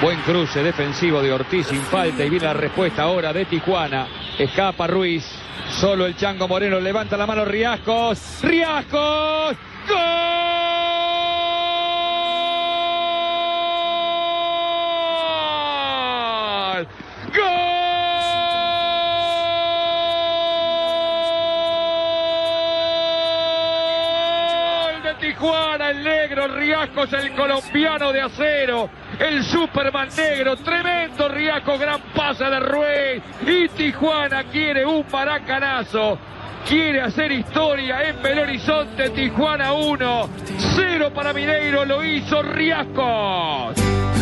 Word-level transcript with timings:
Buen 0.00 0.20
cruce 0.22 0.62
defensivo 0.62 1.20
de 1.20 1.32
Ortiz 1.32 1.66
sin 1.66 1.82
falta 1.82 2.24
y 2.24 2.30
viene 2.30 2.46
la 2.46 2.54
respuesta 2.54 3.02
ahora 3.02 3.32
de 3.32 3.44
Tijuana. 3.44 4.06
Escapa 4.38 4.86
Ruiz. 4.86 5.24
Solo 5.80 6.06
el 6.06 6.16
Chango 6.16 6.48
Moreno 6.48 6.80
levanta 6.80 7.16
la 7.16 7.26
mano 7.26 7.44
Riascos. 7.44 8.40
¡Riascos! 8.42 9.56
¡Gol! 9.88 10.71
Tijuana! 25.72 25.90
El 25.90 26.04
negro 26.04 26.48
Riascos, 26.48 27.12
el 27.12 27.32
colombiano 27.32 28.12
de 28.12 28.20
acero. 28.20 28.90
El 29.18 29.42
Superman 29.44 30.08
negro, 30.16 30.56
tremendo 30.56 31.28
Riascos, 31.28 31.80
gran 31.80 32.00
pase 32.14 32.44
de 32.44 32.60
Ruiz. 32.60 33.22
Y 33.46 33.68
Tijuana 33.68 34.44
quiere 34.44 34.84
un 34.84 35.04
maracanazo. 35.10 36.18
Quiere 36.68 37.00
hacer 37.00 37.32
historia 37.32 38.08
en 38.08 38.22
Belo 38.22 38.42
Horizonte, 38.42 39.10
Tijuana 39.10 39.72
1, 39.72 40.28
0 40.76 41.10
para 41.12 41.32
Mineiro, 41.32 41.84
lo 41.84 42.04
hizo 42.04 42.42
Riascos. 42.42 43.76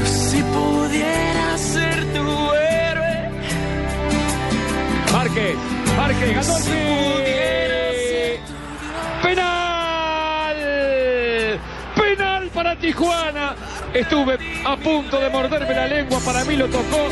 Si 0.05 0.43
pudiera 0.43 1.59
ser 1.59 2.13
tu 2.15 2.53
héroe, 2.55 3.31
Márquez, 5.13 5.57
Márquez, 5.97 6.35
ganó 6.35 6.57
el 6.57 6.63
si 6.63 6.73
¡Penal! 9.23 9.60
Para 12.63 12.77
Tijuana! 12.77 13.57
Estuve 13.95 14.37
a 14.67 14.77
punto 14.77 15.19
de 15.19 15.31
morderme 15.31 15.75
la 15.75 15.87
lengua, 15.89 16.21
para 16.23 16.45
mí 16.45 16.57
lo 16.57 16.67
tocó. 16.67 17.09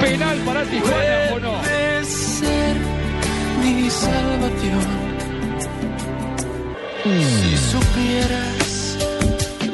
¿Penal 0.00 0.38
para 0.38 0.64
Tijuana 0.64 1.34
o 1.34 1.38
no? 1.38 1.62
ser 2.02 2.76
mi 3.62 3.90
salvación. 3.90 5.06
Si 7.04 7.56
supieras 7.58 8.98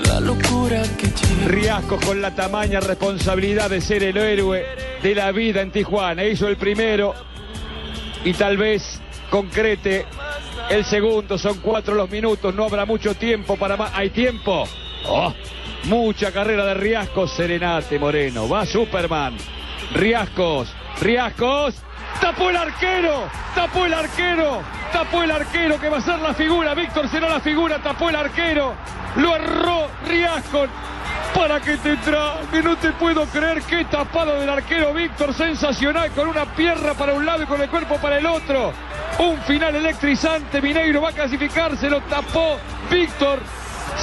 la 0.09 0.19
locura 0.19 0.83
que 0.99 1.07
llevo. 1.07 1.49
Riascos 1.49 2.05
con 2.05 2.21
la 2.21 2.35
tamaña 2.35 2.81
responsabilidad 2.81 3.71
de 3.71 3.81
ser 3.81 4.03
el 4.03 4.17
héroe 4.17 4.67
de 5.05 5.15
la 5.15 5.31
vida 5.31 5.61
en 5.61 5.71
Tijuana. 5.71 6.25
Hizo 6.25 6.49
el 6.49 6.57
primero 6.57 7.15
y 8.25 8.33
tal 8.33 8.57
vez 8.57 9.01
concrete 9.31 10.05
el 10.69 10.85
segundo. 10.85 11.39
Son 11.39 11.59
cuatro 11.59 11.95
los 11.95 12.11
minutos, 12.11 12.53
no 12.53 12.65
habrá 12.65 12.85
mucho 12.87 13.15
tiempo 13.15 13.57
para 13.57 13.77
más. 13.77 13.93
¿Hay 13.95 14.11
tiempo? 14.11 14.67
Oh, 15.09 15.33
mucha 15.85 16.33
carrera 16.33 16.65
de 16.65 16.75
Riascos, 16.75 17.33
Serenate 17.33 17.99
Moreno. 17.99 18.49
Va 18.49 18.65
Superman. 18.65 19.37
Riascos, 19.95 20.73
Riascos. 21.01 21.75
Tapó 22.21 22.51
el 22.51 22.57
arquero, 22.57 23.29
tapó 23.55 23.85
el 23.85 23.95
arquero, 23.95 24.63
tapó 24.93 25.23
el 25.23 25.31
arquero 25.31 25.81
que 25.81 25.89
va 25.89 25.99
a 25.99 26.01
ser 26.01 26.19
la 26.21 26.35
figura. 26.35 26.75
Víctor 26.75 27.09
será 27.09 27.29
la 27.29 27.41
figura, 27.41 27.83
tapó 27.83 28.11
el 28.11 28.17
arquero. 28.17 28.75
Lo 29.17 29.35
erró 29.35 29.89
Riascos. 30.07 30.69
Para 31.35 31.61
que 31.61 31.79
te 31.79 31.97
trague, 31.97 32.63
no 32.63 32.77
te 32.77 32.93
puedo 32.93 33.25
creer 33.25 33.63
qué 33.63 33.87
tapado 33.87 34.39
del 34.39 34.51
arquero 34.51 34.93
Víctor, 34.93 35.33
sensacional, 35.33 36.11
con 36.11 36.29
una 36.29 36.45
pierna 36.45 36.93
para 36.93 37.15
un 37.15 37.25
lado 37.25 37.43
y 37.43 37.47
con 37.47 37.61
el 37.61 37.71
cuerpo 37.71 37.97
para 37.97 38.19
el 38.19 38.27
otro. 38.27 38.73
Un 39.19 39.39
final 39.43 39.75
electrizante, 39.75 40.61
Mineiro 40.61 41.01
va 41.01 41.09
a 41.09 41.13
clasificarse, 41.13 41.89
lo 41.89 42.03
tapó 42.03 42.59
Víctor, 42.91 43.41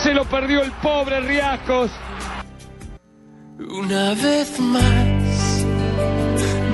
se 0.04 0.14
lo 0.14 0.26
perdió 0.26 0.64
el 0.64 0.72
pobre 0.74 1.20
Riascos. 1.22 1.92
Una 3.60 4.14
vez 4.14 4.60
más, 4.60 5.66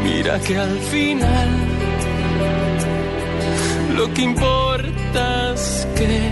mira 0.04 0.40
que 0.40 0.58
al 0.58 0.78
final 0.80 1.50
lo 3.96 4.14
que 4.14 4.22
importa 4.22 5.54
es 5.54 5.88
que 5.96 6.32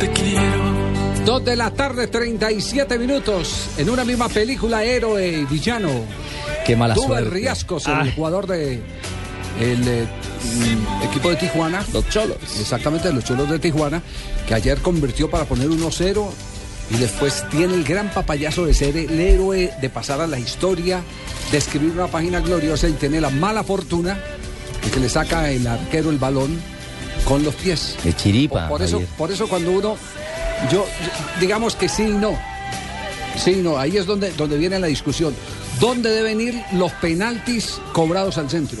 te 0.00 0.10
quiero. 0.12 0.78
Dos 1.26 1.44
de 1.44 1.56
la 1.56 1.70
tarde, 1.70 2.06
37 2.06 2.98
minutos. 2.98 3.70
En 3.76 3.90
una 3.90 4.04
misma 4.04 4.28
película, 4.28 4.82
héroe 4.84 5.26
y 5.28 5.44
villano. 5.44 5.90
Qué 6.64 6.74
mala 6.74 6.94
Tuvo 6.94 7.14
el 7.18 7.24
suerte. 7.24 7.30
Riascos, 7.30 7.86
el 7.86 7.94
Ay. 7.94 8.12
jugador 8.16 8.46
de 8.46 8.80
el 9.60 9.86
eh, 9.88 10.06
mm, 10.58 11.02
equipo 11.10 11.30
de 11.30 11.36
Tijuana. 11.36 11.84
Los 11.92 12.08
Cholos. 12.08 12.36
Exactamente, 12.60 13.12
los 13.12 13.24
Cholos 13.24 13.48
de 13.50 13.58
Tijuana, 13.58 14.02
que 14.46 14.54
ayer 14.54 14.78
convirtió 14.78 15.28
para 15.30 15.44
poner 15.44 15.68
1-0 15.68 16.26
y 16.90 16.96
después 16.96 17.44
tiene 17.50 17.74
el 17.74 17.84
gran 17.84 18.10
papayazo 18.10 18.64
de 18.66 18.72
ser 18.74 18.96
el 18.96 19.18
héroe, 19.20 19.72
de 19.80 19.90
pasar 19.90 20.20
a 20.20 20.26
la 20.26 20.38
historia, 20.38 21.02
de 21.50 21.58
escribir 21.58 21.90
una 21.92 22.06
página 22.06 22.40
gloriosa 22.40 22.88
y 22.88 22.92
tiene 22.92 23.20
la 23.20 23.30
mala 23.30 23.62
fortuna 23.64 24.18
de 24.84 24.90
que 24.90 25.00
le 25.00 25.08
saca 25.08 25.50
el 25.50 25.66
arquero 25.66 26.10
el 26.10 26.18
balón 26.18 26.58
con 27.24 27.42
los 27.44 27.54
pies. 27.56 27.96
De 28.04 28.14
chiripa. 28.14 28.68
Por 28.68 28.80
eso, 28.82 28.92
Javier. 28.98 29.08
por 29.18 29.32
eso 29.32 29.48
cuando 29.48 29.72
uno, 29.72 29.96
yo- 30.72 30.86
digamos 31.40 31.74
que 31.74 31.88
sí 31.88 32.04
y 32.04 32.12
no. 32.12 32.38
Sí 33.36 33.50
y 33.52 33.56
no, 33.56 33.76
ahí 33.78 33.96
es 33.96 34.06
donde, 34.06 34.32
donde 34.32 34.56
viene 34.56 34.78
la 34.78 34.86
discusión. 34.86 35.34
¿Dónde 35.80 36.10
deben 36.10 36.40
ir 36.40 36.60
los 36.72 36.90
penaltis 36.92 37.78
cobrados 37.92 38.38
al 38.38 38.48
centro? 38.50 38.78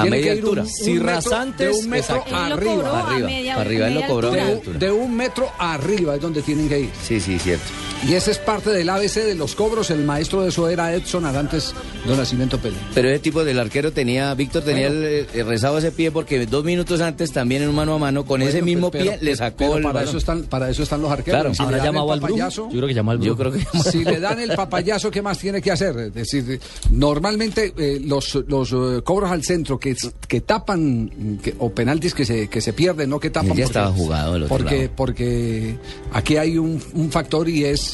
A 0.00 0.04
media 0.06 0.32
altura. 0.32 0.62
un- 0.62 0.68
Si 0.68 0.96
un 0.98 1.04
rasantes, 1.06 1.68
de 1.68 1.72
un 1.84 1.88
metro 1.90 2.16
exacto. 2.16 2.36
Arriba. 2.36 3.00
arriba, 3.08 3.26
media- 3.28 3.54
arriba, 3.60 3.88
él 3.88 3.94
lo 3.94 4.06
cobró 4.06 4.28
a 4.28 4.30
altura. 4.30 4.30
media 4.32 4.44
De, 4.46 4.52
altura. 4.52 4.78
de 4.78 4.92
un 4.92 5.16
metro 5.16 5.50
arriba 5.58 6.14
es 6.14 6.20
donde 6.20 6.42
tienen 6.42 6.68
que 6.68 6.80
ir. 6.80 6.90
Sí, 7.02 7.20
sí, 7.20 7.38
cierto. 7.38 7.64
Y 8.06 8.12
ese 8.14 8.32
es 8.32 8.38
parte 8.38 8.68
del 8.70 8.88
ABC 8.90 9.14
de 9.24 9.34
los 9.34 9.54
cobros. 9.54 9.90
El 9.90 10.04
maestro 10.04 10.42
de 10.42 10.50
eso 10.50 10.68
era 10.68 10.94
Edson 10.94 11.24
Arantes 11.24 11.72
Don 12.06 12.18
Nacimiento 12.18 12.58
Pérez. 12.58 12.78
Pero 12.94 13.08
ese 13.08 13.18
tipo 13.20 13.44
del 13.44 13.58
arquero 13.58 13.92
tenía, 13.92 14.34
Víctor 14.34 14.62
tenía 14.62 14.88
Bueno. 14.88 15.06
el, 15.06 15.26
eh, 15.32 15.42
rezado 15.42 15.78
ese 15.78 15.90
pie 15.90 16.10
porque 16.10 16.44
dos 16.44 16.64
minutos 16.64 17.00
antes 17.00 17.32
también 17.32 17.62
en 17.62 17.70
un 17.70 17.74
mano 17.74 17.94
a 17.94 17.98
mano 17.98 18.26
con 18.26 18.42
ese 18.42 18.52
Bueno, 18.60 18.66
mismo 18.66 18.90
pero- 18.90 19.04
pie 19.06 19.18
le 19.22 19.34
sacó 19.34 19.56
pero 19.58 19.76
el 19.78 19.82
para 19.82 19.92
balón. 19.94 20.08
eso 20.10 20.18
están 20.18 20.42
para 20.42 20.68
eso 20.68 20.82
están 20.82 21.00
los 21.00 21.10
arqueros. 21.10 21.40
Claro. 21.40 21.54
Si 21.54 21.62
¿Habrá 21.62 21.76
le 21.76 21.78
dan 21.78 21.86
el 21.86 21.92
llamado 21.94 22.12
al 22.12 22.20
papayazo, 22.20 22.64
Yo 22.70 22.76
creo 22.76 22.88
que 22.88 22.94
llamó 22.94 23.10
al 23.12 23.20
Yo 23.20 23.36
creo 23.38 23.52
que 23.52 23.60
si 23.90 24.04
le 24.04 24.20
dan 24.20 24.38
el 24.38 24.50
papayazo, 24.54 25.10
¿qué 25.10 25.22
más 25.22 25.38
tiene 25.38 25.62
que 25.62 25.70
hacer? 25.72 25.96
Es 25.98 26.12
decir, 26.14 26.60
normalmente 26.90 27.72
eh, 27.78 28.00
los, 28.04 28.34
los 28.48 28.70
eh, 28.72 29.02
cobros 29.02 29.30
al 29.30 29.42
centro 29.44 29.78
que, 29.78 29.96
que 30.28 30.40
tapan 30.42 31.38
que- 31.42 31.54
o 31.58 31.72
penaltis 31.72 32.12
que 32.12 32.26
se, 32.26 32.48
que 32.48 32.60
se 32.60 32.72
pierden, 32.74 33.08
no 33.08 33.18
que 33.18 33.30
tapan. 33.30 33.52
Él 33.52 33.56
ya 33.58 33.64
estaba 33.64 33.92
jugado 33.92 34.32
otro 34.34 34.48
porque, 34.48 34.76
lado. 34.78 34.90
porque 34.96 35.76
aquí 36.12 36.36
hay 36.36 36.58
un, 36.58 36.82
un 36.92 37.10
factor 37.10 37.48
y 37.48 37.64
es 37.64 37.93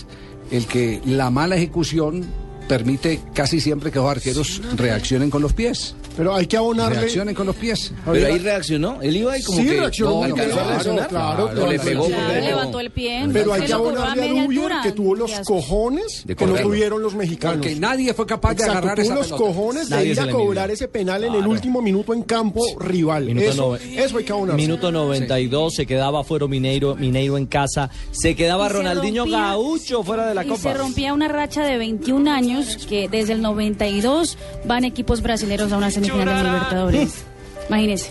el 0.50 0.66
que 0.66 1.00
la 1.04 1.30
mala 1.30 1.56
ejecución 1.56 2.24
permite 2.68 3.20
casi 3.34 3.60
siempre 3.60 3.90
que 3.90 3.98
los 3.98 4.10
arqueros 4.10 4.62
reaccionen 4.76 5.30
con 5.30 5.42
los 5.42 5.52
pies. 5.52 5.96
Pero 6.16 6.34
hay 6.34 6.46
que 6.46 6.56
abonarle. 6.56 6.98
Reaccionen 7.00 7.34
con 7.34 7.46
los 7.46 7.56
pies. 7.56 7.92
Pero 8.04 8.26
ahí 8.26 8.38
reaccionó. 8.38 9.00
Él 9.00 9.16
iba 9.16 9.38
y 9.38 9.42
como 9.42 9.58
Sí, 9.58 9.64
que 9.66 9.76
reaccionó, 9.80 10.22
alcanzó 10.24 10.44
claro, 10.52 10.60
a 10.60 10.68
reaccionar. 10.72 11.08
claro, 11.08 11.48
le 11.48 11.54
claro. 11.54 11.70
pegó 11.82 12.06
Claro, 12.06 12.22
porque 12.22 12.34
le 12.34 12.40
pegó. 12.40 12.46
levantó 12.50 12.80
el 12.80 12.90
pie. 12.90 13.28
Pero 13.32 13.52
hay 13.52 13.62
que 13.62 13.72
abonarle 13.72 14.24
a 14.28 14.42
Dubier 14.44 14.72
que 14.82 14.92
tuvo 14.92 15.14
los 15.14 15.32
cojones 15.40 16.22
De 16.26 16.36
que 16.36 16.46
no 16.46 16.54
tuvieron 16.56 17.02
los 17.02 17.14
mexicanos. 17.14 17.58
Porque 17.58 17.76
nadie 17.76 18.12
fue 18.14 18.26
capaz 18.26 18.54
de 18.54 18.64
agarrar 18.64 18.94
tuvo 18.96 19.04
esa 19.04 19.14
los 19.14 19.26
pelota. 19.26 19.44
cojones 19.44 19.88
de 19.88 20.06
ir 20.06 20.20
a 20.20 20.30
cobrar 20.30 20.70
ese 20.70 20.88
penal 20.88 21.24
en 21.24 21.34
el 21.34 21.46
último 21.46 21.80
minuto 21.80 22.12
en 22.12 22.22
campo 22.22 22.60
rival. 22.80 23.24
Minuto 23.26 23.76
Eso, 23.76 24.18
hay 24.18 24.24
que 24.24 24.32
abonarse. 24.32 24.56
Minuto 24.60 24.92
92, 24.92 25.74
se 25.74 25.86
quedaba 25.86 26.24
fuera 26.24 26.46
Mineiro, 26.46 26.96
Mineiro 26.96 27.38
en 27.38 27.46
casa, 27.46 27.88
se 28.10 28.34
quedaba 28.34 28.66
Y 28.66 28.70
se 28.70 28.74
Ronaldinho 28.76 29.22
rompía- 29.24 29.38
Gaucho 29.50 30.02
fuera 30.02 30.26
de 30.26 30.34
la 30.34 30.44
y 30.44 30.48
Copa. 30.48 30.60
se 30.62 30.74
rompía 30.74 31.12
una 31.14 31.28
racha 31.28 31.64
de 31.64 31.78
21 31.78 32.28
años 32.28 32.86
que 32.88 33.08
desde 33.08 33.32
el 33.34 33.42
92 33.42 34.36
van 34.64 34.84
equipos 34.84 35.22
brasileños 35.22 35.72
a 35.72 35.76
una 35.76 35.90
semifinal 36.04 36.36
de 36.36 36.50
Libertadores. 36.50 37.24
Imagínense. 37.68 38.10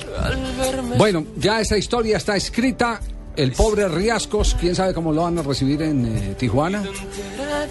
Bueno, 0.98 1.26
ya 1.38 1.60
esa 1.60 1.78
historia 1.78 2.18
está 2.18 2.36
escrita. 2.36 3.02
El 3.42 3.52
pobre 3.54 3.88
Riascos, 3.88 4.56
quién 4.60 4.76
sabe 4.76 4.94
cómo 4.94 5.14
lo 5.14 5.22
van 5.24 5.38
a 5.40 5.42
recibir 5.42 5.82
en 5.82 6.06
eh, 6.06 6.36
Tijuana. 6.38 6.84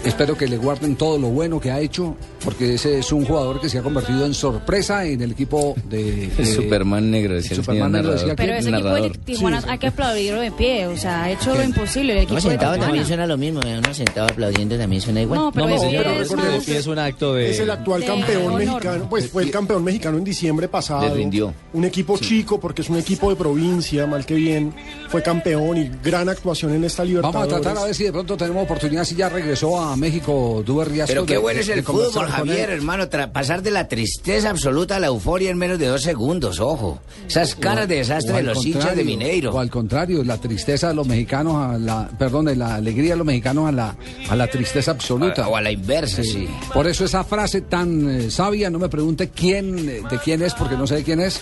Espero 0.03 0.35
que 0.37 0.47
le 0.47 0.57
guarden 0.57 0.95
todo 0.95 1.17
lo 1.17 1.27
bueno 1.27 1.59
que 1.59 1.71
ha 1.71 1.79
hecho, 1.79 2.15
porque 2.43 2.73
ese 2.75 2.99
es 2.99 3.11
un 3.11 3.25
jugador 3.25 3.59
que 3.61 3.69
se 3.69 3.77
ha 3.77 3.81
convertido 3.83 4.25
en 4.25 4.33
sorpresa 4.33 5.05
en 5.05 5.21
el 5.21 5.31
equipo 5.31 5.75
de. 5.89 6.25
El 6.25 6.35
de- 6.37 6.45
Superman 6.45 7.11
negro, 7.11 7.35
decía 7.35 7.51
el 7.51 7.55
Superman 7.57 7.91
negro 7.91 8.11
decía 8.13 8.35
Pero 8.35 8.53
ese 8.53 8.69
equipo 8.69 8.89
de. 8.89 9.09
Tijuana 9.09 9.63
hay 9.67 9.77
que 9.77 9.87
aplaudirlo 9.87 10.41
de 10.41 10.51
pie. 10.51 10.87
O 10.87 10.97
sea, 10.97 11.23
ha 11.23 11.31
hecho 11.31 11.53
lo 11.53 11.63
imposible. 11.63 12.13
El 12.13 12.19
equipo 12.19 12.33
No, 12.35 12.41
de 12.41 12.41
sentado 12.49 12.71
Tijuana. 12.73 12.85
también 12.87 13.05
suena 13.05 13.27
lo 13.27 13.37
mismo. 13.37 13.61
eh, 13.61 13.79
Uno 13.83 13.93
sentado 13.93 14.27
aplaudiendo 14.27 14.77
también 14.77 15.01
suena 15.01 15.21
igual. 15.21 15.39
No, 15.39 15.51
pero 15.51 15.67
no, 15.67 15.73
de 15.81 15.87
pie 15.89 15.97
pero 15.99 16.11
es 16.11 16.17
recuerde, 16.29 16.43
más- 16.51 16.59
de 16.59 16.65
pie 16.71 16.77
es 16.79 16.87
un 16.87 16.99
acto 16.99 17.33
de... 17.35 17.49
Es 17.51 17.59
el 17.59 17.69
actual 17.69 18.01
de 18.01 18.07
campeón 18.07 18.43
honor. 18.47 18.59
mexicano, 18.59 19.07
pues 19.09 19.29
fue 19.29 19.43
el 19.43 19.51
campeón 19.51 19.83
mexicano 19.83 20.17
en 20.17 20.23
diciembre 20.23 20.67
pasado. 20.67 21.07
Le 21.07 21.13
rindió. 21.13 21.53
Un 21.73 21.83
equipo 21.85 22.17
chico, 22.17 22.59
porque 22.59 22.81
es 22.81 22.89
un 22.89 22.97
equipo 22.97 23.29
de 23.29 23.35
provincia, 23.35 24.07
mal 24.07 24.25
que 24.25 24.33
bien. 24.35 24.73
Fue 25.09 25.21
campeón 25.21 25.58
y 25.77 25.91
gran 26.03 26.27
actuación 26.29 26.73
en 26.73 26.83
esta 26.83 27.03
Vamos 27.03 27.13
a 27.15 27.21
Libertadores. 27.29 27.61
tratar 27.61 27.77
a 27.77 27.85
ver 27.85 27.95
si 27.95 28.03
de 28.05 28.11
pronto 28.11 28.35
tenemos 28.37 28.63
oportunidad, 28.63 29.03
si 29.03 29.15
ya 29.15 29.29
regresó 29.29 29.79
a 29.79 29.95
México 29.95 30.63
Duber. 30.65 30.89
Pero 31.07 31.25
qué 31.25 31.33
de- 31.33 31.39
bueno 31.39 31.59
es 31.59 31.69
el 31.69 31.83
fútbol, 31.83 32.27
Javier, 32.27 32.69
hermano. 32.69 33.07
pasar 33.31 33.61
de 33.61 33.71
la 33.71 33.87
tristeza 33.87 34.49
absoluta 34.49 34.95
a 34.95 34.99
la 34.99 35.07
euforia 35.07 35.49
en 35.51 35.57
menos 35.57 35.77
de 35.79 35.87
dos 35.87 36.01
segundos, 36.01 36.59
ojo. 36.59 36.99
Esas 37.27 37.55
caras 37.55 37.87
de 37.87 37.95
desastre 37.97 38.37
de 38.37 38.43
los 38.43 38.65
hinchas 38.65 38.95
de 38.95 39.03
Mineiro. 39.03 39.51
O 39.53 39.59
al 39.59 39.69
contrario, 39.69 40.23
la 40.23 40.37
tristeza 40.37 40.87
de 40.89 40.93
los 40.95 41.07
mexicanos 41.07 41.55
a 41.55 41.77
la, 41.77 42.09
perdón, 42.17 42.45
de 42.45 42.55
la 42.55 42.75
alegría 42.75 43.11
de 43.11 43.17
los 43.17 43.25
mexicanos 43.27 43.67
a 43.67 43.71
la, 43.71 43.95
a 44.29 44.35
la 44.35 44.47
tristeza 44.47 44.91
absoluta. 44.91 45.47
O 45.47 45.55
a 45.55 45.61
la 45.61 45.71
inversa, 45.71 46.23
sí. 46.23 46.47
Por 46.73 46.87
eso 46.87 47.05
esa 47.05 47.23
frase 47.23 47.61
tan 47.61 48.09
eh, 48.09 48.31
sabia, 48.31 48.69
no 48.69 48.79
me 48.79 48.89
pregunte 48.89 49.29
quién, 49.29 49.77
eh, 49.89 50.01
de 50.09 50.17
quién 50.23 50.41
es, 50.41 50.53
porque 50.53 50.75
no 50.75 50.87
sé 50.87 50.95
de 50.95 51.03
quién 51.03 51.19
es. 51.19 51.41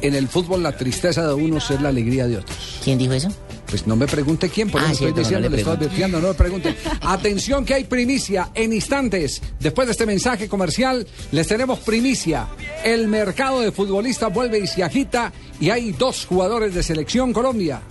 En 0.00 0.14
el 0.14 0.28
fútbol 0.28 0.62
la 0.62 0.72
tristeza 0.76 1.26
de 1.26 1.34
unos 1.34 1.70
es 1.70 1.80
la 1.80 1.88
alegría 1.90 2.26
de 2.26 2.38
otros. 2.38 2.56
¿Quién 2.84 2.98
dijo 2.98 3.12
eso? 3.12 3.28
Pues 3.68 3.86
no 3.86 3.96
me 3.96 4.06
pregunte 4.06 4.48
quién, 4.48 4.70
por 4.70 4.80
Ah, 4.80 4.84
eso 4.86 4.92
estoy 5.06 5.10
no 5.10 5.18
diciendo, 5.18 5.48
le 5.48 5.56
le 5.56 5.62
estoy 5.62 5.76
advirtiendo, 5.76 6.20
no 6.20 6.28
me 6.28 6.34
pregunte. 6.34 6.74
Atención 7.02 7.64
que 7.66 7.74
hay 7.74 7.84
primicia 7.84 8.50
en 8.54 8.72
instantes. 8.72 9.42
Después 9.60 9.86
de 9.86 9.92
este 9.92 10.06
mensaje 10.06 10.48
comercial, 10.48 11.06
les 11.32 11.46
tenemos 11.46 11.80
primicia. 11.80 12.46
El 12.82 13.08
mercado 13.08 13.60
de 13.60 13.70
futbolistas 13.70 14.32
vuelve 14.32 14.58
y 14.58 14.66
se 14.66 14.82
agita 14.82 15.32
y 15.60 15.68
hay 15.68 15.92
dos 15.92 16.24
jugadores 16.24 16.74
de 16.74 16.82
selección 16.82 17.32
Colombia. 17.32 17.82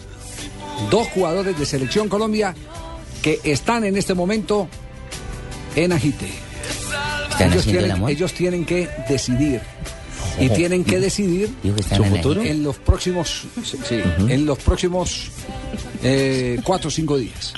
Dos 0.89 1.07
jugadores 1.09 1.57
de 1.59 1.65
selección 1.65 2.09
Colombia 2.09 2.55
que 3.21 3.39
están 3.43 3.83
en 3.83 3.97
este 3.97 4.13
momento 4.15 4.67
en 5.75 5.91
agite. 5.91 6.27
Ellos 8.07 8.33
tienen 8.33 8.65
que 8.65 8.89
decidir. 9.07 9.61
Y 10.39 10.49
tienen 10.49 10.83
que 10.83 10.99
decidir 10.99 11.49
¿Su 11.95 12.03
futuro? 12.03 12.43
en 12.43 12.63
los 12.63 12.77
próximos, 12.77 13.45
sí, 13.63 13.77
sí, 13.87 14.01
en 14.27 14.45
los 14.45 14.57
próximos 14.59 15.29
eh, 16.03 16.59
cuatro 16.63 16.89
o 16.89 16.91
cinco 16.91 17.17
días. 17.17 17.53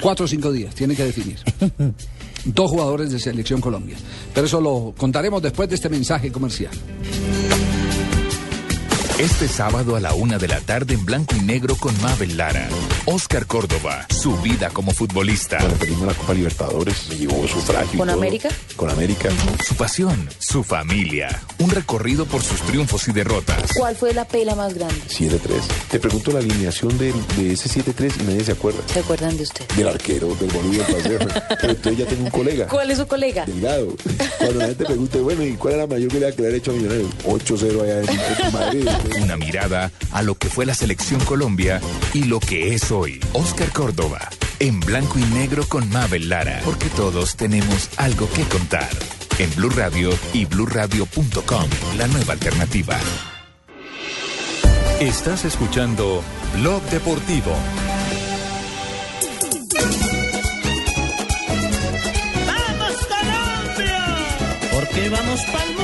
Cuatro 0.00 0.24
o 0.24 0.28
cinco 0.28 0.50
días 0.52 0.74
tienen 0.74 0.96
que 0.96 1.04
definir. 1.04 1.38
Dos 2.44 2.70
jugadores 2.70 3.10
de 3.10 3.18
selección 3.18 3.60
Colombia. 3.60 3.96
Pero 4.34 4.46
eso 4.46 4.60
lo 4.60 4.94
contaremos 4.96 5.42
después 5.42 5.68
de 5.68 5.76
este 5.76 5.88
mensaje 5.88 6.30
comercial. 6.30 6.72
Este 9.18 9.46
sábado 9.46 9.94
a 9.94 10.00
la 10.00 10.12
una 10.12 10.38
de 10.38 10.48
la 10.48 10.60
tarde 10.60 10.94
en 10.94 11.04
blanco 11.04 11.36
y 11.36 11.40
negro 11.40 11.76
con 11.76 11.94
Mabel 12.02 12.36
Lara. 12.36 12.68
Oscar 13.04 13.46
Córdoba, 13.46 14.06
su 14.10 14.36
vida 14.38 14.70
como 14.70 14.90
futbolista. 14.90 15.58
Cuando 15.58 15.76
perdimos 15.76 16.06
la 16.08 16.14
Copa 16.14 16.34
Libertadores, 16.34 17.08
me 17.08 17.16
llevó 17.18 17.46
sufragio. 17.46 17.96
¿Con 17.96 18.08
todo. 18.08 18.18
América? 18.18 18.48
Con 18.74 18.90
América. 18.90 19.28
Su 19.64 19.76
pasión, 19.76 20.28
su 20.40 20.64
familia. 20.64 21.40
Un 21.60 21.70
recorrido 21.70 22.26
por 22.26 22.42
sus 22.42 22.60
triunfos 22.62 23.06
y 23.06 23.12
derrotas. 23.12 23.70
¿Cuál 23.76 23.94
fue 23.94 24.12
la 24.14 24.24
pela 24.24 24.56
más 24.56 24.74
grande? 24.74 25.00
7-3. 25.08 25.38
Te 25.92 26.00
pregunto 26.00 26.32
la 26.32 26.40
alineación 26.40 26.98
de, 26.98 27.10
ese 27.52 27.70
7-3 27.70 28.14
y 28.20 28.22
nadie 28.24 28.44
se 28.44 28.52
acuerda. 28.52 28.80
¿Se 28.92 28.98
acuerdan 28.98 29.36
de 29.36 29.44
usted? 29.44 29.64
Del 29.76 29.88
arquero, 29.88 30.34
del 30.34 30.50
boludo, 30.50 30.82
del 30.82 30.96
paseo. 30.96 31.18
Pero 31.60 31.72
entonces 31.72 31.98
ya 31.98 32.06
tengo 32.06 32.24
un 32.24 32.30
colega. 32.30 32.66
¿Cuál 32.66 32.90
es 32.90 32.98
su 32.98 33.06
colega? 33.06 33.46
Delgado. 33.46 33.94
Cuando 34.38 34.58
la 34.58 34.66
gente 34.66 34.84
pregunte, 34.84 35.20
bueno, 35.20 35.44
¿y 35.44 35.52
cuál 35.52 35.74
era 35.74 35.82
la 35.84 35.94
mayor 35.94 36.10
que 36.10 36.18
le 36.18 36.26
había 36.26 36.56
hecho 36.56 36.72
a 36.72 36.74
Millonarios? 36.74 37.10
8-0 37.24 37.80
allá 37.80 38.00
en, 38.00 38.08
en 38.08 38.52
Madrid. 38.52 38.88
Una 39.20 39.36
mirada 39.36 39.90
a 40.12 40.22
lo 40.22 40.34
que 40.34 40.48
fue 40.48 40.66
la 40.66 40.74
selección 40.74 41.20
Colombia 41.24 41.80
y 42.12 42.24
lo 42.24 42.40
que 42.40 42.74
es 42.74 42.90
hoy. 42.90 43.20
Oscar 43.32 43.70
Córdoba, 43.72 44.28
en 44.58 44.80
blanco 44.80 45.18
y 45.18 45.24
negro 45.24 45.64
con 45.68 45.88
Mabel 45.90 46.28
Lara. 46.28 46.60
Porque 46.64 46.88
todos 46.90 47.36
tenemos 47.36 47.90
algo 47.96 48.28
que 48.30 48.42
contar. 48.44 48.90
En 49.38 49.54
Blue 49.56 49.70
Radio 49.70 50.10
y 50.32 50.44
bluradio.com, 50.44 51.68
la 51.96 52.06
nueva 52.06 52.34
alternativa. 52.34 52.98
Estás 55.00 55.44
escuchando 55.44 56.22
Blog 56.54 56.82
Deportivo. 56.84 57.52
¡Vamos 62.46 62.96
Colombia! 63.08 64.04
Porque 64.72 65.08
vamos 65.08 65.40
para 65.46 65.64
el 65.64 65.68
mundial. 65.70 65.83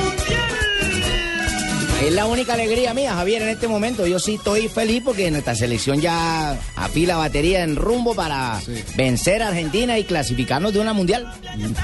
Es 2.01 2.11
la 2.13 2.25
única 2.25 2.53
alegría 2.53 2.95
mía, 2.95 3.13
Javier, 3.13 3.43
en 3.43 3.49
este 3.49 3.67
momento. 3.67 4.07
Yo 4.07 4.17
sí 4.17 4.35
estoy 4.35 4.67
feliz 4.67 5.03
porque 5.05 5.29
nuestra 5.29 5.53
selección 5.53 6.01
ya 6.01 6.59
afila 6.75 7.15
batería 7.15 7.63
en 7.63 7.75
rumbo 7.75 8.15
para 8.15 8.59
vencer 8.95 9.43
a 9.43 9.49
Argentina 9.49 9.99
y 9.99 10.03
clasificarnos 10.03 10.73
de 10.73 10.79
una 10.79 10.93
mundial. 10.93 11.31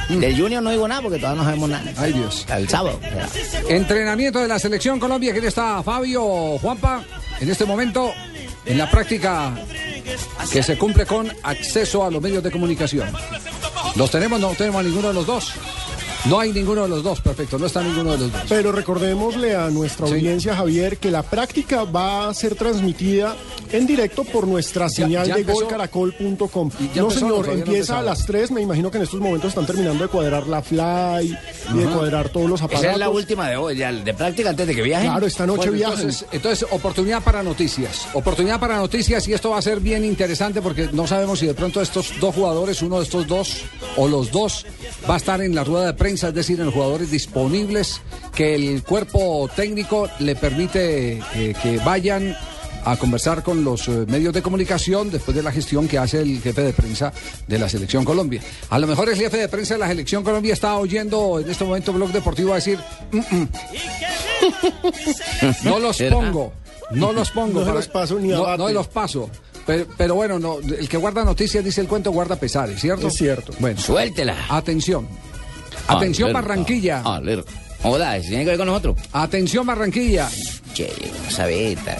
Del 0.09 0.39
Junior 0.39 0.63
no 0.63 0.71
digo 0.71 0.87
nada 0.87 1.03
porque 1.03 1.19
todavía 1.19 1.37
no 1.37 1.45
sabemos 1.45 1.69
nada. 1.69 1.93
Ay 1.97 2.13
Dios. 2.13 2.47
El 2.49 2.67
sábado. 2.67 2.99
Entrenamiento 3.69 4.39
de 4.39 4.47
la 4.47 4.57
selección 4.57 4.99
Colombia. 4.99 5.33
¿Quién 5.33 5.45
está? 5.45 5.83
Fabio 5.83 6.57
Juanpa. 6.57 7.03
En 7.39 7.49
este 7.51 7.65
momento, 7.65 8.11
en 8.65 8.77
la 8.79 8.89
práctica 8.89 9.53
que 10.51 10.63
se 10.63 10.79
cumple 10.79 11.05
con 11.05 11.31
acceso 11.43 12.03
a 12.03 12.09
los 12.09 12.21
medios 12.21 12.41
de 12.43 12.49
comunicación. 12.49 13.07
¿Los 13.95 14.09
tenemos? 14.09 14.39
No 14.39 14.49
tenemos 14.55 14.79
a 14.79 14.83
ninguno 14.83 15.09
de 15.09 15.13
los 15.13 15.27
dos. 15.27 15.53
No 16.25 16.39
hay 16.39 16.51
ninguno 16.51 16.83
de 16.83 16.89
los 16.89 17.03
dos, 17.03 17.21
perfecto, 17.21 17.57
no 17.57 17.67
está 17.67 17.81
ninguno 17.81 18.11
de 18.11 18.17
los 18.17 18.31
dos. 18.31 18.41
Pero 18.49 18.71
recordémosle 18.71 19.55
a 19.55 19.69
nuestra 19.69 20.07
Sí. 20.07 20.13
audiencia, 20.13 20.55
Javier, 20.55 20.97
que 20.97 21.09
la 21.11 21.23
práctica 21.23 21.83
va 21.85 22.27
a 22.27 22.33
ser 22.33 22.55
transmitida 22.55 23.35
en 23.71 23.85
directo 23.87 24.23
por 24.23 24.47
nuestra 24.47 24.89
señal 24.89 25.27
ya 25.27 25.35
de 25.35 25.43
golcaracol.com. 25.43 26.69
No, 26.95 27.11
señor, 27.11 27.49
empieza 27.49 27.99
a 27.99 28.01
las 28.01 28.25
3. 28.25 28.51
Me 28.51 28.61
imagino 28.61 28.91
que 28.91 28.97
en 28.97 29.03
estos 29.03 29.19
momentos 29.19 29.49
están 29.49 29.65
terminando 29.65 30.03
de 30.03 30.09
cuadrar 30.09 30.47
la 30.47 30.61
fly 30.61 31.37
y 31.73 31.77
de 31.77 31.85
cuadrar 31.85 32.29
todos 32.29 32.49
los 32.49 32.61
aparatos. 32.61 32.85
Esa 32.85 32.93
es 32.93 32.99
la 32.99 33.09
última 33.09 33.49
de 33.49 33.57
hoy, 33.57 33.77
ya, 33.77 33.91
de 33.91 34.13
práctica 34.13 34.49
antes 34.49 34.67
de 34.67 34.75
que 34.75 34.81
viajen. 34.81 35.09
Claro, 35.09 35.27
esta 35.27 35.45
noche 35.45 35.57
Bueno, 35.69 35.73
viajan. 35.73 35.99
entonces, 35.99 36.25
entonces, 36.31 36.67
oportunidad 36.71 37.23
para 37.23 37.43
noticias. 37.43 38.07
Oportunidad 38.13 38.59
para 38.59 38.77
noticias 38.77 39.27
y 39.27 39.33
esto 39.33 39.51
va 39.51 39.57
a 39.57 39.61
ser 39.61 39.79
bien 39.79 40.03
interesante 40.05 40.61
porque 40.61 40.89
no 40.91 41.07
sabemos 41.07 41.39
si 41.39 41.47
de 41.47 41.53
pronto 41.53 41.81
estos 41.81 42.13
dos 42.19 42.35
jugadores, 42.35 42.81
uno 42.81 42.97
de 42.97 43.03
estos 43.03 43.27
dos 43.27 43.63
o 43.95 44.07
los 44.07 44.31
dos, 44.31 44.65
va 45.09 45.15
a 45.15 45.17
estar 45.17 45.41
en 45.41 45.55
la 45.55 45.63
rueda 45.63 45.87
de 45.87 45.93
prensa, 45.93 46.29
es 46.29 46.33
decir, 46.33 46.59
en 46.59 46.65
los 46.65 46.73
jugadores 46.73 47.11
disponibles 47.11 48.01
que 48.33 48.55
el 48.55 48.83
cuerpo 48.83 49.49
técnico 49.55 50.09
le 50.19 50.35
permite 50.35 51.19
eh, 51.35 51.55
que 51.61 51.77
vayan 51.79 52.35
a 52.91 52.97
conversar 52.97 53.43
con 53.43 53.63
los 53.63 53.87
eh, 53.87 54.05
medios 54.07 54.33
de 54.33 54.41
comunicación 54.41 55.11
después 55.11 55.35
de 55.35 55.43
la 55.43 55.51
gestión 55.51 55.87
que 55.87 55.97
hace 55.97 56.21
el 56.21 56.39
jefe 56.41 56.61
de 56.61 56.73
prensa 56.73 57.11
de 57.47 57.59
la 57.59 57.67
Selección 57.67 58.05
Colombia. 58.05 58.41
A 58.69 58.79
lo 58.79 58.87
mejor 58.87 59.09
el 59.09 59.15
jefe 59.17 59.37
de 59.37 59.47
prensa 59.49 59.73
de 59.73 59.79
la 59.81 59.87
Selección 59.87 60.23
Colombia 60.23 60.53
está 60.53 60.75
oyendo 60.75 61.39
en 61.39 61.49
este 61.49 61.63
momento 61.65 61.91
Blog 61.93 62.11
Deportivo 62.11 62.53
a 62.53 62.55
decir, 62.55 62.79
"Mm, 63.11 63.17
mm, 63.35 63.47
no 65.63 65.79
los 65.79 65.97
pongo, 66.01 66.53
no 66.91 67.11
los 67.11 67.31
pongo. 67.31 67.63
No 67.65 67.73
los 67.73 67.87
paso 67.87 68.19
ni 68.19 68.29
no, 68.29 68.55
no 68.57 68.69
los 68.69 68.87
paso. 68.87 69.29
Pero, 69.65 69.85
pero 69.97 70.15
bueno, 70.15 70.39
no, 70.39 70.59
el 70.59 70.87
que 70.87 70.95
guarda 70.97 71.25
noticias 71.25 71.63
dice 71.63 71.81
el 71.81 71.87
cuento 71.87 72.11
guarda 72.11 72.37
pesares, 72.37 72.79
¿cierto? 72.79 73.07
Es 73.07 73.15
cierto. 73.15 73.51
Bueno, 73.59 73.79
Suéltela. 73.81 74.45
atención. 74.49 75.05
Atención 75.89 76.29
Alerta, 76.29 76.47
Barranquilla. 76.47 77.01
alerta. 77.01 77.51
¿Se 77.81 78.21
tiene 78.29 78.43
que 78.43 78.49
ver 78.51 78.57
con 78.57 78.67
nosotros? 78.67 78.97
Atención 79.13 79.65
Barranquilla. 79.65 80.29
Che, 80.73 80.89
no 81.25 81.31
sabe, 81.31 81.71
está 81.73 81.97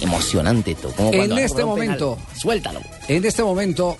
emocionante 0.00 0.72
esto. 0.72 0.90
como 0.96 1.12
En 1.12 1.32
este 1.38 1.56
penal. 1.58 1.66
momento. 1.66 2.18
Suéltalo. 2.36 2.80
En 3.08 3.24
este 3.24 3.42
momento, 3.42 3.96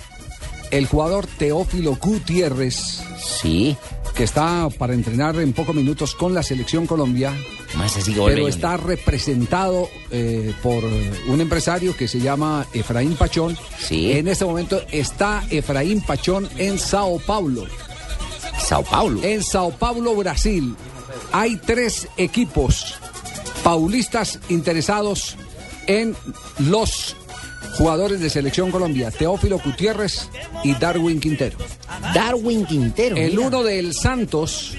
el 0.70 0.86
jugador 0.86 1.26
Teófilo 1.38 1.96
Gutiérrez, 1.96 3.00
Sí. 3.40 3.76
que 4.14 4.24
está 4.24 4.68
para 4.78 4.94
entrenar 4.94 5.36
en 5.36 5.52
pocos 5.52 5.74
minutos 5.74 6.14
con 6.14 6.34
la 6.34 6.42
selección 6.42 6.86
Colombia, 6.86 7.32
Más 7.76 7.96
así 7.96 8.12
que 8.12 8.20
pero 8.20 8.48
está 8.48 8.76
representado 8.76 9.88
eh, 10.10 10.52
por 10.62 10.82
un 11.28 11.40
empresario 11.40 11.96
que 11.96 12.08
se 12.08 12.18
llama 12.20 12.66
Efraín 12.72 13.14
Pachón. 13.14 13.56
En 13.90 14.26
este 14.28 14.44
momento 14.44 14.82
está 14.90 15.44
Efraín 15.50 16.00
Pachón 16.00 16.48
en 16.58 16.78
Sao 16.78 17.18
Paulo. 17.20 17.64
Sao 18.60 18.82
Paulo. 18.82 19.22
En 19.22 19.42
Sao 19.44 19.70
Paulo, 19.70 20.14
Brasil. 20.16 20.74
Hay 21.32 21.56
tres 21.56 22.08
equipos 22.16 22.94
paulistas 23.62 24.40
interesados 24.48 25.36
en 25.86 26.16
los 26.58 27.16
jugadores 27.76 28.20
de 28.20 28.30
Selección 28.30 28.70
Colombia, 28.70 29.10
Teófilo 29.10 29.58
Gutiérrez 29.58 30.28
y 30.64 30.74
Darwin 30.74 31.20
Quintero. 31.20 31.58
Darwin 32.14 32.66
Quintero. 32.66 33.16
El 33.16 33.36
mira. 33.36 33.46
uno 33.46 33.62
del 33.62 33.94
Santos 33.94 34.74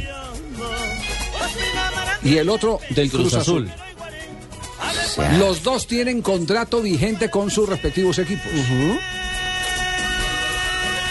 y 2.24 2.38
el 2.38 2.50
otro 2.50 2.79
del 2.89 3.10
Cruz, 3.10 3.29
Cruz 3.29 3.34
Azul. 3.36 3.69
Azul. 3.69 5.39
Los 5.39 5.63
dos 5.63 5.88
tienen 5.88 6.22
contrato 6.22 6.81
vigente 6.81 7.29
con 7.29 7.50
sus 7.50 7.67
respectivos 7.67 8.19
equipos. 8.19 8.51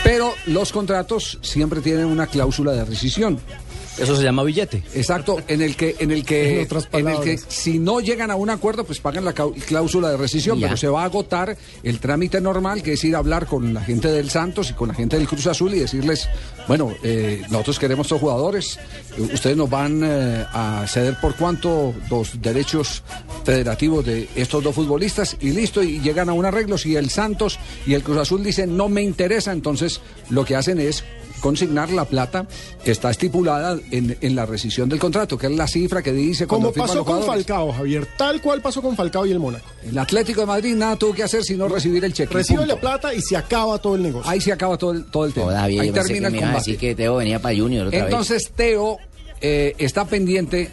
Pero 0.03 0.35
los 0.47 0.73
contratos 0.73 1.39
siempre 1.43 1.81
tienen 1.81 2.07
una 2.07 2.27
cláusula 2.27 2.73
de 2.73 2.85
rescisión. 2.85 3.39
Eso 3.99 4.17
se 4.17 4.23
llama 4.23 4.43
billete. 4.45 4.83
Exacto, 4.95 5.39
en 5.49 5.63
el 5.63 5.77
que, 5.77 5.97
en 5.99 6.11
el 6.11 6.25
que, 6.25 6.67
En 6.93 7.09
el 7.09 7.21
que 7.21 7.39
si 7.39 7.79
no 7.79 8.01
llegan 8.01 8.31
a 8.31 8.37
un 8.37 8.51
acuerdo, 8.51 8.85
pues 8.85 9.01
pagan 9.01 9.25
la 9.25 9.33
cláusula 9.33 10.11
de 10.11 10.17
rescisión, 10.17 10.59
Ya. 10.59 10.69
pero 10.69 10.77
se 10.77 10.89
va 10.89 11.03
a 11.03 11.05
agotar 11.07 11.57
el 11.83 12.01
trámite 12.01 12.41
normal, 12.41 12.83
que 12.83 12.93
es 12.95 13.05
ir 13.05 13.15
a 13.17 13.19
hablar 13.19 13.47
con 13.47 13.75
la 13.75 13.83
gente 13.83 14.09
del 14.09 14.31
Santos 14.31 14.71
y 14.71 14.75
con 14.75 14.89
la 14.89 14.95
gente 14.95 15.17
del 15.19 15.27
Cruz 15.27 15.47
Azul 15.47 15.75
y 15.75 15.81
decirles, 15.81 16.29
bueno, 16.67 16.93
eh, 17.03 17.43
nosotros 17.51 17.79
queremos 17.79 18.07
estos 18.07 18.21
jugadores, 18.21 18.79
eh, 19.17 19.31
ustedes 19.33 19.57
nos 19.57 19.69
van 19.71 20.01
eh, 20.05 20.45
a 20.53 20.85
ceder 20.87 21.17
por 21.21 21.35
cuánto 21.35 21.95
los 22.11 22.41
derechos 22.41 23.03
federativos 23.45 24.05
de 24.05 24.29
estos 24.37 24.63
dos 24.63 24.75
futbolistas 24.75 25.37
y 25.41 25.51
listo, 25.51 25.83
y 25.83 26.01
llegan 26.01 26.29
a 26.29 26.33
un 26.33 26.45
arreglo. 26.45 26.79
Si 26.79 26.95
el 26.97 27.11
Santos 27.11 27.59
y 27.87 27.95
el 27.95 28.03
Cruz 28.03 28.19
Azul 28.19 28.43
dicen 28.45 28.77
no 28.77 28.89
me 28.89 29.03
interesa, 29.03 29.53
entonces 29.53 30.01
lo 30.31 30.45
que 30.45 30.57
hacen 30.57 30.79
es 30.79 31.05
consignar 31.41 31.91
la 31.91 32.05
plata 32.05 32.47
que 32.85 32.91
está 32.91 33.11
estipulada 33.11 33.79
en, 33.91 34.17
en 34.21 34.35
la 34.35 34.47
rescisión 34.47 34.89
del 34.89 34.99
contrato, 34.99 35.39
que 35.39 35.47
es 35.47 35.53
la 35.53 35.67
cifra 35.67 36.03
que 36.03 36.13
dice 36.13 36.47
cuando 36.47 36.73
Como 36.73 36.87
pasó 36.87 37.05
con. 37.05 37.23
Falcao, 37.23 37.73
Javier. 37.73 38.07
Tal 38.17 38.41
cual 38.41 38.61
pasó 38.63 38.81
con 38.83 38.97
Falcao 38.97 39.27
y 39.27 39.33
el 39.33 39.39
Mónaco. 39.39 39.67
El 39.83 39.99
Atlético 39.99 40.41
de 40.41 40.47
Madrid 40.47 40.75
nada 40.75 40.97
tuvo 40.97 41.15
que 41.15 41.23
hacer 41.23 41.43
sino 41.43 41.69
recibir 41.69 42.05
el 42.05 42.13
cheque. 42.13 42.33
Recibe 42.33 42.61
punto. 42.61 42.75
la 42.75 42.81
plata 42.81 43.15
y 43.15 43.21
se 43.21 43.37
acaba 43.37 43.79
todo 43.79 43.97
el 43.97 44.03
negocio. 44.03 44.31
Ahí 44.31 44.41
se 44.41 44.53
acaba 44.53 44.77
todo 44.77 44.93
el, 44.93 45.05
todo 45.05 45.25
el 45.27 45.33
tema. 45.33 45.47
Todavía 45.47 45.83
Ahí 45.83 45.91
termina 45.91 46.31
que 46.31 46.37
el 46.37 46.43
combate. 46.43 46.59
decir 46.59 46.79
que 46.79 46.95
Teo 46.95 47.17
venía 47.17 47.41
para 47.41 47.57
Junior 47.57 47.89
otra 47.89 47.99
Entonces 47.99 48.51
Teo 48.55 48.99
eh, 49.41 49.75
está 49.79 50.05
pendiente, 50.05 50.71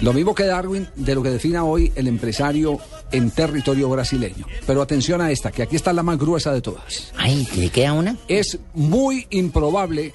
lo 0.00 0.12
mismo 0.12 0.34
que 0.34 0.44
Darwin, 0.44 0.88
de 0.96 1.14
lo 1.14 1.22
que 1.22 1.30
defina 1.30 1.64
hoy 1.64 1.92
el 1.94 2.08
empresario 2.08 2.78
en 3.12 3.30
territorio 3.30 3.88
brasileño. 3.88 4.46
Pero 4.66 4.82
atención 4.82 5.20
a 5.20 5.30
esta, 5.30 5.52
que 5.52 5.62
aquí 5.62 5.76
está 5.76 5.92
la 5.92 6.02
más 6.02 6.18
gruesa 6.18 6.52
de 6.52 6.60
todas. 6.60 7.12
Ay, 7.16 7.46
¿le 7.56 7.70
queda 7.70 7.92
una? 7.92 8.16
Es 8.28 8.58
muy 8.74 9.26
improbable 9.30 10.14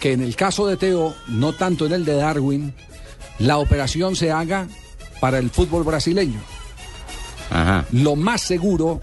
que 0.00 0.12
en 0.12 0.22
el 0.22 0.36
caso 0.36 0.66
de 0.66 0.76
Teo, 0.76 1.14
no 1.28 1.52
tanto 1.54 1.86
en 1.86 1.92
el 1.92 2.04
de 2.04 2.16
Darwin, 2.16 2.74
la 3.38 3.58
operación 3.58 4.16
se 4.16 4.30
haga 4.30 4.68
para 5.20 5.38
el 5.38 5.50
fútbol 5.50 5.84
brasileño. 5.84 6.40
Ajá. 7.50 7.86
Lo 7.92 8.16
más 8.16 8.42
seguro 8.42 9.00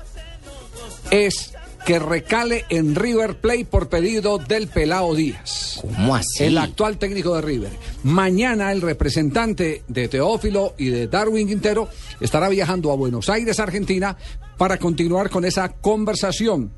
es 1.10 1.53
que 1.85 2.00
recale 2.00 2.65
en 2.69 2.95
River 2.95 3.38
Plate 3.38 3.65
por 3.65 3.89
pedido 3.89 4.38
del 4.38 4.67
Pelao 4.67 5.15
Díaz. 5.15 5.79
¿Cómo 5.81 6.15
así? 6.15 6.43
El 6.43 6.57
actual 6.57 6.97
técnico 6.97 7.35
de 7.35 7.41
River. 7.41 7.71
Mañana 8.03 8.71
el 8.71 8.81
representante 8.81 9.83
de 9.88 10.07
Teófilo 10.07 10.75
y 10.77 10.89
de 10.89 11.07
Darwin 11.07 11.47
Quintero 11.47 11.89
estará 12.19 12.50
viajando 12.50 12.91
a 12.91 12.95
Buenos 12.95 13.29
Aires, 13.29 13.59
Argentina, 13.59 14.17
para 14.57 14.77
continuar 14.77 15.29
con 15.29 15.45
esa 15.45 15.69
conversación 15.69 16.71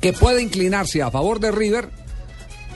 que 0.00 0.12
puede 0.12 0.42
inclinarse 0.42 1.02
a 1.02 1.10
favor 1.10 1.40
de 1.40 1.50
River 1.50 1.90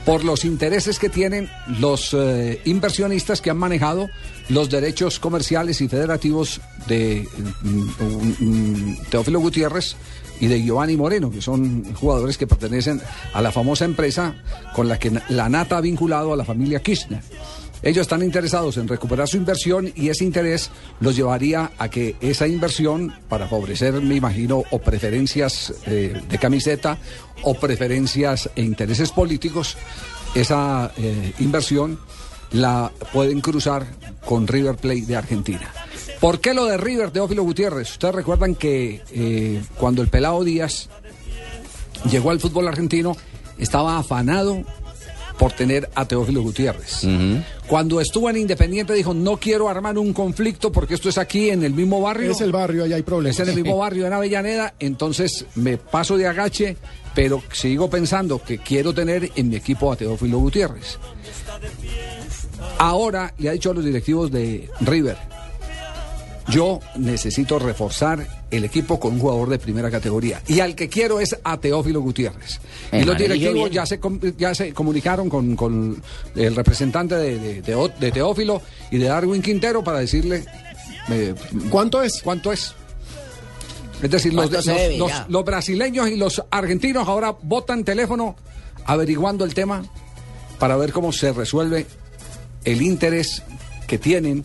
por 0.05 0.25
los 0.25 0.45
intereses 0.45 0.99
que 0.99 1.09
tienen 1.09 1.49
los 1.79 2.13
eh, 2.13 2.61
inversionistas 2.65 3.41
que 3.41 3.51
han 3.51 3.59
manejado 3.59 4.09
los 4.49 4.69
derechos 4.69 5.21
comerciales 5.21 5.81
y 5.81 5.89
federativos 5.89 6.61
de 6.89 7.27
mm, 7.63 8.45
mm, 8.45 8.97
Teófilo 9.11 9.39
Gutiérrez 9.41 9.97
y 10.43 10.49
de 10.49 10.61
Giovanni 10.61 10.97
Moreno, 10.97 11.31
que 11.31 11.41
son 11.41 11.95
jugadores 11.95 12.37
que 12.37 12.49
pertenecen 12.49 13.01
a 13.33 13.41
la 13.41 13.53
famosa 13.53 13.85
empresa 13.85 14.35
con 14.75 14.89
la 14.89 14.99
que 14.99 15.13
la 15.29 15.49
Nata 15.49 15.77
ha 15.77 15.81
vinculado 15.81 16.33
a 16.33 16.37
la 16.37 16.45
familia 16.45 16.83
Kirchner. 16.83 17.23
Ellos 17.81 18.03
están 18.03 18.25
interesados 18.25 18.77
en 18.77 18.89
recuperar 18.89 19.29
su 19.29 19.37
inversión 19.37 19.93
y 19.95 20.09
ese 20.09 20.25
interés 20.25 20.71
los 20.99 21.15
llevaría 21.15 21.71
a 21.79 21.89
que 21.89 22.17
esa 22.21 22.49
inversión, 22.49 23.15
para 23.29 23.47
favorecer, 23.47 23.95
me 24.03 24.17
imagino, 24.17 24.65
o 24.73 24.81
preferencias 24.81 25.75
eh, 25.87 26.21
de 26.29 26.39
camiseta 26.39 26.99
o 27.45 27.55
preferencias 27.55 28.51
e 28.57 28.63
intereses 28.63 29.13
políticos, 29.13 29.77
esa 30.35 30.91
eh, 30.97 31.35
inversión 31.39 32.01
la 32.51 32.91
pueden 33.13 33.41
cruzar 33.41 33.87
con 34.27 34.49
River 34.49 34.75
Plate 34.75 35.07
de 35.07 35.15
Argentina. 35.15 35.73
¿Por 36.23 36.39
qué 36.39 36.55
lo 36.55 36.67
de 36.67 36.77
River, 36.77 37.11
Teófilo 37.11 37.43
Gutiérrez? 37.43 37.91
Ustedes 37.91 38.15
recuerdan 38.15 38.55
que 38.55 39.03
eh, 39.11 39.61
cuando 39.77 40.03
el 40.03 40.09
Pelado 40.09 40.45
Díaz 40.45 40.89
llegó 42.09 42.31
al 42.31 42.39
fútbol 42.39 42.69
argentino, 42.69 43.17
estaba 43.59 43.99
afanado 43.99 44.63
por 45.37 45.51
tener 45.51 45.91
a 45.97 46.07
Teófilo 46.07 46.43
Gutiérrez. 46.43 47.05
Cuando 47.67 48.01
estuvo 48.01 48.31
en 48.31 48.37
Independiente 48.37 48.93
dijo, 48.93 49.13
no 49.13 49.39
quiero 49.39 49.69
armar 49.69 49.99
un 49.99 50.13
conflicto 50.13 50.71
porque 50.71 50.95
esto 50.95 51.09
es 51.09 51.19
aquí 51.19 51.51
en 51.51 51.65
el 51.65 51.73
mismo 51.73 52.01
barrio. 52.01 52.31
Es 52.31 52.41
el 52.41 52.53
barrio, 52.53 52.85
allá 52.85 52.95
hay 52.95 53.03
problemas. 53.03 53.41
Es 53.41 53.49
en 53.49 53.57
el 53.57 53.61
mismo 53.61 53.79
barrio 53.79 54.07
en 54.07 54.13
Avellaneda, 54.13 54.75
entonces 54.79 55.47
me 55.57 55.77
paso 55.77 56.17
de 56.17 56.29
agache, 56.29 56.77
pero 57.17 57.43
sigo 57.51 57.91
pensando 57.91 58.41
que 58.41 58.59
quiero 58.59 58.95
tener 58.95 59.33
en 59.35 59.49
mi 59.49 59.57
equipo 59.57 59.91
a 59.91 59.97
Teófilo 59.97 60.39
Gutiérrez. 60.39 61.01
Ahora 62.79 63.35
le 63.39 63.49
ha 63.49 63.53
dicho 63.53 63.73
a 63.73 63.75
los 63.75 63.85
directivos 63.85 64.31
de 64.31 64.71
River, 64.83 65.17
yo 66.49 66.81
necesito 66.97 67.59
reforzar 67.59 68.27
el 68.51 68.65
equipo 68.65 68.99
con 68.99 69.15
un 69.15 69.21
jugador 69.21 69.49
de 69.49 69.59
primera 69.59 69.91
categoría. 69.91 70.43
Y 70.49 70.61
al 70.61 70.75
que 70.75 70.89
quiero 70.89 71.21
es 71.21 71.37
a 71.45 71.57
Teófilo 71.59 72.01
Gutiérrez. 72.01 72.61
Eh, 72.91 73.01
y 73.03 73.05
los 73.05 73.17
directivos 73.17 73.71
ya 73.71 73.87
se, 73.87 74.01
com- 74.01 74.21
ya 74.37 74.55
se 74.55 74.73
comunicaron 74.75 75.29
con, 75.31 75.55
con 75.57 76.03
el 76.35 76.55
representante 76.57 77.15
de, 77.15 77.39
de- 77.39 77.63
de 77.63 77.75
O- 77.75 77.89
de 77.89 78.11
Teófilo 78.13 78.61
y 78.91 78.99
de 78.99 79.07
Darwin 79.07 79.41
Quintero 79.43 79.83
para 79.85 80.01
decirle... 80.01 80.45
eh, 81.11 81.35
¿Cuánto 81.71 82.03
es? 82.03 82.21
¿Cuánto 82.23 82.53
es? 82.53 82.75
Es 84.03 84.11
decir, 84.11 84.35
los, 84.35 84.51
los 85.29 85.45
brasileños 85.45 86.09
y 86.09 86.17
los 86.17 86.43
argentinos 86.51 87.07
ahora 87.07 87.37
votan 87.43 87.85
teléfono 87.85 88.35
averiguando 88.85 89.45
el 89.45 89.55
tema 89.55 89.85
para 90.59 90.77
ver 90.77 90.93
cómo 90.93 91.13
se 91.13 91.33
resuelve 91.33 91.87
el 92.65 92.83
interés 92.83 93.43
que 93.87 93.99
tienen 93.99 94.45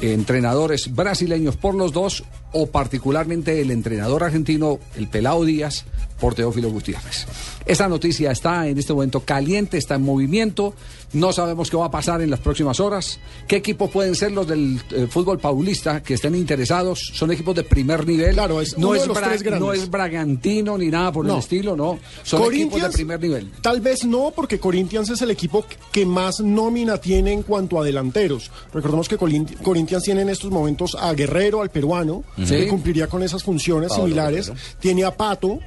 entrenadores 0.00 0.94
brasileños 0.94 1.56
por 1.56 1.74
los 1.74 1.92
dos 1.92 2.24
o 2.52 2.66
particularmente 2.66 3.60
el 3.60 3.70
entrenador 3.70 4.24
argentino, 4.24 4.78
el 4.96 5.08
Pelao 5.08 5.44
Díaz, 5.44 5.84
por 6.20 6.34
Teófilo 6.34 6.70
Gutiérrez. 6.70 7.26
Esa 7.64 7.88
noticia 7.88 8.30
está 8.30 8.68
en 8.68 8.78
este 8.78 8.92
momento 8.92 9.20
caliente, 9.20 9.78
está 9.78 9.94
en 9.94 10.02
movimiento, 10.02 10.74
no 11.12 11.32
sabemos 11.32 11.70
qué 11.70 11.76
va 11.76 11.86
a 11.86 11.90
pasar 11.90 12.20
en 12.20 12.30
las 12.30 12.40
próximas 12.40 12.78
horas, 12.78 13.18
qué 13.48 13.56
equipos 13.56 13.90
pueden 13.90 14.14
ser 14.14 14.32
los 14.32 14.46
del 14.46 14.80
eh, 14.90 15.06
fútbol 15.08 15.38
paulista 15.38 16.02
que 16.02 16.14
estén 16.14 16.34
interesados, 16.34 17.10
son 17.14 17.32
equipos 17.32 17.54
de 17.54 17.64
primer 17.64 18.06
nivel, 18.06 18.34
Claro, 18.34 18.60
es 18.60 18.76
no, 18.76 18.94
es 18.94 19.06
no 19.06 19.72
es 19.72 19.90
Bragantino 19.90 20.76
ni 20.76 20.88
nada 20.88 21.10
por 21.10 21.26
el 21.26 21.36
estilo, 21.36 21.74
no, 21.74 21.98
son 22.22 22.52
equipos 22.52 22.82
de 22.82 22.90
primer 22.90 23.20
nivel. 23.20 23.50
Tal 23.62 23.80
vez 23.80 24.04
no, 24.04 24.32
porque 24.34 24.58
Corinthians 24.58 25.10
es 25.10 25.22
el 25.22 25.30
equipo 25.30 25.64
que 25.90 26.04
más 26.04 26.40
nómina 26.40 26.98
tiene 26.98 27.32
en 27.32 27.42
cuanto 27.42 27.80
a 27.80 27.84
delanteros. 27.84 28.50
Recordemos 28.72 29.08
que 29.08 29.16
Corinthians 29.16 30.02
tiene 30.02 30.22
en 30.22 30.28
estos 30.28 30.50
momentos 30.50 30.96
a 30.98 31.12
Guerrero, 31.14 31.62
al 31.62 31.70
peruano, 31.70 32.24
Sí. 32.46 32.56
que 32.56 32.68
cumpliría 32.68 33.06
con 33.06 33.22
esas 33.22 33.42
funciones 33.42 33.90
Pablo 33.90 34.04
similares. 34.04 34.48
Guerrero. 34.48 34.66
Tiene 34.80 35.04
a 35.04 35.16
Pato. 35.16 35.58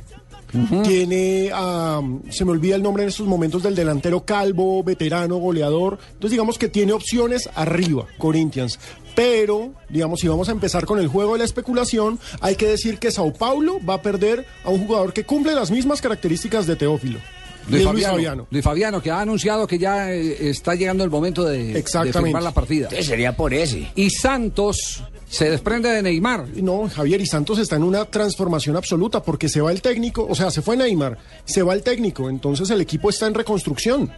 Tiene 0.83 1.49
a, 1.51 1.99
se 2.29 2.45
me 2.45 2.51
olvida 2.51 2.75
el 2.75 2.83
nombre 2.83 3.01
en 3.01 3.09
estos 3.09 3.25
momentos 3.25 3.63
del 3.63 3.73
delantero 3.73 4.23
calvo, 4.23 4.83
veterano, 4.83 5.37
goleador. 5.37 5.97
Entonces 6.11 6.31
digamos 6.31 6.59
que 6.59 6.69
tiene 6.69 6.93
opciones 6.93 7.49
arriba, 7.55 8.05
Corinthians. 8.19 8.79
Pero, 9.15 9.73
digamos, 9.89 10.19
si 10.19 10.27
vamos 10.27 10.49
a 10.49 10.51
empezar 10.51 10.85
con 10.85 10.99
el 10.99 11.07
juego 11.07 11.33
de 11.33 11.39
la 11.39 11.45
especulación, 11.45 12.19
hay 12.39 12.55
que 12.55 12.67
decir 12.67 12.99
que 12.99 13.11
Sao 13.11 13.33
Paulo 13.33 13.79
va 13.83 13.95
a 13.95 14.01
perder 14.03 14.45
a 14.63 14.69
un 14.69 14.85
jugador 14.85 15.13
que 15.13 15.23
cumple 15.23 15.53
las 15.53 15.71
mismas 15.71 16.01
características 16.01 16.67
de 16.67 16.75
Teófilo. 16.75 17.19
Luis 17.67 17.83
de 17.83 18.01
Fabiano, 18.01 18.47
Luis 18.49 18.63
Fabiano, 18.63 19.01
que 19.01 19.11
ha 19.11 19.21
anunciado 19.21 19.65
que 19.65 19.77
ya 19.77 20.11
eh, 20.11 20.49
está 20.49 20.75
llegando 20.75 21.03
el 21.03 21.09
momento 21.09 21.43
de, 21.45 21.73
de 21.73 21.79
Exactamente. 21.79 22.21
firmar 22.23 22.43
la 22.43 22.51
partida. 22.51 22.83
Entonces 22.85 23.05
sería 23.05 23.35
por 23.35 23.53
ese. 23.53 23.91
Y 23.95 24.09
Santos 24.09 25.03
se 25.29 25.49
desprende 25.49 25.89
de 25.89 26.01
Neymar. 26.03 26.47
No, 26.57 26.87
Javier 26.89 27.19
y 27.21 27.25
Santos 27.25 27.57
está 27.57 27.75
en 27.75 27.83
una 27.83 28.05
transformación 28.05 28.75
absoluta 28.75 29.23
porque 29.23 29.49
se 29.49 29.61
va 29.61 29.71
el 29.71 29.81
técnico, 29.81 30.27
o 30.29 30.35
sea, 30.35 30.51
se 30.51 30.61
fue 30.61 30.77
Neymar, 30.77 31.17
se 31.45 31.63
va 31.63 31.73
el 31.73 31.81
técnico, 31.81 32.29
entonces 32.29 32.69
el 32.69 32.81
equipo 32.81 33.09
está 33.09 33.27
en 33.27 33.33
reconstrucción. 33.33 34.11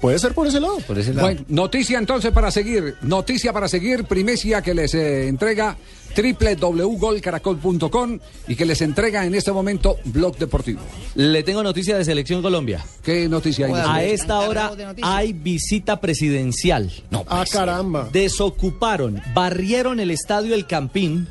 Puede 0.00 0.18
ser 0.18 0.34
por 0.34 0.46
ese 0.46 0.60
lado. 0.60 0.78
Por 0.86 0.98
ese 0.98 1.14
lado. 1.14 1.26
Bueno, 1.26 1.42
noticia 1.48 1.98
entonces 1.98 2.32
para 2.32 2.50
seguir. 2.50 2.96
Noticia 3.02 3.52
para 3.52 3.68
seguir. 3.68 4.04
Primicia 4.04 4.62
que 4.62 4.74
les 4.74 4.94
eh, 4.94 5.28
entrega 5.28 5.76
www.golcaracol.com 6.16 8.18
y 8.48 8.56
que 8.56 8.64
les 8.64 8.80
entrega 8.80 9.26
en 9.26 9.34
este 9.34 9.52
momento 9.52 9.98
Blog 10.04 10.38
Deportivo. 10.38 10.80
Le 11.14 11.42
tengo 11.42 11.62
noticia 11.62 11.98
de 11.98 12.04
Selección 12.04 12.42
Colombia. 12.42 12.84
¿Qué 13.02 13.28
noticia 13.28 13.66
hay? 13.66 13.72
A 13.74 14.04
esta 14.04 14.40
hora 14.40 14.72
hay 15.02 15.32
visita 15.32 16.00
presidencial. 16.00 16.90
No, 17.10 17.24
ah, 17.28 17.44
caramba. 17.50 18.08
Desocuparon, 18.12 19.22
barrieron 19.34 20.00
el 20.00 20.10
estadio 20.10 20.54
El 20.54 20.66
Campín, 20.66 21.28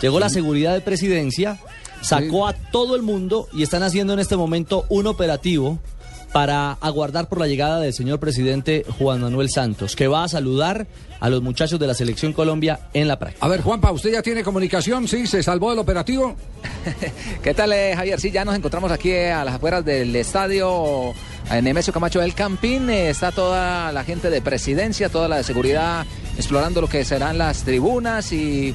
llegó 0.00 0.20
la 0.20 0.28
seguridad 0.28 0.74
de 0.74 0.80
presidencia, 0.80 1.58
sacó 2.00 2.46
a 2.46 2.52
todo 2.52 2.94
el 2.94 3.02
mundo 3.02 3.48
y 3.52 3.62
están 3.62 3.82
haciendo 3.82 4.12
en 4.12 4.20
este 4.20 4.36
momento 4.36 4.84
un 4.88 5.06
operativo 5.06 5.80
para 6.32 6.72
aguardar 6.72 7.28
por 7.28 7.40
la 7.40 7.46
llegada 7.46 7.80
del 7.80 7.92
señor 7.92 8.20
presidente 8.20 8.84
Juan 8.98 9.20
Manuel 9.20 9.50
Santos, 9.50 9.96
que 9.96 10.08
va 10.08 10.24
a 10.24 10.28
saludar 10.28 10.86
a 11.20 11.30
los 11.30 11.42
muchachos 11.42 11.80
de 11.80 11.86
la 11.86 11.94
selección 11.94 12.32
Colombia 12.32 12.80
en 12.92 13.08
la 13.08 13.18
práctica. 13.18 13.44
A 13.44 13.48
ver, 13.48 13.62
Juanpa, 13.62 13.90
¿usted 13.90 14.12
ya 14.12 14.22
tiene 14.22 14.44
comunicación? 14.44 15.08
¿Sí? 15.08 15.26
¿Se 15.26 15.42
salvó 15.42 15.70
del 15.70 15.78
operativo? 15.78 16.36
¿Qué 17.42 17.54
tal, 17.54 17.72
eh, 17.72 17.94
Javier? 17.96 18.20
Sí, 18.20 18.30
ya 18.30 18.44
nos 18.44 18.54
encontramos 18.54 18.92
aquí 18.92 19.10
eh, 19.10 19.32
a 19.32 19.44
las 19.44 19.54
afueras 19.54 19.84
del 19.84 20.14
estadio 20.14 21.14
en 21.50 21.64
Nemesio 21.64 21.92
Camacho 21.92 22.20
del 22.20 22.34
Campín. 22.34 22.88
Eh, 22.90 23.10
está 23.10 23.32
toda 23.32 23.90
la 23.92 24.04
gente 24.04 24.30
de 24.30 24.40
presidencia, 24.42 25.08
toda 25.08 25.28
la 25.28 25.38
de 25.38 25.44
seguridad 25.44 26.06
explorando 26.36 26.80
lo 26.80 26.88
que 26.88 27.04
serán 27.04 27.36
las 27.36 27.64
tribunas 27.64 28.32
y 28.32 28.74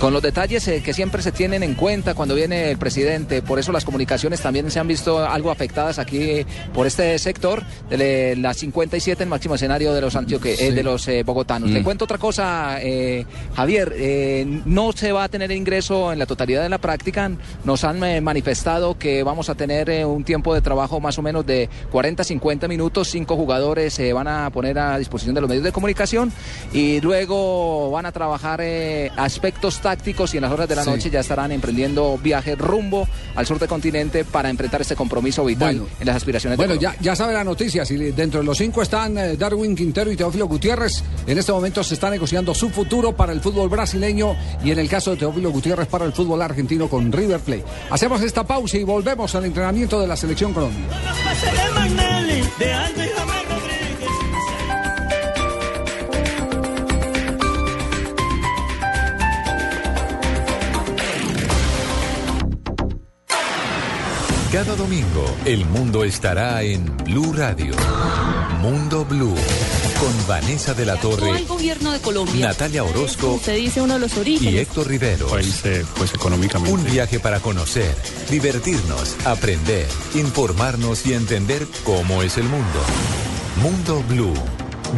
con 0.00 0.14
los 0.14 0.22
detalles 0.22 0.66
eh, 0.66 0.82
que 0.82 0.94
siempre 0.94 1.20
se 1.20 1.30
tienen 1.30 1.62
en 1.62 1.74
cuenta 1.74 2.14
cuando 2.14 2.34
viene 2.34 2.70
el 2.70 2.78
presidente. 2.78 3.42
Por 3.42 3.58
eso 3.58 3.70
las 3.70 3.84
comunicaciones 3.84 4.40
también 4.40 4.70
se 4.70 4.80
han 4.80 4.88
visto 4.88 5.22
algo 5.22 5.50
afectadas 5.50 5.98
aquí 5.98 6.46
por 6.72 6.86
este 6.86 7.18
sector 7.18 7.62
de 7.90 8.34
la 8.36 8.54
57 8.54 9.22
en 9.22 9.28
máximo 9.28 9.56
escenario 9.56 9.92
de 9.92 10.00
los 10.00 10.16
antioque, 10.16 10.54
eh, 10.58 10.72
de 10.72 10.82
los 10.82 11.06
eh, 11.06 11.22
bogotanos. 11.22 11.70
Mm. 11.70 11.82
cuento 11.82 12.06
otra 12.06 12.16
cosa, 12.16 12.78
Javier. 13.54 13.94
no 14.64 14.92
se 14.92 15.12
va 15.12 15.24
a 15.24 15.28
tener 15.28 15.50
ingreso 15.50 16.12
en 16.12 16.18
la 16.18 16.24
totalidad 16.24 16.62
de 16.62 16.70
la 16.70 16.78
práctica. 16.78 17.30
Nos 17.64 17.84
han 17.84 18.24
manifestado 18.24 18.96
que 18.96 19.22
vamos 19.22 19.50
a 19.50 19.54
tener 19.54 20.06
un 20.06 20.24
tiempo 20.24 20.54
de 20.54 20.62
trabajo 20.62 21.00
más 21.00 21.18
o 21.18 21.22
menos 21.22 21.44
de 21.44 21.68
40-50 21.92 22.68
minutos. 22.68 23.08
Cinco 23.08 23.36
jugadores 23.36 23.92
se 23.92 24.14
van 24.14 24.28
a 24.28 24.48
poner 24.48 24.78
a 24.78 24.96
disposición 24.98 25.34
de 25.34 25.42
los 25.42 25.48
medios 25.48 25.64
de 25.64 25.72
comunicación 25.72 26.32
y 26.72 27.02
luego 27.02 27.90
van 27.90 28.06
a 28.06 28.12
trabajar 28.12 28.62
aspectos 29.16 29.80
tácticos 29.90 30.32
y 30.34 30.36
en 30.36 30.42
las 30.42 30.52
horas 30.52 30.68
de 30.68 30.76
la 30.76 30.84
Sí. 30.84 30.90
noche 30.90 31.10
ya 31.10 31.18
estarán 31.20 31.50
emprendiendo 31.50 32.16
viaje 32.22 32.54
rumbo 32.54 33.08
al 33.34 33.44
sur 33.46 33.58
del 33.58 33.68
continente 33.68 34.24
para 34.24 34.48
enfrentar 34.48 34.80
este 34.80 34.94
compromiso 34.94 35.44
vital 35.44 35.76
Bueno. 35.78 35.92
en 35.98 36.06
las 36.06 36.16
aspiraciones 36.16 36.56
Bueno, 36.56 36.74
de 36.74 36.78
ya, 36.80 36.94
ya 37.00 37.16
sabe 37.16 37.32
la 37.32 37.42
noticia. 37.42 37.84
Si 37.84 37.96
dentro 37.96 38.38
de 38.40 38.46
los 38.46 38.56
cinco 38.56 38.82
están 38.82 39.18
eh, 39.18 39.36
Darwin 39.36 39.74
Quintero 39.74 40.12
y 40.12 40.16
Teófilo 40.16 40.46
Gutiérrez, 40.46 41.02
en 41.26 41.38
este 41.38 41.50
momento 41.52 41.82
se 41.82 41.94
está 41.94 42.08
negociando 42.08 42.54
su 42.54 42.70
futuro 42.70 43.16
para 43.16 43.32
el 43.32 43.40
fútbol 43.40 43.68
brasileño 43.68 44.36
y 44.64 44.70
en 44.70 44.78
el 44.78 44.88
caso 44.88 45.10
de 45.10 45.16
Teófilo 45.16 45.50
Gutiérrez 45.50 45.88
para 45.88 46.04
el 46.04 46.12
fútbol 46.12 46.40
argentino 46.42 46.88
con 46.88 47.10
River 47.10 47.40
Plate. 47.40 47.64
Hacemos 47.90 48.22
esta 48.22 48.44
pausa 48.46 48.76
y 48.76 48.84
volvemos 48.84 49.34
al 49.34 49.44
entrenamiento 49.44 50.00
de 50.00 50.06
la 50.06 50.16
selección 50.16 50.52
Colombia. 50.54 50.86
Cada 64.52 64.74
domingo, 64.74 65.24
el 65.44 65.64
mundo 65.64 66.02
estará 66.02 66.64
en 66.64 66.84
Blue 67.04 67.32
Radio. 67.32 67.72
Mundo 68.60 69.04
Blue. 69.04 69.36
Con 70.00 70.26
Vanessa 70.26 70.74
de 70.74 70.84
la 70.84 70.96
Torre, 70.96 71.38
el 71.38 71.46
gobierno 71.46 71.92
de 71.92 72.00
Colombia. 72.00 72.48
Natalia 72.48 72.82
Orozco 72.82 73.34
Usted 73.34 73.54
dice 73.54 73.80
uno 73.80 73.94
de 73.94 74.00
los 74.00 74.16
y 74.16 74.20
orígenes. 74.20 74.62
Héctor 74.62 74.88
Rivero. 74.88 75.28
pues 75.28 76.14
económicamente. 76.14 76.72
Un 76.72 76.84
viaje 76.84 77.20
para 77.20 77.38
conocer, 77.38 77.94
divertirnos, 78.28 79.14
aprender, 79.24 79.86
informarnos 80.14 81.06
y 81.06 81.12
entender 81.12 81.64
cómo 81.84 82.24
es 82.24 82.36
el 82.36 82.48
mundo. 82.48 82.80
Mundo 83.62 84.02
Blue. 84.08 84.34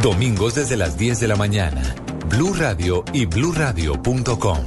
Domingos 0.01 0.55
desde 0.55 0.77
las 0.77 0.97
10 0.97 1.19
de 1.19 1.27
la 1.27 1.35
mañana. 1.35 1.93
Blue 2.27 2.55
Radio 2.55 3.05
y 3.13 3.27
bluradio.com. 3.27 4.57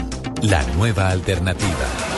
La 0.43 0.63
nueva 0.75 1.09
alternativa. 1.11 2.16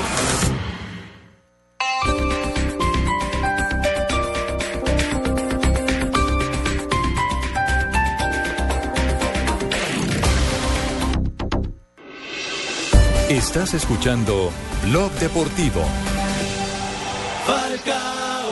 Estás 13.38 13.72
escuchando 13.72 14.50
Blog 14.82 15.12
Deportivo. 15.12 15.80
Falcao, 17.46 18.50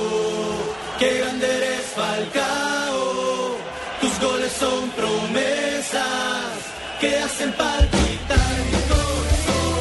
qué 1.01 1.19
grande 1.19 1.57
eres 1.57 1.87
Falcao. 1.87 3.57
Tus 4.01 4.21
goles 4.21 4.53
son 4.53 4.89
promesas 4.91 6.53
que 7.01 7.19
hacen 7.19 7.53
palpitar 7.55 8.55
mi 8.71 8.79
corazón. 8.93 9.77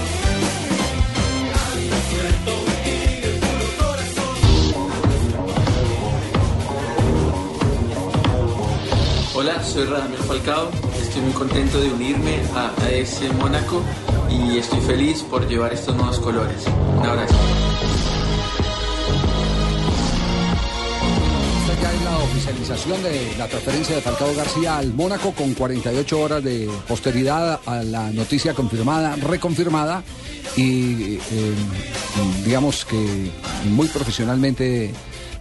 Hola, 9.35 9.63
soy 9.63 9.85
Radamel 9.85 10.17
Falcao. 10.17 10.71
Estoy 10.99 11.21
muy 11.21 11.33
contento 11.33 11.79
de 11.79 11.91
unirme 11.91 12.41
a 12.55 12.71
AS 12.87 13.21
Mónaco 13.37 13.83
y 14.35 14.57
estoy 14.57 14.79
feliz 14.81 15.23
por 15.23 15.47
llevar 15.47 15.73
estos 15.73 15.95
nuevos 15.95 16.19
colores. 16.19 16.65
Un 16.97 17.05
abrazo. 17.05 17.35
Esta 21.61 21.81
ya 21.81 21.93
es 21.93 22.01
la 22.03 22.17
oficialización 22.17 23.03
de 23.03 23.35
la 23.37 23.47
transferencia 23.47 23.95
de 23.95 24.01
Falcao 24.01 24.33
García 24.35 24.77
al 24.77 24.93
Mónaco 24.93 25.31
con 25.31 25.53
48 25.53 26.19
horas 26.19 26.43
de 26.43 26.69
posteridad 26.87 27.59
a 27.65 27.83
la 27.83 28.11
noticia 28.11 28.53
confirmada, 28.53 29.15
reconfirmada 29.15 30.03
y 30.55 31.15
eh, 31.15 31.19
digamos 32.43 32.85
que 32.85 33.31
muy 33.65 33.87
profesionalmente 33.87 34.85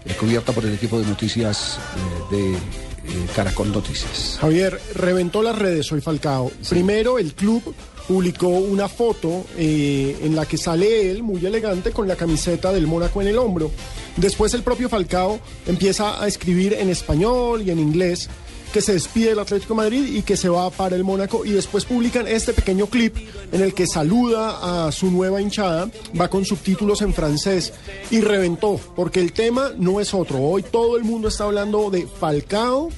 eh, 0.05 0.15
cubierta 0.21 0.53
por 0.53 0.65
el 0.65 0.75
equipo 0.75 0.99
de 1.01 1.07
noticias 1.07 1.79
eh, 2.31 2.37
de 2.37 2.53
eh, 2.53 3.27
Caracol 3.35 3.73
Noticias. 3.73 4.39
Javier, 4.41 4.79
reventó 4.95 5.43
las 5.43 5.59
redes 5.59 5.91
hoy 5.93 6.01
Falcao. 6.01 6.51
Primero, 6.69 7.19
el 7.19 7.35
club 7.35 7.75
publicó 8.07 8.49
una 8.49 8.89
foto 8.89 9.45
eh, 9.57 10.17
en 10.23 10.37
la 10.37 10.47
que 10.47 10.59
sale 10.59 11.11
él 11.11 11.23
muy 11.23 11.45
elegante 11.45 11.91
con 11.91 12.07
la 12.07 12.17
camiseta 12.17 12.73
del 12.73 12.87
Mónaco 12.87 13.23
en 13.23 13.29
el 13.29 13.39
hombro. 13.39 13.71
Después 14.17 14.55
el 14.55 14.63
propio 14.63 14.89
Falcao 14.89 15.41
empieza 15.67 16.23
a 16.23 16.27
escribir 16.27 16.75
en 16.75 16.91
español 16.91 17.63
y 17.63 17.71
en 17.71 17.79
inglés 17.79 18.29
que 18.75 18.81
se 18.81 18.93
despide 18.93 19.29
del 19.29 19.39
Atlético 19.39 19.77
Madrid 19.77 20.05
y 20.17 20.23
que 20.23 20.37
se 20.37 20.49
va 20.49 20.69
para 20.69 20.97
el 20.97 21.05
Mónaco 21.05 21.45
y 21.45 21.51
después 21.51 21.85
publican 21.85 22.27
este 22.27 22.53
pequeño 22.53 22.87
clip 22.87 23.15
en 23.53 23.63
el 23.63 23.73
que 23.73 23.87
saluda 23.87 24.87
a 24.89 24.91
su 24.91 25.13
nueva 25.13 25.41
hinchada, 25.41 25.89
va 26.21 26.29
con 26.29 26.45
subtítulos 26.45 27.01
en 27.01 27.15
francés 27.15 27.73
y 28.11 28.21
reventó, 28.21 28.81
porque 28.97 29.21
el 29.21 29.33
tema 29.33 29.71
no 29.79 30.01
es 30.01 30.13
otro. 30.13 30.41
Hoy 30.41 30.65
todo 30.65 30.97
el 30.97 31.05
mundo 31.05 31.29
está 31.29 31.45
hablando 31.45 31.89
de 31.89 32.09
Falcao, 32.09 32.91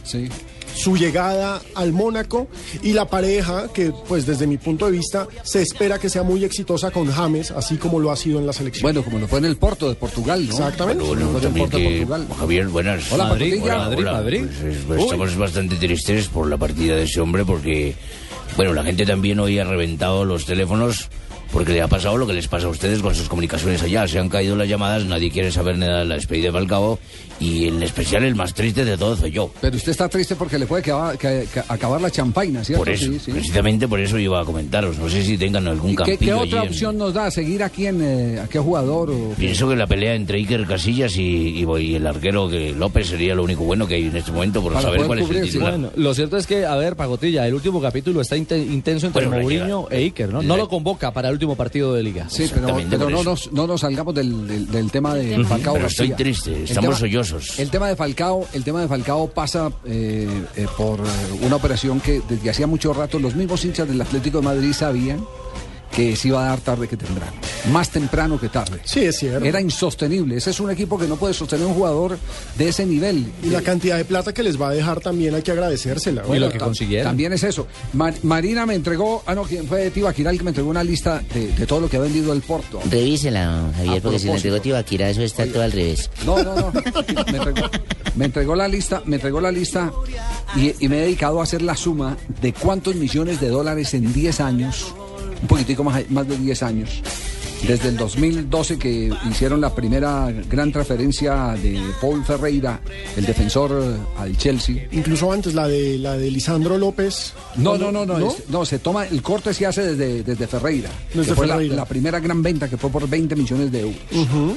su 0.76 0.96
llegada 0.96 1.60
al 1.74 1.92
Mónaco 1.92 2.48
y 2.82 2.92
la 2.92 3.06
pareja 3.08 3.68
que 3.72 3.92
pues 4.06 4.26
desde 4.26 4.46
mi 4.46 4.58
punto 4.58 4.86
de 4.86 4.92
vista 4.92 5.26
se 5.42 5.62
espera 5.62 5.98
que 5.98 6.08
sea 6.10 6.22
muy 6.22 6.44
exitosa 6.44 6.90
con 6.90 7.10
James, 7.10 7.50
así 7.50 7.76
como 7.76 7.98
lo 7.98 8.10
ha 8.12 8.16
sido 8.16 8.38
en 8.38 8.46
la 8.46 8.52
selección. 8.52 8.82
Bueno, 8.82 9.02
como 9.02 9.18
lo 9.18 9.26
fue 9.26 9.38
en 9.38 9.46
el 9.46 9.56
Porto 9.56 9.88
de 9.88 9.94
Portugal, 9.94 10.44
¿no? 10.46 10.52
Exactamente. 10.52 11.02
También 11.04 11.54
Porto 11.54 11.78
que- 11.78 11.84
Portugal. 12.06 12.26
Javier, 12.38 12.66
buenas. 12.68 13.10
Hola, 13.12 13.24
Madrid, 13.26 13.58
Hola, 13.62 13.78
Madrid, 13.78 13.98
hola. 14.00 14.12
Madrid. 14.12 14.44
Pues, 14.60 14.76
pues, 14.86 15.02
estamos 15.02 15.36
bastante 15.36 15.76
tristes 15.76 16.28
por 16.28 16.48
la 16.48 16.56
partida 16.58 16.94
de 16.96 17.04
ese 17.04 17.20
hombre 17.20 17.44
porque, 17.44 17.94
bueno, 18.56 18.74
la 18.74 18.84
gente 18.84 19.06
también 19.06 19.40
hoy 19.40 19.58
ha 19.58 19.64
reventado 19.64 20.24
los 20.24 20.44
teléfonos 20.44 21.08
porque 21.52 21.72
le 21.72 21.80
ha 21.82 21.88
pasado 21.88 22.16
lo 22.16 22.26
que 22.26 22.32
les 22.32 22.48
pasa 22.48 22.66
a 22.66 22.70
ustedes 22.70 23.00
con 23.00 23.14
sus 23.14 23.28
comunicaciones 23.28 23.82
allá. 23.82 24.06
Se 24.08 24.18
han 24.18 24.28
caído 24.28 24.56
las 24.56 24.68
llamadas, 24.68 25.04
nadie 25.04 25.30
quiere 25.30 25.50
saber 25.50 25.78
nada 25.78 26.00
de 26.00 26.04
la 26.04 26.14
despedida 26.16 26.46
de 26.46 26.52
Falcao 26.52 26.98
y 27.40 27.68
en 27.68 27.82
especial 27.82 28.24
el 28.24 28.34
más 28.34 28.54
triste 28.54 28.84
de 28.84 28.96
todos 28.96 29.20
soy 29.20 29.30
yo. 29.30 29.50
Pero 29.60 29.76
usted 29.76 29.92
está 29.92 30.08
triste 30.08 30.36
porque 30.36 30.58
le 30.58 30.66
puede 30.66 30.82
quedar- 30.82 31.16
que- 31.18 31.46
que 31.52 31.60
acabar 31.68 32.00
la 32.00 32.10
champaña, 32.10 32.64
¿cierto? 32.64 32.84
Por 32.84 32.92
eso, 32.92 33.06
Sí, 33.12 33.18
sí. 33.24 33.30
precisamente 33.32 33.86
por 33.88 34.00
eso 34.00 34.18
iba 34.18 34.40
a 34.40 34.44
comentaros. 34.44 34.98
No 34.98 35.08
sé 35.08 35.22
si 35.22 35.36
tengan 35.38 35.66
algún 35.68 35.90
¿Y 35.92 35.96
¿Qué, 35.96 36.02
campillo 36.02 36.18
qué 36.18 36.32
allí 36.42 36.48
otra 36.52 36.62
en- 36.62 36.68
opción 36.68 36.98
nos 36.98 37.14
da? 37.14 37.30
¿Seguir 37.30 37.62
aquí 37.62 37.86
en 37.86 38.00
eh, 38.02 38.40
a 38.40 38.48
qué 38.48 38.58
jugador? 38.58 39.10
O... 39.10 39.30
Pienso 39.38 39.68
que 39.68 39.76
la 39.76 39.86
pelea 39.86 40.14
entre 40.14 40.38
Iker 40.38 40.66
Casillas 40.66 41.16
y, 41.16 41.22
y- 41.22 41.66
y 41.80 41.94
el 41.94 42.06
arquero 42.06 42.48
que 42.48 42.72
López 42.72 43.08
sería 43.08 43.34
lo 43.34 43.44
único 43.44 43.64
bueno 43.64 43.86
que 43.86 43.94
hay 43.96 44.06
en 44.06 44.16
este 44.16 44.32
momento 44.32 44.62
por 44.62 44.72
Para 44.72 44.86
saber 44.86 45.04
cuál 45.06 45.18
es 45.20 45.30
el 45.30 45.42
titular. 45.42 45.70
Bueno, 45.72 45.90
lo 45.94 46.14
cierto 46.14 46.36
es 46.38 46.46
que, 46.46 46.64
a 46.66 46.74
ver, 46.76 46.96
Pagotilla, 46.96 47.46
el 47.46 47.54
último 47.54 47.80
capítulo 47.80 48.20
está 48.22 48.36
inte- 48.36 48.58
intenso 48.58 49.06
entre 49.06 49.26
Bueno, 49.26 49.42
Mourinho 49.42 49.88
e 49.90 49.98
Iker, 49.98 50.32
¿no? 50.32 50.42
No 50.42 50.56
lo 50.56 50.68
convoca 50.68 51.12
para 51.12 51.28
el 51.28 51.34
último 51.34 51.45
último 51.46 51.56
partido 51.56 51.94
de 51.94 52.02
liga. 52.02 52.28
Sí, 52.28 52.50
pero, 52.52 52.76
pero 52.90 53.08
no, 53.10 53.22
nos, 53.22 53.52
no 53.52 53.66
nos 53.66 53.80
salgamos 53.80 54.14
del, 54.14 54.46
del- 54.46 54.66
del 54.70 54.90
tema 54.90 55.14
de 55.14 55.44
Falcao 55.44 55.74
Pero 55.74 55.86
estoy 55.86 56.10
triste, 56.12 56.54
El 56.54 56.62
estamos 56.64 56.84
tema- 56.88 56.98
sollozos. 56.98 57.58
El 57.58 57.70
tema 57.70 57.88
de 57.88 57.96
Falcao, 57.96 58.46
el 58.52 58.64
tema 58.64 58.80
de 58.80 58.88
Falcao 58.88 59.28
pasa 59.28 59.70
eh, 59.84 60.28
eh, 60.56 60.66
por 60.76 60.98
eh, 61.00 61.02
una 61.42 61.56
operación 61.56 62.00
que 62.00 62.20
desde 62.28 62.50
hacía 62.50 62.66
mucho 62.66 62.92
rato 62.92 63.18
los 63.18 63.34
mismos 63.36 63.64
hinchas 63.64 63.86
del 63.88 64.00
Atlético 64.00 64.38
de 64.38 64.44
Madrid 64.44 64.72
sabían 64.72 65.24
que 65.96 66.14
se 66.14 66.28
iba 66.28 66.44
a 66.44 66.48
dar 66.50 66.60
tarde 66.60 66.86
que 66.86 66.96
temprano. 66.96 67.32
Más 67.72 67.88
temprano 67.90 68.38
que 68.38 68.50
tarde. 68.50 68.80
Sí, 68.84 69.00
es 69.00 69.16
cierto. 69.18 69.44
Era 69.46 69.60
insostenible. 69.62 70.36
Ese 70.36 70.50
es 70.50 70.60
un 70.60 70.70
equipo 70.70 70.98
que 70.98 71.06
no 71.08 71.16
puede 71.16 71.32
sostener 71.34 71.66
un 71.66 71.72
jugador 71.74 72.18
de 72.58 72.68
ese 72.68 72.84
nivel. 72.84 73.26
Y 73.42 73.46
la 73.48 73.62
cantidad 73.62 73.96
de 73.96 74.04
plata 74.04 74.34
que 74.34 74.42
les 74.42 74.60
va 74.60 74.68
a 74.68 74.72
dejar 74.72 75.00
también 75.00 75.34
hay 75.34 75.42
que 75.42 75.52
agradecérsela. 75.52 76.22
Bueno, 76.24 76.50
tam- 76.50 77.02
También 77.02 77.32
es 77.32 77.42
eso. 77.44 77.66
Mar- 77.94 78.14
Marina 78.22 78.66
me 78.66 78.74
entregó, 78.74 79.22
ah 79.26 79.34
no, 79.34 79.44
¿quién 79.44 79.66
fue 79.66 79.90
Tibaquira 79.90 80.30
el 80.30 80.36
que 80.38 80.44
me 80.44 80.50
entregó 80.50 80.68
una 80.68 80.84
lista 80.84 81.22
de, 81.32 81.48
de 81.52 81.66
todo 81.66 81.80
lo 81.80 81.88
que 81.88 81.96
ha 81.96 82.00
vendido 82.00 82.32
el 82.34 82.42
Porto? 82.42 82.78
Revísela, 82.90 83.70
Javier, 83.76 83.98
A 83.98 84.00
porque 84.02 84.18
si 84.18 84.26
le 84.26 84.30
propósito. 84.32 84.34
entregó 84.34 84.60
Tibaquira, 84.60 85.08
eso 85.08 85.22
está 85.22 85.46
todo 85.46 85.62
al 85.62 85.72
revés. 85.72 86.10
No, 86.26 86.42
no, 86.42 86.54
no. 86.54 86.72
Me 87.32 87.38
entregó, 87.38 87.70
me 88.16 88.24
entregó 88.26 88.54
la 88.54 88.68
lista, 88.68 89.02
me 89.06 89.16
entregó 89.16 89.40
la 89.40 89.50
lista 89.50 89.90
y, 90.56 90.74
y 90.84 90.88
me 90.88 90.98
he 90.98 91.00
dedicado 91.02 91.40
a 91.40 91.44
hacer 91.44 91.62
la 91.62 91.74
suma 91.74 92.16
de 92.42 92.52
cuántos 92.52 92.94
millones 92.96 93.40
de 93.40 93.48
dólares 93.48 93.94
en 93.94 94.12
10 94.12 94.40
años, 94.40 94.94
un 95.42 95.48
poquitico 95.48 95.82
más, 95.84 96.08
más 96.10 96.26
de 96.28 96.36
10 96.38 96.62
años, 96.62 97.02
desde 97.66 97.88
el 97.88 97.96
2012 97.96 98.78
que 98.78 99.10
hicieron 99.30 99.60
la 99.60 99.74
primera 99.74 100.30
gran 100.48 100.70
transferencia 100.72 101.56
de 101.62 101.80
Paul 102.00 102.24
Ferreira, 102.24 102.80
el 103.16 103.24
defensor 103.24 103.72
eh, 103.82 103.96
al 104.18 104.36
Chelsea. 104.36 104.86
Incluso 104.92 105.32
antes, 105.32 105.54
la 105.54 105.66
de 105.66 105.98
la 105.98 106.16
de 106.18 106.30
Lisandro 106.30 106.76
López. 106.78 107.32
No, 107.56 107.76
no, 107.78 107.90
no, 107.90 108.04
no, 108.06 108.18
es- 108.28 108.48
no, 108.48 108.64
se 108.64 108.78
toma, 108.78 109.06
el 109.06 109.22
corte 109.22 109.52
se 109.54 109.66
hace 109.66 109.82
desde, 109.94 110.22
desde 110.22 110.46
Ferreira. 110.46 110.90
Desde 111.14 111.30
que 111.30 111.34
fue 111.34 111.46
la- 111.46 111.54
Ferreira. 111.54 111.76
La, 111.76 111.84
primera 111.86 112.20
gran 112.20 112.42
venta 112.42 112.68
que 112.68 112.76
fue 112.76 112.90
por 112.90 113.08
20 113.08 113.34
millones 113.36 113.72
de 113.72 113.80
euros. 113.80 113.96
Ujú. 114.12 114.56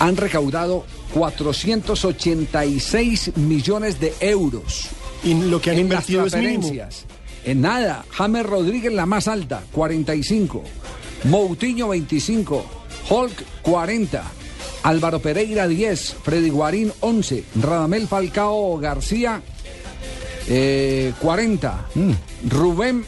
Han 0.00 0.16
recaudado 0.16 0.84
486 1.14 3.36
millones 3.36 4.00
de 4.00 4.12
euros. 4.20 4.88
Y 5.22 5.34
lo 5.34 5.60
que 5.60 5.70
han 5.70 5.76
en 5.76 5.82
invertido 5.82 6.24
las 6.24 6.32
es 6.34 6.40
mínimo. 6.40 6.72
En 7.44 7.60
nada. 7.62 8.04
James 8.10 8.44
Rodríguez 8.44 8.92
la 8.92 9.06
más 9.06 9.28
alta, 9.28 9.62
45. 9.72 10.62
Moutinho 11.24 11.88
25. 11.88 12.64
Hulk 13.08 13.44
40. 13.62 14.22
Álvaro 14.82 15.20
Pereira 15.20 15.68
10. 15.68 16.16
Freddy 16.22 16.50
Guarín 16.50 16.92
11. 17.00 17.44
Radamel 17.60 18.08
Falcao 18.08 18.78
García 18.78 19.42
eh, 20.48 21.12
40. 21.20 21.88
Rubén 22.48 23.04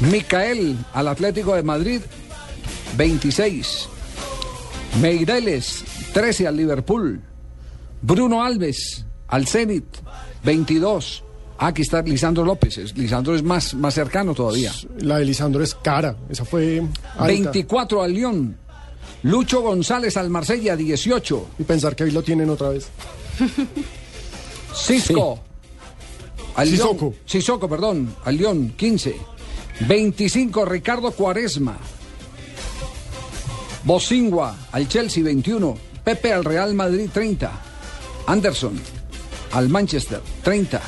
Micael 0.00 0.76
al 0.92 1.08
Atlético 1.08 1.54
de 1.54 1.62
Madrid 1.62 2.00
26. 2.96 3.88
Meireles 5.00 5.84
13 6.12 6.48
al 6.48 6.56
Liverpool. 6.56 7.22
Bruno 8.02 8.42
Alves 8.42 9.04
al 9.28 9.46
Zenit 9.46 9.84
22. 10.44 11.24
Ah, 11.58 11.68
Aquí 11.68 11.82
está 11.82 12.02
Lisandro 12.02 12.44
López. 12.44 12.78
Es- 12.78 12.96
Lisandro 12.96 13.34
es 13.34 13.42
más, 13.42 13.74
más 13.74 13.94
cercano 13.94 14.32
todavía. 14.34 14.72
La 15.00 15.18
de 15.18 15.24
Lisandro 15.24 15.62
es 15.62 15.74
cara. 15.74 16.16
Esa 16.30 16.44
fue. 16.44 16.82
alta. 17.14 17.24
24 17.26 18.02
al 18.02 18.12
Lyon. 18.12 18.56
Lucho 19.24 19.62
González 19.62 20.16
al 20.16 20.30
Marsella 20.30 20.76
18. 20.76 21.46
Y 21.58 21.64
pensar 21.64 21.96
que 21.96 22.04
ahí 22.04 22.10
lo 22.12 22.22
tienen 22.22 22.48
otra 22.50 22.68
vez. 22.68 22.88
Cisco. 24.74 25.40
Al 26.54 26.68
Sissoko. 26.68 27.14
Sissoko, 27.24 27.68
perdón. 27.68 28.14
Al 28.24 28.36
León, 28.36 28.74
15. 28.76 29.16
25, 29.80 30.64
Ricardo 30.64 31.10
Cuaresma. 31.12 31.76
Bosingua 33.84 34.56
al 34.72 34.88
Chelsea, 34.88 35.22
21. 35.22 35.76
Pepe 36.04 36.32
al 36.32 36.44
Real 36.44 36.74
Madrid, 36.74 37.08
30. 37.12 37.50
Anderson 38.26 38.78
al 39.52 39.68
Manchester, 39.68 40.20
30. 40.42 40.80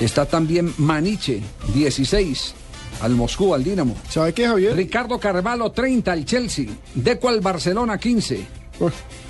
Está 0.00 0.26
también 0.26 0.72
Maniche, 0.78 1.40
16. 1.74 2.54
Al 3.00 3.14
Moscú, 3.14 3.54
al 3.54 3.64
Dinamo. 3.64 3.96
¿Sabe 4.08 4.32
qué, 4.32 4.46
Javier? 4.46 4.74
Ricardo 4.74 5.18
Carvalho, 5.18 5.70
30 5.70 6.10
al 6.10 6.24
Chelsea. 6.24 6.66
Deco 6.94 7.28
al 7.28 7.40
Barcelona, 7.40 7.98
15. 7.98 8.57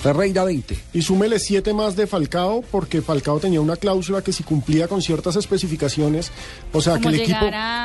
Ferreira, 0.03 0.45
20. 0.45 0.79
Y 0.93 1.03
súmele 1.03 1.39
siete 1.41 1.73
más 1.75 1.97
de 1.97 2.07
Falcao, 2.07 2.63
porque 2.71 3.03
Falcao 3.03 3.41
tenía 3.41 3.61
una 3.61 3.77
cláusula 3.77 4.23
que 4.23 4.33
si 4.33 4.43
cumplía 4.45 4.87
con 4.87 5.03
ciertas 5.03 5.35
especificaciones, 5.37 6.31
o 6.73 6.81
sea, 6.81 6.99
que 6.99 7.09
el 7.09 7.15
equipo, 7.17 7.41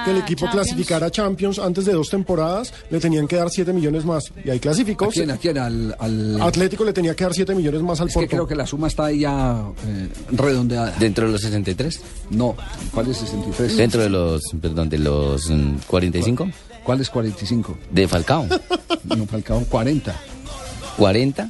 que 0.06 0.12
el 0.12 0.17
equipo 0.17 0.41
Champions. 0.45 0.52
clasificara 0.52 1.08
a 1.08 1.12
Champions 1.12 1.58
antes 1.60 1.86
de 1.86 1.93
dos 1.93 2.10
temporadas, 2.10 2.73
le 2.91 2.99
tenían 2.99 3.28
que 3.28 3.36
dar 3.38 3.49
siete 3.49 3.73
millones 3.73 4.06
más. 4.06 4.32
Y 4.45 4.49
ahí 4.49 4.60
clasificó. 4.60 5.06
¿A 5.06 5.10
quién? 5.10 5.32
¿A 5.32 5.38
quién? 5.38 5.58
Al, 5.58 5.95
al- 5.99 6.41
Atlético 6.41 6.84
le 6.86 6.93
tenía 6.93 7.15
que 7.15 7.23
dar 7.23 7.34
siete 7.34 7.56
millones 7.56 7.82
más 7.82 7.99
al 8.02 8.10
Es 8.10 8.15
que 8.15 8.28
creo 8.28 8.45
que 8.47 8.56
la 8.56 8.67
suma 8.67 8.88
está 8.88 9.06
ahí 9.06 9.19
ya 9.21 9.63
eh, 9.88 10.10
redondeada. 10.32 10.91
¿Dentro 10.99 11.26
de 11.26 11.32
los 11.32 11.41
63? 11.41 11.99
No, 12.32 12.56
¿cuál 12.93 13.10
es 13.10 13.17
63? 13.17 13.76
¿Dentro 13.78 14.02
de 14.04 14.10
los, 14.10 14.41
perdón, 14.62 14.89
de 14.89 14.99
los 14.99 15.49
mm, 15.49 15.76
45? 15.88 16.49
¿Cuál 16.84 17.02
es 17.02 17.10
45? 17.10 17.78
De 17.89 18.08
Falcao. 18.08 18.45
No, 19.04 19.26
Falcao 19.26 19.60
40. 19.65 20.15
¿40? 20.97 21.49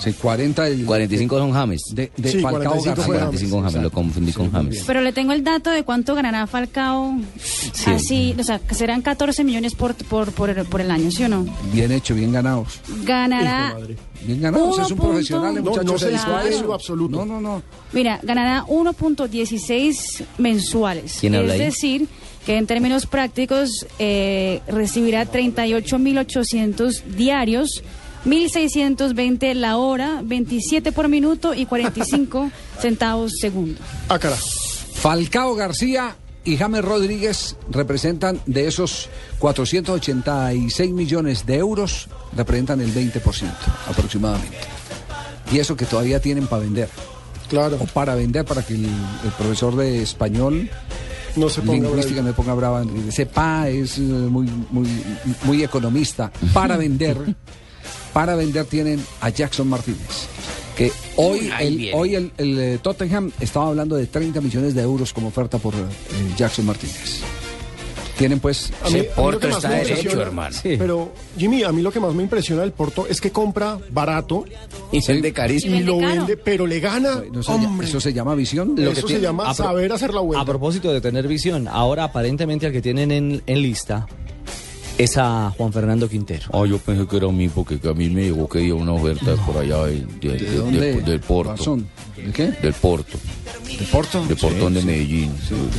Sí, 0.00 0.12
40. 0.12 0.68
El, 0.68 0.84
45 0.86 1.38
son 1.38 1.50
James. 1.52 1.80
De, 1.92 2.12
de 2.16 2.30
Sí, 2.30 2.38
Falcao 2.38 2.70
45 2.70 2.84
García. 2.86 3.04
fue 3.04 3.16
James. 3.18 3.28
45 3.40 3.56
son 3.56 3.64
James, 3.64 3.82
lo 3.82 3.90
confundí 3.90 4.32
con 4.32 4.52
James. 4.52 4.84
Pero 4.86 5.00
le 5.00 5.12
tengo 5.12 5.32
el 5.32 5.42
dato 5.42 5.70
de 5.70 5.82
cuánto 5.82 6.14
ganará 6.14 6.46
Falcao. 6.46 7.16
Sí. 7.40 7.90
Así, 7.90 8.36
o 8.38 8.44
sea, 8.44 8.60
que 8.60 8.76
serán 8.76 9.02
14 9.02 9.42
millones 9.42 9.74
por, 9.74 9.96
por, 9.96 10.30
por, 10.30 10.50
el- 10.50 10.64
por 10.66 10.80
el 10.80 10.92
año, 10.92 11.10
¿sí 11.10 11.24
o 11.24 11.28
no? 11.28 11.44
Bien 11.72 11.90
hecho, 11.90 12.14
bien 12.14 12.30
ganados. 12.30 12.78
Ganará. 13.02 13.76
Bien 14.22 14.40
ganados. 14.40 14.76
Uno 14.76 14.84
Es 14.86 14.90
un 14.92 14.98
punto- 14.98 15.12
profesional, 15.14 15.56
el 15.56 15.64
No, 15.64 15.70
muchacho 15.72 15.92
no 15.92 15.98
se 15.98 16.04
se 16.06 16.10
discute 16.12 16.48
eso. 16.48 16.72
absoluto. 16.74 17.16
No, 17.16 17.26
no, 17.26 17.40
no. 17.40 17.62
Mira, 17.92 18.20
ganará 18.22 18.64
1.16 18.68 20.22
mensuales. 20.38 21.16
¿Quién 21.20 21.34
habla 21.34 21.54
es 21.56 21.60
ahí? 21.60 21.66
decir, 21.66 22.08
que 22.46 22.56
en 22.56 22.68
términos 22.68 23.06
prácticos 23.06 23.84
eh, 23.98 24.60
recibirá 24.68 25.26
38.800 25.30 27.02
diarios, 27.04 27.82
1.620 28.24 29.54
la 29.54 29.76
hora, 29.76 30.20
27 30.24 30.92
por 30.92 31.08
minuto 31.08 31.54
y 31.54 31.66
45 31.66 32.50
centavos 32.80 33.32
segundo. 33.40 33.80
Ah, 34.08 34.18
cara. 34.18 34.36
Falcao 34.36 35.54
García 35.54 36.16
y 36.44 36.56
James 36.56 36.84
Rodríguez 36.84 37.56
representan 37.70 38.40
de 38.46 38.66
esos 38.66 39.08
486 39.38 40.90
millones 40.92 41.46
de 41.46 41.56
euros, 41.56 42.08
representan 42.36 42.80
el 42.80 42.92
20% 42.92 43.22
aproximadamente. 43.88 44.56
Y 45.52 45.58
eso 45.58 45.76
que 45.76 45.86
todavía 45.86 46.20
tienen 46.20 46.46
para 46.46 46.62
vender. 46.62 46.88
Claro. 47.48 47.78
O 47.80 47.86
para 47.86 48.14
vender 48.14 48.44
para 48.44 48.62
que 48.64 48.74
el, 48.74 48.84
el 48.84 49.30
profesor 49.36 49.76
de 49.76 50.02
español 50.02 50.68
no 51.38 51.48
se 51.48 51.62
ponga 51.62 51.88
lingüística 51.88 52.20
no 52.20 52.28
me 52.28 52.32
ponga 52.32 52.54
brava. 52.54 52.84
Sepa 53.10 53.68
es 53.68 53.98
eh, 53.98 54.00
muy, 54.00 54.48
muy, 54.70 54.88
muy 55.44 55.62
economista. 55.62 56.30
Para 56.52 56.76
vender, 56.84 57.16
para 58.18 58.34
vender 58.34 58.64
tienen 58.64 59.00
a 59.20 59.28
Jackson 59.28 59.68
Martínez. 59.68 60.26
Que 60.76 60.90
hoy, 61.14 61.52
el, 61.60 61.90
hoy 61.94 62.16
el, 62.16 62.32
el, 62.36 62.58
eh, 62.58 62.78
Tottenham 62.82 63.30
estaba 63.38 63.68
hablando 63.68 63.94
de 63.94 64.06
30 64.08 64.40
millones 64.40 64.74
de 64.74 64.82
euros 64.82 65.12
como 65.12 65.28
oferta 65.28 65.58
por 65.58 65.72
eh, 65.74 65.78
Jackson 66.36 66.66
Martínez. 66.66 67.20
Tienen 68.16 68.40
pues... 68.40 68.72
A 68.82 68.90
mí- 68.90 68.98
a 68.98 69.20
mí 69.22 69.30
lo 69.30 69.38
que 69.38 69.46
más 69.46 69.62
me 69.62 69.82
impresiona- 69.82 70.50
Pero, 70.64 71.12
Jimmy, 71.38 71.62
a 71.62 71.70
mí 71.70 71.80
lo 71.80 71.92
que 71.92 72.00
más 72.00 72.12
me 72.12 72.24
impresiona 72.24 72.62
del 72.62 72.72
Porto 72.72 73.06
es 73.08 73.20
que 73.20 73.30
compra 73.30 73.78
barato. 73.92 74.44
Y 74.90 75.00
vende 75.06 75.32
carísimo. 75.32 75.76
Y 75.76 75.84
lo 75.84 75.98
vende, 75.98 76.36
pero 76.36 76.66
le 76.66 76.80
gana. 76.80 77.22
No 77.32 77.40
se 77.44 77.52
llama- 77.52 77.68
Hombre. 77.68 77.86
eso 77.86 78.00
se 78.00 78.12
llama 78.12 78.34
visión. 78.34 78.70
Lo 78.70 78.90
que 78.94 78.98
Eso 78.98 79.06
tiene- 79.06 79.20
se 79.20 79.26
llama 79.28 79.54
saber 79.54 79.92
hacer 79.92 80.12
la 80.12 80.22
vuelta. 80.22 80.42
A 80.42 80.44
propósito 80.44 80.92
de 80.92 81.00
tener 81.00 81.28
visión, 81.28 81.68
ahora 81.68 82.02
aparentemente 82.02 82.66
al 82.66 82.72
que 82.72 82.82
tienen 82.82 83.12
en, 83.12 83.42
en 83.46 83.62
lista 83.62 84.08
es 84.98 85.16
a 85.16 85.52
Juan 85.56 85.72
Fernando 85.72 86.08
Quintero. 86.08 86.46
Ah, 86.52 86.66
yo 86.68 86.78
pensé 86.78 87.06
que 87.06 87.16
era 87.16 87.28
a 87.28 87.32
mí 87.32 87.48
porque 87.48 87.78
que 87.78 87.88
a 87.88 87.94
mí 87.94 88.10
me 88.10 88.22
llegó 88.24 88.48
que 88.48 88.58
dio 88.58 88.76
una 88.76 88.92
oferta 88.92 89.34
por 89.46 89.56
allá 89.58 89.84
de, 89.84 90.04
de- 90.20 90.36
de- 90.38 90.56
dónde, 90.56 90.80
de- 90.80 91.02
del 91.02 91.20
Porto. 91.20 91.52
Guasón? 91.54 91.86
¿De 92.16 92.32
qué? 92.32 92.48
Del 92.50 92.72
Porto. 92.74 93.16
¿De 93.78 93.84
Porto? 93.86 94.24
De 94.26 94.34
Portón 94.36 94.74
de 94.74 94.82
Medellín. 94.82 95.30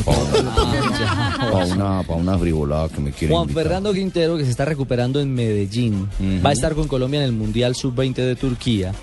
Para 0.05 0.17
una, 0.19 1.51
pa' 1.51 1.65
una, 1.65 2.03
pa' 2.03 2.15
una 2.15 2.38
frivolada 2.38 2.88
que 2.89 3.01
me 3.01 3.12
quieren 3.12 3.36
Juan 3.36 3.43
invitar. 3.43 3.63
Fernando 3.63 3.93
Quintero, 3.93 4.38
que 4.38 4.45
se 4.45 4.51
está 4.51 4.65
recuperando 4.65 5.19
en 5.19 5.34
Medellín, 5.34 6.08
va 6.45 6.51
a 6.51 6.53
estar 6.53 6.73
con 6.75 6.88
Colombia 6.88 7.19
en 7.19 7.25
el 7.25 7.32
Mundial 7.34 7.75
Sub-20 7.75 8.13
de 8.15 8.36
Turquía. 8.36 8.93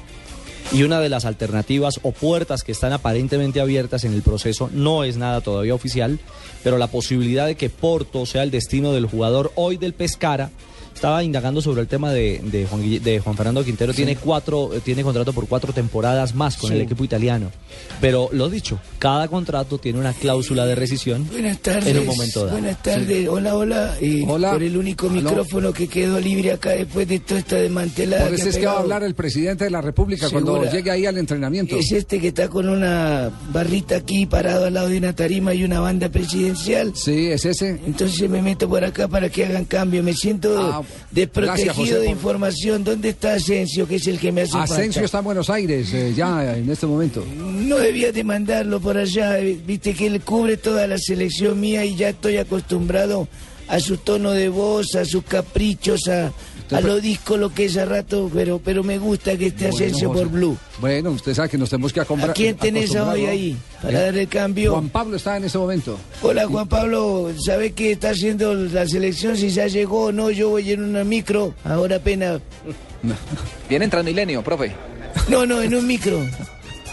Y 0.72 0.82
una 0.82 1.00
de 1.00 1.08
las 1.08 1.24
alternativas 1.24 2.00
o 2.02 2.12
puertas 2.12 2.62
que 2.62 2.72
están 2.72 2.92
aparentemente 2.92 3.60
abiertas 3.60 4.04
en 4.04 4.12
el 4.12 4.22
proceso 4.22 4.68
no 4.72 5.04
es 5.04 5.16
nada 5.16 5.40
todavía 5.40 5.74
oficial, 5.74 6.18
pero 6.64 6.76
la 6.76 6.88
posibilidad 6.88 7.46
de 7.46 7.54
que 7.54 7.70
Porto 7.70 8.26
sea 8.26 8.42
el 8.42 8.50
destino 8.50 8.92
del 8.92 9.06
jugador 9.06 9.52
hoy 9.54 9.76
del 9.76 9.94
Pescara 9.94 10.50
Estaba 10.96 11.22
indagando 11.22 11.60
sobre 11.60 11.82
el 11.82 11.88
tema 11.88 12.10
de, 12.10 12.40
de 12.42 12.66
Juan, 12.66 12.82
Guille- 12.82 13.00
de 13.02 13.20
Juan 13.20 13.36
Fernando 13.36 13.62
Quintero. 13.62 13.92
Tiene 13.92 14.16
cuatro, 14.16 14.72
eh, 14.74 14.80
tiene 14.82 15.02
contrato 15.02 15.34
por 15.34 15.46
cuatro 15.46 15.74
temporadas 15.74 16.34
más 16.34 16.56
con 16.56 16.70
Sí. 16.70 16.76
el 16.76 16.82
equipo 16.82 17.04
italiano. 17.04 17.50
Pero 18.00 18.30
lo 18.32 18.48
dicho, 18.48 18.80
cada 18.98 19.28
contrato 19.28 19.76
tiene 19.76 19.98
una 19.98 20.14
cláusula 20.14 20.64
de 20.64 20.74
rescisión 20.74 21.28
Buenas 21.30 21.58
tardes. 21.58 21.86
en 21.86 21.98
un 21.98 22.06
momento 22.06 22.46
dado. 22.46 22.58
Buenas 22.58 22.82
tardes. 22.82 23.28
Hola, 23.28 23.54
hola. 23.56 23.94
Eh, 24.00 24.24
Hola. 24.26 24.52
Por 24.52 24.62
el 24.62 24.74
único 24.74 25.06
Aló. 25.10 25.20
micrófono 25.20 25.72
que 25.74 25.86
quedó 25.86 26.18
libre 26.18 26.52
acá 26.52 26.70
después 26.70 27.06
de 27.06 27.20
toda 27.20 27.40
esta 27.40 27.56
desmantelada. 27.56 28.24
Por 28.24 28.34
eso 28.34 28.46
ha 28.46 28.48
es 28.48 28.56
que 28.56 28.66
va 28.66 28.72
a 28.72 28.78
hablar 28.80 29.02
el 29.02 29.14
presidente 29.14 29.64
de 29.64 29.70
la 29.70 29.82
República 29.82 30.30
cuando 30.30 30.64
llegue 30.64 30.90
ahí 30.90 31.04
al 31.04 31.18
entrenamiento. 31.18 31.76
Es 31.76 31.92
este 31.92 32.18
que 32.20 32.28
está 32.28 32.48
con 32.48 32.70
una 32.70 33.30
barrita 33.52 33.96
aquí 33.96 34.24
parado 34.24 34.64
al 34.64 34.72
lado 34.72 34.88
de 34.88 34.96
una 34.96 35.14
tarima 35.14 35.52
y 35.52 35.62
una 35.62 35.78
banda 35.80 36.08
presidencial. 36.08 36.92
Sí, 36.96 37.26
es 37.28 37.44
ese. 37.44 37.78
Entonces 37.86 38.30
me 38.30 38.40
meto 38.40 38.66
por 38.66 38.82
acá 38.82 39.06
para 39.08 39.28
que 39.28 39.44
hagan 39.44 39.66
cambio. 39.66 40.02
Me 40.02 40.14
siento 40.14 40.56
Ah, 40.58 40.82
desprotegido 41.10 41.74
José, 41.74 41.98
de 42.00 42.10
información. 42.10 42.84
¿Dónde 42.84 43.10
está 43.10 43.34
Asensio, 43.34 43.86
que 43.86 43.96
es 43.96 44.06
el 44.06 44.18
que 44.18 44.32
me 44.32 44.42
hace 44.42 44.56
Asensio 44.56 44.92
falta? 44.92 45.04
está 45.04 45.18
en 45.18 45.24
Buenos 45.24 45.50
Aires 45.50 45.92
eh, 45.92 46.12
ya 46.14 46.56
en 46.56 46.68
este 46.70 46.86
momento. 46.86 47.24
No 47.36 47.76
debía 47.76 48.12
de 48.12 48.24
mandarlo 48.24 48.80
por 48.80 48.96
allá, 48.96 49.36
viste 49.36 49.94
que 49.94 50.06
él 50.06 50.20
cubre 50.20 50.56
toda 50.56 50.86
la 50.86 50.98
selección 50.98 51.58
mía 51.60 51.84
y 51.84 51.96
ya 51.96 52.10
estoy 52.10 52.36
acostumbrado 52.36 53.28
a 53.68 53.80
su 53.80 53.96
tono 53.96 54.30
de 54.30 54.48
voz, 54.48 54.94
a 54.94 55.04
sus 55.04 55.24
caprichos, 55.24 56.08
a, 56.08 56.32
a 56.72 56.80
lo 56.80 57.00
disco 57.00 57.36
lo 57.36 57.52
que 57.52 57.66
es 57.66 57.76
a 57.76 57.84
rato, 57.84 58.30
pero 58.32 58.58
pero 58.64 58.82
me 58.82 58.98
gusta 58.98 59.36
que 59.36 59.46
esté 59.48 59.68
Bueno, 59.70 59.76
Asensio 59.76 60.12
por 60.12 60.28
Blue. 60.28 60.56
Bueno, 60.80 61.10
usted 61.10 61.34
sabe 61.34 61.48
que 61.48 61.58
nos 61.58 61.70
tenemos 61.70 61.92
que 61.92 62.00
acostumbrar. 62.00 62.30
¿A 62.30 62.34
quién 62.34 62.56
tenés 62.56 62.90
hoy 62.94 63.22
¿no? 63.22 63.28
ahí 63.30 63.56
para 63.82 63.98
Eh, 63.98 64.02
dar 64.02 64.16
el 64.18 64.28
cambio? 64.28 64.72
Juan 64.72 64.88
Pablo 64.88 65.16
está 65.16 65.36
en 65.36 65.44
ese 65.44 65.58
momento. 65.58 65.98
Hola 66.22 66.46
Juan 66.46 66.68
Pablo, 66.68 67.30
¿sabe 67.44 67.72
qué 67.72 67.92
está 67.92 68.10
haciendo 68.10 68.54
la 68.54 68.86
selección? 68.86 69.36
Si 69.36 69.50
ya 69.50 69.66
llegó 69.68 70.06
o 70.06 70.12
no, 70.12 70.30
yo 70.30 70.50
voy 70.50 70.72
en 70.72 70.82
una 70.82 71.04
micro, 71.04 71.54
ahora 71.64 71.96
apenas... 71.96 72.40
Viene 73.68 73.84
en 73.84 73.90
Transmilenio, 73.90 74.42
profe. 74.42 74.72
No, 75.28 75.46
no, 75.46 75.62
en 75.62 75.74
un 75.74 75.86
micro. 75.86 76.20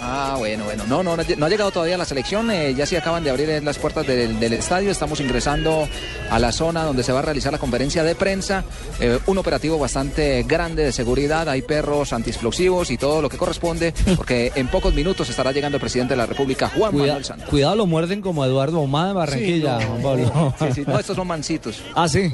Ah, 0.06 0.36
bueno, 0.38 0.66
bueno. 0.66 0.84
No, 0.88 1.02
no, 1.02 1.16
no, 1.16 1.46
ha 1.46 1.50
llegado 1.50 1.72
todavía 1.72 1.98
la 1.98 2.04
selección. 2.06 2.52
eh, 2.52 2.74
ya 2.76 2.86
se 2.86 2.98
acaban 2.98 3.24
de 3.24 3.30
abrir 3.30 3.64
las 3.64 3.78
puertas 3.78 4.06
del, 4.06 4.40
del 4.40 4.54
estadio. 4.54 4.92
Estamos 4.92 5.20
ingresando 5.22 5.88
a 6.30 6.40
la 6.40 6.52
zona 6.52 6.84
donde 6.84 7.04
se 7.04 7.14
va 7.14 7.20
a 7.20 7.22
realizar 7.22 7.52
la 7.54 7.58
conferencia 7.58 8.04
de 8.04 8.14
prensa. 8.16 8.64
Eh, 9.00 9.18
un 9.28 9.38
operativo 9.38 9.78
bastante 9.80 10.44
grande 10.44 10.84
de 10.84 10.92
seguridad. 10.92 11.48
Hay 11.48 11.62
perros 11.62 12.12
antiexplosivos 12.12 12.92
y 12.92 12.98
todo 12.98 13.22
lo 13.22 13.30
que 13.30 13.38
corresponde. 13.38 13.94
Porque 14.18 14.52
en 14.56 14.68
pocos 14.68 14.94
minutos 14.94 15.30
estará 15.30 15.52
llegando 15.54 15.78
el 15.78 15.82
presidente 15.82 16.14
de 16.14 16.18
la 16.18 16.26
República, 16.26 16.70
Juan 16.70 16.92
Cuida- 16.92 17.06
Manuel 17.08 17.26
Santos. 17.26 17.50
cuidado, 17.50 17.76
lo 17.78 17.86
muerden 17.86 18.22
como 18.22 18.44
Eduardo 18.46 18.80
Omada 18.82 19.10
en 19.12 19.16
Barranquilla, 19.16 19.80
Sí, 19.80 19.86
no. 19.86 19.90
Juan 19.92 20.02
Pablo. 20.04 20.56
Sí, 20.60 20.66
sí, 20.76 20.84
no, 20.86 21.00
estos 21.00 21.16
son 21.16 21.28
mancitos. 21.28 21.82
Ah, 21.96 22.10
sí. 22.10 22.34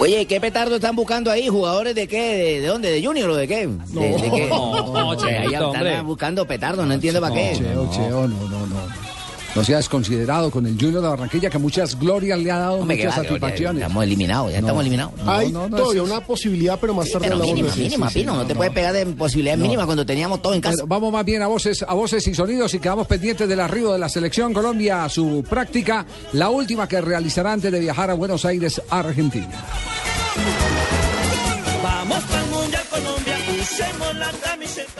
Oye, 0.00 0.24
¿qué 0.26 0.40
petardo 0.40 0.76
están 0.76 0.96
buscando 0.96 1.30
ahí? 1.30 1.48
¿Jugadores 1.48 1.94
de 1.94 2.08
qué? 2.08 2.18
¿De, 2.36 2.60
de 2.62 2.66
dónde? 2.66 2.90
¿De 2.90 3.04
Junior 3.04 3.28
o 3.30 3.36
de 3.36 3.46
qué? 3.46 3.66
¿De, 3.66 4.00
de 4.00 4.30
qué? 4.30 4.46
No, 4.48 5.14
Che, 5.14 5.26
Cheito, 5.26 5.44
están 5.50 5.64
hombre. 5.64 6.00
buscando 6.02 6.46
petardo, 6.46 6.86
no 6.86 6.94
entiendo 6.94 7.20
para 7.20 7.34
qué. 7.34 7.52
Cheo, 7.56 7.90
Cheo, 7.92 8.26
no, 8.26 8.48
no, 8.48 8.66
no. 8.66 9.09
No 9.54 9.64
sea 9.64 9.78
desconsiderado 9.78 10.48
con 10.50 10.64
el 10.64 10.74
Junior 10.80 11.02
de 11.02 11.08
Barranquilla 11.08 11.50
que 11.50 11.58
muchas 11.58 11.98
glorias 11.98 12.38
le 12.38 12.50
ha 12.52 12.58
dado, 12.58 12.74
Hombre, 12.78 12.96
muchas 12.98 13.12
va, 13.18 13.24
satisfacciones. 13.24 13.82
estamos 13.82 14.04
eliminados, 14.04 14.52
ya 14.52 14.58
estamos 14.60 14.80
eliminados. 14.80 15.12
Hay 15.26 15.50
no, 15.50 15.68
no, 15.68 15.76
todavía 15.76 16.02
es- 16.02 16.08
una 16.08 16.20
posibilidad, 16.20 16.78
pero 16.80 16.94
más 16.94 17.10
tarde 17.10 17.24
Pero 17.26 17.34
hablamos 17.34 17.54
mínima, 17.56 17.68
eso. 17.74 17.78
mínima, 17.82 18.06
Sí, 18.08 18.12
sí, 18.14 18.20
Pino, 18.20 18.32
no, 18.34 18.38
no, 18.42 18.46
te 18.46 18.54
no. 18.54 18.58
puedes 18.58 18.72
pegar 18.72 18.92
de 18.92 19.06
posibilidades 19.06 19.58
No. 19.58 19.64
mínimas 19.64 19.86
cuando 19.86 20.06
teníamos 20.06 20.40
todo 20.40 20.54
en 20.54 20.60
casa. 20.60 20.84
Vamos 20.86 21.12
más 21.12 21.24
bien 21.24 21.42
a 21.42 21.48
voces, 21.48 21.82
a 21.86 21.92
voces 21.94 22.26
y 22.28 22.34
sonidos 22.34 22.72
y 22.74 22.78
quedamos 22.78 23.08
pendientes 23.08 23.48
del 23.48 23.58
arribo 23.60 23.92
de 23.92 23.98
la 23.98 24.08
selección 24.08 24.54
Colombia 24.54 25.04
a 25.04 25.08
su 25.08 25.44
práctica, 25.50 26.06
la 26.32 26.48
última 26.48 26.86
que 26.86 27.00
realizará 27.00 27.52
antes 27.52 27.72
de 27.72 27.80
viajar 27.80 28.08
a 28.10 28.14
Buenos 28.14 28.44
Aires, 28.44 28.80
Argentina. 28.88 29.50
Vamos 31.82 32.22
para 32.22 32.44
el 32.44 32.50
Mundial 32.50 32.82
Colombia, 32.88 33.36
usemos 33.60 34.14
la 34.16 34.30
camiseta. 34.44 34.99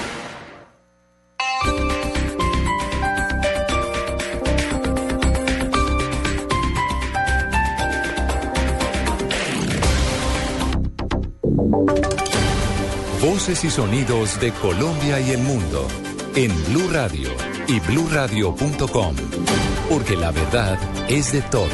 Y 13.49 13.55
sonidos 13.71 14.39
de 14.39 14.51
Colombia 14.51 15.19
y 15.19 15.31
el 15.31 15.39
mundo 15.39 15.87
en 16.35 16.51
Blue 16.65 16.87
Radio 16.91 17.29
y 17.67 17.79
bluradio.com, 17.79 19.15
porque 19.89 20.15
la 20.15 20.29
verdad 20.29 20.77
es 21.09 21.31
de 21.31 21.41
todos. 21.41 21.71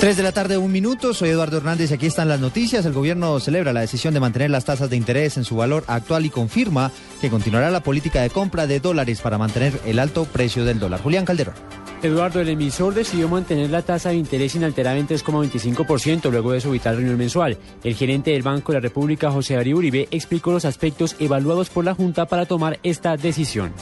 3 0.00 0.16
de 0.16 0.22
la 0.22 0.32
tarde, 0.32 0.56
un 0.56 0.72
minuto. 0.72 1.12
Soy 1.12 1.28
Eduardo 1.28 1.58
Hernández 1.58 1.90
y 1.90 1.94
aquí 1.94 2.06
están 2.06 2.28
las 2.28 2.40
noticias. 2.40 2.86
El 2.86 2.94
gobierno 2.94 3.38
celebra 3.38 3.74
la 3.74 3.82
decisión 3.82 4.14
de 4.14 4.20
mantener 4.20 4.50
las 4.50 4.64
tasas 4.64 4.88
de 4.88 4.96
interés 4.96 5.36
en 5.36 5.44
su 5.44 5.56
valor 5.56 5.84
actual 5.88 6.24
y 6.24 6.30
confirma 6.30 6.90
que 7.20 7.28
continuará 7.28 7.70
la 7.70 7.82
política 7.82 8.22
de 8.22 8.30
compra 8.30 8.66
de 8.66 8.80
dólares 8.80 9.20
para 9.20 9.36
mantener 9.36 9.78
el 9.84 9.98
alto 9.98 10.24
precio 10.24 10.64
del 10.64 10.80
dólar. 10.80 11.02
Julián 11.02 11.26
Calderón. 11.26 11.91
Eduardo, 12.02 12.40
el 12.40 12.48
emisor 12.48 12.94
decidió 12.94 13.28
mantener 13.28 13.70
la 13.70 13.82
tasa 13.82 14.08
de 14.08 14.16
interés 14.16 14.56
inalterada 14.56 14.98
en 14.98 15.06
3,25% 15.06 16.30
luego 16.30 16.50
de 16.50 16.60
su 16.60 16.72
vital 16.72 16.96
reunión 16.96 17.16
mensual. 17.16 17.56
El 17.84 17.94
gerente 17.94 18.32
del 18.32 18.42
Banco 18.42 18.72
de 18.72 18.78
la 18.78 18.82
República, 18.82 19.30
José 19.30 19.54
Darío 19.54 19.76
Uribe, 19.76 20.08
explicó 20.10 20.50
los 20.50 20.64
aspectos 20.64 21.14
evaluados 21.20 21.70
por 21.70 21.84
la 21.84 21.94
Junta 21.94 22.26
para 22.26 22.46
tomar 22.46 22.80
esta 22.82 23.16
decisión. 23.16 23.72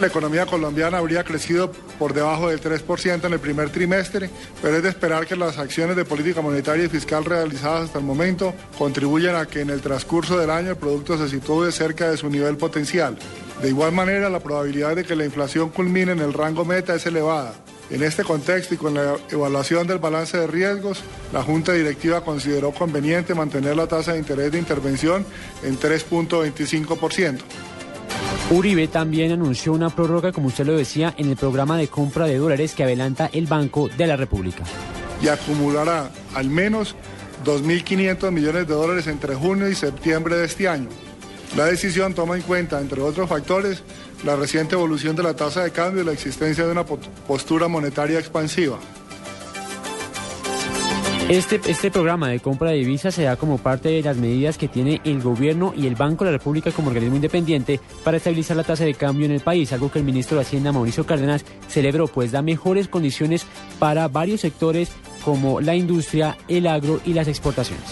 La 0.00 0.08
economía 0.08 0.46
colombiana 0.46 0.98
habría 0.98 1.24
crecido 1.24 1.70
por 1.98 2.14
debajo 2.14 2.48
del 2.48 2.60
3% 2.60 3.24
en 3.24 3.32
el 3.32 3.38
primer 3.40 3.70
trimestre, 3.70 4.28
pero 4.60 4.76
es 4.76 4.82
de 4.82 4.88
esperar 4.88 5.26
que 5.26 5.36
las 5.36 5.58
acciones 5.58 5.96
de 5.96 6.04
política 6.04 6.42
monetaria 6.42 6.84
y 6.84 6.88
fiscal 6.88 7.24
realizadas 7.24 7.84
hasta 7.84 7.98
el 7.98 8.04
momento 8.04 8.54
contribuyan 8.76 9.36
a 9.36 9.46
que 9.46 9.60
en 9.60 9.70
el 9.70 9.80
transcurso 9.80 10.38
del 10.38 10.50
año 10.50 10.70
el 10.70 10.76
producto 10.76 11.16
se 11.16 11.28
sitúe 11.28 11.70
cerca 11.70 12.10
de 12.10 12.16
su 12.16 12.28
nivel 12.28 12.56
potencial. 12.56 13.16
De 13.62 13.68
igual 13.68 13.92
manera, 13.92 14.28
la 14.28 14.40
probabilidad 14.40 14.96
de 14.96 15.04
que 15.04 15.14
la 15.14 15.24
inflación 15.24 15.70
culmine 15.70 16.12
en 16.12 16.20
el 16.20 16.32
rango 16.32 16.64
meta 16.64 16.94
es 16.94 17.06
elevada. 17.06 17.63
En 17.90 18.02
este 18.02 18.24
contexto 18.24 18.74
y 18.74 18.76
con 18.78 18.94
la 18.94 19.16
evaluación 19.30 19.86
del 19.86 19.98
balance 19.98 20.38
de 20.38 20.46
riesgos, 20.46 21.02
la 21.32 21.42
Junta 21.42 21.72
Directiva 21.72 22.22
consideró 22.24 22.72
conveniente 22.72 23.34
mantener 23.34 23.76
la 23.76 23.86
tasa 23.86 24.12
de 24.12 24.18
interés 24.18 24.52
de 24.52 24.58
intervención 24.58 25.24
en 25.62 25.78
3.25%. 25.78 27.40
Uribe 28.50 28.88
también 28.88 29.32
anunció 29.32 29.72
una 29.72 29.90
prórroga, 29.90 30.32
como 30.32 30.48
usted 30.48 30.66
lo 30.66 30.76
decía, 30.76 31.14
en 31.16 31.30
el 31.30 31.36
programa 31.36 31.78
de 31.78 31.88
compra 31.88 32.26
de 32.26 32.36
dólares 32.36 32.74
que 32.74 32.84
adelanta 32.84 33.30
el 33.32 33.46
Banco 33.46 33.88
de 33.88 34.06
la 34.06 34.16
República. 34.16 34.64
y 35.22 35.28
acumulará 35.28 36.10
al 36.34 36.50
menos 36.50 36.94
2.500 37.44 38.30
millones 38.30 38.66
de 38.66 38.74
dólares 38.74 39.06
entre 39.06 39.34
junio 39.34 39.68
y 39.68 39.74
septiembre 39.74 40.36
de 40.36 40.44
este 40.44 40.68
año. 40.68 40.88
La 41.56 41.66
decisión 41.66 42.14
toma 42.14 42.36
en 42.36 42.42
cuenta, 42.42 42.80
entre 42.80 43.00
otros 43.00 43.28
factores, 43.28 43.82
la 44.24 44.36
reciente 44.36 44.74
evolución 44.74 45.14
de 45.16 45.22
la 45.22 45.34
tasa 45.34 45.62
de 45.62 45.70
cambio 45.70 46.02
y 46.02 46.06
la 46.06 46.12
existencia 46.12 46.64
de 46.64 46.72
una 46.72 46.84
po- 46.84 46.98
postura 47.26 47.68
monetaria 47.68 48.18
expansiva. 48.18 48.78
Este, 51.28 51.58
este 51.68 51.90
programa 51.90 52.28
de 52.28 52.38
compra 52.40 52.70
de 52.70 52.76
divisas 52.76 53.14
se 53.14 53.22
da 53.22 53.36
como 53.36 53.56
parte 53.56 53.88
de 53.88 54.02
las 54.02 54.18
medidas 54.18 54.58
que 54.58 54.68
tiene 54.68 55.00
el 55.04 55.22
gobierno 55.22 55.72
y 55.74 55.86
el 55.86 55.94
Banco 55.94 56.24
de 56.24 56.30
la 56.32 56.36
República 56.36 56.70
como 56.70 56.88
organismo 56.88 57.16
independiente 57.16 57.80
para 58.02 58.18
estabilizar 58.18 58.58
la 58.58 58.62
tasa 58.64 58.84
de 58.84 58.92
cambio 58.92 59.24
en 59.24 59.32
el 59.32 59.40
país, 59.40 59.72
algo 59.72 59.90
que 59.90 60.00
el 60.00 60.04
ministro 60.04 60.36
de 60.36 60.42
Hacienda, 60.42 60.70
Mauricio 60.72 61.06
Cárdenas, 61.06 61.44
celebró, 61.68 62.08
pues 62.08 62.30
da 62.30 62.42
mejores 62.42 62.88
condiciones 62.88 63.46
para 63.78 64.06
varios 64.08 64.42
sectores 64.42 64.90
como 65.24 65.62
la 65.62 65.74
industria, 65.74 66.36
el 66.46 66.66
agro 66.66 67.00
y 67.06 67.14
las 67.14 67.26
exportaciones. 67.26 67.84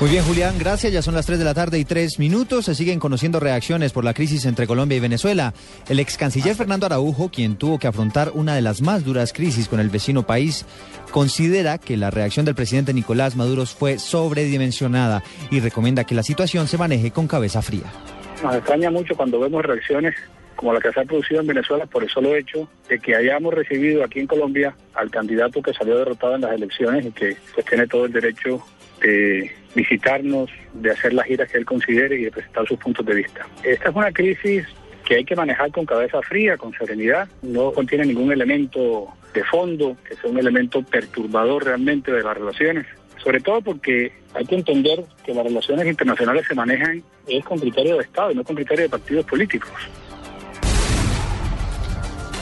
Muy 0.00 0.10
bien, 0.10 0.24
Julián, 0.24 0.58
gracias. 0.58 0.92
Ya 0.92 1.02
son 1.02 1.14
las 1.14 1.24
3 1.24 1.38
de 1.38 1.44
la 1.44 1.54
tarde 1.54 1.78
y 1.78 1.84
3 1.84 2.18
minutos. 2.18 2.64
Se 2.64 2.74
siguen 2.74 2.98
conociendo 2.98 3.38
reacciones 3.38 3.92
por 3.92 4.04
la 4.04 4.12
crisis 4.12 4.44
entre 4.44 4.66
Colombia 4.66 4.96
y 4.96 5.00
Venezuela. 5.00 5.54
El 5.88 6.00
ex 6.00 6.18
canciller 6.18 6.56
Fernando 6.56 6.86
Araujo, 6.86 7.30
quien 7.30 7.56
tuvo 7.56 7.78
que 7.78 7.86
afrontar 7.86 8.32
una 8.34 8.56
de 8.56 8.60
las 8.60 8.82
más 8.82 9.04
duras 9.04 9.32
crisis 9.32 9.68
con 9.68 9.78
el 9.78 9.90
vecino 9.90 10.24
país, 10.24 10.66
considera 11.12 11.78
que 11.78 11.96
la 11.96 12.10
reacción 12.10 12.44
del 12.44 12.56
presidente 12.56 12.92
Nicolás 12.92 13.36
Maduro 13.36 13.66
fue 13.66 14.00
sobredimensionada 14.00 15.22
y 15.50 15.60
recomienda 15.60 16.04
que 16.04 16.16
la 16.16 16.24
situación 16.24 16.66
se 16.66 16.76
maneje 16.76 17.12
con 17.12 17.28
cabeza 17.28 17.62
fría. 17.62 17.84
Nos 18.42 18.56
extraña 18.56 18.90
mucho 18.90 19.14
cuando 19.14 19.38
vemos 19.38 19.64
reacciones 19.64 20.14
como 20.56 20.72
la 20.72 20.80
que 20.80 20.92
se 20.92 21.00
ha 21.00 21.04
producido 21.04 21.40
en 21.40 21.46
Venezuela 21.46 21.86
por 21.86 22.02
el 22.02 22.08
solo 22.08 22.34
hecho 22.34 22.68
de 22.88 22.98
que 22.98 23.14
hayamos 23.14 23.54
recibido 23.54 24.04
aquí 24.04 24.20
en 24.20 24.26
Colombia 24.26 24.74
al 24.94 25.10
candidato 25.10 25.62
que 25.62 25.72
salió 25.72 25.98
derrotado 25.98 26.34
en 26.34 26.42
las 26.42 26.52
elecciones 26.52 27.06
y 27.06 27.12
que 27.12 27.36
pues, 27.54 27.66
tiene 27.66 27.86
todo 27.86 28.06
el 28.06 28.12
derecho 28.12 28.62
de 29.08 29.50
visitarnos, 29.74 30.50
de 30.72 30.90
hacer 30.90 31.12
las 31.12 31.26
giras 31.26 31.50
que 31.50 31.58
él 31.58 31.64
considere 31.64 32.18
y 32.18 32.24
de 32.24 32.30
presentar 32.30 32.66
sus 32.66 32.78
puntos 32.78 33.04
de 33.04 33.14
vista. 33.14 33.46
Esta 33.62 33.88
es 33.88 33.94
una 33.94 34.12
crisis 34.12 34.64
que 35.04 35.16
hay 35.16 35.24
que 35.24 35.36
manejar 35.36 35.70
con 35.70 35.84
cabeza 35.84 36.22
fría, 36.22 36.56
con 36.56 36.72
serenidad, 36.72 37.28
no 37.42 37.72
contiene 37.72 38.06
ningún 38.06 38.32
elemento 38.32 39.08
de 39.34 39.44
fondo, 39.44 39.96
que 40.08 40.14
sea 40.16 40.30
un 40.30 40.38
elemento 40.38 40.82
perturbador 40.82 41.64
realmente 41.64 42.10
de 42.10 42.22
las 42.22 42.36
relaciones, 42.36 42.86
sobre 43.22 43.40
todo 43.40 43.60
porque 43.60 44.12
hay 44.34 44.46
que 44.46 44.54
entender 44.54 45.04
que 45.24 45.34
las 45.34 45.44
relaciones 45.44 45.86
internacionales 45.86 46.46
se 46.46 46.54
manejan 46.54 47.02
es 47.26 47.44
con 47.44 47.58
criterio 47.58 47.96
de 47.96 48.04
Estado 48.04 48.32
y 48.32 48.34
no 48.34 48.44
con 48.44 48.56
criterio 48.56 48.84
de 48.84 48.90
partidos 48.90 49.24
políticos. 49.26 49.70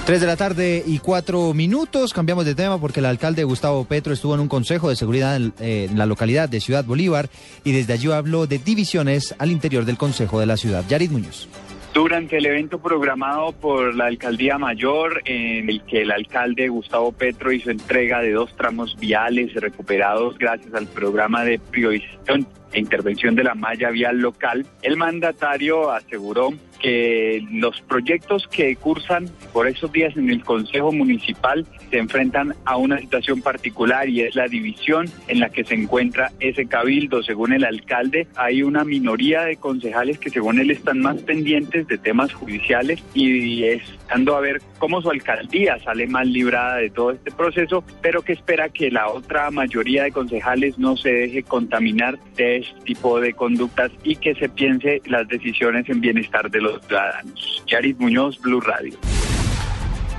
Tres 0.05 0.21
de 0.21 0.27
la 0.27 0.37
tarde 0.37 0.83
y 0.85 0.99
cuatro 0.99 1.55
minutos. 1.55 2.13
Cambiamos 2.13 2.45
de 2.45 2.57
tema 2.57 2.81
porque 2.81 2.99
el 2.99 3.07
alcalde 3.07 3.45
Gustavo 3.45 3.85
Petro 3.85 4.13
estuvo 4.13 4.35
en 4.35 4.41
un 4.41 4.49
consejo 4.49 4.89
de 4.89 4.97
seguridad 4.97 5.37
en, 5.37 5.55
eh, 5.61 5.89
la 5.95 6.07
localidad 6.07 6.49
de 6.49 6.61
Ciudad 6.61 6.85
Bolívar 6.85 7.29
y 7.63 7.71
desde 7.71 7.93
allí 7.93 8.11
habló 8.11 8.49
de 8.49 8.59
divisiones 8.59 9.33
al 9.39 9.53
interior 9.53 9.85
del 9.85 9.97
consejo 9.97 10.41
de 10.41 10.47
la 10.47 10.57
ciudad. 10.57 10.85
Yarid 10.89 11.13
Muñoz. 11.13 11.49
Durante 11.95 12.39
el 12.39 12.47
evento 12.47 12.81
programado 12.81 13.53
por 13.53 13.95
la 13.95 14.07
Alcaldía 14.07 14.59
Mayor, 14.59 15.23
en 15.25 15.71
el 15.71 15.85
que 15.85 16.03
el 16.03 16.11
alcalde 16.11 16.69
Gustavo 16.69 17.13
Petro 17.13 17.53
hizo 17.53 17.71
entrega 17.71 18.23
de 18.23 18.33
dos 18.33 18.57
tramos 18.57 18.97
viales 18.99 19.55
recuperados 19.55 20.37
gracias 20.37 20.75
al 20.75 20.89
programa 20.89 21.45
de 21.45 21.61
priorización 21.61 22.49
e 22.73 22.81
intervención 22.81 23.37
de 23.37 23.45
la 23.45 23.55
malla 23.55 23.91
vial 23.91 24.19
local, 24.19 24.67
el 24.81 24.97
mandatario 24.97 25.93
aseguró 25.93 26.51
que 26.83 27.43
los 27.51 27.81
proyectos 27.83 28.47
que 28.49 28.77
cursan 28.77 29.31
por 29.53 29.69
esos 29.69 29.91
días 29.93 30.17
en 30.17 30.29
el 30.29 30.45
Consejo 30.45 30.93
Municipal 30.93 31.65
se 31.91 31.99
enfrentan 31.99 32.55
a 32.65 32.77
una 32.77 32.99
situación 32.99 33.41
particular 33.41 34.09
y 34.09 34.23
es 34.23 34.35
la 34.35 34.49
división 34.49 35.09
en 35.29 35.41
la 35.41 35.49
que 35.49 35.65
se 35.65 35.75
encuentra 35.75 36.33
ese 36.41 36.67
cabildo. 36.67 37.23
Según 37.23 37.53
el 37.53 37.65
alcalde, 37.65 38.27
hay 38.37 38.63
una 38.63 38.85
minoría 38.85 39.43
de 39.43 39.57
concejales 39.57 40.19
que 40.19 40.31
según 40.31 40.59
él 40.59 40.71
están 40.71 41.01
más 41.01 41.19
pendientes 41.23 41.87
de 41.87 41.99
temas 41.99 42.33
judiciales 42.33 43.03
y 43.15 43.65
a 44.13 44.41
ver 44.41 44.61
cómo 44.79 45.01
su 45.01 45.11
alcaldía 45.11 45.79
sale 45.83 46.07
más 46.07 46.27
librada 46.27 46.77
de 46.77 46.91
todo 46.91 47.13
este 47.13 47.31
proceso, 47.31 47.83
pero 48.01 48.23
que 48.23 48.35
espera 48.35 48.69
que 48.69 48.91
la 48.91 49.09
otra 49.09 49.51
mayoría 49.51 50.05
de 50.05 50.13
concejales 50.13 50.79
no 50.79 50.97
se 50.97 51.11
deje 51.11 51.43
contaminar 51.43 52.19
de 52.37 52.59
este 52.59 52.81
tipo 52.83 53.21
de 53.21 53.33
conductas 53.33 53.91
y 54.05 54.17
que 54.17 54.35
se 54.35 54.49
piense 54.49 55.01
las 55.07 55.27
decisiones 55.29 55.89
en 55.89 56.01
bienestar 56.01 56.51
de 56.51 56.61
los 56.61 56.85
ciudadanos. 56.87 57.63
Yaris 57.67 57.99
Muñoz, 57.99 58.39
Blue 58.41 58.61
Radio. 58.61 58.99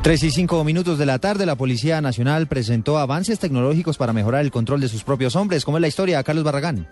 Tres 0.01 0.21
y 0.23 0.31
cinco 0.31 0.63
minutos 0.65 0.97
de 0.97 1.05
la 1.05 1.19
tarde, 1.19 1.45
la 1.45 1.55
Policía 1.55 2.01
Nacional 2.01 2.47
presentó 2.47 2.97
avances 2.97 3.39
tecnológicos 3.39 3.97
para 3.97 4.11
mejorar 4.11 4.41
el 4.41 4.51
control 4.51 4.81
de 4.81 4.89
sus 4.89 5.03
propios 5.03 5.37
hombres. 5.37 5.63
¿Cómo 5.63 5.77
es 5.77 5.81
la 5.81 5.87
historia, 5.87 6.21
Carlos 6.23 6.43
Barragán? 6.43 6.87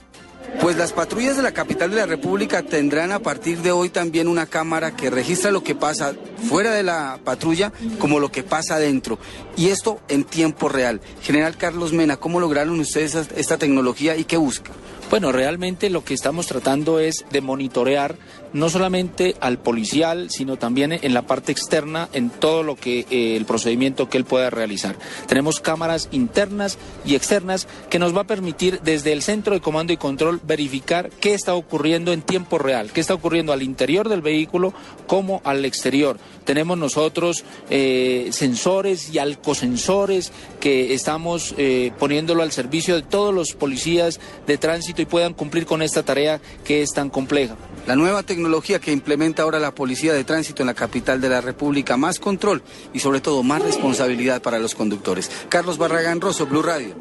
Pues 0.60 0.76
las 0.76 0.94
patrullas 0.94 1.38
de 1.38 1.44
la 1.44 1.54
capital 1.54 1.90
de 1.90 1.98
la 1.98 2.06
República 2.06 2.62
tendrán 2.62 3.12
a 3.12 3.20
partir 3.20 3.60
de 3.62 3.72
hoy 3.72 3.90
también 3.90 4.28
una 4.28 4.46
cámara 4.46 4.96
que 4.96 5.10
registra 5.10 5.50
lo 5.50 5.64
que 5.64 5.76
pasa 5.76 6.14
fuera 6.50 6.72
de 6.72 6.84
la 6.84 7.20
patrulla 7.24 7.72
como 7.98 8.20
lo 8.20 8.32
que 8.32 8.44
pasa 8.44 8.76
adentro. 8.76 9.18
Y 9.56 9.70
esto 9.70 10.00
en 10.08 10.24
tiempo 10.24 10.70
real. 10.70 11.02
General 11.22 11.58
Carlos 11.58 11.94
Mena, 11.94 12.18
¿cómo 12.18 12.40
lograron 12.40 12.80
ustedes 12.80 13.16
esta 13.36 13.58
tecnología 13.58 14.18
y 14.18 14.26
qué 14.26 14.38
busca? 14.38 14.72
Bueno, 15.12 15.34
realmente 15.34 15.90
lo 15.90 16.06
que 16.06 16.14
estamos 16.14 16.48
tratando 16.48 17.02
es 17.02 17.26
de 17.32 17.42
monitorear 17.42 18.16
no 18.54 18.70
solamente 18.70 19.36
al 19.42 19.60
policial, 19.60 20.30
sino 20.30 20.56
también 20.56 20.94
en 20.94 21.14
la 21.14 21.24
parte 21.24 21.52
externa, 21.52 22.08
en 22.14 22.30
todo 22.30 22.64
lo 22.64 22.78
que 22.78 23.06
eh, 23.10 23.36
el 23.36 23.44
procedimiento 23.44 24.08
que 24.08 24.18
él 24.18 24.24
pueda 24.24 24.50
realizar. 24.50 24.96
Tenemos 25.28 25.60
cámaras 25.60 26.08
internas 26.14 26.78
y 27.04 27.16
externas 27.16 27.68
que 27.90 28.00
nos 28.00 28.16
va 28.16 28.22
a 28.22 28.28
permitir 28.28 28.80
desde 28.84 29.12
el 29.12 29.22
centro 29.22 29.54
de 29.54 29.60
comando 29.60 29.92
y 29.92 29.98
control 29.98 30.40
verificar 30.48 31.10
qué 31.20 31.34
está 31.34 31.56
ocurriendo 31.56 32.14
en 32.14 32.22
tiempo 32.22 32.58
real, 32.58 32.94
qué 32.94 33.02
está 33.02 33.14
ocurriendo 33.14 33.52
al 33.52 33.64
interior 33.64 34.08
del 34.08 34.22
vehículo 34.22 34.74
como 35.08 35.42
al 35.44 35.66
exterior. 35.66 36.20
Tenemos 36.46 36.78
nosotros 36.78 37.44
eh, 37.70 38.30
sensores 38.32 39.14
y 39.14 39.20
alcosensores 39.20 40.32
que 40.60 40.94
estamos 40.94 41.54
eh, 41.58 41.92
poniéndolo 42.00 42.44
al 42.44 42.52
servicio 42.52 42.96
de 42.96 43.02
todos 43.02 43.34
los 43.34 43.54
policías 43.54 44.20
de 44.48 44.58
tránsito 44.58 45.02
y 45.02 45.06
puedan 45.06 45.34
cumplir 45.34 45.66
con 45.66 45.82
esta 45.82 46.04
tarea 46.04 46.42
que 46.64 46.82
es 46.82 46.92
tan 46.94 47.10
compleja. 47.10 47.56
La 47.88 47.96
nueva 47.96 48.24
tecnología 48.24 48.80
que 48.80 48.92
implementa 48.92 49.44
ahora 49.44 49.60
la 49.60 49.74
Policía 49.74 50.14
de 50.14 50.24
Tránsito 50.24 50.62
en 50.64 50.68
la 50.68 50.74
capital 50.74 51.20
de 51.20 51.30
la 51.30 51.42
República, 51.42 51.98
más 51.98 52.20
control 52.20 52.62
y 52.94 53.00
sobre 53.00 53.22
todo 53.22 53.44
más 53.44 53.62
responsabilidad 53.62 54.42
para 54.42 54.60
los 54.60 54.76
conductores. 54.76 55.32
Carlos 55.50 55.78
Barragán 55.78 56.22
Rosso, 56.22 56.46
Blue 56.46 56.62
Radio. 56.62 56.96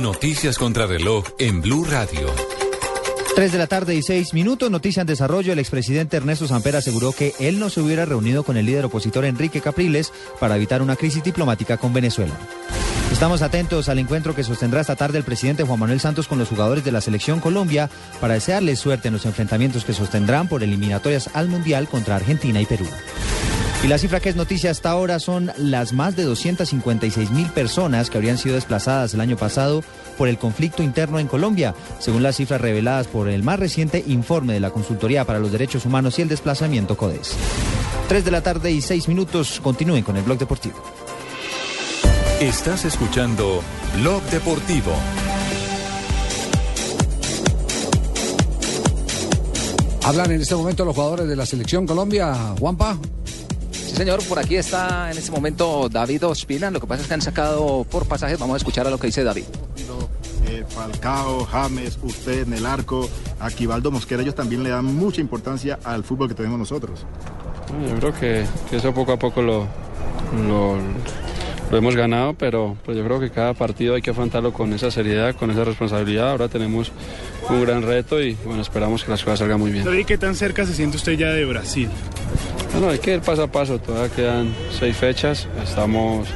Noticias 0.00 0.58
contra 0.58 0.86
reloj 0.86 1.24
en 1.38 1.60
Blue 1.60 1.84
Radio. 1.84 2.53
Tres 3.34 3.50
de 3.50 3.58
la 3.58 3.66
tarde 3.66 3.96
y 3.96 4.02
seis 4.02 4.32
minutos, 4.32 4.70
noticia 4.70 5.00
en 5.00 5.08
desarrollo. 5.08 5.52
El 5.52 5.58
expresidente 5.58 6.16
Ernesto 6.16 6.46
Samper 6.46 6.76
aseguró 6.76 7.10
que 7.10 7.34
él 7.40 7.58
no 7.58 7.68
se 7.68 7.80
hubiera 7.80 8.04
reunido 8.04 8.44
con 8.44 8.56
el 8.56 8.64
líder 8.64 8.84
opositor 8.84 9.24
Enrique 9.24 9.60
Capriles 9.60 10.12
para 10.38 10.54
evitar 10.54 10.82
una 10.82 10.94
crisis 10.94 11.24
diplomática 11.24 11.76
con 11.76 11.92
Venezuela. 11.92 12.32
Estamos 13.10 13.42
atentos 13.42 13.88
al 13.88 13.98
encuentro 13.98 14.36
que 14.36 14.44
sostendrá 14.44 14.82
esta 14.82 14.94
tarde 14.94 15.18
el 15.18 15.24
presidente 15.24 15.64
Juan 15.64 15.80
Manuel 15.80 15.98
Santos 15.98 16.28
con 16.28 16.38
los 16.38 16.48
jugadores 16.48 16.84
de 16.84 16.92
la 16.92 17.00
selección 17.00 17.40
Colombia 17.40 17.90
para 18.20 18.34
desearles 18.34 18.78
suerte 18.78 19.08
en 19.08 19.14
los 19.14 19.26
enfrentamientos 19.26 19.84
que 19.84 19.94
sostendrán 19.94 20.46
por 20.46 20.62
eliminatorias 20.62 21.28
al 21.34 21.48
Mundial 21.48 21.88
contra 21.88 22.14
Argentina 22.14 22.60
y 22.60 22.66
Perú. 22.66 22.86
Y 23.82 23.88
la 23.88 23.98
cifra 23.98 24.20
que 24.20 24.30
es 24.30 24.36
noticia 24.36 24.70
hasta 24.70 24.90
ahora 24.90 25.18
son 25.18 25.50
las 25.58 25.92
más 25.92 26.14
de 26.14 26.22
256 26.22 27.30
mil 27.32 27.48
personas 27.48 28.08
que 28.08 28.16
habrían 28.16 28.38
sido 28.38 28.54
desplazadas 28.54 29.12
el 29.12 29.20
año 29.20 29.36
pasado 29.36 29.82
por 30.14 30.28
el 30.28 30.38
conflicto 30.38 30.82
interno 30.82 31.18
en 31.18 31.26
Colombia, 31.26 31.74
según 31.98 32.22
las 32.22 32.36
cifras 32.36 32.60
reveladas 32.60 33.06
por 33.06 33.28
el 33.28 33.42
más 33.42 33.58
reciente 33.58 34.02
informe 34.06 34.54
de 34.54 34.60
la 34.60 34.70
Consultoría 34.70 35.24
para 35.24 35.38
los 35.38 35.52
Derechos 35.52 35.84
Humanos 35.84 36.18
y 36.18 36.22
el 36.22 36.28
Desplazamiento 36.28 36.96
CODES. 36.96 37.34
Tres 38.08 38.24
de 38.24 38.30
la 38.30 38.42
tarde 38.42 38.70
y 38.70 38.80
seis 38.80 39.08
minutos, 39.08 39.60
continúen 39.62 40.04
con 40.04 40.16
el 40.16 40.22
blog 40.22 40.38
deportivo. 40.38 40.76
Estás 42.40 42.84
escuchando 42.84 43.62
Blog 43.96 44.22
Deportivo. 44.24 44.92
Hablan 50.04 50.32
en 50.32 50.42
este 50.42 50.54
momento 50.54 50.84
los 50.84 50.94
jugadores 50.94 51.26
de 51.26 51.36
la 51.36 51.46
selección 51.46 51.86
Colombia, 51.86 52.34
Juanpa. 52.58 52.98
Sí, 53.70 53.96
señor, 53.96 54.22
por 54.24 54.38
aquí 54.38 54.56
está 54.56 55.10
en 55.10 55.16
este 55.16 55.30
momento 55.30 55.88
David 55.88 56.26
Ospina. 56.26 56.70
Lo 56.70 56.80
que 56.80 56.86
pasa 56.86 57.02
es 57.02 57.08
que 57.08 57.14
han 57.14 57.22
sacado 57.22 57.86
por 57.88 58.06
pasajes. 58.06 58.38
Vamos 58.38 58.54
a 58.54 58.56
escuchar 58.58 58.86
a 58.86 58.90
lo 58.90 58.98
que 58.98 59.06
dice 59.06 59.24
David. 59.24 59.44
Eh, 60.64 60.74
Falcao, 60.74 61.44
James, 61.44 61.98
usted 62.02 62.46
en 62.46 62.52
el 62.52 62.66
arco, 62.66 63.08
Aquivaldo 63.40 63.90
Mosquera, 63.90 64.22
ellos 64.22 64.34
también 64.34 64.62
le 64.62 64.70
dan 64.70 64.84
mucha 64.84 65.20
importancia 65.20 65.78
al 65.84 66.04
fútbol 66.04 66.28
que 66.28 66.34
tenemos 66.34 66.58
nosotros. 66.58 67.06
Yo 67.88 67.96
creo 67.96 68.14
que, 68.14 68.44
que 68.70 68.76
eso 68.76 68.92
poco 68.92 69.12
a 69.12 69.18
poco 69.18 69.42
lo, 69.42 69.66
lo, 70.46 70.76
lo 71.70 71.76
hemos 71.76 71.96
ganado, 71.96 72.34
pero 72.34 72.76
pues 72.84 72.96
yo 72.96 73.04
creo 73.04 73.18
que 73.18 73.30
cada 73.30 73.54
partido 73.54 73.94
hay 73.94 74.02
que 74.02 74.10
afrontarlo 74.10 74.52
con 74.52 74.72
esa 74.72 74.90
seriedad, 74.90 75.34
con 75.34 75.50
esa 75.50 75.64
responsabilidad. 75.64 76.30
Ahora 76.30 76.48
tenemos 76.48 76.92
un 77.48 77.62
gran 77.62 77.82
reto 77.82 78.20
y 78.22 78.36
bueno, 78.44 78.62
esperamos 78.62 79.04
que 79.04 79.10
las 79.10 79.22
cosas 79.24 79.40
salgan 79.40 79.58
muy 79.58 79.72
bien. 79.72 79.86
¿Y 79.98 80.04
qué 80.04 80.18
tan 80.18 80.34
cerca 80.34 80.66
se 80.66 80.74
siente 80.74 80.96
usted 80.96 81.12
ya 81.12 81.28
de 81.28 81.44
Brasil? 81.44 81.88
Bueno, 82.72 82.90
hay 82.90 82.98
que 82.98 83.14
ir 83.14 83.20
paso 83.20 83.44
a 83.44 83.46
paso, 83.46 83.78
todavía 83.78 84.14
quedan 84.14 84.54
seis 84.78 84.96
fechas, 84.96 85.46
estamos, 85.62 86.28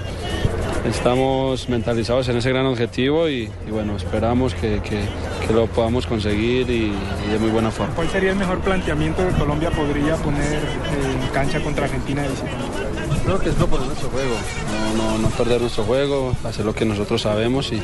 estamos 0.87 1.69
mentalizados 1.69 2.29
en 2.29 2.37
ese 2.39 2.51
gran 2.51 2.67
objetivo 2.67 3.29
y, 3.29 3.51
y 3.67 3.71
bueno, 3.71 3.97
esperamos 3.97 4.55
que, 4.55 4.81
que- 4.83 5.05
que 5.47 5.55
lo 5.55 5.67
podamos 5.67 6.07
conseguir 6.07 6.69
y, 6.69 6.93
y 7.27 7.33
de 7.33 7.39
muy 7.39 7.49
buena 7.51 7.71
forma. 7.71 7.95
¿Cuál 7.95 8.09
sería 8.11 8.31
el 8.31 8.37
mejor 8.37 8.59
planteamiento 8.61 9.27
que 9.27 9.35
Colombia 9.35 9.71
podría 9.71 10.15
poner 10.17 10.59
en 10.59 11.29
cancha 11.33 11.61
contra 11.63 11.87
Argentina 11.87 12.21
de 12.23 12.29
visita? 12.29 12.49
Creo 13.25 13.39
que 13.39 13.49
es 13.51 13.57
no 13.59 13.67
poner 13.67 13.87
nuestro 13.87 14.09
juego, 14.11 14.35
no, 14.97 15.03
no, 15.13 15.19
no 15.19 15.29
perder 15.31 15.61
nuestro 15.63 15.85
juego, 15.85 16.35
hacer 16.45 16.65
lo 16.67 16.75
que 16.75 16.85
nosotros 16.85 17.23
sabemos 17.23 17.73
y 17.73 17.81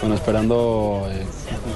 bueno, 0.00 0.14
esperando 0.16 1.06
eh, 1.10 1.24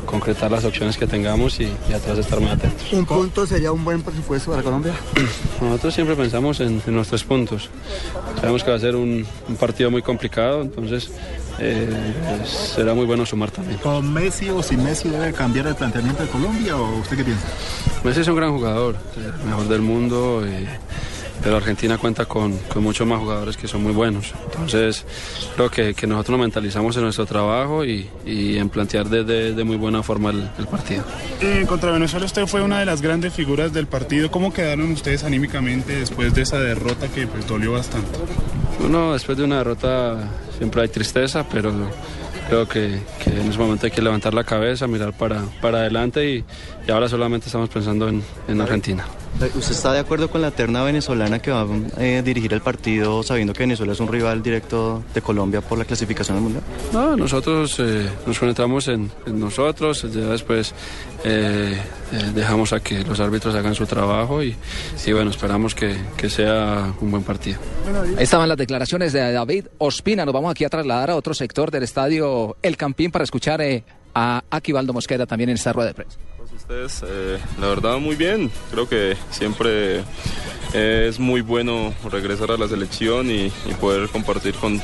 concretar 0.09 0.51
las 0.51 0.65
opciones 0.65 0.97
que 0.97 1.07
tengamos 1.07 1.61
y, 1.61 1.65
y 1.89 1.93
atrás 1.93 2.19
estar 2.19 2.41
muy 2.41 2.49
atentos. 2.49 2.93
¿Un 2.93 3.05
punto 3.05 3.47
sería 3.47 3.71
un 3.73 3.85
buen 3.85 4.03
presupuesto 4.03 4.51
para 4.51 4.63
Colombia? 4.63 4.95
Nosotros 5.61 5.95
siempre 5.95 6.17
pensamos 6.17 6.61
en, 6.61 6.83
en 6.87 6.95
nuestros 6.95 7.25
puntos. 7.25 7.69
Sabemos 8.41 8.65
que 8.65 8.71
va 8.71 8.77
a 8.79 8.81
ser 8.81 8.97
un, 8.97 9.27
un 9.49 9.57
partido 9.57 9.91
muy 9.91 10.01
complicado, 10.01 10.63
entonces 10.63 11.11
eh, 11.59 11.89
pues, 12.39 12.49
será 12.49 12.95
muy 12.95 13.05
bueno 13.05 13.27
sumar 13.27 13.51
también. 13.51 13.79
¿Con 13.81 14.11
Messi 14.13 14.49
o 14.49 14.63
sin 14.63 14.83
Messi 14.83 15.11
debe 15.11 15.33
cambiar 15.33 15.67
el 15.67 15.75
planteamiento 15.75 16.23
de 16.23 16.29
Colombia 16.31 16.77
o 16.77 17.01
usted 17.01 17.19
qué 17.19 17.25
piensa? 17.25 17.47
Messi 18.03 18.21
es 18.21 18.29
un 18.29 18.37
gran 18.37 18.53
jugador, 18.53 18.97
el 19.17 19.47
mejor 19.47 19.69
del 19.69 19.83
mundo, 19.83 20.43
eh, 20.47 20.67
pero 21.43 21.57
Argentina 21.57 21.99
cuenta 21.99 22.25
con, 22.27 22.57
con 22.73 22.83
muchos 22.83 23.07
más 23.07 23.19
jugadores 23.21 23.57
que 23.57 23.69
son 23.69 23.83
muy 23.83 23.93
buenos. 23.93 24.33
Entonces 24.51 25.05
creo 25.55 25.71
que, 25.71 25.95
que 25.95 26.07
nosotros 26.07 26.39
nos 26.39 26.45
mentalizamos 26.47 26.97
en 26.97 27.03
nuestro 27.05 27.27
trabajo 27.27 27.85
y, 27.85 28.09
y 28.27 28.57
en 28.59 28.69
plantear 28.69 29.09
de, 29.09 29.25
de- 29.25 29.53
de 29.55 29.65
muy 29.65 29.77
buena 29.77 30.03
forma 30.03 30.31
el- 30.31 30.49
el 30.59 30.67
partido. 30.67 31.05
Eh, 31.41 31.65
contra 31.69 31.93
Venezuela 31.93 32.27
usted 32.27 32.47
fue 32.47 32.63
una 32.63 32.79
de 32.81 32.87
las 32.87 33.01
grandes 33.03 33.33
figuras 33.35 33.73
del 33.73 33.87
partido. 33.87 34.31
¿Cómo 34.31 34.53
quedaron 34.53 34.91
ustedes 34.93 35.25
anímicamente 35.25 35.95
después 36.01 36.35
de 36.35 36.43
esa 36.43 36.59
derrota 36.59 37.09
que 37.09 37.27
pues, 37.27 37.47
dolió 37.47 37.73
bastante? 37.73 38.19
Bueno, 38.81 39.13
después 39.13 39.37
de 39.39 39.45
una 39.45 39.59
derrota 39.59 40.17
siempre 40.57 40.83
hay 40.83 40.89
tristeza, 40.89 41.47
pero 41.49 41.73
creo 42.49 42.67
que, 42.69 43.01
que 43.23 43.31
en 43.31 43.49
ese 43.51 43.59
momento 43.59 43.87
hay 43.87 43.93
que 43.93 44.01
levantar 44.03 44.33
la 44.35 44.45
cabeza, 44.45 44.87
mirar 44.87 45.13
para, 45.13 45.43
para 45.61 45.79
adelante 45.79 46.29
y, 46.31 46.45
y 46.89 46.91
ahora 46.91 47.07
solamente 47.07 47.47
estamos 47.47 47.69
pensando 47.69 48.09
en, 48.09 48.23
en 48.49 48.61
Argentina. 48.63 49.05
¿Usted 49.55 49.73
está 49.73 49.93
de 49.93 49.99
acuerdo 49.99 50.31
con 50.31 50.41
la 50.41 50.51
terna 50.51 50.83
venezolana 50.83 51.39
que 51.39 51.51
va 51.51 51.61
a 51.61 52.03
eh, 52.03 52.23
dirigir 52.23 52.55
el 52.55 52.63
partido 52.63 53.23
sabiendo 53.23 53.53
que 53.53 53.61
Venezuela 53.61 53.93
es 53.93 54.01
un 54.01 54.09
rival 54.09 54.43
directo 54.43 55.05
de 55.13 55.21
Colombia 55.21 55.61
por 55.61 55.79
la 55.79 55.85
clasificación 55.85 56.39
al 56.39 56.43
Mundial? 56.43 56.63
No, 56.93 57.15
nosotros 57.15 57.77
eh, 57.79 58.09
nos 58.27 58.39
concentramos 58.39 58.89
en, 58.89 59.11
en 59.27 59.39
nosotros, 59.39 60.03
ya 60.03 60.21
después 60.31 60.75
eh, 61.25 61.79
eh, 62.11 62.23
dejamos 62.35 62.73
a 62.73 62.81
que 62.81 63.05
los 63.05 63.21
árbitros 63.21 63.55
hagan 63.55 63.75
su 63.75 63.85
trabajo 63.85 64.43
y, 64.43 64.57
y 65.07 65.13
bueno, 65.13 65.31
esperamos 65.31 65.75
que, 65.75 65.95
que 66.17 66.31
sea 66.31 66.95
un 67.03 67.11
buen 67.11 67.23
partido. 67.23 67.59
Ahí 68.17 68.25
estaban 68.25 68.49
las 68.49 68.57
declaraciones 68.57 69.13
de 69.13 69.31
David 69.31 69.67
Ospina. 69.77 70.25
Nos 70.25 70.33
vamos 70.33 70.51
aquí 70.51 70.65
a 70.65 70.71
trasladar 70.71 71.11
a 71.11 71.17
otro 71.17 71.35
sector 71.35 71.71
del 71.71 71.83
estadio 71.83 72.57
El 72.63 72.79
Campín 72.79 73.11
para 73.11 73.25
escuchar 73.25 73.61
eh, 73.61 73.85
a 74.15 74.43
Aquivaldo 74.51 74.95
Mosquera 74.95 75.27
también 75.27 75.51
en 75.51 75.57
esta 75.57 75.73
rueda 75.75 75.89
de 75.89 75.95
prensa. 75.95 76.19
Ustedes, 76.59 77.03
eh, 77.07 77.39
la 77.61 77.69
verdad, 77.69 77.99
muy 77.99 78.17
bien. 78.17 78.51
Creo 78.71 78.89
que 78.89 79.17
siempre 79.31 80.01
eh, 80.75 81.07
es 81.09 81.19
muy 81.19 81.41
bueno 81.41 81.95
regresar 82.11 82.51
a 82.51 82.57
la 82.57 82.69
selección 82.69 83.31
y, 83.31 83.47
y 83.47 83.75
poder 83.81 84.09
compartir 84.11 84.55
con, 84.55 84.81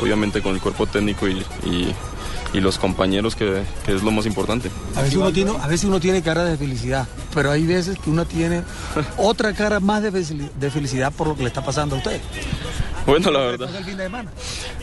obviamente, 0.00 0.42
con 0.42 0.54
el 0.54 0.60
cuerpo 0.60 0.86
técnico 0.86 1.28
y, 1.28 1.38
y- 1.64 1.94
y 2.54 2.60
los 2.60 2.78
compañeros, 2.78 3.36
que, 3.36 3.62
que 3.84 3.94
es 3.94 4.02
lo 4.02 4.10
más 4.10 4.24
importante. 4.24 4.70
A 4.96 5.02
veces, 5.02 5.16
uno 5.16 5.30
tiene, 5.30 5.50
a 5.60 5.66
veces 5.66 5.84
uno 5.84 6.00
tiene 6.00 6.22
cara 6.22 6.44
de 6.46 6.56
felicidad, 6.56 7.06
pero 7.34 7.50
hay 7.50 7.66
veces 7.66 7.98
que 7.98 8.08
uno 8.08 8.24
tiene 8.24 8.62
otra 9.18 9.52
cara 9.52 9.80
más 9.80 10.02
de, 10.02 10.10
de 10.10 10.70
felicidad 10.70 11.12
por 11.12 11.26
lo 11.28 11.36
que 11.36 11.42
le 11.42 11.48
está 11.48 11.62
pasando 11.62 11.96
a 11.96 11.98
usted. 11.98 12.18
Bueno, 13.04 13.30
la 13.30 13.40
verdad. 13.40 13.68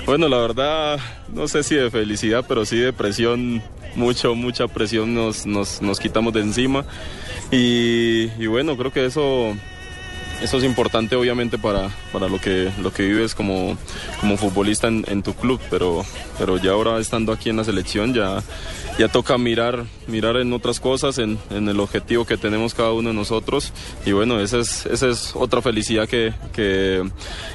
Bueno, 0.06 0.28
la 0.30 0.38
verdad, 0.38 1.00
no 1.34 1.48
sé 1.48 1.64
si 1.64 1.74
de 1.74 1.90
felicidad, 1.90 2.46
pero 2.48 2.66
sí 2.66 2.78
de 2.78 2.94
presión, 2.94 3.64
mucho, 3.96 4.36
mucha 4.36 4.68
presión 4.68 5.14
nos, 5.14 5.46
nos, 5.46 5.82
nos 5.82 6.00
quitamos 6.00 6.34
de 6.34 6.42
encima. 6.42 6.86
Y, 7.52 8.30
y 8.40 8.48
bueno, 8.48 8.76
creo 8.76 8.92
que 8.92 9.06
eso, 9.06 9.56
eso 10.42 10.58
es 10.58 10.64
importante 10.64 11.16
obviamente 11.16 11.58
para, 11.58 11.90
para 12.12 12.28
lo, 12.28 12.40
que, 12.40 12.72
lo 12.82 12.92
que 12.92 13.04
vives 13.04 13.36
como, 13.36 13.78
como 14.20 14.38
futbolista 14.38 14.88
en, 14.88 15.06
en 15.08 15.24
tu 15.24 15.34
club, 15.34 15.60
pero, 15.70 16.04
pero 16.38 16.58
ya 16.58 16.72
ahora 16.72 17.00
estando 17.00 17.32
aquí 17.32 17.50
en 17.50 17.58
la 17.58 17.64
selección 17.64 18.14
ya, 18.14 18.42
ya 18.98 19.08
toca 19.10 19.38
mirar, 19.38 19.86
mirar 20.08 20.38
en 20.38 20.54
otras 20.54 20.80
cosas, 20.80 21.20
en, 21.20 21.38
en 21.52 21.70
el 21.70 21.80
objetivo 21.80 22.26
que 22.26 22.38
tenemos 22.38 22.74
cada 22.74 22.92
uno 22.94 23.10
de 23.10 23.16
nosotros. 23.16 23.72
Y 24.06 24.12
bueno, 24.12 24.40
esa 24.40 24.60
es, 24.60 24.86
esa 24.88 25.08
es 25.08 25.36
otra 25.36 25.62
felicidad 25.62 26.10
que, 26.10 26.34
que, 26.52 27.04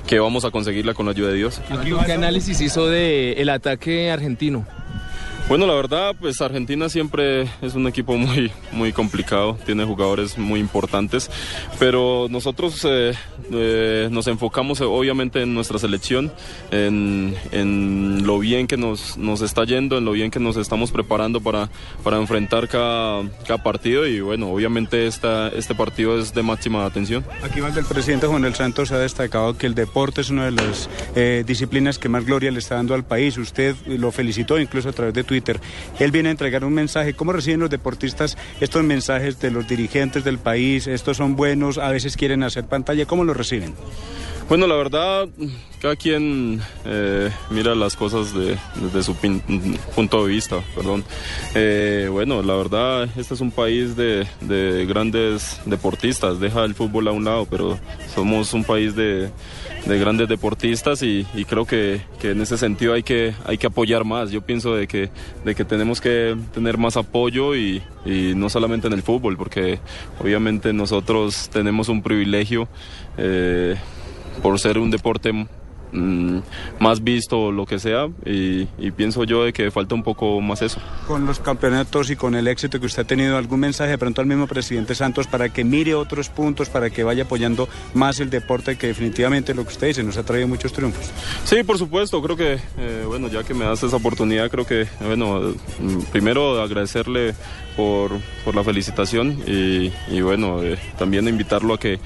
que 0.06 0.18
vamos 0.20 0.44
a 0.44 0.50
conseguirla 0.50 0.94
con 0.94 1.06
la 1.06 1.12
ayuda 1.12 1.28
de 1.30 1.34
Dios. 1.34 1.60
¿Qué 2.06 2.12
análisis 2.12 2.60
hizo 2.60 2.86
del 2.86 3.48
ataque 3.48 4.10
argentino? 4.10 4.66
Bueno, 5.50 5.66
la 5.66 5.74
verdad, 5.74 6.14
pues 6.16 6.40
Argentina 6.42 6.88
siempre 6.88 7.48
es 7.60 7.74
un 7.74 7.88
equipo 7.88 8.16
muy, 8.16 8.52
muy 8.70 8.92
complicado, 8.92 9.58
tiene 9.66 9.84
jugadores 9.84 10.38
muy 10.38 10.60
importantes, 10.60 11.28
pero 11.76 12.28
nosotros 12.30 12.86
eh, 12.88 13.14
eh, 13.50 14.08
nos 14.12 14.28
enfocamos 14.28 14.80
eh, 14.80 14.84
obviamente 14.84 15.42
en 15.42 15.52
nuestra 15.52 15.80
selección, 15.80 16.30
en, 16.70 17.34
en 17.50 18.24
lo 18.24 18.38
bien 18.38 18.68
que 18.68 18.76
nos, 18.76 19.18
nos 19.18 19.42
está 19.42 19.64
yendo, 19.64 19.98
en 19.98 20.04
lo 20.04 20.12
bien 20.12 20.30
que 20.30 20.38
nos 20.38 20.56
estamos 20.56 20.92
preparando 20.92 21.40
para, 21.40 21.68
para 22.04 22.18
enfrentar 22.18 22.68
cada, 22.68 23.28
cada 23.44 23.60
partido 23.60 24.06
y 24.06 24.20
bueno, 24.20 24.52
obviamente 24.52 25.08
esta, 25.08 25.48
este 25.48 25.74
partido 25.74 26.16
es 26.16 26.32
de 26.32 26.44
máxima 26.44 26.86
atención. 26.86 27.24
Aquí 27.42 27.60
más 27.60 27.74
del 27.74 27.86
presidente 27.86 28.28
Juan 28.28 28.42
del 28.42 28.54
Santos 28.54 28.92
ha 28.92 28.98
destacado 28.98 29.58
que 29.58 29.66
el 29.66 29.74
deporte 29.74 30.20
es 30.20 30.30
una 30.30 30.44
de 30.44 30.52
las 30.52 30.88
eh, 31.16 31.42
disciplinas 31.44 31.98
que 31.98 32.08
más 32.08 32.24
gloria 32.24 32.52
le 32.52 32.60
está 32.60 32.76
dando 32.76 32.94
al 32.94 33.02
país. 33.02 33.36
Usted 33.36 33.74
lo 33.88 34.12
felicitó 34.12 34.56
incluso 34.56 34.90
a 34.90 34.92
través 34.92 35.12
de 35.12 35.24
Twitter. 35.24 35.39
Él 35.98 36.10
viene 36.10 36.28
a 36.28 36.32
entregar 36.32 36.64
un 36.64 36.74
mensaje. 36.74 37.14
¿Cómo 37.14 37.32
reciben 37.32 37.60
los 37.60 37.70
deportistas 37.70 38.36
estos 38.60 38.82
mensajes 38.84 39.40
de 39.40 39.50
los 39.50 39.66
dirigentes 39.68 40.24
del 40.24 40.38
país? 40.38 40.86
¿Estos 40.86 41.16
son 41.16 41.36
buenos? 41.36 41.78
¿A 41.78 41.90
veces 41.90 42.16
quieren 42.16 42.42
hacer 42.42 42.64
pantalla? 42.66 43.06
¿Cómo 43.06 43.24
lo 43.24 43.34
reciben? 43.34 43.74
Bueno, 44.48 44.66
la 44.66 44.74
verdad, 44.74 45.28
cada 45.80 45.94
quien 45.94 46.60
eh, 46.84 47.30
mira 47.50 47.76
las 47.76 47.94
cosas 47.94 48.34
de- 48.34 48.58
desde 48.82 49.04
su 49.04 49.14
pin- 49.14 49.40
punto 49.94 50.26
de 50.26 50.32
vista, 50.32 50.56
perdón. 50.74 51.04
Eh, 51.54 52.08
bueno, 52.10 52.42
la 52.42 52.54
verdad, 52.56 53.08
este 53.16 53.34
es 53.34 53.40
un 53.40 53.52
país 53.52 53.94
de, 53.94 54.26
de 54.40 54.86
grandes 54.86 55.60
deportistas, 55.66 56.40
deja 56.40 56.64
el 56.64 56.74
fútbol 56.74 57.06
a 57.06 57.12
un 57.12 57.24
lado, 57.24 57.46
pero 57.48 57.78
somos 58.12 58.52
un 58.52 58.64
país 58.64 58.96
de, 58.96 59.30
de 59.86 59.98
grandes 60.00 60.28
deportistas 60.28 61.00
y, 61.04 61.24
y 61.32 61.44
creo 61.44 61.64
que, 61.64 62.00
que 62.20 62.32
en 62.32 62.40
ese 62.40 62.58
sentido 62.58 62.94
hay 62.94 63.04
que, 63.04 63.32
hay 63.46 63.56
que 63.56 63.68
apoyar 63.68 64.04
más. 64.04 64.32
Yo 64.32 64.40
pienso 64.42 64.74
de 64.74 64.88
que, 64.88 65.10
de 65.44 65.54
que 65.54 65.64
tenemos 65.64 66.00
que 66.00 66.36
tener 66.52 66.78
más 66.78 66.96
apoyo 66.96 67.54
y, 67.54 67.82
y 68.04 68.34
no 68.34 68.48
solamente 68.48 68.86
en 68.86 68.92
el 68.92 69.02
fútbol, 69.02 69.36
porque 69.36 69.78
obviamente 70.18 70.72
nosotros 70.72 71.48
tenemos 71.52 71.88
un 71.88 72.02
privilegio. 72.02 72.68
eh, 73.18 73.76
por 74.42 74.58
ser 74.58 74.78
un 74.78 74.90
deporte 74.90 75.46
mm, 75.92 76.38
más 76.78 77.02
visto 77.02 77.40
o 77.40 77.52
lo 77.52 77.66
que 77.66 77.78
sea 77.78 78.08
y, 78.24 78.68
y 78.78 78.90
pienso 78.90 79.24
yo 79.24 79.44
de 79.44 79.52
que 79.52 79.70
falta 79.70 79.94
un 79.94 80.02
poco 80.02 80.40
más 80.40 80.62
eso. 80.62 80.80
Con 81.06 81.26
los 81.26 81.40
campeonatos 81.40 82.10
y 82.10 82.16
con 82.16 82.34
el 82.34 82.48
éxito 82.48 82.80
que 82.80 82.86
usted 82.86 83.02
ha 83.02 83.06
tenido, 83.06 83.36
¿algún 83.36 83.60
mensaje 83.60 83.90
de 83.90 83.98
pronto 83.98 84.20
al 84.20 84.26
mismo 84.26 84.46
presidente 84.46 84.94
Santos 84.94 85.26
para 85.26 85.48
que 85.48 85.64
mire 85.64 85.94
otros 85.94 86.28
puntos, 86.28 86.68
para 86.68 86.90
que 86.90 87.04
vaya 87.04 87.24
apoyando 87.24 87.68
más 87.94 88.20
el 88.20 88.30
deporte 88.30 88.76
que 88.76 88.88
definitivamente 88.88 89.54
lo 89.54 89.64
que 89.64 89.70
usted 89.70 89.88
dice 89.88 90.02
nos 90.02 90.16
ha 90.16 90.22
traído 90.22 90.48
muchos 90.48 90.72
triunfos? 90.72 91.10
Sí, 91.44 91.62
por 91.62 91.78
supuesto, 91.78 92.22
creo 92.22 92.36
que, 92.36 92.58
eh, 92.78 93.04
bueno, 93.06 93.28
ya 93.28 93.42
que 93.42 93.54
me 93.54 93.64
das 93.64 93.82
esa 93.82 93.96
oportunidad, 93.96 94.50
creo 94.50 94.66
que, 94.66 94.86
bueno, 95.00 95.54
mm, 95.80 96.00
primero 96.12 96.60
agradecerle 96.60 97.34
por, 97.76 98.12
por 98.44 98.54
la 98.54 98.62
felicitación 98.64 99.38
y, 99.46 100.20
bueno, 100.20 100.62
eh, 100.62 100.78
también 100.98 101.28
invitarlo 101.28 101.74
a 101.74 101.78
que, 101.80 101.98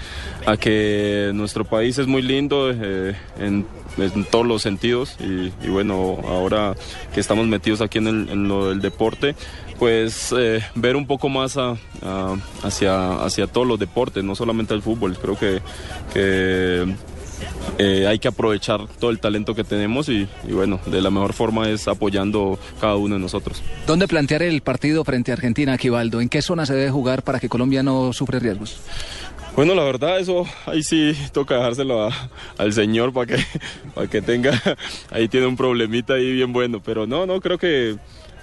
a 0.47 0.57
que 0.57 1.31
nuestro 1.35 1.65
país 1.65 1.99
es 1.99 2.07
muy 2.07 2.23
lindo 2.23 2.71
eh, 2.71 3.15
en, 3.39 3.67
en 3.99 4.25
todos 4.27 4.47
los 4.47 4.62
sentidos 4.62 5.17
y, 5.21 5.69
bueno, 5.69 6.19
ahora 6.27 6.75
que 7.12 7.21
estamos 7.21 7.47
metidos 7.47 7.81
aquí 7.81 7.99
en, 7.99 8.07
el- 8.09 8.45
lo 8.49 8.69
del 8.71 8.81
deporte, 8.81 9.35
pues 9.79 10.33
eh, 10.39 10.61
ver 10.75 10.97
un 10.97 11.07
poco 11.07 11.29
más 11.29 11.57
hacia, 12.62 13.15
hacia 13.25 13.47
todos 13.47 13.67
los 13.67 13.79
deportes, 13.79 14.23
no 14.25 14.35
solamente 14.35 14.75
el 14.75 14.83
fútbol, 14.83 15.17
creo 15.19 15.39
que 15.39 15.61
eh, 17.78 18.07
hay 18.07 18.18
que 18.18 18.28
aprovechar 18.28 18.87
todo 19.01 19.11
el 19.11 19.18
talento 19.20 19.55
que 19.55 19.64
tenemos 19.64 20.09
y, 20.09 20.28
y 20.47 20.53
bueno, 20.53 20.80
de 20.87 21.01
la 21.01 21.11
mejor 21.11 21.32
forma 21.32 21.68
es 21.68 21.89
apoyando 21.89 22.59
cada 22.80 22.97
uno 22.97 23.14
de 23.16 23.20
nosotros. 23.20 23.62
¿Dónde 23.87 24.07
plantear 24.09 24.43
el 24.43 24.61
partido 24.62 25.05
frente 25.05 25.30
a 25.32 25.35
Argentina, 25.35 25.72
Aquivaldo? 25.74 26.20
¿En 26.20 26.28
qué 26.28 26.43
zona 26.43 26.66
se 26.66 26.74
debe 26.74 26.91
jugar 26.91 27.22
para 27.22 27.41
que 27.41 27.49
Colombia 27.49 27.82
no 27.82 28.12
sufra 28.12 28.39
riesgos? 28.39 28.76
Bueno, 29.57 29.74
la 29.76 29.85
verdad, 29.85 30.18
eso 30.18 30.45
ahí 30.66 30.82
sí 30.82 31.16
toca 31.32 31.55
dejárselo 31.57 32.05
a- 32.09 32.30
al 32.59 32.72
señor 32.72 33.12
para 33.12 33.26
que, 33.37 33.45
para 33.95 34.09
que 34.09 34.20
tenga, 34.20 34.61
ahí 35.11 35.28
tiene 35.28 35.47
un 35.47 35.57
problemita 35.57 36.14
ahí 36.14 36.32
bien 36.32 36.53
bueno, 36.53 36.80
pero 36.85 37.07
no, 37.07 37.24
no, 37.24 37.41
creo 37.41 37.57
que, 37.59 37.97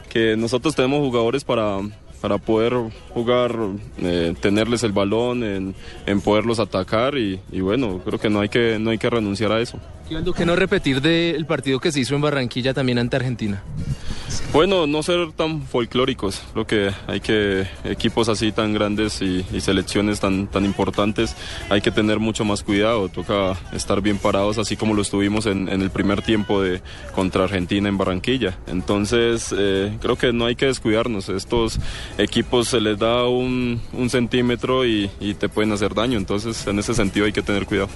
que 0.10 0.38
nosotros 0.38 0.74
tenemos 0.74 1.00
jugadores 1.00 1.44
para, 1.44 1.80
para 2.22 2.38
poder 2.38 2.74
jugar, 3.14 3.56
eh, 3.98 4.34
tenerles 4.40 4.84
el 4.84 4.92
balón, 4.92 5.44
en, 5.44 5.76
en 6.06 6.22
poderlos 6.22 6.60
atacar 6.60 7.18
y, 7.18 7.40
y 7.52 7.62
bueno, 7.62 8.00
creo 8.06 8.20
que 8.20 8.30
no 8.30 8.42
hay 8.42 8.50
que, 8.50 8.78
no 8.80 8.92
hay 8.92 8.98
que 8.98 9.10
renunciar 9.10 9.52
a 9.52 9.60
eso. 9.60 9.80
¿qué 10.36 10.46
no 10.46 10.56
repetir 10.56 11.02
del 11.02 11.46
partido 11.46 11.80
que 11.80 11.92
se 11.92 12.02
hizo 12.02 12.16
en 12.16 12.22
Barranquilla 12.22 12.74
también 12.74 13.00
ante 13.00 13.16
Argentina? 13.16 13.64
Bueno, 14.54 14.88
no 14.88 15.04
ser 15.04 15.32
tan 15.32 15.62
folclóricos. 15.62 16.42
Creo 16.54 16.68
que 16.68 16.92
hay 17.08 17.20
que 17.20 17.68
equipos 17.84 18.30
así 18.30 18.52
tan 18.52 18.74
grandes 18.74 19.22
y, 19.22 19.44
selecciones 19.62 20.20
tan, 20.20 20.48
tan 20.48 20.66
importantes, 20.66 21.36
hay 21.70 21.82
que 21.82 21.92
tener 21.92 22.20
mucho 22.20 22.46
más 22.46 22.64
cuidado. 22.64 23.10
Toca 23.10 23.58
estar 23.74 24.02
bien 24.02 24.18
parados, 24.18 24.58
así 24.58 24.76
como 24.76 24.94
lo 24.94 25.02
estuvimos 25.02 25.46
en, 25.46 25.70
el 25.70 25.90
primer 25.90 26.22
tiempo 26.22 26.62
de 26.62 26.82
contra 27.16 27.46
Argentina 27.46 27.90
en 27.90 27.98
Barranquilla. 27.98 28.58
Entonces, 28.68 29.54
eh, 29.58 29.98
creo 30.02 30.18
que 30.18 30.34
no 30.34 30.46
hay 30.46 30.56
que 30.56 30.68
descuidarnos. 30.68 31.30
Estos 31.30 31.80
equipos 32.18 32.68
se 32.68 32.82
les 32.82 33.00
da 33.00 33.28
un, 33.28 33.82
centímetro 34.10 34.86
y 34.86 35.10
te 35.40 35.48
pueden 35.48 35.72
hacer 35.72 35.94
daño. 35.94 36.18
Entonces, 36.18 36.68
en 36.68 36.80
ese 36.80 36.94
sentido 36.94 37.26
hay 37.26 37.32
que 37.32 37.42
tener 37.42 37.66
cuidado. 37.66 37.90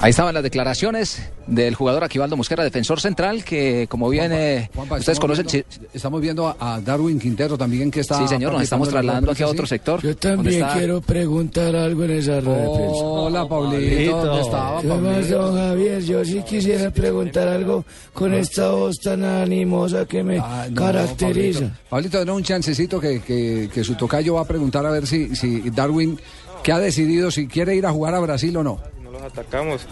Ahí 0.00 0.10
estaban 0.10 0.34
las 0.34 0.42
declaraciones 0.42 1.22
del 1.46 1.74
jugador 1.74 2.04
Aquivaldo 2.04 2.36
Mosquera, 2.36 2.62
defensor 2.62 3.00
central, 3.00 3.44
que 3.44 3.86
como 3.88 4.08
bien 4.10 4.30
eh, 4.34 4.68
Juanpa, 4.74 4.96
ustedes 4.96 5.18
conocen... 5.18 5.46
viendo- 5.46 5.66
estamos 5.94 6.20
viendo 6.20 6.48
a, 6.48 6.56
a 6.74 6.80
Darwin 6.80 7.18
Quintero 7.18 7.56
también 7.56 7.90
que 7.90 8.00
está. 8.00 8.18
Sí, 8.18 8.28
señor, 8.28 8.52
nos 8.52 8.62
estamos 8.62 8.88
trasladando 8.90 9.30
aquí 9.32 9.42
a 9.42 9.48
otro 9.48 9.64
¿sí? 9.64 9.70
sector. 9.70 10.02
Yo 10.02 10.14
también 10.16 10.66
quiero 10.74 11.00
preguntar 11.00 11.74
algo 11.74 12.04
en 12.04 12.10
esa 12.10 12.40
rueda 12.40 12.58
de 12.62 12.68
prensa. 12.76 13.04
Hola, 13.04 13.48
Pablito, 13.48 14.24
¿dónde 14.24 14.42
estaba, 14.42 14.80
¿Qué 14.82 14.86
más, 14.88 14.98
Pablito? 15.00 15.38
don 15.42 15.54
Javier? 15.56 16.02
Yo 16.04 16.24
sí 16.24 16.42
quisiera 16.46 16.90
preguntar 16.90 17.48
algo 17.48 17.84
con 18.12 18.34
esta 18.34 18.70
voz 18.70 18.98
tan 18.98 19.24
animosa 19.24 20.04
que 20.04 20.22
me 20.22 20.38
Ah, 20.38 20.66
no, 20.70 20.82
caracteriza. 20.82 21.60
Pablito, 21.60 21.80
Pablito, 21.88 22.18
denle 22.18 22.32
un 22.34 22.42
chancecito 22.42 23.00
que, 23.00 23.20
que, 23.22 23.70
que 23.72 23.82
su 23.82 23.94
tocayo 23.94 24.34
va 24.34 24.42
a 24.42 24.46
preguntar 24.46 24.84
a 24.84 24.90
ver 24.90 25.06
si, 25.06 25.34
si 25.34 25.70
Darwin, 25.70 26.18
que 26.62 26.72
ha 26.72 26.78
decidido 26.78 27.30
si 27.30 27.46
quiere 27.46 27.74
ir 27.76 27.86
a 27.86 27.92
jugar 27.92 28.14
a 28.14 28.20
Brasil 28.20 28.54
o 28.58 28.62
no. 28.62 28.80
Atacamos, 29.26 29.86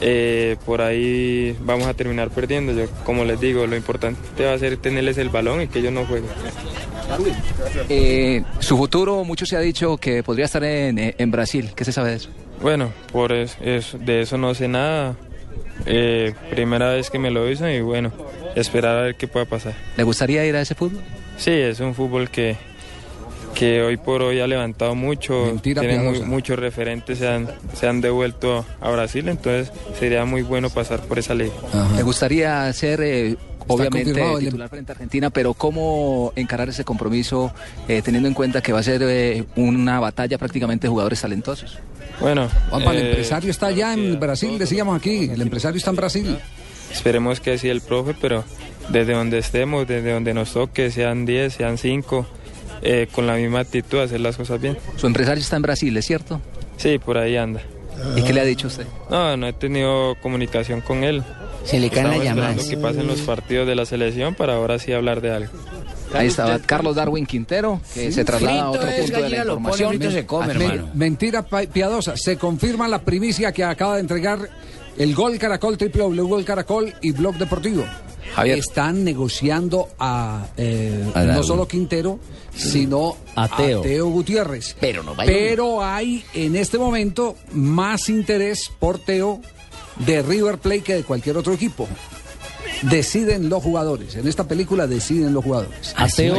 eh, 0.00 0.56
por 0.64 0.80
ahí 0.80 1.56
vamos 1.60 1.86
a 1.86 1.94
terminar 1.94 2.30
perdiendo. 2.30 2.72
Yo, 2.72 2.86
como 3.04 3.24
les 3.24 3.38
digo, 3.40 3.66
lo 3.66 3.76
importante 3.76 4.44
va 4.44 4.54
a 4.54 4.58
ser 4.58 4.76
tenerles 4.78 5.18
el 5.18 5.28
balón 5.28 5.62
y 5.62 5.68
que 5.68 5.80
ellos 5.80 5.92
no 5.92 6.04
jueguen. 6.06 6.30
Eh, 7.88 8.42
su 8.58 8.76
futuro, 8.76 9.24
mucho 9.24 9.46
se 9.46 9.56
ha 9.56 9.60
dicho 9.60 9.96
que 9.96 10.22
podría 10.22 10.44
estar 10.46 10.62
en, 10.64 10.98
eh, 10.98 11.14
en 11.18 11.30
Brasil. 11.30 11.70
¿Qué 11.74 11.84
se 11.84 11.92
sabe 11.92 12.10
de 12.10 12.16
eso? 12.16 12.28
Bueno, 12.60 12.92
por 13.12 13.32
es- 13.32 13.56
es- 13.62 13.96
de 13.98 14.22
eso 14.22 14.36
no 14.38 14.54
sé 14.54 14.68
nada. 14.68 15.16
Eh, 15.86 16.34
primera 16.50 16.90
vez 16.90 17.08
que 17.08 17.18
me 17.18 17.30
lo 17.30 17.46
dicen 17.46 17.68
y 17.72 17.80
bueno, 17.80 18.12
esperar 18.56 18.98
a 18.98 19.02
ver 19.02 19.14
qué 19.14 19.28
pueda 19.28 19.46
pasar. 19.46 19.74
¿Le 19.96 20.02
gustaría 20.02 20.44
ir 20.44 20.56
a 20.56 20.60
ese 20.60 20.74
fútbol? 20.74 21.00
Sí, 21.36 21.52
es 21.52 21.78
un 21.80 21.94
fútbol 21.94 22.28
que, 22.30 22.56
que 23.58 23.82
hoy 23.82 23.96
por 23.96 24.22
hoy 24.22 24.40
ha 24.40 24.46
levantado 24.46 24.94
mucho. 24.94 25.46
Mentira 25.46 25.82
muy- 25.82 26.20
muchos 26.22 26.58
referentes 26.58 27.18
se 27.18 27.26
han, 27.28 27.48
se 27.74 27.86
han 27.88 28.00
devuelto 28.00 28.64
a 28.80 28.90
Brasil, 28.90 29.28
entonces 29.28 29.72
sería 29.98 30.24
muy 30.24 30.42
bueno 30.42 30.70
pasar 30.70 31.00
por 31.00 31.18
esa 31.18 31.34
liga. 31.34 31.52
¿Le 31.96 32.02
gustaría 32.02 32.72
ser, 32.72 33.00
eh, 33.02 33.36
obviamente, 33.66 34.10
el- 34.10 34.38
titular 34.44 34.68
frente 34.68 34.92
a 34.92 34.94
Argentina, 34.94 35.30
pero 35.30 35.54
cómo 35.54 36.32
encarar 36.36 36.68
ese 36.68 36.84
compromiso 36.84 37.52
eh, 37.88 38.00
teniendo 38.04 38.28
en 38.28 38.34
cuenta 38.34 38.60
que 38.62 38.72
va 38.72 38.78
a 38.78 38.82
ser 38.84 39.02
eh, 39.02 39.44
una 39.56 39.98
batalla 39.98 40.38
prácticamente 40.38 40.86
de 40.86 40.90
jugadores 40.90 41.20
talentosos? 41.20 41.78
Bueno, 42.20 42.48
Juanpa, 42.70 42.92
el 42.92 42.98
eh, 42.98 43.08
empresario 43.10 43.50
está 43.50 43.66
allá 43.66 43.92
en 43.94 44.18
Brasil, 44.20 44.58
decíamos 44.58 44.96
aquí. 44.96 45.30
El 45.32 45.40
empresario 45.42 45.78
está 45.78 45.90
en 45.90 45.96
Brasil. 45.96 46.38
Esperemos 46.92 47.40
que 47.40 47.58
sí 47.58 47.68
el 47.68 47.80
profe, 47.80 48.14
pero 48.20 48.44
desde 48.88 49.12
donde 49.12 49.38
estemos, 49.38 49.86
desde 49.86 50.12
donde 50.12 50.32
nos 50.32 50.52
toque, 50.52 50.90
sean 50.90 51.26
10, 51.26 51.52
sean 51.54 51.76
5, 51.78 52.26
eh, 52.82 53.08
con 53.12 53.26
la 53.26 53.34
misma 53.34 53.60
actitud, 53.60 53.98
hacer 54.00 54.20
las 54.20 54.36
cosas 54.36 54.60
bien. 54.60 54.76
Su 54.96 55.06
empresario 55.06 55.42
está 55.42 55.56
en 55.56 55.62
Brasil, 55.62 55.96
¿es 55.96 56.06
cierto? 56.06 56.40
Sí, 56.76 56.98
por 56.98 57.18
ahí 57.18 57.36
anda. 57.36 57.60
¿Y 58.16 58.22
qué 58.22 58.32
le 58.32 58.40
ha 58.40 58.44
dicho 58.44 58.68
usted? 58.68 58.86
No, 59.10 59.36
no 59.36 59.48
he 59.48 59.52
tenido 59.52 60.14
comunicación 60.22 60.80
con 60.80 61.02
él. 61.02 61.22
Se 61.64 61.80
le 61.80 61.90
caen 61.90 62.06
las 62.08 62.16
Estamos 62.18 62.36
llamadas. 62.42 62.64
que 62.68 62.76
pasen 62.76 63.06
los 63.08 63.20
partidos 63.22 63.66
de 63.66 63.74
la 63.74 63.84
selección 63.84 64.34
para 64.36 64.54
ahora 64.54 64.78
sí 64.78 64.92
hablar 64.92 65.20
de 65.20 65.32
algo. 65.32 65.52
Ahí 66.14 66.28
estaba 66.28 66.58
Carlos 66.60 66.94
Darwin 66.94 67.26
Quintero, 67.26 67.80
que 67.92 68.10
se 68.12 68.24
traslada 68.24 68.62
a 68.62 68.70
otro 68.70 68.88
punto 68.88 69.20
de 69.22 69.28
la 69.28 69.36
información. 69.38 69.98
Men- 70.56 70.84
Mentira 70.94 71.42
pa- 71.42 71.62
piadosa. 71.62 72.16
Se 72.16 72.38
confirma 72.38 72.88
la 72.88 73.00
primicia 73.00 73.52
que 73.52 73.64
acaba 73.64 73.96
de 73.96 74.00
entregar 74.00 74.38
el 74.98 75.14
Gol 75.14 75.38
Caracol, 75.38 75.78
www 75.78 76.44
Caracol 76.44 76.94
y 77.00 77.12
Blog 77.12 77.36
Deportivo. 77.36 77.84
Javier. 78.34 78.58
Están 78.58 79.04
negociando 79.04 79.88
a, 79.98 80.46
eh, 80.56 81.04
A 81.14 81.22
no 81.22 81.42
solo 81.42 81.66
Quintero, 81.66 82.18
sino 82.54 83.16
A 83.34 83.48
Teo. 83.56 84.06
Gutiérrez. 84.10 84.76
Pero 84.78 85.02
no 85.02 85.14
va 85.16 85.22
a 85.22 85.26
Pero 85.26 85.82
hay 85.82 86.24
en 86.34 86.56
este 86.56 86.78
momento 86.78 87.36
más 87.52 88.08
interés 88.08 88.70
por 88.78 88.98
Teo 88.98 89.40
de 90.06 90.22
River 90.22 90.58
Plate 90.58 90.82
que 90.82 90.94
de 90.96 91.04
cualquier 91.04 91.36
otro 91.36 91.52
equipo. 91.52 91.88
Deciden 92.82 93.48
los 93.48 93.62
jugadores. 93.62 94.14
En 94.14 94.28
esta 94.28 94.46
película 94.46 94.86
deciden 94.86 95.32
los 95.32 95.42
jugadores. 95.42 95.94
Ah, 95.96 96.08
sí, 96.08 96.30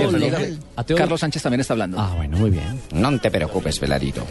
Ateo, 0.75 0.97
Carlos 0.97 1.19
Sánchez 1.19 1.43
también 1.43 1.61
está 1.61 1.73
hablando. 1.73 1.99
Ah, 1.99 2.13
bueno, 2.15 2.37
muy 2.37 2.51
bien. 2.51 2.79
No 2.93 3.19
te 3.19 3.29
preocupes, 3.31 3.79
Velarito. 3.79 4.25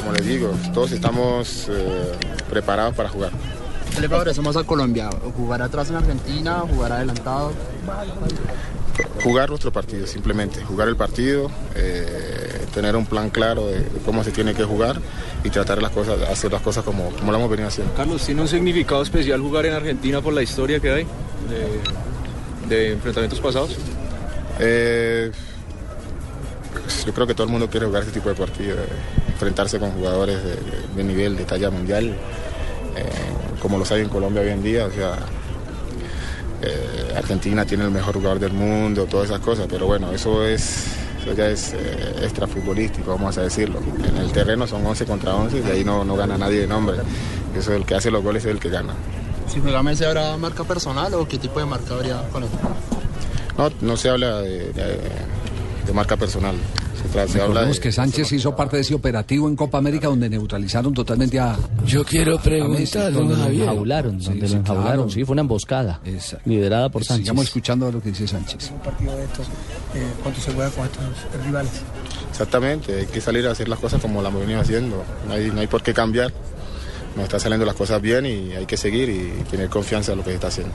Como 0.00 0.12
les 0.12 0.26
digo, 0.26 0.50
todos 0.72 0.92
estamos 0.92 1.68
eh, 1.68 2.12
preparados 2.48 2.94
para 2.94 3.08
jugar. 3.08 3.32
¿Qué 3.94 4.00
le 4.00 4.08
favorece 4.08 4.40
más 4.40 4.56
a 4.56 4.64
Colombia? 4.64 5.10
¿Jugar 5.36 5.62
atrás 5.62 5.90
en 5.90 5.96
Argentina? 5.96 6.60
¿Jugar 6.60 6.92
adelantado? 6.92 7.52
Jugar 9.22 9.50
nuestro 9.50 9.72
partido, 9.72 10.06
simplemente. 10.06 10.62
Jugar 10.64 10.88
el 10.88 10.96
partido, 10.96 11.50
eh, 11.74 12.66
tener 12.72 12.96
un 12.96 13.04
plan 13.04 13.30
claro 13.30 13.66
de, 13.66 13.84
cómo 14.06 14.24
se 14.24 14.30
tiene 14.30 14.54
que 14.54 14.64
jugar 14.64 15.00
y 15.44 15.50
tratar 15.50 15.82
las 15.82 15.90
cosas, 15.90 16.20
hacer 16.22 16.52
las 16.52 16.62
cosas 16.62 16.84
como, 16.84 17.10
como 17.10 17.32
lo 17.32 17.38
hemos 17.38 17.50
venido 17.50 17.68
haciendo. 17.68 17.92
Carlos, 17.94 18.24
¿tiene 18.24 18.42
un 18.42 18.48
significado 18.48 19.02
especial 19.02 19.40
jugar 19.40 19.66
en 19.66 19.74
Argentina 19.74 20.20
por 20.20 20.32
la 20.32 20.42
historia 20.42 20.80
que 20.80 20.90
hay 20.90 21.06
de, 22.68 22.74
de 22.74 22.92
enfrentamientos 22.92 23.40
pasados? 23.40 23.76
Eh, 24.60 25.30
pues, 26.72 27.04
yo 27.04 27.14
creo 27.14 27.26
que 27.26 27.34
todo 27.34 27.44
el 27.44 27.52
mundo 27.52 27.68
quiere 27.68 27.86
jugar 27.86 28.02
este 28.02 28.14
tipo 28.14 28.28
de 28.28 28.34
partido, 28.34 28.76
eh, 28.76 28.88
enfrentarse 29.40 29.78
con 29.78 29.92
jugadores 29.92 30.38
de, 30.44 30.56
de 30.96 31.02
nivel, 31.04 31.34
de 31.34 31.44
talla 31.44 31.70
mundial, 31.70 32.08
eh, 32.08 32.14
como 33.62 33.78
los 33.78 33.90
hay 33.90 34.02
en 34.02 34.10
Colombia 34.10 34.42
hoy 34.42 34.50
en 34.50 34.62
día. 34.62 34.84
O 34.84 34.90
sea, 34.90 35.14
eh, 36.62 37.14
Argentina 37.16 37.64
tiene 37.64 37.84
el 37.84 37.90
mejor 37.90 38.14
jugador 38.16 38.38
del 38.38 38.52
mundo, 38.52 39.06
todas 39.06 39.30
esas 39.30 39.40
cosas, 39.40 39.66
pero 39.70 39.86
bueno, 39.86 40.12
eso 40.12 40.44
es 40.44 40.84
eso 41.22 41.32
ya 41.34 41.48
es 41.48 41.72
eh, 41.72 42.16
extra 42.22 42.46
futbolístico, 42.46 43.12
vamos 43.12 43.38
a 43.38 43.42
decirlo. 43.42 43.80
En 44.06 44.16
el 44.18 44.30
terreno 44.32 44.66
son 44.66 44.84
11 44.84 45.06
contra 45.06 45.34
11 45.34 45.62
y 45.66 45.70
ahí 45.70 45.84
no, 45.84 46.04
no 46.04 46.16
gana 46.16 46.36
nadie 46.36 46.60
de 46.60 46.66
nombre. 46.66 46.98
Eso 47.56 47.72
el 47.74 47.84
que 47.86 47.94
hace 47.94 48.10
los 48.10 48.22
goles 48.22 48.44
es 48.44 48.50
el 48.50 48.60
que 48.60 48.68
gana. 48.68 48.92
Si 49.50 49.58
juega 49.60 49.82
Messi, 49.82 50.04
¿habrá 50.04 50.36
marca 50.36 50.64
personal 50.64 51.12
o 51.14 51.26
qué 51.26 51.38
tipo 51.38 51.58
de 51.60 51.66
marca 51.66 51.94
habría 51.94 52.22
con 52.30 52.42
él? 52.42 52.48
No, 53.56 53.70
no 53.80 53.96
se 53.96 54.08
habla 54.10 54.40
de, 54.42 54.72
de- 54.72 55.30
de 55.86 55.92
marca 55.94 56.16
personal. 56.18 56.56
Se, 57.28 57.40
habla 57.40 57.64
de, 57.64 57.78
que 57.78 57.90
Sánchez 57.92 58.32
hizo 58.32 58.54
parte 58.54 58.76
de 58.76 58.82
ese 58.82 58.94
operativo 58.94 59.48
en 59.48 59.56
Copa 59.56 59.78
América 59.78 60.08
donde 60.08 60.28
neutralizaron 60.28 60.92
totalmente 60.94 61.40
a. 61.40 61.56
Yo 61.86 62.04
quiero 62.04 62.38
preguntar, 62.38 63.12
donde 63.12 63.36
lo. 63.36 63.46
Enjaularon, 63.46 64.20
Sí, 64.20 64.28
donde 64.28 64.46
sí, 64.46 64.54
lo 64.54 64.60
enjaularon. 64.60 64.92
claro. 64.92 65.10
Sí, 65.10 65.24
fue 65.24 65.32
una 65.32 65.42
emboscada. 65.42 66.00
Liderada 66.44 66.88
por 66.88 67.04
Sánchez. 67.04 67.24
Sigamos 67.24 67.44
escuchando 67.46 67.90
lo 67.90 68.00
que 68.00 68.10
dice 68.10 68.28
Sánchez. 68.28 68.70
un 68.70 68.78
partido 68.80 69.16
de 69.16 69.24
estos, 69.24 69.46
eh, 69.94 70.06
cuánto 70.22 70.40
se 70.40 70.52
juega 70.52 70.70
con 70.70 70.84
estos 70.86 71.02
rivales. 71.44 71.72
Exactamente, 72.30 73.00
hay 73.00 73.06
que 73.06 73.20
salir 73.20 73.46
a 73.46 73.52
hacer 73.52 73.68
las 73.68 73.78
cosas 73.78 74.00
como 74.00 74.22
las 74.22 74.30
hemos 74.30 74.42
venido 74.42 74.60
haciendo. 74.60 75.02
No 75.26 75.34
hay, 75.34 75.50
no 75.50 75.60
hay 75.60 75.66
por 75.66 75.82
qué 75.82 75.92
cambiar. 75.92 76.32
Nos 77.16 77.24
están 77.24 77.40
saliendo 77.40 77.66
las 77.66 77.74
cosas 77.74 78.00
bien 78.00 78.24
y 78.24 78.52
hay 78.52 78.66
que 78.66 78.76
seguir 78.76 79.08
y 79.08 79.42
tener 79.50 79.68
confianza 79.68 80.12
en 80.12 80.18
lo 80.18 80.24
que 80.24 80.30
se 80.30 80.36
está 80.36 80.48
haciendo. 80.48 80.72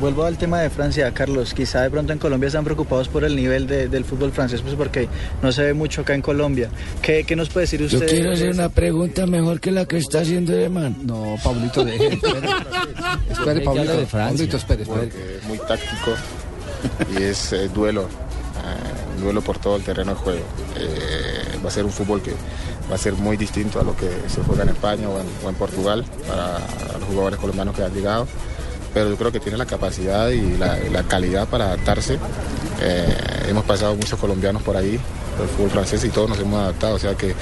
Vuelvo 0.00 0.24
al 0.24 0.38
tema 0.38 0.60
de 0.60 0.70
Francia, 0.70 1.12
Carlos. 1.12 1.52
Quizá 1.52 1.82
de 1.82 1.90
pronto 1.90 2.12
en 2.12 2.18
Colombia 2.18 2.46
están 2.46 2.64
preocupados 2.64 3.08
por 3.08 3.22
el 3.24 3.36
nivel 3.36 3.66
de- 3.66 3.88
del 3.88 4.04
fútbol 4.04 4.32
francés, 4.32 4.62
pues 4.62 4.74
porque 4.74 5.08
no 5.42 5.52
se 5.52 5.62
ve 5.62 5.74
mucho 5.74 6.00
acá 6.02 6.14
en 6.14 6.22
Colombia. 6.22 6.70
¿Qué, 7.02 7.24
qué 7.24 7.36
nos 7.36 7.50
puede 7.50 7.64
decir 7.64 7.80
Yo 7.86 7.98
usted? 7.98 8.08
quiero 8.08 8.32
hacer 8.32 8.50
una 8.50 8.68
pregunta 8.70 9.26
mejor 9.26 9.60
que 9.60 9.70
la 9.70 9.84
que 9.84 9.98
está 9.98 10.20
haciendo 10.20 10.54
el 10.56 10.70
man. 10.70 10.96
No, 11.04 11.36
Pablito, 11.44 11.84
deje. 11.84 12.14
Espere, 12.14 12.38
espere 13.30 13.60
Pablito. 13.60 14.06
Pablito, 14.10 14.56
espere, 14.56 14.82
espere. 14.84 15.08
Es 15.38 15.44
muy 15.48 15.58
táctico 15.58 16.12
y 17.18 17.22
es 17.22 17.52
eh, 17.52 17.68
duelo, 17.68 18.02
eh, 18.04 19.20
duelo 19.22 19.42
por 19.42 19.58
todo 19.58 19.76
el 19.76 19.82
terreno 19.82 20.12
de 20.14 20.16
juego. 20.18 20.40
Eh, 20.76 21.58
va 21.62 21.68
a 21.68 21.72
ser 21.72 21.84
un 21.84 21.90
fútbol 21.92 22.22
que 22.22 22.32
va 22.90 22.94
a 22.94 22.98
ser 22.98 23.12
muy 23.14 23.36
distinto 23.36 23.80
a 23.80 23.84
lo 23.84 23.94
que 23.94 24.08
se 24.28 24.40
juega 24.42 24.62
en 24.62 24.70
España 24.70 25.08
o 25.10 25.20
en, 25.20 25.26
o 25.44 25.48
en 25.50 25.54
Portugal 25.56 26.04
para 26.26 26.58
los 26.98 27.08
jugadores 27.08 27.38
colombianos 27.38 27.74
que 27.76 27.82
han 27.84 27.92
llegado. 27.92 28.26
Pero 28.92 29.08
yo 29.10 29.16
creo 29.16 29.30
que 29.32 29.40
tiene 29.40 29.56
la 29.56 29.66
capacidad 29.66 30.28
y 30.30 30.56
la, 30.56 30.76
la 30.90 31.02
calidad 31.04 31.48
para 31.48 31.66
adaptarse. 31.66 32.18
Eh, 32.80 33.16
hemos 33.48 33.64
pasado 33.64 33.94
muchos 33.94 34.18
colombianos 34.18 34.62
por 34.62 34.76
ahí, 34.76 34.98
por 35.36 35.46
el 35.46 35.52
fútbol 35.52 35.70
francés, 35.70 36.02
y 36.04 36.08
todos 36.08 36.28
nos 36.28 36.38
hemos 36.40 36.58
adaptado. 36.60 36.94
O 36.96 36.98
sea 36.98 37.14
que 37.14 37.34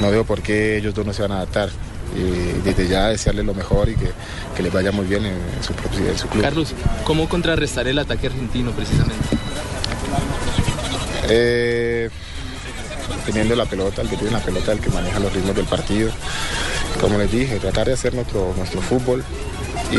no 0.00 0.10
veo 0.10 0.24
por 0.24 0.42
qué 0.42 0.76
ellos 0.76 0.94
dos 0.94 1.06
no 1.06 1.12
se 1.12 1.22
van 1.22 1.32
a 1.32 1.36
adaptar. 1.36 1.70
Y 2.14 2.60
desde 2.64 2.88
ya 2.88 3.06
desearles 3.08 3.46
lo 3.46 3.54
mejor 3.54 3.88
y 3.88 3.94
que, 3.94 4.10
que 4.56 4.62
les 4.64 4.72
vaya 4.72 4.90
muy 4.90 5.06
bien 5.06 5.24
en 5.24 5.38
su, 5.62 5.72
propio- 5.74 6.08
en 6.10 6.18
su 6.18 6.26
club. 6.28 6.42
Carlos, 6.42 6.74
¿cómo 7.04 7.28
contrarrestar 7.28 7.86
el 7.86 7.98
ataque 8.00 8.26
argentino 8.26 8.72
precisamente? 8.72 9.24
Eh, 11.28 12.10
teniendo 13.24 13.54
la 13.54 13.64
pelota, 13.66 14.02
el 14.02 14.08
que 14.08 14.16
tiene 14.16 14.32
la 14.32 14.40
pelota, 14.40 14.72
el 14.72 14.80
que 14.80 14.90
maneja 14.90 15.20
los 15.20 15.32
ritmos 15.32 15.54
del 15.54 15.66
partido. 15.66 16.10
Como 17.00 17.16
les 17.16 17.30
dije, 17.30 17.60
tratar 17.60 17.86
de 17.86 17.92
hacer 17.92 18.12
nuestro, 18.14 18.52
nuestro 18.56 18.80
fútbol 18.80 19.22
y, 19.92 19.96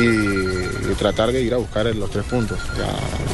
y 0.92 0.96
tratar 0.98 1.32
de 1.32 1.42
ir 1.42 1.54
a 1.54 1.58
buscar 1.58 1.86
los 1.96 2.10
tres 2.12 2.26
puntos. 2.26 2.60
Sea, 2.76 2.88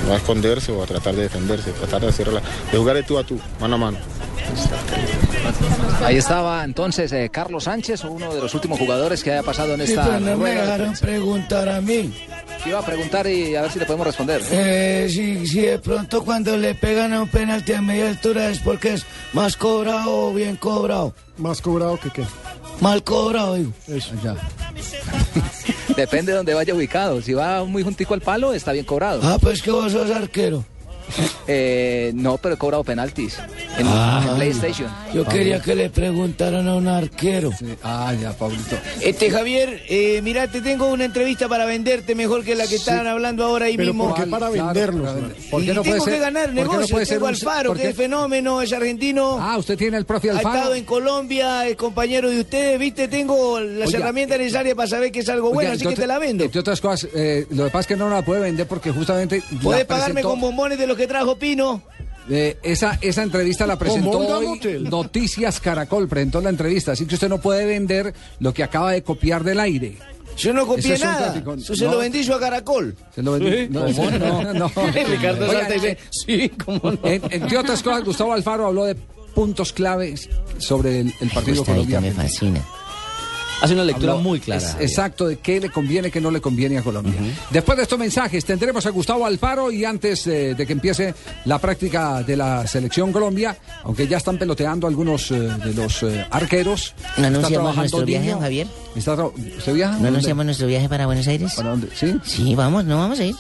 no 0.08 0.14
a 0.14 0.18
esconderse 0.18 0.72
o 0.72 0.84
a 0.84 0.86
tratar 0.86 1.16
de 1.16 1.24
defenderse, 1.24 1.72
tratar 1.72 2.02
de, 2.02 2.08
hacer 2.08 2.28
la- 2.32 2.42
de 2.72 2.78
jugar 2.78 2.96
de 2.96 3.04
tú 3.04 3.18
a 3.18 3.24
tú, 3.24 3.40
mano 3.60 3.76
a 3.76 3.78
mano. 3.78 3.98
Ahí 6.04 6.18
estaba 6.18 6.64
entonces 6.64 7.12
eh, 7.12 7.30
Carlos 7.32 7.66
Sánchez, 7.66 8.04
uno 8.06 8.34
de 8.34 8.40
los 8.42 8.54
últimos 8.54 8.80
jugadores 8.80 9.24
que 9.24 9.32
haya 9.32 9.44
pasado 9.44 9.74
en 9.74 9.86
Sí, 9.86 9.94
esta 9.94 10.06
pero 10.06 10.20
no 10.22 10.38
me 10.38 10.52
dejaron 10.52 10.94
preguntar 10.94 11.68
a 11.70 11.82
mí. 11.82 12.14
Iba 12.66 12.80
a 12.80 12.86
preguntar 12.86 13.28
y 13.28 13.56
a 13.56 13.64
ver 13.64 13.72
si 13.72 13.80
le 13.80 13.86
podemos 13.86 14.08
responder. 14.08 14.42
Eh, 14.52 15.08
si, 15.10 15.46
si 15.48 15.62
de 15.62 15.80
pronto 15.80 16.24
cuando 16.24 16.56
le 16.58 16.76
pegan 16.76 17.14
a 17.14 17.22
un 17.22 17.30
penalti 17.30 17.74
a 17.74 17.82
media 17.82 18.10
altura 18.10 18.50
es 18.50 18.60
porque 18.60 18.94
es 18.94 19.06
más 19.34 19.58
cobrado 19.58 20.28
o 20.30 20.34
bien 20.34 20.56
cobrado. 20.56 21.14
¿Más 21.38 21.62
cobrado 21.62 22.00
que 22.00 22.10
qué? 22.10 22.24
Mal 22.80 23.04
cobrado, 23.04 23.56
digo. 23.56 23.72
Eso. 23.88 24.12
Depende 25.98 26.32
de 26.32 26.38
donde 26.38 26.54
vaya 26.54 26.76
ubicado. 26.76 27.24
Si 27.24 27.34
va 27.34 27.64
muy 27.64 27.82
juntico 27.82 28.14
al 28.14 28.22
palo, 28.22 28.54
está 28.54 28.72
bien 28.72 28.86
cobrado. 28.86 29.20
Ah, 29.24 29.40
pues 29.42 29.64
que 29.64 29.72
vos 29.72 29.92
sos 29.92 30.12
arquero. 30.12 30.64
Eh, 31.50 32.12
no, 32.14 32.38
pero 32.38 32.56
he 32.56 32.58
cobrado 32.58 32.84
penaltis 32.84 33.38
en, 33.78 33.88
Ah. 33.88 34.22
en 34.30 34.36
PlayStation. 34.36 34.90
Yo 35.14 35.24
quería 35.26 35.62
que 35.62 35.76
le 35.76 35.90
preguntaran 35.90 36.68
a 36.68 36.76
un 36.76 36.90
arquero. 36.90 37.52
Ah, 37.82 38.14
ya, 38.22 38.34
Pablito. 38.34 38.76
Este 39.02 39.32
Javier, 39.32 39.82
eh, 39.88 40.20
mira, 40.24 40.50
te 40.52 40.60
tengo 40.60 40.88
una 40.88 41.06
entrevista 41.06 41.48
para 41.48 41.64
venderte 41.66 42.16
mejor 42.16 42.44
que 42.44 42.54
la 42.56 42.68
que 42.68 42.76
estaban 42.76 43.08
hablando 43.08 43.46
ahora 43.46 43.68
ahí 43.68 43.78
Pero 43.78 43.94
mismo. 43.94 44.10
¿por 44.10 44.16
qué 44.22 44.30
para 44.30 44.50
Claro, 44.50 44.66
vendernos? 44.66 45.02
claro. 45.14 45.34
¿Por 45.50 45.64
qué 45.64 45.72
Y 45.72 45.74
no 45.74 45.82
puede 45.84 45.94
tengo 45.94 46.06
ser- 46.06 46.14
que 46.16 46.20
ganar 46.20 46.50
no 46.50 46.56
negocio. 46.56 46.98
ser 46.98 47.08
tengo 47.08 47.24
un- 47.28 47.30
Alfaro, 47.30 47.74
que 47.74 47.90
es 47.90 47.96
fenómeno, 47.96 48.62
es 48.62 48.74
argentino. 48.74 49.38
Ah, 49.40 49.58
usted 49.58 49.78
tiene 49.78 49.96
el 49.98 50.06
profe 50.06 50.30
Ha 50.30 50.34
Alfaro. 50.38 50.56
estado 50.58 50.76
en 50.76 50.84
Colombia, 50.84 51.66
es 51.66 51.78
compañero 51.78 52.30
de 52.30 52.42
ustedes, 52.42 52.78
viste, 52.78 53.08
tengo 53.08 53.62
las 53.62 53.88
Oiga, 53.88 54.00
herramientas 54.00 54.38
necesarias 54.38 54.76
para 54.76 54.90
saber 54.90 55.14
que 55.14 55.20
es 55.22 55.30
algo 55.30 55.54
bueno, 55.54 55.72
así 55.72 55.86
que 55.88 55.96
te 55.96 56.08
la 56.08 56.20
vendo. 56.20 56.44
Entre 56.44 56.60
otras 56.60 56.82
cosas, 56.82 57.10
eh, 57.16 57.46
lo 57.52 57.64
que 57.64 57.70
pasa 57.70 57.80
es 57.82 57.88
que 57.88 57.96
no 57.96 58.10
la 58.10 58.22
puede 58.22 58.42
vender 58.42 58.68
porque 58.68 58.92
justamente. 58.92 59.42
Podés 59.64 59.86
pagarme 59.86 60.16
presentó- 60.16 60.30
con 60.32 60.42
bombones 60.42 60.78
de 60.78 60.86
los 60.88 60.97
que 60.98 61.08
trajo 61.08 61.38
Pino. 61.38 61.82
Eh, 62.30 62.58
esa, 62.62 62.98
esa 63.02 63.24
entrevista 63.24 63.66
la 63.66 63.80
presentó 63.80 64.18
hoy 64.20 64.60
Noticias 64.82 65.62
Caracol, 65.62 66.10
presentó 66.10 66.42
la 66.42 66.50
entrevista, 66.50 66.92
así 66.92 67.06
que 67.06 67.16
usted 67.16 67.30
no 67.30 67.40
puede 67.40 67.66
vender 67.66 68.14
lo 68.40 68.54
que 68.54 68.64
acaba 68.64 68.92
de 68.92 69.02
copiar 69.02 69.44
del 69.46 69.60
aire. 69.62 69.98
Yo 70.38 70.54
no 70.54 70.68
copié 70.68 70.94
es 70.96 71.00
nada. 71.02 71.34
Eso 71.58 71.76
se 71.76 71.86
No. 71.86 71.92
lo 71.94 71.98
vendí 72.00 72.22
yo 72.24 72.36
a 72.36 72.40
Caracol. 72.40 72.96
Se 73.16 73.24
lo 73.24 73.40
vendí. 73.40 73.68
¿Sí? 73.68 73.74
¿Cómo 73.74 74.12
no? 74.12 74.54
no. 74.54 74.72
Ricardo 75.10 75.48
dice, 75.74 75.92
eh, 75.92 75.98
sí, 76.12 76.50
cómo 76.64 76.92
no. 76.92 77.00
en- 77.04 77.24
entre 77.32 77.58
otras 77.58 77.82
cosas, 77.82 78.04
Gustavo 78.04 78.34
Alfaro 78.34 78.68
habló 78.68 78.84
de 78.86 78.96
puntos 79.34 79.72
claves 79.74 80.30
sobre 80.58 81.00
el, 81.00 81.14
el 81.22 81.30
partido 81.30 81.64
colombiano. 81.64 82.06
me 82.08 82.14
fascina. 82.14 82.64
Hace 83.62 83.74
una 83.74 83.84
lectura 83.84 84.12
Habló, 84.14 84.24
muy 84.24 84.40
clara. 84.40 84.62
es- 84.62 84.76
exacto, 84.80 85.28
de 85.28 85.38
qué 85.38 85.60
le 85.60 85.70
conviene, 85.72 86.12
qué 86.12 86.22
no 86.22 86.30
le 86.30 86.40
conviene 86.42 86.78
a 86.78 86.84
Colombia. 86.84 87.16
Después 87.50 87.76
de 87.78 87.84
estos 87.84 87.98
mensajes 87.98 88.46
tendremos 88.46 88.86
a 88.86 88.92
Gustavo 88.92 89.26
Alfaro 89.26 89.72
y 89.72 89.84
antes 89.84 90.28
eh, 90.28 90.54
de 90.56 90.66
que 90.68 90.74
empiece 90.74 91.16
la 91.46 91.58
práctica 91.60 92.22
de 92.24 92.38
la 92.38 92.68
selección 92.68 93.12
Colombia, 93.12 93.58
aunque 93.84 94.08
ya 94.08 94.18
están 94.18 94.38
peloteando 94.38 94.86
algunos 94.88 95.32
eh, 95.32 95.36
de 95.40 95.74
los 95.74 96.04
eh, 96.04 96.26
arqueros. 96.30 96.94
¿No 97.18 97.28
anunciamos 97.28 97.76
nuestro 97.76 98.06
viaje, 98.06 98.28
Niño. 98.28 98.40
Javier? 98.40 98.68
Está 98.96 99.14
¿Usted 99.16 99.74
viaja? 99.74 99.92
¿No 99.94 99.96
¿Dónde? 99.98 100.08
anunciamos 100.10 100.46
nuestro 100.46 100.68
viaje 100.68 100.88
para 100.88 101.06
Buenos 101.08 101.28
Aires? 101.28 101.54
¿Para 101.56 101.72
dónde? 101.72 101.88
¿Sí? 101.96 102.16
Sí, 102.24 102.54
vamos, 102.56 102.86
no 102.86 102.98
vamos 102.98 103.20
a 103.20 103.26
ir. 103.26 103.36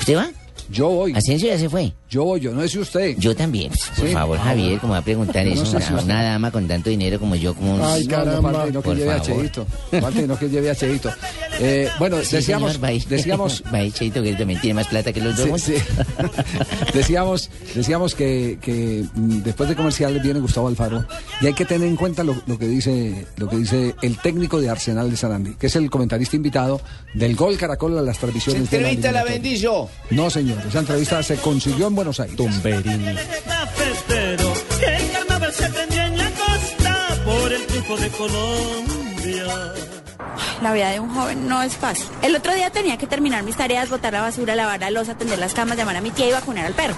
¿Usted 0.00 0.16
va? 0.16 0.28
Yo 0.70 0.88
voy. 0.88 1.14
Asensio 1.14 1.48
ya 1.48 1.58
se 1.58 1.68
fue. 1.68 1.92
Yo 2.10 2.24
voy, 2.24 2.40
yo 2.40 2.52
no 2.52 2.62
sé 2.62 2.68
si 2.70 2.78
usted. 2.78 3.16
Yo 3.18 3.36
también. 3.36 3.70
Por 3.96 4.06
Sí. 4.08 4.12
favor, 4.14 4.38
Javier. 4.38 4.78
¿cómo 4.80 4.94
va 4.94 5.00
a 5.00 5.02
preguntar 5.02 5.44
No 5.44 5.52
eso? 5.52 5.66
sé 5.66 5.80
si 5.80 5.92
a 5.92 5.96
usted- 5.96 6.04
una 6.04 6.22
dama 6.22 6.50
con 6.50 6.66
tanto 6.66 6.88
dinero 6.88 7.18
como 7.20 7.34
yo, 7.36 7.54
como 7.54 7.74
un... 7.74 7.82
Ay, 7.82 8.06
caramba. 8.06 8.50
No, 8.50 8.58
no 8.66 8.72
que 8.82 8.88
Por 8.88 8.96
lleve 8.96 9.12
a 9.12 9.22
favor. 9.22 9.42
Cheito. 9.42 9.66
Aparte, 9.92 10.26
no 10.26 10.38
que 10.38 10.48
lleve 10.48 10.70
a 10.70 10.74
Cheito. 10.74 11.10
Eh, 11.60 11.88
bueno, 11.98 12.16
Sí, 12.22 12.36
decíamos, 12.36 12.72
señor, 12.72 12.84
va 12.84 12.88
ahí. 12.88 13.04
decíamos, 13.08 13.62
ahí, 13.72 13.90
Cheito, 13.92 14.22
que 14.22 14.32
también 14.34 14.58
tiene 14.60 14.74
más 14.74 14.88
plata 14.88 15.12
que 15.12 15.20
los 15.20 15.36
dos. 15.36 15.60
Sí, 15.60 15.74
sí. 15.76 15.82
decíamos, 16.94 17.50
decíamos 17.74 18.14
que, 18.14 18.58
que, 18.60 19.04
mm, 19.14 19.42
después 19.42 19.68
de 19.68 19.76
comerciales 19.76 20.22
viene 20.22 20.40
Gustavo 20.40 20.68
Alfaro 20.68 21.04
y 21.40 21.46
hay 21.46 21.54
que 21.54 21.64
tener 21.64 21.86
en 21.88 21.96
cuenta 21.96 22.24
lo, 22.24 22.36
lo 22.46 22.58
que 22.58 22.66
dice 22.66 23.26
lo 23.36 23.48
que 23.48 23.56
dice 23.56 23.94
el 24.02 24.16
técnico 24.18 24.60
de 24.60 24.70
Arsenal 24.70 25.10
de 25.10 25.16
Sarandí, 25.16 25.54
que 25.54 25.66
es 25.66 25.76
el 25.76 25.90
comentarista 25.90 26.36
invitado 26.36 26.80
del 27.14 27.36
Gol 27.36 27.56
Caracol 27.56 27.98
a 27.98 28.02
las 28.02 28.18
transmisiones 28.18 28.70
de 28.70 28.80
la 28.80 28.88
entrevista 28.90 29.12
la 29.12 29.20
eliminatoria. 29.22 29.50
vendí 29.52 29.58
yo. 29.62 29.88
No, 30.10 30.30
señor, 30.30 30.58
esa 30.68 30.80
entrevista 30.80 31.22
se 31.22 31.36
consiguió 31.36 31.88
en 31.88 31.94
Buenos 31.98 32.20
Aires. 32.20 32.36
Tumberini. 32.36 33.16
Pero 34.06 34.52
que 34.78 34.86
el 34.86 35.10
carnaval 35.10 35.52
se 35.52 35.68
prendió 35.68 36.02
en 36.02 36.16
la 36.16 36.30
costa 36.30 37.08
por 37.24 37.52
el 37.52 37.66
triunfo 37.66 37.96
de 37.96 38.08
Colombia. 38.10 39.97
La 40.62 40.72
vida 40.72 40.90
de 40.90 40.98
un 40.98 41.14
joven 41.14 41.48
no 41.48 41.62
es 41.62 41.76
fácil. 41.76 42.06
El 42.22 42.34
otro 42.34 42.52
día 42.54 42.70
tenía 42.70 42.98
que 42.98 43.06
terminar 43.06 43.44
mis 43.44 43.56
tareas, 43.56 43.90
botar 43.90 44.12
la 44.12 44.22
basura, 44.22 44.56
lavar 44.56 44.80
la 44.80 44.90
losa, 44.90 45.12
atender 45.12 45.38
las 45.38 45.54
camas, 45.54 45.76
llamar 45.76 45.96
a 45.96 46.00
mi 46.00 46.10
tía 46.10 46.28
y 46.28 46.32
vacunar 46.32 46.66
al 46.66 46.74
perro. 46.74 46.94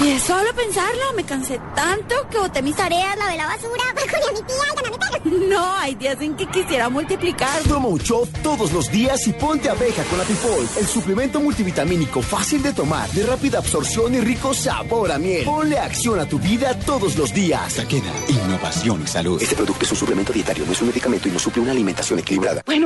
Y 0.00 0.10
de 0.10 0.20
solo 0.20 0.52
pensarlo, 0.54 1.12
me 1.16 1.24
cansé 1.24 1.58
tanto 1.74 2.14
que 2.30 2.38
boté 2.38 2.60
mis 2.60 2.76
tareas, 2.76 3.16
lavé 3.16 3.36
la 3.36 3.46
basura, 3.46 3.82
vacuné 3.94 4.24
a 4.28 4.32
mi 4.32 4.42
tía 4.42 4.56
y 4.72 4.76
gané 4.76 4.90
mi 4.90 4.98
perro. 4.98 5.46
No, 5.46 5.74
hay 5.76 5.94
días 5.94 6.20
en 6.20 6.36
que 6.36 6.46
quisiera 6.46 6.88
multiplicar. 6.88 7.62
Toma 7.64 7.88
un 7.88 7.98
shot 7.98 8.30
todos 8.42 8.72
los 8.72 8.90
días 8.90 9.26
y 9.26 9.32
ponte 9.32 9.68
abeja 9.68 10.02
con 10.04 10.20
Apifol, 10.20 10.66
el 10.78 10.86
suplemento 10.86 11.40
multivitamínico 11.40 12.22
fácil 12.22 12.62
de 12.62 12.72
tomar, 12.72 13.08
de 13.10 13.26
rápida 13.26 13.58
absorción 13.58 14.14
y 14.14 14.20
rico 14.20 14.54
sabor 14.54 15.12
a 15.12 15.18
miel. 15.18 15.44
Ponle 15.44 15.78
acción 15.78 16.18
a 16.20 16.26
tu 16.26 16.38
vida 16.38 16.78
todos 16.80 17.16
los 17.16 17.32
días. 17.32 17.74
Taqueda, 17.74 18.12
innovación 18.28 19.02
y 19.02 19.06
salud. 19.06 19.40
Este 19.42 19.54
producto 19.56 19.84
es 19.84 19.90
un 19.90 19.96
suplemento 19.96 20.32
dietario, 20.32 20.64
no 20.64 20.72
es 20.72 20.80
un 20.80 20.88
medicamento 20.88 21.28
y 21.28 21.32
no 21.32 21.38
suple 21.38 21.62
una 21.62 21.72
alimentación 21.72 22.18
equilibrada. 22.18 22.62
Bueno, 22.66 22.85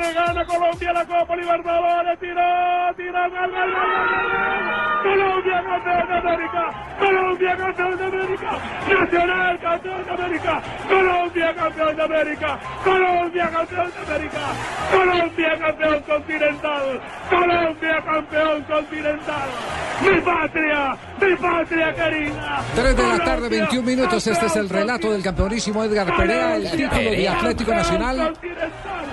Mete, 0.00 0.14
gana 0.14 0.44
Colombia 0.46 0.92
la 0.92 1.04
Copa 1.04 1.36
Libertadores, 1.36 2.18
tiró, 2.18 2.94
tiró, 2.96 3.30
gol, 3.30 3.50
gol. 3.50 4.80
Colombia 5.02 5.62
campeón 5.64 6.06
de 6.08 6.18
América, 6.18 6.96
Colombia 6.98 7.56
campeón 7.56 7.96
de 7.96 8.04
América, 8.04 8.50
Nacional 8.88 9.60
campeón 9.60 10.04
de 10.04 10.12
América, 10.12 10.62
Colombia 10.88 11.54
campeón 11.54 11.96
de 11.96 12.02
América, 12.02 12.60
Colombia 12.84 13.50
campeón 13.50 13.90
de 13.90 14.12
América, 14.12 14.40
Colombia 14.92 15.58
campeón 15.58 16.02
continental, 16.02 17.00
Colombia 17.30 18.02
campeón 18.04 18.62
continental, 18.64 19.48
mi 20.02 20.20
patria, 20.20 20.96
mi 21.20 21.36
patria 21.36 21.94
querida. 21.94 22.62
3 22.74 22.96
de 22.96 23.02
la 23.02 23.18
tarde, 23.18 23.48
Colombia, 23.48 23.60
21 23.60 23.86
minutos. 23.86 24.26
Este 24.26 24.46
es 24.46 24.56
el 24.56 24.68
relato 24.68 25.12
del 25.12 25.22
campeonísimo 25.22 25.84
Edgar 25.84 26.14
Perea, 26.16 26.56
el 26.56 26.70
título 26.70 27.10
de 27.10 27.28
Atlético 27.28 27.72
Nacional. 27.72 28.34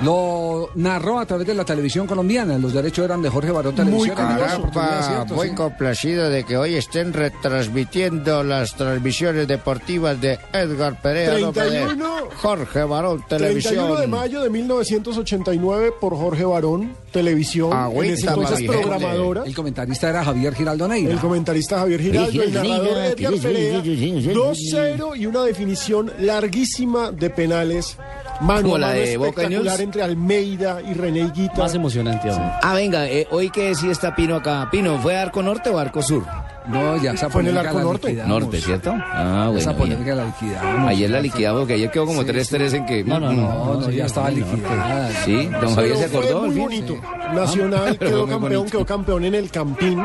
Lo 0.01 0.69
narró 0.77 1.19
a 1.19 1.25
través 1.25 1.45
de 1.47 1.53
la 1.53 1.65
televisión 1.65 2.07
colombiana. 2.07 2.57
Los 2.57 2.71
derechos 2.73 3.03
eran 3.05 3.21
de 3.21 3.29
Jorge 3.29 3.51
Barón 3.51 3.75
Televisión. 3.75 4.17
en 4.17 4.23
oportunidad, 4.25 4.71
Caramba, 4.73 5.25
muy 5.35 5.49
Sí. 5.49 5.55
complacido 5.55 6.29
de 6.29 6.43
que 6.43 6.55
hoy 6.57 6.75
estén 6.75 7.13
retransmitiendo 7.13 8.43
las 8.43 8.75
transmisiones 8.75 9.47
deportivas 9.47 10.19
de 10.21 10.37
Edgar 10.53 11.01
Perea, 11.01 11.37
no, 11.39 11.51
31. 11.51 12.15
de 12.29 12.35
Jorge 12.35 12.83
Barón 12.83 13.23
31 13.27 13.61
Televisión. 13.63 14.01
de 14.01 14.07
mayo 14.07 14.41
de 14.41 14.49
1989 14.49 15.93
por 15.99 16.15
Jorge 16.15 16.45
Barón, 16.45 16.93
televisión, 17.11 17.71
en 17.93 18.03
ese 18.05 18.27
entonces 18.27 18.61
programadora. 18.67 19.43
El 19.45 19.55
comentarista 19.55 20.09
era 20.09 20.23
Javier 20.23 20.53
Giraldo 20.53 20.87
Neira. 20.87 21.11
El 21.11 21.19
comentarista 21.19 21.79
Javier 21.79 22.01
Giraldo, 22.01 22.43
el 22.43 22.53
narrador 22.53 22.83
Neira, 22.83 23.07
Edgar 23.07 23.33
sí, 23.33 23.39
sí, 23.39 23.47
Perea, 23.47 23.81
sí, 23.83 23.97
sí, 23.97 24.21
sí, 24.21 24.21
sí. 24.21 24.29
2-0 24.33 25.15
y 25.15 25.25
una 25.25 25.43
definición 25.43 26.11
larguísima 26.19 27.11
de 27.11 27.29
penales. 27.29 27.97
Mano 28.39 28.77
la 28.77 28.87
mano 28.89 28.99
de 28.99 29.17
Boca 29.17 29.41
espectacular 29.41 29.81
entre 29.81 30.03
Almeida 30.03 30.66
y 30.81 30.93
René 30.93 31.19
Higuita. 31.19 31.57
Más 31.57 31.75
emocionante 31.75 32.29
aún. 32.29 32.51
Ah, 32.61 32.73
venga, 32.73 33.07
eh, 33.07 33.27
hoy 33.31 33.49
que 33.49 33.73
sí 33.75 33.89
está 33.89 34.15
Pino 34.15 34.35
acá. 34.35 34.67
Pino, 34.71 34.97
¿fue 34.99 35.15
arco 35.15 35.41
norte 35.41 35.69
o 35.69 35.79
arco 35.79 36.01
sur? 36.01 36.23
No, 36.69 37.01
ya 37.01 37.11
esa 37.11 37.29
Fue 37.29 37.41
en 37.41 37.47
el 37.47 37.53
polémica 37.53 37.69
arco 37.69 37.77
la 37.79 37.83
norte. 37.85 38.07
liquidamos. 38.09 38.41
Norte, 38.41 38.61
¿cierto? 38.61 38.93
Ah, 38.95 39.51
Esa 39.55 39.71
bueno. 39.71 39.77
polémica 39.77 40.03
bien. 40.13 40.17
la 40.17 40.25
liquidamos. 40.25 40.89
Ayer 40.89 41.09
la 41.09 41.21
liquidamos, 41.21 41.67
que 41.67 41.73
ayer 41.73 41.91
quedó 41.91 42.05
como 42.05 42.23
3-3 42.23 42.73
en 42.73 42.85
que... 42.85 43.03
No, 43.03 43.19
no, 43.19 43.31
no, 43.33 43.75
Mm. 43.75 43.79
no, 43.81 43.89
ya 43.91 44.05
estaba 44.05 44.29
liquidada. 44.29 45.09
Sí, 45.25 45.49
don 45.61 45.75
Javier 45.75 45.97
se 45.97 46.05
acordó. 46.05 46.39
Fue 46.39 46.47
muy 46.49 46.59
bonito. 46.59 46.95
Nacional 47.33 47.95
Pero 47.99 48.11
quedó 48.11 48.27
campeón, 48.27 48.51
bonito. 48.61 48.77
quedó 48.77 48.85
campeón 48.85 49.25
en 49.25 49.35
el 49.35 49.49
Campín. 49.49 49.99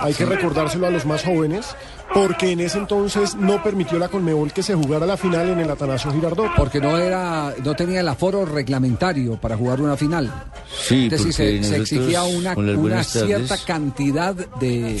Hay 0.00 0.14
que 0.14 0.24
recordárselo 0.26 0.86
a 0.86 0.90
los 0.90 1.04
más 1.06 1.24
jóvenes, 1.24 1.66
porque 2.14 2.52
en 2.52 2.60
ese 2.60 2.78
entonces 2.78 3.34
no 3.34 3.60
permitió 3.64 3.98
la 3.98 4.08
Conmebol 4.08 4.52
que 4.52 4.62
se 4.62 4.74
jugara 4.74 5.04
la 5.06 5.16
final 5.16 5.48
en 5.48 5.58
el 5.58 5.68
Atanasio 5.70 6.12
Girardot. 6.12 6.50
Porque 6.56 6.80
no 6.80 6.96
era, 6.96 7.52
no 7.64 7.74
tenía 7.74 8.00
el 8.00 8.08
aforo 8.08 8.44
reglamentario 8.44 9.36
para 9.40 9.56
jugar 9.56 9.80
una 9.80 9.96
final. 9.96 10.30
Sí, 10.80 11.06
es 11.06 11.10
decir, 11.10 11.32
se, 11.32 11.44
porque 11.50 11.64
se 11.64 11.76
exigía 11.78 12.22
una, 12.22 12.54
una 12.54 13.02
cierta 13.02 13.56
cantidad 13.66 14.34
de, 14.34 15.00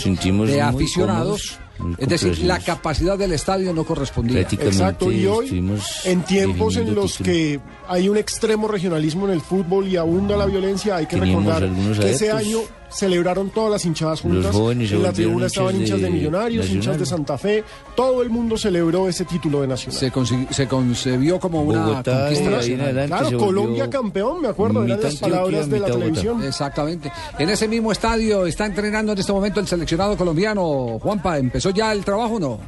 muy 0.72 0.86
aficionados. 1.04 1.58
Es 1.98 2.08
decir, 2.08 2.38
la 2.40 2.58
capacidad 2.58 3.18
del 3.18 3.32
estadio 3.32 3.72
no 3.72 3.84
correspondía. 3.84 4.40
Exacto, 4.40 5.10
y 5.12 5.26
hoy, 5.26 5.64
en 6.04 6.22
tiempos 6.22 6.76
en 6.76 6.94
los 6.94 7.18
que 7.18 7.60
hay 7.88 8.08
un 8.08 8.16
extremo 8.16 8.68
regionalismo 8.68 9.26
en 9.26 9.34
el 9.34 9.40
fútbol 9.40 9.86
y 9.88 9.96
abunda 9.96 10.36
la 10.36 10.46
violencia, 10.46 10.96
hay 10.96 11.06
que 11.06 11.16
Teníamos 11.16 11.44
recordar 11.60 11.98
que 11.98 12.10
ese 12.10 12.30
año 12.30 12.58
celebraron 12.90 13.50
todas 13.50 13.70
las 13.70 13.84
hinchadas 13.84 14.20
juntas. 14.20 14.54
en 14.54 15.02
la 15.02 15.12
tribuna 15.12 15.46
estaban 15.46 15.76
hinchas 15.76 15.98
de, 15.98 16.04
de 16.04 16.10
Millonarios, 16.10 16.68
hinchas 16.70 16.98
de 16.98 17.06
Santa 17.06 17.36
Fe, 17.36 17.64
todo 17.94 18.22
el 18.22 18.30
mundo 18.30 18.56
celebró 18.56 19.08
ese 19.08 19.24
título 19.24 19.60
de 19.60 19.66
Nacional. 19.68 19.98
Se, 19.98 20.54
se 20.54 20.66
concebió 20.66 21.38
como 21.38 21.62
una 21.62 21.84
Bogotá, 21.84 22.20
conquista 22.20 22.50
nacional. 22.50 23.06
Claro, 23.06 23.38
Colombia 23.38 23.90
campeón, 23.90 24.42
me 24.42 24.48
acuerdo, 24.48 24.84
eran 24.84 25.02
las 25.02 25.16
palabras 25.16 25.68
de 25.68 25.78
la 25.80 25.88
Bogotá. 25.88 26.00
televisión. 26.00 26.42
Exactamente. 26.42 27.12
En 27.38 27.50
ese 27.50 27.68
mismo 27.68 27.92
estadio 27.92 28.46
está 28.46 28.66
entrenando 28.66 29.12
en 29.12 29.18
este 29.18 29.32
momento 29.32 29.60
el 29.60 29.66
seleccionado 29.66 30.16
colombiano. 30.16 30.98
Juanpa, 31.00 31.38
¿empezó 31.38 31.67
ya 31.70 31.92
el 31.92 32.04
trabajo 32.04 32.38
no? 32.38 32.58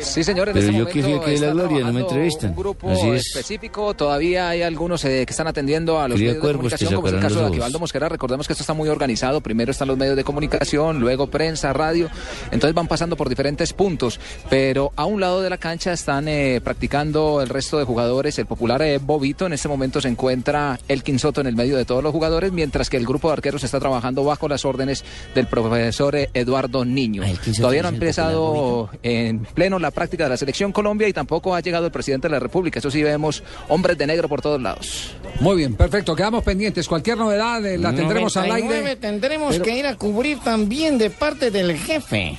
Sí, 0.00 0.24
señor, 0.24 0.48
en 0.48 0.54
Pero 0.54 0.66
este 0.66 0.78
yo 0.78 0.84
momento 0.84 0.92
que 0.92 1.02
fui 1.02 1.12
aquí 1.14 1.40
de 1.40 1.46
la 1.46 1.52
Gloria, 1.52 1.84
no 1.84 1.92
me 1.92 2.00
entrevistan. 2.00 2.50
Un 2.50 2.56
grupo 2.56 2.90
Así 2.90 3.08
es. 3.08 3.26
específico, 3.26 3.94
todavía 3.94 4.48
hay 4.48 4.62
algunos 4.62 5.04
eh, 5.04 5.24
que 5.26 5.30
están 5.30 5.46
atendiendo 5.46 6.00
a 6.00 6.08
los 6.08 6.16
Cría 6.16 6.30
medios 6.30 6.44
de 6.44 6.52
comunicación, 6.52 6.90
que 6.90 6.94
como 6.94 7.08
es 7.08 7.14
el 7.14 7.20
caso 7.20 7.40
de. 7.40 7.46
Aquivaldo 7.46 7.78
Mosquera. 7.78 8.08
Recordemos 8.08 8.46
que 8.46 8.52
esto 8.52 8.62
está 8.62 8.74
muy 8.74 8.88
organizado. 8.88 9.40
Primero 9.40 9.70
están 9.70 9.88
los 9.88 9.96
medios 9.96 10.16
de 10.16 10.24
comunicación, 10.24 11.00
luego 11.00 11.28
prensa, 11.28 11.72
radio. 11.72 12.08
Entonces 12.50 12.74
van 12.74 12.88
pasando 12.88 13.16
por 13.16 13.28
diferentes 13.28 13.72
puntos. 13.72 14.20
Pero 14.48 14.92
a 14.96 15.04
un 15.04 15.20
lado 15.20 15.40
de 15.42 15.50
la 15.50 15.58
cancha 15.58 15.92
están 15.92 16.28
eh, 16.28 16.60
practicando 16.62 17.40
el 17.42 17.48
resto 17.48 17.78
de 17.78 17.84
jugadores. 17.84 18.38
El 18.38 18.46
popular 18.46 18.82
eh, 18.82 18.98
Bobito 18.98 19.46
en 19.46 19.52
este 19.52 19.68
momento 19.68 20.00
se 20.00 20.08
encuentra 20.08 20.78
el 20.88 21.02
Quinsoto 21.02 21.40
en 21.40 21.46
el 21.46 21.56
medio 21.56 21.76
de 21.76 21.84
todos 21.84 22.02
los 22.02 22.12
jugadores, 22.12 22.52
mientras 22.52 22.90
que 22.90 22.96
el 22.96 23.06
grupo 23.06 23.28
de 23.28 23.34
arqueros 23.34 23.64
está 23.64 23.80
trabajando 23.80 24.24
bajo 24.24 24.48
las 24.48 24.64
órdenes 24.64 25.04
del 25.34 25.46
profesor 25.46 26.16
eh, 26.16 26.30
Eduardo 26.34 26.84
Niño. 26.84 27.22
Quinsoto 27.22 27.62
Todavía 27.62 27.82
no 27.82 27.88
ha 27.88 27.92
popular 27.92 28.08
empezado 28.08 28.90
en 29.02 29.40
pleno 29.40 29.77
la 29.80 29.90
práctica 29.90 30.24
de 30.24 30.30
la 30.30 30.36
selección 30.36 30.72
Colombia 30.72 31.08
y 31.08 31.12
tampoco 31.12 31.54
ha 31.54 31.60
llegado 31.60 31.86
el 31.86 31.92
presidente 31.92 32.28
de 32.28 32.32
la 32.32 32.40
República. 32.40 32.78
Eso 32.78 32.90
sí 32.90 33.02
vemos 33.02 33.42
hombres 33.68 33.96
de 33.98 34.06
negro 34.06 34.28
por 34.28 34.40
todos 34.42 34.60
lados. 34.60 35.12
Muy 35.40 35.56
bien, 35.56 35.74
perfecto. 35.74 36.14
Quedamos 36.16 36.42
pendientes. 36.44 36.88
Cualquier 36.88 37.16
novedad 37.18 37.64
eh, 37.66 37.78
la 37.78 37.92
tendremos 37.94 38.36
al 38.36 38.48
99 38.48 38.88
aire. 38.88 38.96
tendremos 39.00 39.52
Pero- 39.52 39.64
que 39.64 39.78
ir 39.78 39.86
a 39.86 39.96
cubrir 39.96 40.38
también 40.40 40.98
de 40.98 41.10
parte 41.10 41.50
del 41.50 41.76
jefe. 41.76 42.38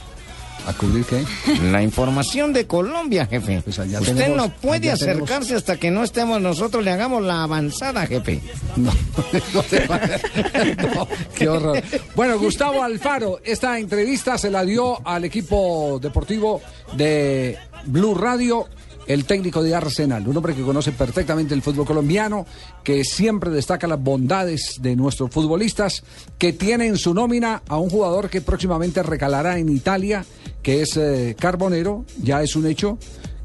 ¿A 0.68 0.74
cubrir 0.74 1.04
qué? 1.06 1.24
La 1.72 1.82
información 1.82 2.54
de 2.54 2.68
Colombia, 2.68 3.26
jefe. 3.26 3.62
Pues 3.64 3.78
Usted 3.80 4.00
tenemos- 4.16 4.38
no 4.38 4.50
puede 4.50 4.82
tenemos- 4.82 5.02
acercarse 5.02 5.56
hasta 5.56 5.78
que 5.78 5.90
no 5.90 6.04
estemos 6.04 6.40
nosotros, 6.42 6.84
le 6.84 6.92
hagamos 6.92 7.24
la 7.24 7.44
avanzada, 7.44 8.06
jefe. 8.06 8.40
No, 8.76 8.92
no 9.54 9.64
te 9.64 9.88
va- 9.88 10.00
no, 10.96 11.08
qué 11.36 11.50
horror. 11.50 11.82
Bueno, 12.16 12.38
Gustavo 12.38 12.84
Alfaro, 12.84 13.40
esta 13.44 13.80
entrevista 13.80 14.38
se 14.38 14.52
la 14.52 14.64
dio 14.64 15.06
al 15.08 15.26
equipo 15.26 16.00
deportivo 16.02 16.62
de 16.94 17.58
Blue 17.86 18.14
Radio. 18.16 18.68
El 19.10 19.26
técnico 19.26 19.64
de 19.64 19.74
Arsenal, 19.74 20.28
un 20.28 20.38
hombre 20.38 20.54
que 20.54 20.62
conoce 20.62 20.92
perfectamente 20.92 21.56
el 21.56 21.64
fútbol 21.64 21.88
colombiano, 21.88 22.46
que 22.84 23.04
siempre 23.04 23.50
destaca 23.50 23.88
las 23.88 24.00
bondades 24.00 24.78
de 24.84 24.96
nuestros 24.96 25.32
futbolistas, 25.32 26.04
que 26.38 26.54
tiene 26.54 26.86
en 26.86 26.96
su 26.96 27.16
nómina 27.16 27.64
a 27.68 27.78
un 27.78 27.90
jugador 27.90 28.30
que 28.30 28.42
próximamente 28.42 29.02
recalará 29.02 29.58
en 29.58 29.70
Italia, 29.70 30.24
que 30.62 30.84
es 30.84 30.96
eh, 30.96 31.36
Carbonero, 31.40 32.06
ya 32.22 32.44
es 32.44 32.56
un 32.56 32.68
hecho, 32.68 33.00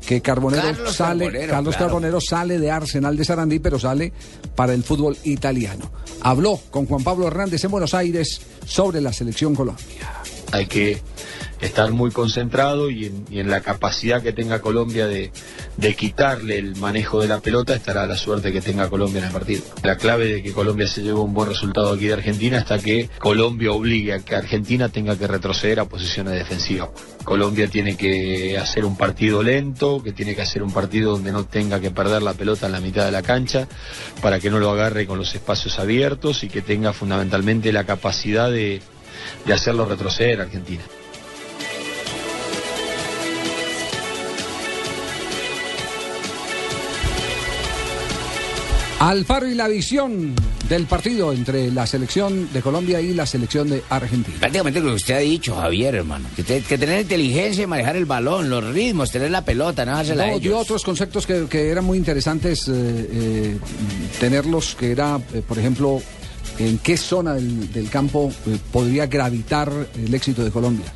que 0.06 0.20
Carbonero 0.20 0.64
Carlos 0.64 0.94
sale, 0.94 1.24
Carbonero, 1.24 1.50
Carlos 1.50 1.76
claro. 1.76 1.86
Carbonero 1.86 2.20
sale 2.20 2.58
de 2.58 2.70
Arsenal 2.70 3.16
de 3.16 3.24
Sarandí, 3.24 3.58
pero 3.58 3.78
sale 3.78 4.12
para 4.54 4.74
el 4.74 4.84
fútbol 4.84 5.16
italiano. 5.24 5.90
Habló 6.20 6.60
con 6.70 6.84
Juan 6.84 7.02
Pablo 7.02 7.26
Hernández 7.26 7.64
en 7.64 7.70
Buenos 7.70 7.94
Aires 7.94 8.38
sobre 8.66 9.00
la 9.00 9.14
selección 9.14 9.54
Colombia. 9.54 9.86
hay 10.52 10.66
que 10.66 11.00
estar 11.64 11.90
muy 11.92 12.10
concentrado 12.10 12.90
y 12.90 13.06
en, 13.30 13.50
la 13.50 13.60
capacidad 13.60 14.22
que 14.22 14.32
tenga 14.32 14.60
Colombia 14.60 15.06
de, 15.06 15.30
quitarle 15.96 16.58
el 16.58 16.76
manejo 16.76 17.20
de 17.20 17.28
la 17.28 17.40
pelota 17.40 17.74
estará 17.74 18.06
la 18.06 18.16
suerte 18.16 18.52
que 18.52 18.60
tenga 18.60 18.88
Colombia 18.90 19.20
en 19.20 19.26
el 19.26 19.32
partido. 19.32 19.62
La 19.82 19.96
clave 19.96 20.26
de 20.26 20.42
que 20.42 20.52
Colombia 20.52 20.86
se 20.86 21.02
lleve 21.02 21.20
un 21.20 21.32
buen 21.32 21.48
resultado 21.48 21.92
aquí 21.92 22.06
de 22.06 22.14
Argentina 22.14 22.58
hasta 22.58 22.78
que 22.78 23.08
Colombia 23.18 23.72
obligue 23.72 24.12
a 24.12 24.18
que 24.18 24.34
Argentina 24.34 24.88
tenga 24.88 25.16
que 25.16 25.26
retroceder 25.26 25.80
a 25.80 25.86
posiciones 25.86 26.34
defensivas. 26.34 26.90
Colombia 27.24 27.68
tiene 27.68 27.96
que 27.96 28.58
hacer 28.58 28.84
un 28.84 28.96
partido 28.96 29.42
lento, 29.42 30.02
que 30.02 30.12
tiene 30.12 30.34
que 30.34 30.42
hacer 30.42 30.62
un 30.62 30.72
partido 30.72 31.12
donde 31.12 31.32
no 31.32 31.46
tenga 31.46 31.80
que 31.80 31.90
perder 31.90 32.22
la 32.22 32.34
pelota 32.34 32.66
en 32.66 32.72
la 32.72 32.80
mitad 32.80 33.04
de 33.06 33.12
la 33.12 33.22
cancha 33.22 33.66
para 34.20 34.38
que 34.38 34.50
no 34.50 34.58
lo 34.58 34.70
agarre 34.70 35.06
con 35.06 35.18
los 35.18 35.34
espacios 35.34 35.78
abiertos 35.78 36.44
y 36.44 36.48
que 36.48 36.60
tenga 36.60 36.92
fundamentalmente 36.92 37.72
la 37.72 37.84
capacidad 37.84 38.50
de, 38.50 38.82
hacerlo 39.50 39.86
retroceder 39.86 40.40
Argentina. 40.40 40.82
Alfaro 49.08 49.46
y 49.46 49.54
la 49.54 49.68
visión 49.68 50.34
del 50.68 50.86
partido 50.86 51.32
entre 51.34 51.70
la 51.70 51.86
selección 51.86 52.48
de 52.54 52.62
Colombia 52.62 53.00
y 53.02 53.12
la 53.12 53.26
selección 53.26 53.68
de 53.68 53.82
Argentina. 53.90 54.36
Prácticamente 54.40 54.80
lo 54.80 54.88
que 54.90 54.94
usted 54.94 55.14
ha 55.14 55.18
dicho, 55.18 55.54
Javier, 55.54 55.96
hermano. 55.96 56.26
Que, 56.34 56.42
te- 56.42 56.62
que 56.62 56.78
tener 56.78 57.02
inteligencia 57.02 57.64
y 57.64 57.66
manejar 57.66 57.96
el 57.96 58.06
balón, 58.06 58.48
los 58.48 58.64
ritmos, 58.64 59.10
tener 59.10 59.30
la 59.30 59.44
pelota, 59.44 59.84
no 59.84 59.92
dársela 59.92 60.24
a 60.24 60.26
No, 60.28 60.38
dio 60.38 60.58
otros 60.58 60.82
conceptos 60.82 61.26
que, 61.26 61.46
que 61.50 61.68
eran 61.68 61.84
muy 61.84 61.98
interesantes 61.98 62.66
eh, 62.68 62.72
eh, 62.72 63.58
tenerlos, 64.20 64.74
que 64.74 64.90
era, 64.92 65.20
eh, 65.34 65.42
por 65.46 65.58
ejemplo, 65.58 66.00
en 66.58 66.78
qué 66.78 66.96
zona 66.96 67.34
del, 67.34 67.70
del 67.72 67.90
campo 67.90 68.32
podría 68.72 69.06
gravitar 69.06 69.70
el 70.02 70.14
éxito 70.14 70.42
de 70.42 70.50
Colombia. 70.50 70.86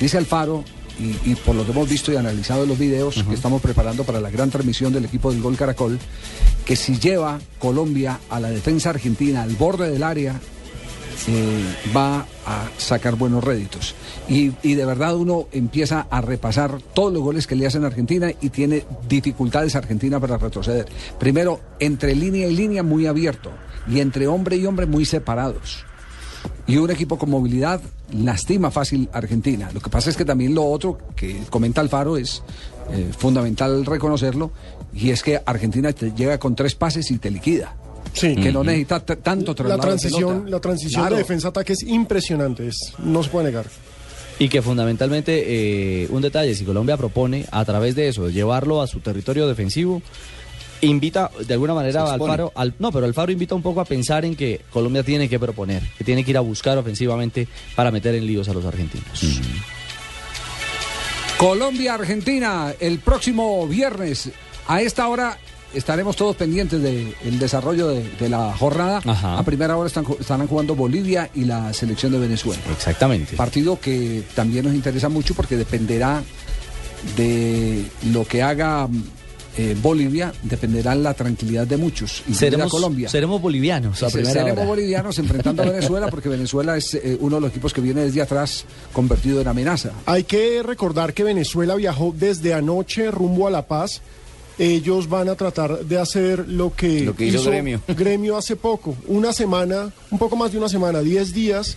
Dice 0.00 0.16
Alfaro, 0.16 0.64
y, 0.98 1.30
y 1.30 1.34
por 1.36 1.54
lo 1.54 1.64
que 1.64 1.72
hemos 1.72 1.88
visto 1.88 2.12
y 2.12 2.16
analizado 2.16 2.64
en 2.64 2.68
los 2.68 2.78
videos 2.78 3.22
que 3.22 3.34
estamos 3.34 3.62
preparando 3.62 4.04
para 4.04 4.20
la 4.20 4.30
gran 4.30 4.50
transmisión 4.50 4.92
del 4.92 5.04
equipo 5.04 5.30
del 5.30 5.42
Gol 5.42 5.56
Caracol, 5.56 5.98
que 6.64 6.76
si 6.76 6.98
lleva 6.98 7.38
Colombia 7.58 8.20
a 8.30 8.40
la 8.40 8.50
defensa 8.50 8.90
argentina 8.90 9.42
al 9.42 9.54
borde 9.56 9.90
del 9.90 10.02
área, 10.02 10.40
eh, 11.26 11.64
va 11.96 12.26
a 12.46 12.68
sacar 12.78 13.16
buenos 13.16 13.42
réditos. 13.42 13.94
Y, 14.28 14.52
y 14.62 14.74
de 14.74 14.84
verdad 14.84 15.16
uno 15.16 15.48
empieza 15.52 16.06
a 16.10 16.20
repasar 16.20 16.80
todos 16.94 17.12
los 17.12 17.22
goles 17.22 17.46
que 17.46 17.56
le 17.56 17.66
hacen 17.66 17.84
a 17.84 17.88
Argentina 17.88 18.30
y 18.40 18.50
tiene 18.50 18.84
dificultades 19.08 19.74
Argentina 19.74 20.20
para 20.20 20.38
retroceder. 20.38 20.86
Primero, 21.18 21.60
entre 21.80 22.14
línea 22.14 22.46
y 22.48 22.54
línea 22.54 22.82
muy 22.82 23.06
abierto 23.06 23.50
y 23.88 24.00
entre 24.00 24.26
hombre 24.26 24.56
y 24.56 24.66
hombre 24.66 24.86
muy 24.86 25.04
separados. 25.04 25.87
Y 26.66 26.76
un 26.76 26.90
equipo 26.90 27.16
con 27.18 27.30
movilidad 27.30 27.80
lastima 28.12 28.70
fácil 28.70 29.08
a 29.12 29.18
Argentina. 29.18 29.70
Lo 29.72 29.80
que 29.80 29.88
pasa 29.90 30.10
es 30.10 30.16
que 30.16 30.24
también 30.24 30.54
lo 30.54 30.64
otro 30.66 30.98
que 31.16 31.40
comenta 31.50 31.80
Alfaro 31.80 32.16
es 32.16 32.42
eh, 32.92 33.10
fundamental 33.16 33.84
reconocerlo 33.86 34.50
y 34.94 35.10
es 35.10 35.22
que 35.22 35.40
Argentina 35.46 35.92
te 35.92 36.12
llega 36.12 36.38
con 36.38 36.54
tres 36.54 36.74
pases 36.74 37.10
y 37.10 37.18
te 37.18 37.30
liquida. 37.30 37.74
Sí. 38.12 38.34
Que 38.36 38.50
no 38.52 38.64
necesita 38.64 39.00
tanto 39.00 39.54
La 39.64 39.76
de 39.76 39.80
transición, 39.80 40.50
la 40.50 40.60
transición 40.60 41.02
Claro. 41.02 41.16
de 41.16 41.22
defensa-ataque 41.22 41.72
es 41.74 41.82
impresionante, 41.82 42.66
es- 42.68 42.92
no 42.98 43.22
se 43.22 43.28
puede 43.30 43.46
negar. 43.46 43.66
Y 44.40 44.48
que 44.48 44.62
fundamentalmente, 44.62 46.02
eh, 46.04 46.08
un 46.10 46.22
detalle, 46.22 46.54
si 46.54 46.64
Colombia 46.64 46.96
propone 46.96 47.44
a 47.50 47.64
través 47.64 47.94
de 47.96 48.08
eso, 48.08 48.28
llevarlo 48.30 48.80
a 48.80 48.86
su 48.86 49.00
territorio 49.00 49.46
defensivo, 49.48 50.00
invita 50.82 51.30
de 51.46 51.54
alguna 51.54 51.74
manera 51.74 52.04
Se 52.04 52.10
a 52.10 52.10
expone. 52.14 52.32
Alfaro, 52.32 52.52
al, 52.54 52.74
no, 52.78 52.92
pero 52.92 53.06
Alfaro 53.06 53.32
invita 53.32 53.54
un 53.54 53.62
poco 53.62 53.80
a 53.80 53.84
pensar 53.84 54.24
en 54.24 54.36
que 54.36 54.60
Colombia 54.70 55.02
tiene 55.02 55.28
que 55.28 55.38
proponer, 55.38 55.82
que 55.96 56.04
tiene 56.04 56.24
que 56.24 56.30
ir 56.30 56.36
a 56.36 56.40
buscar 56.40 56.78
ofensivamente 56.78 57.48
para 57.74 57.90
meter 57.90 58.14
en 58.14 58.26
líos 58.26 58.48
a 58.48 58.54
los 58.54 58.64
argentinos. 58.64 59.06
Colombia-Argentina 61.36 62.74
el 62.80 62.98
próximo 62.98 63.66
viernes. 63.66 64.30
A 64.66 64.82
esta 64.82 65.08
hora 65.08 65.38
estaremos 65.72 66.16
todos 66.16 66.34
pendientes 66.36 66.82
del 66.82 67.38
desarrollo 67.38 67.88
de, 67.88 68.02
de 68.18 68.28
la 68.28 68.56
jornada. 68.56 69.00
A 69.06 69.42
primera 69.44 69.76
hora 69.76 69.86
están, 69.86 70.04
estarán 70.18 70.46
jugando 70.46 70.74
Bolivia 70.74 71.30
y 71.34 71.44
la 71.44 71.72
selección 71.72 72.12
de 72.12 72.18
Venezuela. 72.18 72.60
Exactamente. 72.72 73.36
Partido 73.36 73.78
que 73.80 74.22
también 74.34 74.64
nos 74.64 74.74
interesa 74.74 75.08
mucho 75.08 75.34
porque 75.34 75.56
dependerá 75.56 76.22
de 77.16 77.84
lo 78.12 78.24
que 78.26 78.42
haga 78.42 78.88
eh, 79.56 79.76
Bolivia, 79.80 80.32
dependerá 80.42 80.94
la 80.94 81.14
tranquilidad 81.14 81.66
de 81.66 81.76
muchos, 81.76 82.20
incluida 82.20 82.38
Seremos, 82.38 82.70
Colombia. 82.70 83.08
seremos 83.08 83.40
bolivianos 83.42 84.02
a 84.02 84.08
Sí, 84.08 84.14
primera 84.14 84.32
seremos 84.32 84.58
hora. 84.58 84.66
bolivianos 84.68 85.18
enfrentando 85.18 85.62
a 85.62 85.66
Venezuela 85.70 86.08
porque 86.08 86.28
Venezuela 86.28 86.76
es 86.76 86.94
eh, 86.94 87.16
uno 87.20 87.36
de 87.36 87.40
los 87.42 87.50
equipos 87.50 87.72
que 87.72 87.80
viene 87.80 88.02
desde 88.02 88.22
atrás 88.22 88.64
convertido 88.92 89.40
en 89.40 89.48
amenaza. 89.48 89.92
Hay 90.06 90.24
que 90.24 90.62
recordar 90.62 91.14
que 91.14 91.24
Venezuela 91.24 91.74
viajó 91.74 92.14
desde 92.16 92.54
anoche 92.54 93.10
rumbo 93.10 93.46
a 93.46 93.50
La 93.50 93.66
Paz. 93.66 94.00
Ellos 94.60 95.08
van 95.08 95.28
a 95.28 95.36
tratar 95.36 95.84
de 95.84 95.98
hacer 95.98 96.48
lo 96.48 96.74
que, 96.74 97.02
Lo 97.02 97.14
que 97.14 97.26
hizo 97.26 97.44
Gremio. 97.44 97.80
Gremio 97.88 98.36
hace 98.36 98.56
poco, 98.56 98.96
una 99.06 99.32
semana, 99.32 99.92
un 100.10 100.18
poco 100.18 100.34
más 100.36 100.50
de 100.50 100.58
una 100.58 100.68
semana, 100.68 101.00
10 101.00 101.32
días, 101.32 101.76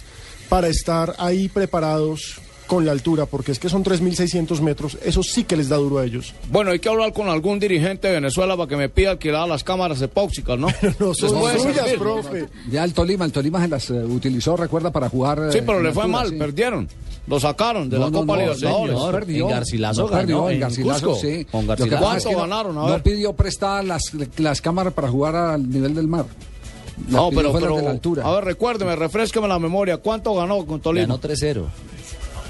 para 0.50 0.68
estar 0.68 1.14
ahí 1.20 1.48
preparados 1.48 2.42
con 2.72 2.86
la 2.86 2.94
altura, 2.94 3.26
porque 3.26 3.52
es 3.52 3.60
que 3.60 3.68
son 3.68 3.84
3.600 3.84 4.62
metros, 4.62 4.98
eso 5.04 5.24
sí 5.24 5.44
que 5.44 5.58
les 5.58 5.68
da 5.68 5.76
duro 5.76 5.98
a 6.00 6.06
ellos. 6.06 6.34
Bueno, 6.50 6.72
hay 6.72 6.80
que 6.80 6.88
hablar 6.88 7.12
con 7.12 7.28
algún 7.28 7.60
dirigente 7.60 8.08
de 8.08 8.14
Venezuela 8.14 8.56
para 8.56 8.70
que 8.70 8.78
me 8.78 8.88
pida 8.88 9.12
alquilar 9.12 9.46
las 9.46 9.62
cámaras 9.66 10.02
epóxicas, 10.02 10.58
¿no? 10.58 10.68
no 11.00 11.14
son 11.14 11.30
suyas, 11.60 11.90
profe. 12.00 12.48
Ya 12.72 12.86
el 12.86 12.94
Tolima, 12.94 13.26
el 13.26 13.34
Tolima 13.34 13.60
se 13.62 13.68
las 13.68 13.90
eh, 13.90 13.96
utilizó, 14.06 14.56
recuerda, 14.56 14.90
para 14.90 15.10
jugar. 15.10 15.52
Sí, 15.52 15.58
eh, 15.58 15.64
pero 15.66 15.80
en 15.80 15.84
le 15.84 15.92
fue 15.92 16.04
altura, 16.04 16.20
mal, 16.22 16.30
sí. 16.30 16.36
perdieron. 16.38 16.88
Lo 17.28 17.42
sacaron 17.42 17.90
de 17.90 17.98
No, 18.00 18.06
la 18.06 18.10
no, 18.12 18.20
Copa 18.22 18.34
no, 18.38 18.40
Libertadores. 18.42 19.00
perdió. 19.12 19.46
En 19.50 19.52
Garcilaso 19.56 20.02
No, 20.04 20.08
perdió, 20.08 20.48
en 20.50 20.54
en 20.56 20.60
Garcilaso, 20.62 21.08
Cusco, 21.10 21.22
sí. 21.22 21.46
con 21.52 21.68
Garcilaso. 21.68 22.02
pasa 22.06 22.18
es 22.18 22.24
que 22.24 22.30
¿Cuánto 22.30 22.32
no- 22.32 22.38
ganaron? 22.56 22.78
A 22.78 22.82
No 22.84 22.88
ver. 22.94 23.04
pidió 23.04 23.34
prestadas 23.34 23.84
las, 23.84 24.02
las 24.38 24.62
cámaras 24.62 24.94
para 24.94 25.10
jugar 25.10 25.36
al 25.36 25.70
nivel 25.70 25.94
del 25.94 26.08
mar. 26.08 26.26
No, 27.10 27.32
pero, 27.36 27.52
pero 27.52 27.76
de 27.76 27.82
la 27.84 27.92
altura. 27.92 28.24
a 28.26 28.32
ver, 28.36 28.46
recuérdeme, 28.46 28.96
refresqueme 28.96 29.48
la 29.50 29.60
memoria. 29.60 29.98
¿Cuánto 29.98 30.34
ganó 30.36 30.66
con 30.66 30.80
Tolima? 30.80 31.08
Ganó 31.08 31.20
3-0. 31.20 31.66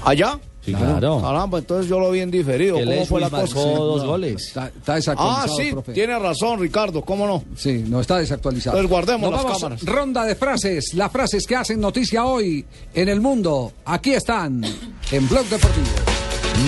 ¿Allá? 0.04 0.38
Sí, 0.64 0.72
claro. 0.72 1.20
Caramba, 1.20 1.58
entonces 1.58 1.88
yo 1.90 1.98
lo 1.98 2.10
vi 2.12 2.20
en 2.20 2.30
diferido. 2.30 2.76
¿Cómo 2.78 3.04
fue 3.06 3.20
la 3.20 3.30
cosa? 3.30 3.42
marcó 3.56 3.84
dos 3.84 4.04
goles. 4.04 4.46
Está, 4.46 4.68
está 4.68 4.92
Ah, 4.92 4.96
desactualizado, 4.96 5.56
sí, 5.56 5.70
profe. 5.72 5.92
tiene 5.92 6.16
razón, 6.20 6.60
Ricardo, 6.60 7.02
¿cómo 7.02 7.26
no? 7.26 7.42
Sí, 7.56 7.84
no 7.88 8.00
está 8.00 8.18
desactualizado. 8.18 8.76
Entonces 8.76 8.90
guardemos 8.90 9.22
Nos 9.30 9.32
las 9.32 9.44
vamos, 9.44 9.60
cámaras. 9.60 9.84
Ronda 9.84 10.24
de 10.24 10.36
frases, 10.36 10.94
las 10.94 11.10
frases 11.10 11.46
que 11.48 11.56
hacen 11.56 11.80
noticia 11.80 12.24
hoy 12.26 12.64
en 12.94 13.08
el 13.08 13.20
mundo. 13.20 13.72
Aquí 13.86 14.12
están 14.14 14.62
en 15.10 15.28
Blog 15.28 15.46
Deportivo. 15.46 15.86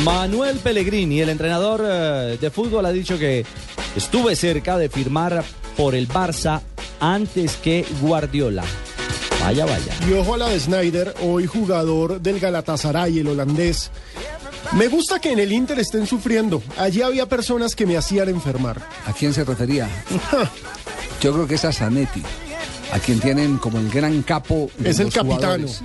Manuel 0.03 0.57
Pellegrini, 0.59 1.20
el 1.20 1.28
entrenador 1.28 1.82
eh, 1.87 2.39
de 2.41 2.51
fútbol, 2.51 2.85
ha 2.87 2.91
dicho 2.93 3.16
que 3.16 3.45
estuve 3.95 4.35
cerca 4.35 4.76
de 4.76 4.89
firmar 4.89 5.45
por 5.76 5.95
el 5.95 6.09
Barça 6.09 6.61
antes 6.99 7.57
que 7.59 7.85
Guardiola. 8.01 8.64
Vaya, 9.45 9.66
vaya. 9.66 9.92
Y 10.09 10.12
ojo 10.14 10.34
a 10.34 10.38
la 10.38 10.49
de 10.49 10.59
Snyder, 10.59 11.14
hoy 11.22 11.47
jugador 11.47 12.20
del 12.20 12.40
Galatasaray, 12.40 13.18
el 13.18 13.28
holandés. 13.28 13.90
Me 14.72 14.88
gusta 14.88 15.20
que 15.20 15.32
en 15.32 15.38
el 15.38 15.53
Inter 15.53 15.78
estén 15.78 16.07
sufriendo. 16.07 16.62
Allí 16.78 17.03
había 17.03 17.28
personas 17.28 17.76
que 17.76 17.84
me 17.86 17.97
hacían 17.99 18.28
enfermar. 18.30 18.80
¿A 19.07 19.12
quién 19.12 19.34
se 19.34 19.45
refería? 19.45 19.88
Yo 21.20 21.32
creo 21.32 21.47
que 21.47 21.55
es 21.57 21.64
a 21.66 21.72
Zanetti, 21.72 22.22
a 22.92 22.99
quien 22.99 23.20
tienen 23.20 23.59
como 23.59 23.78
el 23.78 23.90
gran 23.90 24.22
capo. 24.22 24.70
de 24.78 24.90
Es 24.90 24.99
el 24.99 25.07
los 25.07 25.14
capitano. 25.14 25.36
jugadores. 25.40 25.80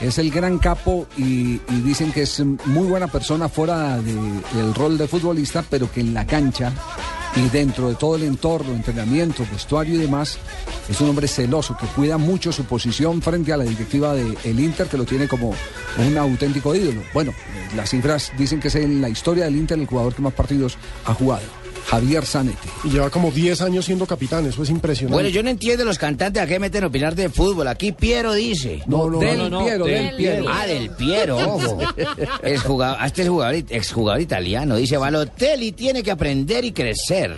Es 0.00 0.16
el 0.18 0.30
gran 0.30 0.58
capo 0.58 1.06
y, 1.18 1.60
y 1.68 1.80
dicen 1.84 2.10
que 2.12 2.22
es 2.22 2.40
muy 2.64 2.86
buena 2.86 3.08
persona 3.08 3.48
fuera 3.50 3.98
de- 3.98 4.14
del 4.54 4.74
rol 4.74 4.96
de 4.96 5.06
futbolista, 5.06 5.62
pero 5.68 5.90
que 5.92 6.00
en 6.00 6.14
la 6.14 6.26
cancha 6.26 6.72
y 7.36 7.48
dentro 7.48 7.88
de 7.88 7.94
todo 7.94 8.16
el 8.16 8.24
entorno, 8.24 8.72
entrenamiento, 8.72 9.46
vestuario 9.50 9.94
y 9.94 9.98
demás, 9.98 10.38
es 10.88 11.00
un 11.00 11.10
hombre 11.10 11.28
celoso 11.28 11.76
que 11.78 11.86
cuida 11.86 12.18
mucho 12.18 12.52
su 12.52 12.64
posición 12.64 13.22
frente 13.22 13.52
a 13.52 13.56
la 13.56 13.64
directiva 13.64 14.14
del 14.14 14.60
Inter, 14.60 14.88
que 14.88 14.96
lo 14.96 15.04
tiene 15.04 15.28
como 15.28 15.54
un 15.98 16.18
auténtico 16.18 16.74
ídolo. 16.74 17.02
Bueno, 17.14 17.30
eh, 17.30 17.76
las 17.76 17.90
cifras 17.90 18.32
dicen 18.36 18.60
que 18.60 18.68
es 18.68 18.74
en 18.74 19.00
la 19.00 19.08
historia 19.08 19.44
del 19.44 19.56
Inter 19.56 19.78
el 19.78 19.86
jugador 19.86 20.14
que 20.14 20.22
más 20.22 20.32
partidos 20.32 20.76
ha 21.04 21.14
jugado, 21.14 21.44
Javier 21.90 22.24
Zanetti. 22.24 22.68
Y 22.84 22.90
lleva 22.90 23.10
como 23.10 23.32
10 23.32 23.62
años 23.62 23.84
siendo 23.84 24.06
capitán, 24.06 24.46
eso 24.46 24.62
es 24.62 24.70
impresionante. 24.70 25.12
Bueno, 25.12 25.28
yo 25.28 25.42
no 25.42 25.50
entiendo 25.50 25.84
los 25.84 25.98
cantantes 25.98 26.40
a 26.40 26.46
qué 26.46 26.60
meten 26.60 26.84
a 26.84 26.86
opinar 26.86 27.16
de 27.16 27.28
fútbol. 27.28 27.66
Aquí 27.66 27.90
Piero 27.90 28.32
dice. 28.32 28.80
No, 28.86 29.10
no, 29.10 29.18
del 29.18 29.38
no, 29.38 29.50
no, 29.50 29.64
Piero, 29.64 29.84
del 29.86 30.06
del 30.06 30.16
Piero. 30.16 30.44
Ah, 30.48 30.66
del 30.66 30.90
Piero, 30.90 31.36
ojo. 31.36 31.78
Es 32.42 32.62
jugador, 32.62 33.04
este 33.04 33.22
es 33.22 33.28
jugador, 33.28 33.54
exjugador 33.68 34.20
italiano. 34.20 34.76
Dice, 34.76 34.96
Balotelli 34.98 35.72
tiene 35.72 36.04
que 36.04 36.12
aprender 36.12 36.64
y 36.64 36.70
crecer. 36.70 37.36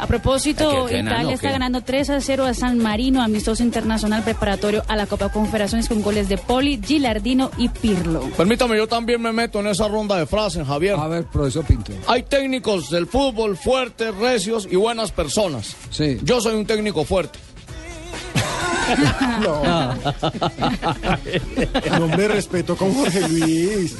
A 0.00 0.06
propósito, 0.06 0.86
¿Qué, 0.86 0.94
qué, 0.94 0.98
enano, 1.00 1.18
Italia 1.18 1.34
está 1.34 1.50
ganando 1.50 1.82
3 1.82 2.08
a 2.08 2.20
0 2.22 2.46
a 2.46 2.54
San 2.54 2.78
Marino, 2.78 3.22
amistoso 3.22 3.62
internacional 3.62 4.24
preparatorio 4.24 4.82
a 4.88 4.96
la 4.96 5.06
Copa 5.06 5.28
Confederaciones 5.28 5.88
con 5.88 6.00
goles 6.00 6.30
de 6.30 6.38
Poli, 6.38 6.80
Gilardino 6.82 7.50
y 7.58 7.68
Pirlo. 7.68 8.22
Permítame, 8.34 8.78
yo 8.78 8.88
también 8.88 9.20
me 9.20 9.30
meto 9.30 9.60
en 9.60 9.66
esa 9.66 9.88
ronda 9.88 10.16
de 10.16 10.24
frases, 10.24 10.66
Javier. 10.66 10.96
A 10.98 11.06
ver, 11.06 11.24
profesor 11.24 11.66
Pinto. 11.66 11.92
Hay 12.06 12.22
técnicos 12.22 12.88
del 12.88 13.06
fútbol 13.06 13.58
fuertes, 13.58 14.14
recios 14.14 14.66
y 14.70 14.76
buenas 14.76 15.12
personas. 15.12 15.76
Sí. 15.90 16.18
Yo 16.22 16.40
soy 16.40 16.54
un 16.54 16.64
técnico 16.64 17.04
fuerte. 17.04 17.38
No. 19.40 19.62
no 22.00 22.08
me 22.08 22.26
respeto 22.26 22.74
con 22.74 22.92
Jorge 22.92 23.28
Luis. 23.28 23.94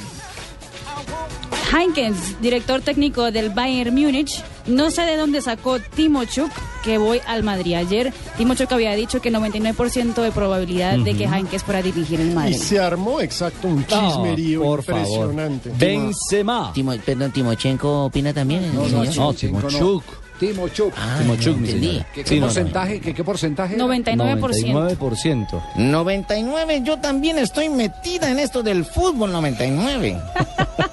Heinkens, 1.73 2.41
director 2.41 2.81
técnico 2.81 3.31
del 3.31 3.49
Bayern 3.49 3.93
Múnich, 3.95 4.43
no 4.67 4.91
sé 4.91 5.03
de 5.03 5.15
dónde 5.15 5.41
sacó 5.41 5.79
Timo 5.79 6.25
Chuk 6.25 6.51
que 6.83 6.97
voy 6.97 7.21
al 7.27 7.43
Madrid. 7.43 7.75
Ayer 7.75 8.11
Timo 8.37 8.55
Chuk 8.55 8.71
había 8.73 8.93
dicho 8.95 9.21
que 9.21 9.31
99% 9.31 10.21
de 10.21 10.31
probabilidad 10.31 10.97
de 10.97 11.15
que 11.15 11.25
Heinkens 11.25 11.63
fuera 11.63 11.79
a 11.79 11.83
dirigir 11.83 12.19
el 12.19 12.31
Y 12.31 12.33
Madrid. 12.33 12.55
se 12.57 12.79
armó, 12.79 13.21
exacto, 13.21 13.67
un 13.69 13.85
No, 13.89 14.09
chismerío 14.09 14.61
por 14.63 14.83
favor. 14.83 15.01
impresionante. 15.29 15.71
Benzema. 15.77 16.71
Timo, 16.73 16.93
perdón, 17.05 17.31
Timochenko 17.31 18.05
opina 18.05 18.33
también. 18.33 18.73
No, 18.75 18.87
no? 18.89 19.03
No, 19.05 19.33
Timochuk. 19.33 20.03
Timochuk. 20.41 20.93
Ah, 20.97 21.17
Timochuk, 21.21 21.57
mi 21.57 21.67
entendí. 21.69 21.87
señora. 21.89 22.07
¿Qué, 22.13 22.23
Sí, 22.23 22.29
qué 22.29 22.35
no, 22.35 22.41
no, 22.41 22.47
porcentaje? 22.47 22.99
¿Qué, 22.99 23.13
qué 23.13 23.23
porcentaje? 23.23 23.75
era? 23.75 23.85
99%. 23.85 24.97
99%. 24.97 25.61
99, 25.75 26.81
yo 26.83 26.97
también 26.99 27.37
estoy 27.37 27.69
metida 27.69 28.31
en 28.31 28.39
esto 28.39 28.63
del 28.63 28.83
fútbol 28.85 29.31
99. 29.31 30.19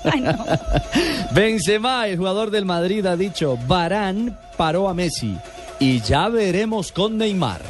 Benzema, 1.33 2.07
el 2.07 2.17
jugador 2.19 2.51
del 2.51 2.65
Madrid, 2.65 3.05
ha 3.07 3.17
dicho, 3.17 3.59
Barán 3.67 4.37
paró 4.57 4.89
a 4.89 4.95
Messi 4.95 5.37
y 5.79 6.01
ya 6.01 6.29
veremos 6.29 6.93
con 6.93 7.17
Neymar. 7.19 7.61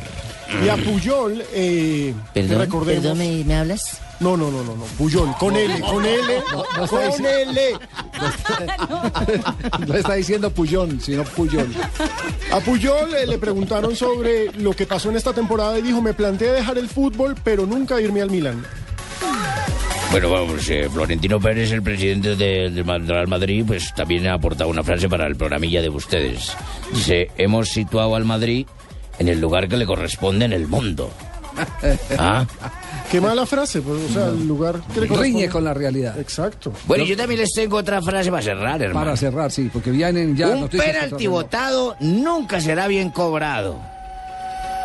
Y 0.64 0.68
a 0.68 0.76
Puyol, 0.76 1.45
eh, 1.53 2.14
Perdón, 2.33 2.59
recordemos. 2.59 3.03
perdón, 3.03 3.18
¿me, 3.18 3.45
me 3.45 3.55
hablas? 3.55 3.99
No, 4.21 4.37
no, 4.37 4.51
no, 4.51 4.64
no, 4.64 4.75
no. 4.75 4.85
Puyol, 4.99 5.33
con 5.39 5.55
L, 5.55 5.81
con 5.81 6.05
L, 6.05 6.43
con 6.89 7.01
L. 7.27 7.73
No 9.87 9.95
está 9.95 10.14
diciendo 10.14 10.51
Puyón, 10.51 11.01
sino 11.01 11.23
Puyol. 11.25 11.69
A 12.53 12.59
Puyol 12.61 13.14
eh, 13.14 13.27
le 13.27 13.39
preguntaron 13.39 13.95
sobre 13.95 14.53
lo 14.59 14.73
que 14.73 14.87
pasó 14.87 15.11
en 15.11 15.16
esta 15.16 15.33
temporada 15.33 15.79
y 15.79 15.83
dijo, 15.83 16.03
me 16.03 16.14
planteé 16.14 16.51
dejar 16.53 16.79
el 16.79 16.89
fútbol, 16.89 17.37
pero 17.45 17.64
nunca 17.64 18.01
irme 18.01 18.21
al 18.21 18.31
Milán. 18.31 18.64
Bueno, 20.11 20.31
vamos, 20.31 20.69
eh, 20.71 20.89
Florentino 20.93 21.39
Pérez, 21.39 21.71
el 21.71 21.83
presidente 21.83 22.35
de- 22.35 22.71
del 22.71 23.07
Real 23.07 23.29
Madrid, 23.29 23.62
pues 23.66 23.95
también 23.95 24.27
ha 24.27 24.35
aportado 24.35 24.71
una 24.71 24.83
frase 24.83 25.09
para 25.09 25.27
el 25.27 25.37
programilla 25.37 25.83
de 25.83 25.91
ustedes. 25.91 26.57
Dice, 26.93 27.31
hemos 27.37 27.69
situado 27.69 28.16
al 28.16 28.25
Madrid 28.25 28.66
en 29.19 29.29
el 29.29 29.39
lugar 29.41 29.69
que 29.69 29.77
le 29.77 29.85
corresponde 29.87 30.47
en 30.47 30.55
el 30.55 30.66
mundo. 30.66 31.11
¿Ah? 32.19 32.45
Qué 33.11 33.21
mala 33.21 33.47
frase, 33.47 33.81
pues, 33.81 34.11
o 34.11 34.13
sea, 34.13 34.27
el 34.27 34.47
lugar 34.47 34.81
que 34.93 35.01
le 35.01 35.07
Riñe 35.07 35.49
con 35.49 35.65
la 35.65 35.73
realidad. 35.73 36.19
Exacto. 36.19 36.73
Bueno, 36.87 37.05
yo 37.05 37.17
también 37.17 37.41
les 37.41 37.53
tengo 37.53 37.79
otra 37.79 38.03
frase 38.03 38.31
para 38.31 38.43
cerrar, 38.43 38.83
hermano. 38.83 39.07
Para 39.07 39.17
cerrar, 39.17 39.51
sí, 39.51 39.71
porque 39.73 39.91
vienen 39.91 40.37
ya 40.37 40.49
Un 40.49 40.61
noticias. 40.63 40.87
penalti 40.87 41.27
votado 41.27 41.97
nunca 42.01 42.61
será 42.61 42.87
bien 42.87 43.11
cobrado. 43.11 43.79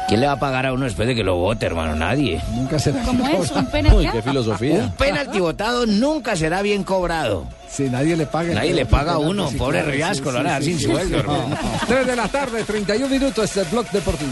¿Quién 0.07 0.19
le 0.19 0.27
va 0.27 0.33
a 0.33 0.39
pagar 0.39 0.65
a 0.65 0.73
uno 0.73 0.85
después 0.85 1.07
de 1.07 1.15
que 1.15 1.23
lo 1.23 1.35
vote, 1.37 1.65
hermano? 1.65 1.95
Nadie. 1.95 2.41
Nunca 2.53 2.77
será 2.77 3.01
¿Cómo 3.03 3.25
bien 3.25 3.41
es? 3.41 3.51
¿Un 3.51 3.65
penalti? 3.67 3.97
Uy, 3.97 4.09
qué 4.09 4.21
filosofía. 4.21 4.75
Un 4.75 4.91
penalti 4.93 5.39
votado 5.39 5.85
nunca 5.85 6.35
será 6.35 6.61
bien 6.61 6.83
cobrado. 6.83 7.47
Si 7.69 7.83
nadie 7.89 8.15
le 8.15 8.25
paga. 8.25 8.53
Nadie 8.53 8.73
le 8.73 8.85
paga 8.85 9.13
a 9.13 9.17
uno, 9.17 9.49
pobre 9.57 9.81
Riasco, 9.81 10.31
lo 10.31 10.37
van 10.39 10.47
a 10.47 10.51
dar 10.51 10.63
sin 10.63 10.79
sueldo, 10.79 11.19
hermano. 11.19 11.57
3 11.87 12.05
de 12.07 12.15
la 12.15 12.27
tarde, 12.27 12.63
31 12.63 13.09
minutos, 13.09 13.45
este 13.45 13.63
blog 13.71 13.89
deportivo. 13.91 14.31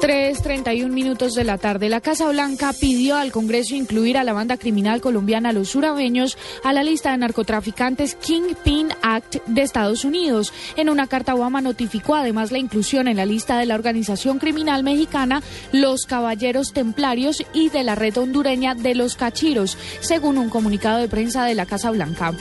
3.31 0.00 0.88
minutos 0.88 1.34
de 1.34 1.44
la 1.44 1.58
tarde. 1.58 1.90
La 1.90 2.00
Casa 2.00 2.30
Blanca 2.30 2.72
pidió 2.72 3.16
al 3.16 3.32
Congreso 3.32 3.74
incluir 3.74 4.16
a 4.16 4.24
la 4.24 4.32
banda 4.32 4.56
criminal 4.56 5.02
colombiana 5.02 5.52
Los 5.52 5.68
Surabeños 5.68 6.38
a 6.64 6.72
la 6.72 6.82
lista 6.82 7.10
de 7.10 7.18
narcotraficantes 7.18 8.14
Kingpin 8.14 8.88
Act 9.02 9.36
de 9.46 9.60
Estados 9.60 10.06
Unidos. 10.06 10.54
En 10.76 10.88
una 10.88 11.06
carta, 11.06 11.34
Obama 11.34 11.60
notificó 11.60 12.14
además 12.14 12.50
la 12.50 12.58
inclusión 12.58 13.08
en 13.08 13.18
la 13.18 13.26
lista 13.26 13.58
de 13.58 13.66
la 13.66 13.74
organización 13.74 14.38
criminal 14.38 14.84
mexicana 14.84 15.42
Los 15.70 16.06
Caballeros 16.06 16.72
Templarios 16.72 17.44
y 17.52 17.68
de 17.68 17.84
la 17.84 17.94
red 17.94 18.16
hondureña 18.16 18.74
de 18.74 18.94
los 18.94 19.16
Cachiros, 19.16 19.76
según 20.00 20.38
un 20.38 20.48
comunicado 20.48 20.98
de 20.98 21.08
prensa 21.08 21.44
de 21.44 21.54
la 21.54 21.66
Casa 21.66 21.90
Blanca. 21.90 22.32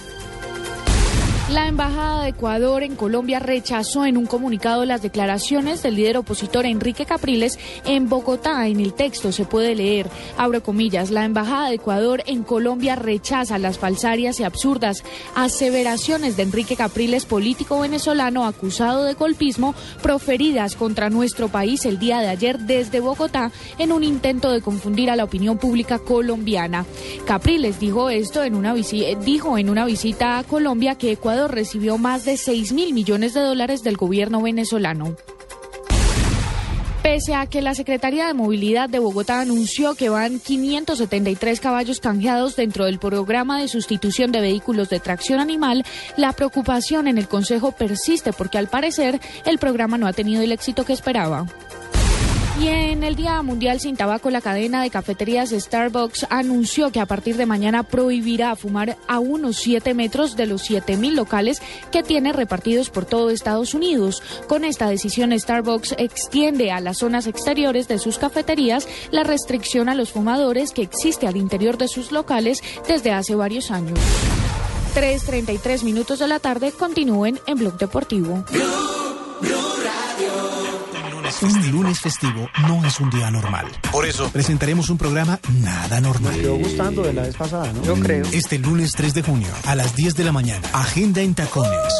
La 1.52 1.66
Embajada 1.66 2.22
de 2.22 2.30
Ecuador 2.30 2.84
en 2.84 2.96
Colombia 2.96 3.40
rechazó 3.40 4.06
en 4.06 4.18
un 4.18 4.28
comunicado 4.28 4.86
las 4.86 5.02
declaraciones 5.02 5.82
del 5.82 5.96
líder 5.96 6.18
opositor 6.18 6.68
Enrique 6.68 7.08
Capriles 7.08 7.58
en 7.86 8.08
Bogotá. 8.08 8.68
En 8.68 8.80
el 8.80 8.94
texto 8.94 9.32
se 9.32 9.46
puede 9.46 9.74
leer, 9.74 10.06
abro 10.38 10.62
comillas, 10.62 11.10
la 11.10 11.26
Embajada 11.26 11.70
de 11.70 11.76
Ecuador 11.76 12.22
en 12.28 12.44
Colombia 12.44 12.96
rechaza 12.96 13.58
las 13.58 13.80
falsarias 13.80 14.40
y 14.40 14.44
absurdas 14.44 15.04
aseveraciones 15.34 16.38
de 16.38 16.44
Enrique 16.44 16.76
Capriles, 16.76 17.26
político 17.26 17.80
venezolano 17.80 18.46
acusado 18.46 19.04
de 19.04 19.16
golpismo, 19.16 19.74
proferidas 20.04 20.76
contra 20.76 21.10
nuestro 21.10 21.48
país 21.48 21.84
el 21.86 21.98
día 21.98 22.20
de 22.20 22.28
ayer 22.28 22.60
desde 22.60 23.00
Bogotá 23.00 23.52
en 23.80 23.92
un 23.92 24.04
intento 24.04 24.52
de 24.52 24.62
confundir 24.62 25.10
a 25.10 25.16
la 25.16 25.24
opinión 25.24 25.58
pública 25.58 25.98
colombiana. 25.98 26.86
Capriles 27.26 27.80
dijo 27.80 28.12
esto 28.12 28.44
en 28.44 28.54
una, 28.54 28.76
dijo 28.76 29.58
en 29.58 29.72
una 29.72 29.86
visita 29.86 30.38
a 30.38 30.44
Colombia 30.44 30.94
que 30.94 31.14
Ecuador 31.14 31.39
recibió 31.48 31.98
más 31.98 32.26
de 32.26 32.38
6 32.38 32.74
mil 32.74 32.94
millones 32.94 33.34
de 33.34 33.42
dólares 33.42 33.84
del 33.84 33.98
gobierno 33.98 34.42
venezolano. 34.42 35.16
Pese 37.02 37.34
a 37.34 37.48
que 37.48 37.62
la 37.62 37.74
Secretaría 37.74 38.28
de 38.28 38.34
Movilidad 38.34 38.90
de 38.90 39.00
Bogotá 39.00 39.40
anunció 39.40 39.96
que 39.96 40.10
van 40.10 40.40
573 40.40 41.60
caballos 41.62 42.02
canjeados 42.02 42.58
dentro 42.58 42.86
del 42.86 43.00
programa 43.00 43.60
de 43.60 43.70
sustitución 43.70 44.32
de 44.32 44.42
vehículos 44.42 44.90
de 44.90 45.00
tracción 45.00 45.40
animal, 45.40 45.86
la 46.18 46.34
preocupación 46.34 47.08
en 47.08 47.18
el 47.18 47.30
Consejo 47.30 47.72
persiste 47.72 48.34
porque 48.34 48.58
al 48.58 48.68
parecer 48.68 49.20
el 49.46 49.60
programa 49.60 49.98
no 49.98 50.08
ha 50.08 50.14
tenido 50.14 50.44
el 50.44 50.52
éxito 50.52 50.84
que 50.84 50.94
esperaba. 50.94 51.48
Y 52.60 52.68
en 52.68 53.04
el 53.04 53.16
Día 53.16 53.42
Mundial 53.42 53.80
sin 53.80 53.96
Tabaco, 53.96 54.30
la 54.30 54.42
cadena 54.42 54.84
de 54.84 54.90
cafeterías 54.90 55.52
Starbucks 55.52 56.28
anunció 56.30 56.92
que 56.92 57.00
a 57.00 57.06
partir 57.06 57.38
de 57.38 57.46
mañana 57.46 57.84
prohibirá 57.84 58.54
fumar 58.58 58.98
a 59.08 59.20
unos 59.20 59.58
7 59.58 59.94
metros 59.94 60.36
de 60.36 60.46
los 60.46 60.70
7.000 60.70 61.14
locales 61.14 61.62
que 61.90 62.04
tiene 62.04 62.34
repartidos 62.34 62.90
por 62.90 63.06
todo 63.06 63.30
Estados 63.30 63.74
Unidos. 63.74 64.22
Con 64.50 64.66
esta 64.66 64.90
decisión, 64.90 65.32
Starbucks 65.38 65.96
extiende 65.98 66.72
a 66.72 66.82
las 66.82 66.98
zonas 66.98 67.28
exteriores 67.28 67.88
de 67.88 67.98
sus 67.98 68.18
cafeterías 68.18 68.90
la 69.10 69.24
restricción 69.24 69.88
a 69.88 69.96
los 69.96 70.12
fumadores 70.12 70.72
que 70.72 70.82
existe 70.82 71.28
al 71.28 71.38
interior 71.38 71.78
de 71.78 71.88
sus 71.88 72.12
locales 72.12 72.62
desde 72.90 73.14
hace 73.14 73.36
varios 73.36 73.72
años. 73.72 73.98
3.33 74.96 75.84
minutos 75.84 76.20
de 76.20 76.28
la 76.28 76.40
tarde 76.40 76.74
continúen 76.74 77.40
en 77.48 77.58
Blog 77.58 77.78
Deportivo. 77.78 78.44
Un 81.42 81.72
lunes 81.72 82.00
festivo 82.00 82.50
no 82.68 82.84
es 82.86 83.00
un 83.00 83.10
día 83.10 83.30
normal. 83.30 83.68
Por 83.92 84.06
eso 84.06 84.30
presentaremos 84.32 84.90
un 84.90 84.98
programa 84.98 85.40
nada 85.62 86.02
normal. 86.02 86.34
Me 86.34 86.42
quedó 86.42 86.56
gustando 86.56 87.04
de 87.04 87.14
la 87.14 87.22
vez 87.22 87.36
pasada, 87.36 87.72
¿no? 87.72 87.84
Yo 87.84 87.96
creo. 87.96 88.26
Este 88.32 88.58
lunes 88.58 88.94
3 88.94 89.14
de 89.14 89.22
junio 89.22 89.50
a 89.66 89.76
las 89.76 89.96
10 89.96 90.16
de 90.16 90.24
la 90.24 90.32
mañana, 90.32 90.68
Agenda 90.74 91.22
en 91.22 91.36
Tacones 91.36 91.94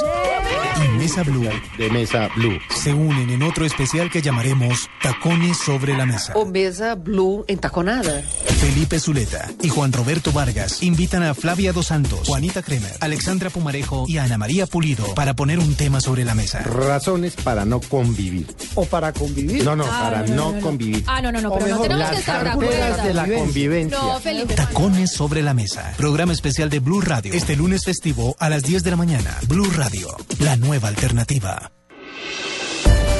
y 0.86 0.98
Mesa 0.98 1.24
Blue 1.24 1.50
de 1.78 1.90
Mesa 1.90 2.30
Blue 2.36 2.58
se 2.76 2.94
unen 2.94 3.30
en 3.30 3.44
otro 3.44 3.66
especial 3.66 4.10
que 4.10 4.22
llamaremos 4.22 4.90
Tacones 5.02 5.58
sobre 5.58 5.96
la 5.98 6.06
Mesa. 6.06 6.34
O 6.36 6.46
mesa 6.46 6.96
blue 6.96 7.46
entaconada. 7.48 8.22
Felipe 8.60 9.00
Zuleta 9.00 9.50
y 9.62 9.70
Juan 9.70 9.92
Roberto 9.94 10.32
Vargas 10.32 10.82
invitan 10.84 11.24
a 11.24 11.34
Flavia 11.34 11.72
Dos 11.74 11.88
Santos, 11.88 12.28
Juanita 12.28 12.62
Kremer, 12.62 12.92
Alexandra 13.00 13.50
Pumarejo 13.50 14.06
y 14.08 14.18
Ana 14.18 14.38
María 14.38 14.68
Pulido 14.68 15.14
para 15.16 15.34
poner 15.36 15.60
un 15.60 15.76
tema 15.76 16.02
sobre 16.02 16.26
la 16.26 16.36
mesa. 16.36 16.60
Razones 16.60 17.36
para 17.36 17.66
no 17.66 17.80
convivir. 17.82 18.48
O 18.76 18.86
para 18.86 19.14
convivir. 19.14 19.64
No, 19.64 19.76
no, 19.76 19.86
Ah, 19.86 20.00
para 20.12 20.22
no, 20.28 20.36
no, 20.36 20.52
no, 20.52 20.58
no. 20.58 20.62
convivir. 20.62 21.04
Ah, 21.08 21.22
no, 21.22 21.32
no, 21.32 21.42
no, 21.42 21.50
O 21.50 21.54
pero 21.58 21.68
no 21.68 21.72
mejor, 21.74 21.84
tenemos 21.88 22.00
las 22.04 22.12
que 22.12 22.20
estar 22.20 22.44
de 22.44 22.50
acuerdo. 22.50 23.04
de 23.04 23.14
la 23.14 23.28
convivencia. 23.28 23.98
No, 23.98 24.20
Felipe. 24.20 24.54
Tacones 24.56 25.12
sobre 25.12 25.42
la 25.42 25.54
mesa. 25.54 25.94
Programa 25.98 26.34
especial 26.34 26.70
de 26.70 26.80
Blue 26.80 27.02
Radio. 27.02 27.34
Este 27.34 27.56
lunes 27.56 27.84
festivo 27.86 28.36
a 28.40 28.50
las 28.50 28.64
10 28.64 28.84
de 28.84 28.92
la 28.92 28.98
mañana. 28.98 29.38
Blue 29.48 29.70
Radio, 29.76 30.16
la 30.40 30.56
nueva 30.58 30.69
alternativa. 30.78 31.72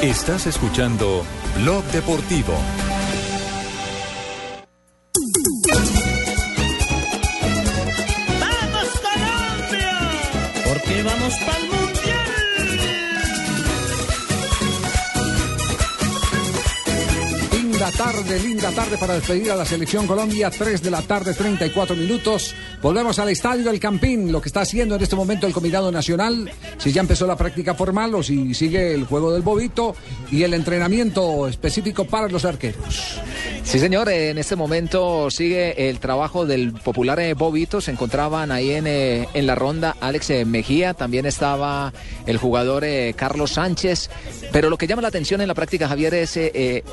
Estás 0.02 0.46
escuchando 0.46 1.26
Blog 1.58 1.84
Deportivo. 1.86 2.54
¡Vamos 8.40 8.90
Colombia! 9.02 9.98
Porque 10.64 11.04
vamos 11.04 11.34
para 11.40 11.69
Tarde, 17.98 18.40
linda 18.40 18.72
tarde 18.72 18.98
para 18.98 19.16
despedir 19.16 19.52
a 19.52 19.56
la 19.56 19.66
selección 19.66 20.08
Colombia. 20.08 20.50
3 20.50 20.82
de 20.82 20.92
la 20.92 21.02
tarde, 21.02 21.34
34 21.34 21.96
minutos. 21.96 22.56
Volvemos 22.82 23.20
al 23.20 23.30
estadio 23.30 23.66
del 23.66 23.80
Campín. 23.80 24.32
Lo 24.32 24.42
que 24.42 24.50
está 24.50 24.62
haciendo 24.62 24.96
en 24.96 25.02
este 25.02 25.16
momento 25.16 25.48
el 25.48 25.54
Combinado 25.54 25.92
Nacional. 25.92 26.52
Si 26.78 26.92
ya 26.92 27.02
empezó 27.02 27.28
la 27.28 27.36
práctica 27.36 27.74
formal 27.74 28.16
o 28.16 28.24
si 28.24 28.54
sigue 28.54 28.94
el 28.94 29.06
juego 29.06 29.34
del 29.34 29.42
bobito 29.42 29.96
y 30.32 30.44
el 30.44 30.54
entrenamiento 30.54 31.48
específico 31.48 32.06
para 32.06 32.28
los 32.30 32.46
arqueros. 32.46 33.20
Sí, 33.64 33.80
señor, 33.80 34.10
en 34.10 34.38
este 34.38 34.56
momento 34.56 35.30
sigue 35.30 35.90
el 35.90 36.00
trabajo 36.00 36.46
del 36.46 36.74
popular 36.74 37.20
eh, 37.20 37.34
Bobito. 37.34 37.82
Se 37.82 37.92
encontraban 37.92 38.52
ahí 38.52 38.72
en, 38.72 38.88
eh, 38.88 39.28
en 39.34 39.46
la 39.46 39.56
ronda 39.56 39.96
Alex 40.00 40.30
eh, 40.32 40.46
Mejía, 40.46 40.94
también 40.94 41.26
estaba 41.26 41.94
el 42.26 42.38
jugador 42.38 42.84
Carlos 43.16 43.52
Sánchez. 43.52 44.10
Pero 44.52 44.70
lo 44.70 44.78
que 44.78 44.88
llama 44.88 45.02
la 45.02 45.10
atención 45.10 45.42
en 45.42 45.48
la 45.48 45.54
práctica, 45.54 45.88
Javier, 45.88 46.14
es 46.16 46.40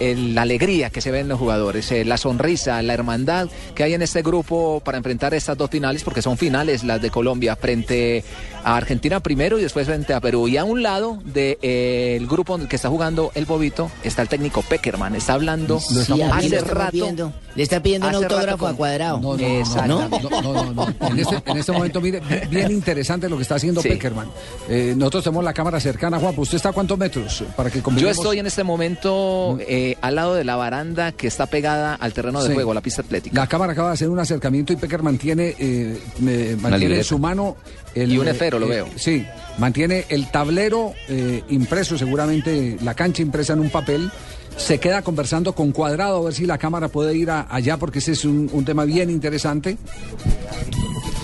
la 0.01 0.43
alegría 0.43 0.86
que 0.91 1.01
se 1.01 1.11
ve 1.11 1.21
en 1.21 1.29
los 1.29 1.39
jugadores, 1.39 1.91
eh, 1.93 2.05
la 2.05 2.17
sonrisa, 2.17 2.81
la 2.83 2.95
hermandad 2.95 3.49
que 3.75 3.83
hay 3.83 3.95
en 3.95 4.03
este 4.03 4.23
grupo 4.23 4.81
para 4.85 4.99
enfrentar 4.99 5.35
estas 5.35 5.57
dos 5.57 5.71
finales, 5.71 6.05
porque 6.05 6.23
son 6.23 6.37
finales 6.37 6.85
las 6.85 7.01
de 7.01 7.11
Colombia 7.11 7.57
frente 7.57 8.25
a 8.67 8.77
Argentina 8.77 9.21
primero 9.21 9.61
y 9.61 9.63
después 9.63 9.87
frente 9.87 10.13
a 10.13 10.21
Perú. 10.21 10.49
Y 10.49 10.57
a 10.57 10.65
un 10.65 10.83
lado 10.83 11.19
del 11.25 12.27
grupo 12.27 12.57
en 12.57 12.63
el 12.63 12.69
que 12.69 12.75
está 12.75 12.89
jugando 12.89 13.31
el 13.37 13.45
Bobito 13.45 13.93
está 14.03 14.23
el 14.23 14.29
técnico 14.29 14.61
Peckerman. 14.63 15.15
Está 15.15 15.35
hablando 15.35 15.79
Sí, 15.79 16.21
hace 16.21 16.61
rato. 16.63 17.33
Le 17.55 17.63
está 17.63 17.81
pidiendo 17.81 18.09
un 18.09 18.17
autógrafo 18.17 18.59
con- 18.59 18.75
a 18.75 18.77
Cuadrado. 18.77 19.21
No, 19.21 19.37
no, 19.37 19.49
no, 19.49 19.59
Exacto. 19.61 20.09
no, 20.11 20.31
no, 20.31 20.41
no, 20.43 20.65
no, 20.65 20.73
no. 21.01 21.09
En, 21.09 21.19
este, 21.21 21.43
en 21.47 21.57
este 21.59 21.71
momento, 21.73 22.01
mire, 22.01 22.19
bi- 22.21 22.47
bien 22.51 22.73
interesante 22.73 23.29
lo 23.29 23.37
que 23.37 23.43
está 23.43 23.55
haciendo 23.55 23.81
Sí. 23.81 23.89
Peckerman. 23.89 24.27
Eh, 24.69 24.95
nosotros 24.97 25.23
tenemos 25.25 25.45
la 25.45 25.55
cámara 25.55 25.79
cercana, 25.79 26.19
Juan. 26.19 26.35
¿Usted 26.37 26.57
está 26.57 26.71
a 26.71 26.73
cuántos 26.73 26.99
metros? 26.99 27.45
Para 27.57 27.71
que 27.71 27.81
Yo 27.97 28.11
estoy 28.11 28.41
en 28.41 28.47
este 28.47 28.65
momento 28.65 29.59
eh, 29.61 29.97
al 30.03 30.17
lado 30.17 30.35
de 30.35 30.43
la 30.45 30.57
baranda 30.57 31.13
que 31.13 31.29
está 31.29 31.47
pegada 31.47 31.95
al 31.95 32.13
terreno 32.13 32.43
de 32.43 32.49
Sí. 32.49 32.55
juego, 32.55 32.75
la 32.75 32.81
pista 32.81 33.03
atlética. 33.03 33.41
La 33.41 33.47
cámara 33.47 33.73
acaba 33.73 33.89
de 33.91 33.95
hacer 33.95 34.09
un 34.09 34.19
acercamiento 34.19 34.73
y 34.73 34.77
Peckerman 34.77 35.17
tiene, 35.19 35.55
eh, 35.59 36.57
mantiene 36.61 36.97
en 36.99 37.05
su 37.05 37.19
mano 37.21 37.57
el, 37.95 38.13
Y 38.13 38.19
un 38.19 38.29
esfero, 38.29 38.56
lo 38.59 38.67
eh, 38.67 38.71
veo. 38.71 38.89
Sí, 38.97 39.25
mantiene 39.59 40.05
el 40.09 40.31
tablero 40.31 40.93
eh, 41.09 41.43
impreso, 41.49 41.97
seguramente 41.99 42.77
la 42.83 42.95
cancha 42.95 43.23
impresa 43.23 43.53
en 43.53 43.61
un 43.61 43.71
papel. 43.71 44.11
Se 44.57 44.79
queda 44.81 45.03
conversando 45.03 45.55
con 45.55 45.73
Cuadrado 45.73 46.19
a 46.19 46.25
ver 46.25 46.35
si 46.35 46.47
la 46.47 46.57
cámara 46.57 46.89
puede 46.89 47.15
ir 47.15 47.31
a- 47.31 47.47
allá 47.51 47.77
porque 47.77 47.99
ese 47.99 48.13
es 48.13 48.25
un, 48.25 48.49
un 48.53 48.65
tema 48.65 48.85
bien 48.87 49.11
interesante. 49.11 49.77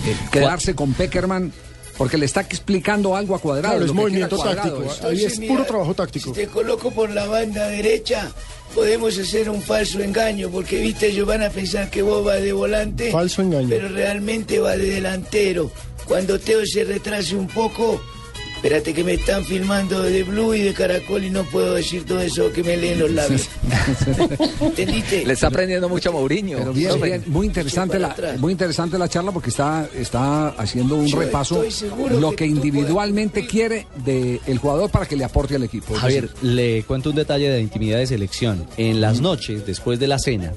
Eh, 0.05 0.15
quedarse 0.31 0.75
con 0.75 0.93
Peckerman 0.93 1.51
porque 1.97 2.17
le 2.17 2.25
está 2.25 2.41
explicando 2.41 3.15
algo 3.15 3.35
a 3.35 3.39
Cuadrado. 3.39 3.75
Claro, 3.75 3.85
es 3.85 3.93
movimiento 3.93 4.37
táctico. 4.37 4.83
Ahí 5.07 5.23
es 5.25 5.39
puro 5.39 5.63
trabajo 5.65 5.93
táctico. 5.93 6.29
Si 6.33 6.41
te 6.41 6.47
coloco 6.47 6.91
por 6.91 7.09
la 7.11 7.25
banda 7.27 7.67
derecha, 7.67 8.31
podemos 8.73 9.17
hacer 9.17 9.49
un 9.49 9.61
falso 9.61 9.99
engaño, 10.01 10.49
porque 10.49 10.79
viste, 10.79 11.07
ellos 11.07 11.27
van 11.27 11.43
a 11.43 11.49
pensar 11.49 11.89
que 11.89 12.01
vos 12.01 12.23
vas 12.25 12.41
de 12.41 12.51
volante. 12.51 13.11
Falso 13.11 13.41
engaño. 13.43 13.69
Pero 13.69 13.89
realmente 13.89 14.59
va 14.59 14.75
de 14.75 14.89
delantero. 14.89 15.71
Cuando 16.07 16.39
Teo 16.39 16.65
se 16.65 16.83
retrase 16.83 17.35
un 17.35 17.47
poco, 17.47 18.01
espérate 18.55 18.93
que 18.93 19.03
me 19.03 19.13
están 19.13 19.43
filmando 19.43 20.01
de 20.03 20.23
Blue 20.23 20.53
y 20.53 20.61
de 20.61 20.73
Caracol 20.73 21.23
y 21.23 21.29
no 21.29 21.43
puedo 21.43 21.73
decir 21.73 22.05
todo 22.05 22.19
eso 22.21 22.51
que 22.51 22.63
me 22.63 22.77
leen 22.77 22.99
los 22.99 23.11
labios. 23.11 23.49
¿Entendiste? 24.61 25.25
Le 25.25 25.33
está 25.33 25.47
aprendiendo 25.47 25.89
mucho 25.89 26.09
a 26.09 26.11
Mourinho. 26.13 26.57
Pero 26.59 26.73
bien, 26.73 27.23
muy 27.27 27.45
interesante 27.47 27.99
la, 27.99 28.15
muy 28.39 28.51
interesante 28.53 28.97
la 28.97 29.07
charla 29.09 29.31
porque 29.31 29.49
está, 29.49 29.89
está 29.95 30.49
haciendo 30.49 30.95
un 30.95 31.07
Yo 31.07 31.19
repaso 31.19 31.63
lo 32.19 32.33
que 32.35 32.45
individualmente 32.45 33.45
quiere 33.45 33.87
del 34.05 34.57
jugador 34.57 34.89
para 34.89 35.05
que 35.05 35.15
le 35.15 35.23
aporte 35.25 35.55
al 35.55 35.63
equipo. 35.63 35.93
Javier, 35.95 36.29
decir, 36.29 36.43
le 36.49 36.83
cuento 36.83 37.09
un 37.09 37.15
detalle 37.15 37.49
de 37.49 37.61
intimidad 37.61 37.97
de 37.97 38.07
selección. 38.07 38.65
En 38.77 39.01
las 39.01 39.19
noches, 39.21 39.65
después 39.65 39.99
de 39.99 40.07
la 40.07 40.19
cena, 40.19 40.53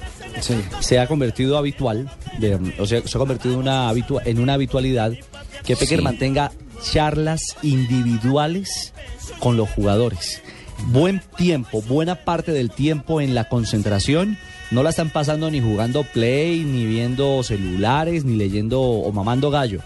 se 0.80 0.98
ha 0.98 1.06
convertido 1.06 1.56
habitual, 1.58 2.10
de- 2.38 2.58
o 2.78 2.86
sea, 2.86 3.02
se 3.06 3.16
ha 3.16 3.18
convertido 3.18 3.54
en 3.54 3.60
una, 3.60 3.90
habitua- 3.90 4.22
en 4.24 4.38
una 4.38 4.54
habitualidad 4.54 5.12
que 5.64 5.76
Pecker 5.76 5.98
Sí. 5.98 6.04
mantenga 6.04 6.52
charlas 6.82 7.40
individuales 7.62 8.92
con 9.38 9.56
los 9.56 9.68
jugadores. 9.70 10.42
Buen 10.88 11.22
tiempo, 11.36 11.80
buena 11.82 12.16
parte 12.16 12.52
del 12.52 12.70
tiempo 12.70 13.20
en 13.20 13.34
la 13.34 13.48
concentración. 13.48 14.36
No 14.70 14.82
la 14.82 14.90
están 14.90 15.10
pasando 15.10 15.50
ni 15.50 15.60
jugando 15.60 16.02
play, 16.04 16.64
ni 16.64 16.84
viendo 16.84 17.42
celulares, 17.42 18.24
ni 18.24 18.36
leyendo 18.36 18.80
o 18.82 19.10
mamando 19.12 19.50
gallo. 19.50 19.80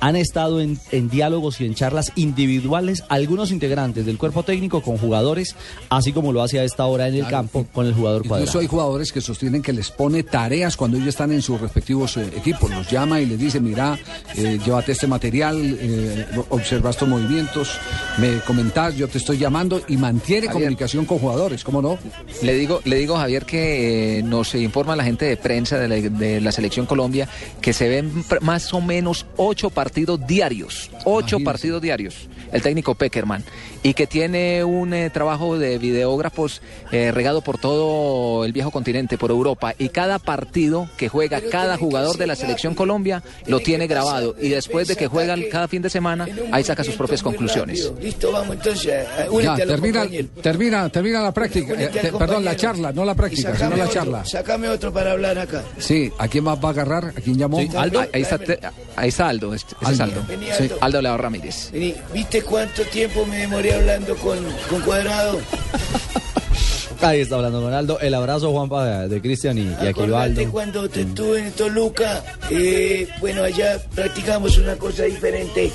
Han 0.00 0.16
estado 0.16 0.60
en, 0.60 0.78
en 0.92 1.08
diálogos 1.08 1.60
y 1.60 1.66
en 1.66 1.74
charlas 1.74 2.12
individuales 2.16 3.04
algunos 3.08 3.50
integrantes 3.50 4.04
del 4.06 4.18
cuerpo 4.18 4.42
técnico 4.42 4.82
con 4.82 4.98
jugadores, 4.98 5.56
así 5.88 6.12
como 6.12 6.32
lo 6.32 6.42
hace 6.42 6.58
a 6.60 6.64
esta 6.64 6.84
hora 6.86 7.08
en 7.08 7.14
el 7.14 7.20
Claro. 7.20 7.36
campo 7.36 7.66
con 7.72 7.86
el 7.86 7.94
jugador 7.94 8.22
Incluso 8.24 8.28
cuadrado. 8.44 8.58
hay 8.60 8.66
jugadores 8.66 9.12
que 9.12 9.20
sostienen 9.20 9.62
que 9.62 9.72
les 9.72 9.90
pone 9.90 10.22
tareas 10.22 10.76
cuando 10.76 10.96
ellos 10.96 11.08
están 11.08 11.32
en 11.32 11.40
sus 11.42 11.60
respectivos 11.60 12.16
eh, 12.16 12.28
equipos. 12.36 12.70
Los 12.70 12.90
llama 12.90 13.20
y 13.20 13.26
les 13.26 13.38
dice, 13.38 13.58
mira, 13.60 13.98
eh, 14.36 14.58
llévate 14.64 14.92
este 14.92 15.06
material, 15.06 15.56
eh, 15.80 16.26
observa 16.50 16.90
estos 16.90 17.08
movimientos, 17.08 17.78
me 18.18 18.40
comentás, 18.40 18.94
yo 18.96 19.08
te 19.08 19.18
estoy 19.18 19.38
llamando 19.38 19.80
y 19.88 19.96
mantiene 19.96 20.46
Javier. 20.48 20.52
comunicación 20.52 21.04
con 21.06 21.18
jugadores, 21.18 21.64
¿cómo 21.64 21.80
no? 21.80 21.98
Le 22.42 22.54
digo, 22.54 22.80
le 22.84 22.96
digo 22.96 23.16
Javier 23.16 23.44
que 23.46 24.18
eh, 24.18 24.22
nos 24.22 24.54
informa 24.54 24.94
la 24.96 25.04
gente 25.04 25.24
de 25.24 25.36
prensa 25.36 25.78
de 25.78 25.88
la, 25.88 25.96
de 25.96 26.40
la 26.40 26.52
selección 26.52 26.84
Colombia 26.86 27.28
que 27.60 27.72
se 27.72 27.88
ven 27.88 28.12
más 28.42 28.74
o 28.74 28.80
menos 28.80 29.24
ocho 29.36 29.70
partidos 29.70 29.85
diarios, 30.26 30.90
ocho 31.04 31.38
partidos 31.40 31.80
diarios, 31.82 32.28
el 32.52 32.62
técnico 32.62 32.94
Peckerman, 32.94 33.44
y 33.82 33.94
que 33.94 34.06
tiene 34.06 34.64
un 34.64 34.92
eh, 34.94 35.10
trabajo 35.10 35.58
de 35.58 35.78
videógrafos 35.78 36.62
eh, 36.92 37.10
regado 37.12 37.40
por 37.42 37.58
todo 37.58 38.44
el 38.44 38.52
viejo 38.52 38.70
continente, 38.70 39.18
por 39.18 39.30
Europa, 39.30 39.74
y 39.78 39.88
cada 39.90 40.18
partido 40.18 40.88
que 40.96 41.08
juega 41.08 41.40
cada 41.40 41.76
jugador 41.76 42.16
de 42.16 42.26
la 42.26 42.36
selección 42.36 42.74
Colombia 42.74 43.22
lo 43.46 43.60
tiene 43.60 43.86
grabado, 43.86 44.34
y 44.40 44.48
después 44.48 44.88
de 44.88 44.96
que 44.96 45.06
juegan 45.08 45.42
cada 45.50 45.68
fin 45.68 45.82
de 45.82 45.90
semana, 45.90 46.26
ahí 46.52 46.64
saca 46.64 46.82
sus 46.84 46.94
propias 46.94 47.22
conclusiones. 47.22 47.90
Listo, 48.00 48.32
vamos 48.32 48.56
entonces. 48.56 49.06
únete 49.30 49.44
Ya, 49.46 49.66
termina, 49.66 50.06
termina, 50.42 50.88
termina 50.88 51.22
la 51.22 51.32
práctica, 51.32 51.74
eh, 51.74 51.88
te- 51.88 52.12
perdón, 52.12 52.44
la 52.44 52.56
charla, 52.56 52.92
no 52.92 53.04
la 53.04 53.14
práctica, 53.14 53.54
sino 53.56 53.76
la 53.76 53.88
charla. 53.88 54.24
Sácame 54.24 54.68
otro 54.68 54.92
para 54.92 55.12
hablar 55.12 55.38
acá. 55.38 55.62
Sí, 55.78 56.12
¿a 56.18 56.28
quién 56.28 56.44
más 56.44 56.58
va 56.62 56.68
a 56.68 56.72
agarrar? 56.72 57.04
¿A 57.16 57.20
quién 57.20 57.36
llamó? 57.38 57.60
Aldo, 57.76 58.00
ahí 58.12 58.22
está, 58.22 58.38
te- 58.38 58.58
ahí 58.96 59.08
está 59.08 59.28
Aldo, 59.28 59.54
ese 59.54 59.66
es 59.80 60.00
Aldo. 60.00 60.20
Aldo. 60.20 60.22
Sí. 60.56 60.62
Aldo. 60.64 60.78
Aldo 60.80 61.02
Leao 61.02 61.16
Ramírez. 61.16 61.70
Vení, 61.72 61.94
¿viste 62.12 62.35
cuánto 62.42 62.82
tiempo 62.84 63.24
me 63.26 63.38
demoré 63.38 63.74
hablando 63.74 64.16
con, 64.16 64.38
con 64.68 64.80
Cuadrado? 64.82 65.38
Ahí 67.02 67.20
está 67.20 67.36
hablando 67.36 67.60
con 67.60 67.72
Aldo. 67.74 68.00
El 68.00 68.14
abrazo, 68.14 68.50
Juanpa, 68.52 69.06
de, 69.06 69.20
Cristian 69.20 69.58
y, 69.58 69.62
y 69.62 69.66
aquí 69.74 69.84
va 69.84 69.88
Acordate 70.24 70.40
Aldo. 70.40 70.50
cuando 70.52 70.88
te 70.88 71.02
estuve 71.02 71.40
en 71.40 71.52
Toluca, 71.52 72.24
eh, 72.50 73.06
bueno, 73.20 73.42
allá 73.42 73.78
practicamos 73.94 74.56
una 74.58 74.76
cosa 74.76 75.02
diferente. 75.04 75.70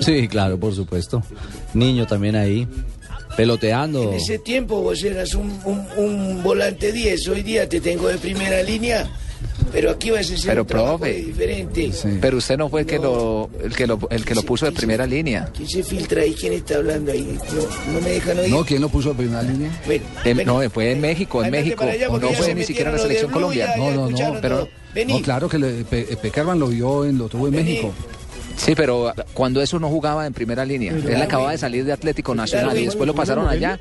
Sí, 0.00 0.26
claro, 0.28 0.58
por 0.58 0.74
supuesto. 0.74 1.22
Niño 1.74 2.06
también 2.06 2.36
ahí, 2.36 2.66
peloteando. 3.36 4.02
En 4.04 4.14
ese 4.14 4.38
tiempo 4.38 4.80
vos 4.80 5.02
eras 5.04 5.34
un, 5.34 5.50
un- 5.66 5.86
un 5.98 6.42
volante 6.42 6.90
10, 6.90 7.28
hoy 7.28 7.42
día 7.42 7.68
te 7.68 7.80
tengo 7.80 8.08
de 8.08 8.16
primera 8.16 8.62
línea, 8.62 9.08
pero 9.72 9.90
aquí 9.90 10.10
vas 10.10 10.30
a 10.30 10.34
hacer 10.34 10.50
Pero 10.50 10.62
un 10.62 10.66
profe, 10.66 11.12
diferente. 11.14 11.90
pero 12.20 12.38
usted 12.38 12.56
no 12.58 12.68
fue 12.68 12.80
el 12.82 12.86
que 12.86 12.98
lo, 12.98 13.48
el 13.62 13.74
que 13.74 13.86
lo, 13.86 13.98
el 14.10 14.24
que 14.24 14.34
lo 14.34 14.42
puso 14.42 14.66
de 14.66 14.72
primera 14.72 15.06
línea. 15.06 15.48
¿Quién 15.54 15.68
se 15.68 15.82
filtra 15.82 16.22
ahí? 16.22 16.34
¿Quién 16.34 16.52
está 16.54 16.76
hablando 16.76 17.12
ahí? 17.12 17.38
No, 17.54 17.92
no 17.92 18.00
me 18.00 18.10
dejan 18.10 18.38
oír. 18.38 18.50
No, 18.50 18.64
¿quién 18.64 18.80
lo 18.80 18.88
puso 18.88 19.10
en 19.12 19.16
primera 19.16 19.42
línea? 19.42 19.70
Ven. 19.86 20.02
no, 20.46 20.68
fue 20.70 20.92
en 20.92 21.00
México, 21.00 21.44
en 21.44 21.50
México. 21.50 21.84
allá, 21.84 22.08
no 22.08 22.28
fue 22.32 22.54
ni 22.54 22.64
siquiera 22.64 22.90
en 22.90 22.96
la 22.96 23.02
de 23.02 23.06
selección 23.08 23.30
Colombia. 23.30 23.66
ya- 23.66 23.76
No, 23.76 23.90
no, 23.90 24.10
no, 24.10 24.40
pero 24.40 24.68
no, 25.08 25.22
claro 25.22 25.48
que 25.48 25.58
le, 25.58 25.84
Pe- 25.84 26.16
Peckerman 26.20 26.58
lo 26.58 26.68
vio 26.68 27.04
en 27.04 27.18
lo 27.18 27.28
tuvo 27.28 27.48
en 27.48 27.54
México. 27.54 27.92
Sí, 28.56 28.74
pero 28.74 29.12
cuando 29.32 29.62
eso 29.62 29.78
no 29.78 29.88
jugaba 29.88 30.26
en 30.26 30.34
primera 30.34 30.64
línea. 30.66 30.92
Él 30.92 31.22
acababa 31.22 31.52
de 31.52 31.58
salir 31.58 31.84
de 31.84 31.92
Atlético 31.92 32.34
Nacional 32.34 32.76
y 32.78 32.84
después 32.84 33.06
lo 33.06 33.14
pasaron 33.14 33.48
allá. 33.48 33.78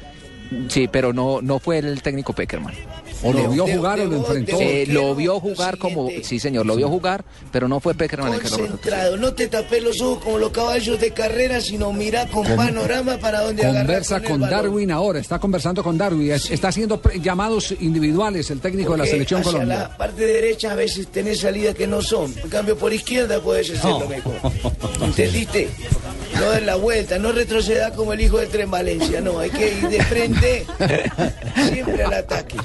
Sí, 0.67 0.87
pero 0.91 1.13
no, 1.13 1.41
no 1.41 1.59
fue 1.59 1.77
el 1.79 2.01
técnico 2.01 2.33
Peckerman. 2.33 2.73
¿O 3.21 3.33
lo 3.33 3.49
vio 3.49 3.67
jugar 3.67 3.99
o 3.99 4.05
lo 4.05 4.15
enfrentó? 4.17 4.57
Eh, 4.59 4.85
lo 4.87 5.13
vio 5.13 5.39
jugar 5.41 5.77
como, 5.77 6.07
sí 6.23 6.39
señor, 6.39 6.65
lo 6.65 6.75
vio 6.77 6.87
jugar, 6.87 7.25
pero 7.51 7.67
no 7.67 7.79
fue 7.81 7.93
Peckerman 7.93 8.33
el 8.33 8.39
que 8.39 8.49
lo 8.49 8.57
Concentrado, 8.57 9.17
no 9.17 9.33
te 9.33 9.47
tapes 9.47 9.83
los 9.83 9.99
ojos 10.01 10.23
como 10.23 10.37
los 10.37 10.51
caballos 10.51 10.99
de 11.01 11.11
carrera, 11.11 11.59
sino 11.59 11.91
mira 11.91 12.27
con 12.27 12.45
Con- 12.45 12.55
panorama 12.55 13.17
para 13.17 13.41
donde 13.41 13.61
Conversa 13.63 14.19
con, 14.19 14.23
con 14.23 14.33
el 14.35 14.39
balón. 14.49 14.63
Darwin 14.63 14.91
ahora, 14.91 15.19
está 15.19 15.37
conversando 15.37 15.83
con 15.83 15.97
Darwin, 15.97 16.31
es- 16.31 16.49
está 16.49 16.69
haciendo 16.69 17.01
llamados 17.21 17.73
individuales 17.81 18.49
el 18.51 18.61
técnico 18.61 18.93
de 18.93 18.97
la 18.99 19.05
selección 19.05 19.41
hacia 19.41 19.51
colombiana. 19.51 19.83
la 19.89 19.97
parte 19.97 20.25
derecha 20.25 20.71
a 20.71 20.75
veces 20.75 21.07
tenés 21.09 21.41
salidas 21.41 21.75
que 21.75 21.87
no 21.87 22.01
son. 22.01 22.33
En 22.41 22.49
cambio, 22.49 22.77
por 22.77 22.93
izquierda 22.93 23.41
puedes 23.41 23.69
hacerlo 23.71 24.07
mejor. 24.07 24.33
¿Entendiste? 25.01 25.67
No 26.39 26.49
dar 26.51 26.61
la 26.63 26.75
vuelta, 26.75 27.17
no 27.19 27.31
retroceda 27.31 27.91
como 27.93 28.13
el 28.13 28.21
hijo 28.21 28.37
del 28.37 28.49
tren 28.49 28.71
Valencia, 28.71 29.19
no, 29.21 29.39
hay 29.39 29.49
que 29.49 29.73
ir 29.73 29.89
de 29.89 30.03
frente, 30.03 30.65
siempre 31.71 32.03
al 32.03 32.13
ataque. 32.13 32.55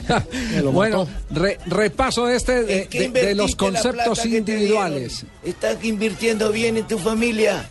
bueno, 0.72 1.08
re- 1.30 1.58
repaso 1.66 2.28
este 2.28 2.64
de, 2.64 2.86
¿Qué 2.88 3.08
de- 3.08 3.26
de 3.26 3.34
los 3.34 3.56
conceptos 3.56 4.24
individuales. 4.26 5.24
Estás 5.44 5.82
invirtiendo 5.84 6.50
bien 6.52 6.76
en 6.76 6.86
tu 6.86 6.98
familia. 6.98 7.68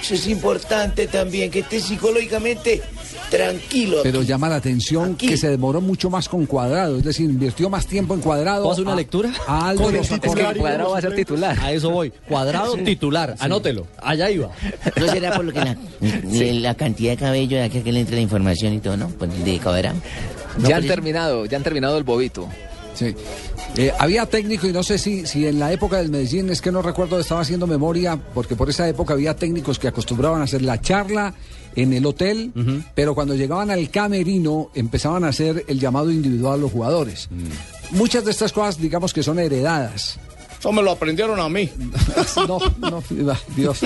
Eso 0.00 0.14
es 0.14 0.26
importante 0.28 1.06
también, 1.08 1.50
que 1.50 1.60
estés 1.60 1.84
psicológicamente 1.84 2.80
tranquilo. 3.30 3.98
Pero 4.02 4.22
llama 4.22 4.48
la 4.48 4.56
atención 4.56 5.14
que 5.16 5.36
se 5.36 5.48
demoró 5.48 5.80
mucho 5.80 6.10
más 6.10 6.28
con 6.28 6.46
cuadrado, 6.46 6.98
es 6.98 7.04
decir, 7.04 7.28
invirtió 7.30 7.68
más 7.70 7.86
tiempo 7.86 8.14
en 8.14 8.20
cuadrado. 8.20 8.62
¿Puedo 8.62 8.72
hacer 8.72 8.84
una 8.84 8.92
a- 8.92 8.96
lectura? 8.96 9.30
A 9.46 9.74
sacó- 9.74 9.90
titular 10.20 10.56
y 10.56 10.60
Cuadrado 10.60 10.90
va 10.90 10.98
a 10.98 11.00
ser 11.00 11.14
titular. 11.14 11.58
A 11.60 11.72
eso 11.72 11.90
voy. 11.90 12.10
Cuadrado 12.28 12.74
titular. 12.76 13.34
Anótelo. 13.38 13.86
Allá 14.02 14.30
iba. 14.30 14.50
¿No 14.96 15.06
será 15.08 15.32
por 15.34 15.44
lo 15.44 15.52
que 15.52 15.60
la, 15.60 15.76
la 16.60 16.74
cantidad 16.74 17.12
de 17.12 17.16
cabello 17.16 17.56
de 17.58 17.64
aquí 17.64 17.78
a 17.78 17.84
que 17.84 17.92
le 17.92 18.00
entre 18.00 18.16
la 18.16 18.22
información 18.22 18.72
y 18.74 18.80
todo, 18.80 18.96
no? 18.96 19.08
Pues 19.08 19.44
de 19.44 19.58
cuadrado. 19.60 19.96
No, 20.58 20.68
Ya 20.68 20.76
han 20.76 20.82
por 20.82 20.84
eso- 20.86 20.94
terminado, 20.94 21.46
ya 21.46 21.56
han 21.56 21.62
terminado 21.62 21.98
el 21.98 22.04
bobito. 22.04 22.48
Sí. 22.94 23.14
Eh, 23.76 23.92
había 23.96 24.26
técnico 24.26 24.66
y 24.66 24.72
no 24.72 24.82
sé 24.82 24.98
si, 24.98 25.24
si 25.24 25.46
en 25.46 25.60
la 25.60 25.70
época 25.72 25.98
del 25.98 26.08
Medellín, 26.10 26.50
es 26.50 26.60
que 26.60 26.72
no 26.72 26.82
recuerdo, 26.82 27.20
estaba 27.20 27.42
haciendo 27.42 27.66
memoria, 27.68 28.18
porque 28.34 28.56
por 28.56 28.68
esa 28.70 28.88
época 28.88 29.14
había 29.14 29.36
técnicos 29.36 29.78
que 29.78 29.86
acostumbraban 29.86 30.40
a 30.40 30.44
hacer 30.44 30.62
la 30.62 30.80
charla 30.80 31.32
en 31.76 31.92
el 31.92 32.06
hotel, 32.06 32.52
pero 32.94 33.14
cuando 33.14 33.34
llegaban 33.34 33.70
al 33.70 33.90
camerino 33.90 34.70
empezaban 34.74 35.24
a 35.24 35.28
hacer 35.28 35.64
el 35.68 35.78
llamado 35.78 36.10
individual 36.10 36.54
a 36.54 36.62
los 36.62 36.72
jugadores. 36.72 37.28
Muchas 37.90 38.24
de 38.24 38.30
estas 38.30 38.52
cosas, 38.52 38.80
digamos 38.80 39.12
que 39.12 39.22
son 39.22 39.38
heredadas. 39.38 40.18
Eso 40.58 40.72
me 40.72 40.82
lo 40.82 40.90
aprendieron 40.92 41.38
a 41.40 41.48
mí. 41.48 41.70
No, 42.48 42.58
no, 42.78 43.02
Dios. 43.56 43.80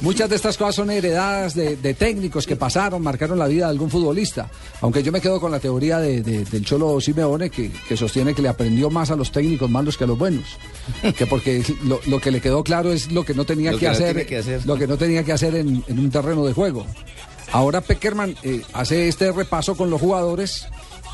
Muchas 0.00 0.28
de 0.28 0.36
estas 0.36 0.56
cosas 0.56 0.74
son 0.74 0.90
heredadas 0.90 1.54
de, 1.54 1.76
de 1.76 1.94
técnicos 1.94 2.46
que 2.46 2.56
pasaron, 2.56 3.02
marcaron 3.02 3.38
la 3.38 3.46
vida 3.46 3.66
de 3.66 3.70
algún 3.70 3.90
futbolista. 3.90 4.48
Aunque 4.80 5.02
yo 5.02 5.10
me 5.12 5.20
quedo 5.20 5.40
con 5.40 5.50
la 5.50 5.58
teoría 5.60 5.98
de- 5.98 6.22
de- 6.22 6.44
del 6.44 6.64
Cholo 6.64 7.00
Simeone, 7.00 7.50
que, 7.50 7.70
que 7.88 7.96
sostiene 7.96 8.34
que 8.34 8.42
le 8.42 8.48
aprendió 8.48 8.90
más 8.90 9.10
a 9.10 9.16
los 9.16 9.30
técnicos 9.32 9.70
malos 9.70 9.96
que 9.96 10.04
a 10.04 10.06
los 10.06 10.18
buenos. 10.18 10.44
Que 11.16 11.26
porque 11.26 11.62
lo, 11.84 12.00
lo 12.06 12.20
que 12.20 12.30
le 12.30 12.40
quedó 12.40 12.62
claro 12.64 12.92
es 12.92 13.10
lo 13.12 13.24
que 13.24 13.34
no 13.34 13.44
tenía 13.44 13.72
Lo 13.72 13.78
que, 13.78 13.88
hacer, 13.88 14.14
tiene 14.14 14.26
que 14.26 14.38
hacer. 14.38 14.66
Lo 14.66 14.76
que 14.76 14.86
no 14.86 14.96
tenía 14.96 15.24
que 15.24 15.32
hacer 15.32 15.54
en, 15.54 15.82
en 15.88 15.98
un 15.98 16.10
terreno 16.10 16.44
de 16.44 16.52
juego. 16.52 16.86
Ahora 17.52 17.80
Peckerman 17.80 18.34
eh, 18.42 18.62
hace 18.72 19.08
este 19.08 19.30
repaso 19.30 19.76
con 19.76 19.88
los 19.90 20.00
jugadores, 20.00 20.66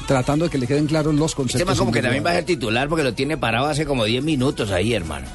tratando 0.06 0.44
de 0.46 0.50
que 0.50 0.58
le 0.58 0.66
queden 0.66 0.86
claros 0.86 1.14
los 1.14 1.34
conceptos. 1.34 1.68
Este 1.68 1.78
como 1.78 1.92
que 1.92 2.02
también 2.02 2.24
va 2.24 2.30
a 2.30 2.34
ser 2.34 2.44
titular 2.44 2.88
porque 2.88 3.04
lo 3.04 3.14
tiene 3.14 3.36
parado 3.36 3.66
hace 3.66 3.84
como 3.86 4.04
10 4.04 4.22
minutos 4.24 4.70
ahí, 4.70 4.94
hermano. 4.94 5.26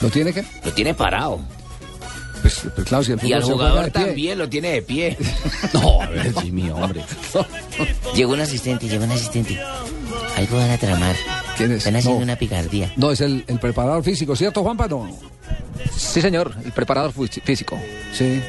¿Lo 0.00 0.08
tiene 0.10 0.32
que? 0.32 0.44
Lo 0.64 0.72
tiene 0.72 0.94
parado. 0.94 1.40
Pues, 2.40 2.60
pues 2.74 2.86
claro, 2.86 3.02
si 3.02 3.12
el 3.12 3.24
Y 3.24 3.32
al 3.32 3.42
jugador 3.42 3.86
de 3.86 3.90
pie. 3.90 4.04
también 4.04 4.38
lo 4.38 4.48
tiene 4.48 4.70
de 4.70 4.82
pie. 4.82 5.16
No, 5.74 6.00
a 6.02 6.06
ver, 6.06 6.32
Jimmy, 6.40 6.70
hombre. 6.70 7.02
Llegó 8.14 8.32
un 8.32 8.40
asistente, 8.40 8.88
llegó 8.88 9.04
un 9.04 9.10
asistente. 9.10 9.58
Algo 10.36 10.56
van 10.56 10.70
a 10.70 10.78
tramar. 10.78 11.16
¿Quién 11.56 11.72
es? 11.72 11.78
Están 11.78 11.96
haciendo 11.96 12.20
No. 12.20 12.24
una 12.24 12.36
picardía. 12.36 12.92
No, 12.96 13.10
es 13.10 13.20
el, 13.20 13.44
el 13.48 13.58
preparador 13.58 14.04
físico, 14.04 14.36
¿cierto, 14.36 14.62
Juanpa? 14.62 14.86
No. 14.86 15.10
Sí, 15.96 16.20
señor, 16.20 16.54
el 16.64 16.70
preparador 16.72 17.12
físico. 17.12 17.76
Sí. 18.12 18.40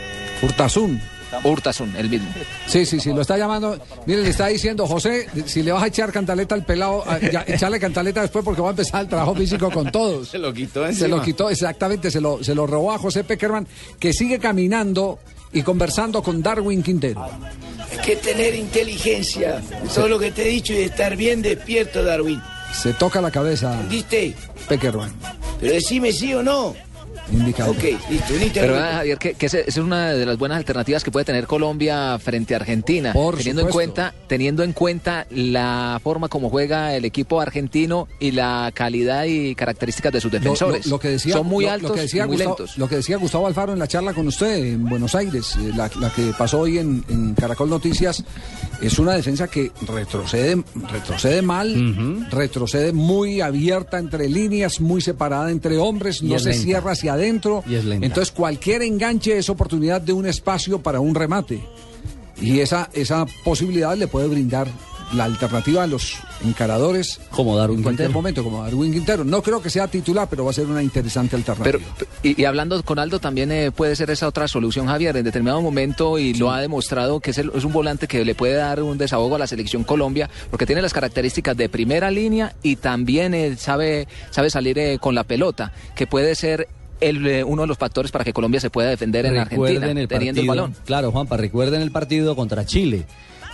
Urtasun. 1.29 1.51
Urtasun, 1.51 1.95
el 1.95 2.09
mismo. 2.09 2.29
Sí, 2.67 2.85
sí, 2.85 2.99
sí, 2.99 3.13
lo 3.13 3.21
está 3.21 3.37
llamando. 3.37 3.79
Mire, 4.05 4.23
le 4.23 4.29
está 4.29 4.47
diciendo, 4.47 4.87
José, 4.87 5.27
si 5.45 5.63
le 5.63 5.71
vas 5.71 5.83
a 5.83 5.87
echar 5.87 6.11
cantaleta 6.11 6.55
al 6.55 6.65
pelado, 6.65 7.03
ya, 7.31 7.43
echarle 7.47 7.79
cantaleta 7.79 8.21
después 8.21 8.43
porque 8.43 8.61
va 8.61 8.69
a 8.69 8.71
empezar 8.71 9.01
el 9.01 9.07
trabajo 9.07 9.35
físico 9.35 9.69
con 9.71 9.91
todos. 9.91 10.29
Se 10.29 10.37
lo 10.37 10.53
quitó 10.53 10.91
Se 10.91 11.07
lo 11.07 11.21
quitó, 11.21 11.49
exactamente, 11.49 12.11
se 12.11 12.21
lo, 12.21 12.43
se 12.43 12.55
lo 12.55 12.67
robó 12.67 12.93
a 12.93 12.97
José 12.97 13.23
Peckerman, 13.23 13.67
que 13.99 14.13
sigue 14.13 14.39
caminando 14.39 15.19
y 15.51 15.61
conversando 15.61 16.21
con 16.21 16.41
Darwin 16.41 16.83
Quintero. 16.83 17.23
Hay 17.91 17.97
que 18.05 18.15
tener 18.17 18.55
inteligencia, 18.55 19.61
todo 19.93 20.07
lo 20.07 20.19
que 20.19 20.31
te 20.31 20.43
he 20.43 20.49
dicho 20.49 20.73
y 20.73 20.77
estar 20.77 21.15
bien 21.15 21.41
despierto, 21.41 22.03
Darwin. 22.03 22.41
Se 22.73 22.93
toca 22.93 23.19
la 23.19 23.31
cabeza 23.31 23.81
¿Viste? 23.89 24.35
Peckerman. 24.67 25.11
Pero 25.59 25.73
decime 25.73 26.11
sí 26.11 26.33
o 26.33 26.43
no. 26.43 26.75
Indicado. 27.31 27.71
Ok, 27.71 27.83
listo, 27.83 27.99
un 28.09 28.17
Pero 28.29 28.45
interrogante. 28.45 28.61
¿verdad, 28.71 28.93
Javier, 28.97 29.17
que, 29.17 29.33
que 29.35 29.45
esa 29.45 29.59
es 29.59 29.77
una 29.77 30.11
de 30.13 30.25
las 30.25 30.37
buenas 30.37 30.57
alternativas 30.57 31.03
que 31.03 31.11
puede 31.11 31.25
tener 31.25 31.45
Colombia 31.47 32.17
frente 32.19 32.53
a 32.55 32.57
Argentina, 32.57 33.13
Por 33.13 33.37
teniendo 33.37 33.61
en 33.61 33.69
cuenta, 33.69 34.13
teniendo 34.27 34.63
en 34.63 34.73
cuenta 34.73 35.27
la 35.29 35.99
forma 36.03 36.27
como 36.27 36.49
juega 36.49 36.95
el 36.95 37.05
equipo 37.05 37.39
argentino 37.41 38.07
y 38.19 38.31
la 38.31 38.71
calidad 38.73 39.25
y 39.25 39.53
características 39.55 40.11
de 40.13 40.21
sus 40.21 40.31
defensores. 40.31 40.85
Lo, 40.87 40.91
lo 40.91 40.99
que 40.99 41.09
decía, 41.09 41.33
Son 41.33 41.45
muy 41.47 41.65
lo- 41.65 41.71
altos 41.71 41.89
lo 41.89 41.95
que 41.95 42.01
decía 42.01 42.23
y 42.23 42.27
muy 42.27 42.35
Gustavo, 42.37 42.55
lentos. 42.57 42.77
Lo 42.77 42.87
que 42.89 42.95
decía 42.95 43.17
Gustavo 43.17 43.47
Alfaro 43.47 43.73
en 43.73 43.79
la 43.79 43.87
charla 43.87 44.13
con 44.13 44.27
usted 44.27 44.55
en 44.65 44.85
Buenos 44.89 45.13
Aires, 45.15 45.55
eh, 45.59 45.71
la, 45.75 45.89
la 45.99 46.09
que 46.09 46.31
pasó 46.37 46.61
hoy 46.61 46.79
en, 46.79 47.03
en 47.09 47.35
Caracol 47.35 47.69
Noticias, 47.69 48.23
es 48.81 48.97
una 48.97 49.13
defensa 49.13 49.47
que 49.47 49.71
retrocede, 49.87 50.63
retrocede 50.91 51.41
mal, 51.41 52.27
retrocede 52.31 52.93
muy 52.93 53.41
abierta 53.41 53.99
entre 53.99 54.27
líneas, 54.29 54.79
muy 54.81 55.01
separada 55.01 55.51
entre 55.51 55.77
hombres, 55.77 56.23
no 56.23 56.39
se 56.39 56.49
lenta. 56.49 56.63
cierra 56.63 56.91
hacia 56.93 57.08
hacia 57.11 57.13
adentro. 57.13 57.63
Y 57.67 57.75
es 57.75 57.85
lenta. 57.85 58.05
Entonces 58.05 58.31
cualquier 58.31 58.81
enganche 58.81 59.37
es 59.37 59.49
oportunidad 59.49 60.01
de 60.01 60.13
un 60.13 60.25
espacio 60.25 60.79
para 60.81 60.99
un 60.99 61.15
remate. 61.15 61.61
Y 62.41 62.59
esa, 62.61 62.89
esa 62.93 63.25
posibilidad 63.43 63.95
le 63.97 64.07
puede 64.07 64.27
brindar 64.27 64.67
la 65.13 65.23
alternativa 65.23 65.83
a 65.83 65.87
los 65.87 66.17
encaradores. 66.45 67.19
Como 67.31 67.57
Darwin 67.57 67.79
en 67.79 67.83
cualquier 67.83 68.07
Quintero. 68.09 68.19
momento, 68.21 68.43
como 68.43 68.63
Darwin 68.63 68.93
Quintero. 68.93 69.23
No 69.23 69.41
creo 69.41 69.59
que 69.61 69.69
sea 69.71 69.87
titular, 69.87 70.27
pero 70.29 70.45
va 70.45 70.51
a 70.51 70.53
ser 70.53 70.67
una 70.67 70.83
interesante 70.83 71.35
alternativa. 71.35 71.79
Pero, 71.97 72.07
y, 72.21 72.39
y 72.39 72.45
hablando 72.45 72.81
con 72.83 72.99
Aldo, 72.99 73.19
también 73.19 73.51
eh, 73.51 73.71
puede 73.71 73.95
ser 73.95 74.11
esa 74.11 74.27
otra 74.27 74.47
solución, 74.47 74.85
Javier, 74.85 75.17
en 75.17 75.23
determinado 75.25 75.61
momento, 75.63 76.19
y 76.19 76.35
lo 76.35 76.51
ha 76.51 76.61
demostrado 76.61 77.19
que 77.21 77.31
es, 77.31 77.39
el- 77.39 77.51
es 77.55 77.63
un 77.65 77.73
volante 77.73 78.07
que 78.07 78.23
le 78.23 78.35
puede 78.35 78.53
dar 78.53 78.83
un 78.83 78.97
desahogo 78.99 79.35
a 79.35 79.39
la 79.39 79.47
selección 79.47 79.83
Colombia, 79.83 80.29
porque 80.51 80.67
tiene 80.67 80.81
las 80.83 80.93
características 80.93 81.57
de 81.57 81.69
primera 81.69 82.11
línea 82.11 82.53
y 82.61 82.75
también 82.75 83.33
eh, 83.33 83.55
sabe, 83.57 84.07
sabe 84.29 84.49
salir 84.51 84.77
eh, 84.77 84.99
con 84.99 85.15
la 85.15 85.23
pelota, 85.23 85.73
que 85.95 86.05
puede 86.05 86.35
ser 86.35 86.67
el, 87.01 87.25
eh, 87.27 87.43
uno 87.43 87.63
de 87.63 87.67
los 87.67 87.77
factores 87.77 88.11
para 88.11 88.23
que 88.23 88.33
Colombia 88.33 88.59
se 88.59 88.69
pueda 88.69 88.89
defender 88.89 89.25
en 89.25 89.37
Argentina, 89.37 89.67
Recuerden 89.69 89.97
el 89.97 90.07
teniendo 90.07 90.41
el 90.41 90.47
partido. 90.47 90.63
balón. 90.63 90.75
Claro, 90.85 91.11
Juanpa, 91.11 91.37
recuerden 91.37 91.81
el 91.81 91.91
partido 91.91 92.35
contra 92.35 92.65
Chile. 92.65 93.05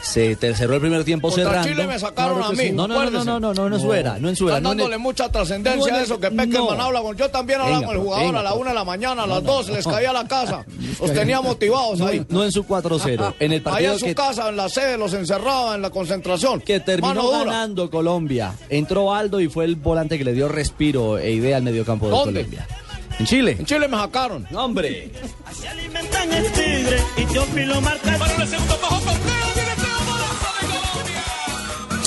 Se 0.01 0.35
te 0.35 0.53
cerró 0.53 0.75
el 0.75 0.81
primer 0.81 1.03
tiempo 1.03 1.29
Contra 1.29 1.45
cerrando. 1.45 1.67
Chile 1.69 1.87
me 1.87 1.97
sacaron 1.97 2.35
Claro 2.37 2.51
a 2.51 2.55
mí, 2.55 2.65
sí. 2.65 2.71
No, 2.73 2.87
no, 2.87 3.05
no, 3.05 3.09
no, 3.09 3.23
no, 3.23 3.39
no, 3.39 3.53
no, 3.55 3.69
no 3.69 3.75
en 3.75 3.81
su 3.81 3.91
era, 3.91 4.19
no 4.19 4.29
en 4.29 4.35
su 4.35 4.47
era. 4.47 4.57
Están 4.57 4.63
no 4.63 4.71
el- 4.73 4.77
dándole 4.77 4.97
mucha 4.99 5.31
trascendencia 5.31 5.89
no 5.91 5.95
a 5.95 5.99
el- 5.99 6.05
eso 6.05 6.19
que 6.19 6.29
Peckerman 6.29 6.77
no. 6.77 6.83
habla 6.83 7.01
con. 7.01 7.17
Yo 7.17 7.29
también 7.31 7.59
hablaba 7.59 7.79
Venga, 7.79 7.87
con 7.87 7.95
el 7.95 8.01
jugador 8.03 8.25
venga, 8.27 8.39
a 8.39 8.43
la 8.43 8.49
pero. 8.51 8.61
una 8.61 8.69
de 8.69 8.75
la 8.75 8.83
mañana, 8.83 9.23
a 9.23 9.27
las 9.27 9.41
No, 9.41 9.49
no. 9.49 9.57
dos, 9.57 9.69
les 9.69 9.83
caía 9.87 10.11
a 10.11 10.13
la 10.13 10.27
casa. 10.27 10.63
Los 11.01 11.11
tenía 11.11 11.41
motivados 11.41 12.01
ahí. 12.01 12.23
No 12.29 12.43
en 12.43 12.51
su 12.51 12.65
4-0. 12.67 13.33
En 13.39 13.51
el 13.51 13.61
Allá 13.65 13.71
partido 13.71 13.93
en 13.93 13.99
su 13.99 14.05
que, 14.05 14.13
casa, 14.15 14.49
en 14.49 14.57
la 14.57 14.69
sede, 14.69 14.95
los 14.99 15.11
encerraba 15.13 15.73
en 15.73 15.81
la 15.81 15.89
concentración. 15.89 16.61
que 16.61 16.79
terminó 16.81 17.27
ganando 17.31 17.89
Colombia. 17.89 18.53
Entró 18.69 19.11
Aldo 19.11 19.39
y 19.39 19.47
fue 19.47 19.65
el 19.65 19.75
volante 19.75 20.19
que 20.19 20.23
le 20.23 20.33
dio 20.33 20.47
respiro 20.49 21.17
e 21.17 21.31
idea 21.31 21.57
al 21.57 21.63
mediocampo 21.63 22.05
de 22.05 22.11
¿Dónde? 22.11 22.43
Colombia. 22.43 22.67
En 23.19 23.25
Chile. 23.25 23.55
En 23.59 23.65
Chile 23.65 23.87
me 23.87 23.97
sacaron. 23.97 24.47
Hombre. 24.53 25.11
alimentan 25.69 26.31
el 26.33 26.51
tigre 26.51 27.03
y 27.17 27.25
Teófilo 27.25 27.81
marca. 27.81 28.17
Para 28.17 28.43
el 28.43 28.47
segundo 28.47 28.77
bajo 28.81 29.01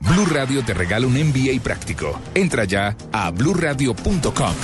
Blue 0.00 0.26
Radio 0.26 0.64
te 0.64 0.74
regala 0.74 1.06
un 1.06 1.14
MBA 1.14 1.60
práctico. 1.62 2.20
Entra 2.34 2.64
ya 2.64 2.96
a 3.12 3.30
bluradio.com. 3.30 4.54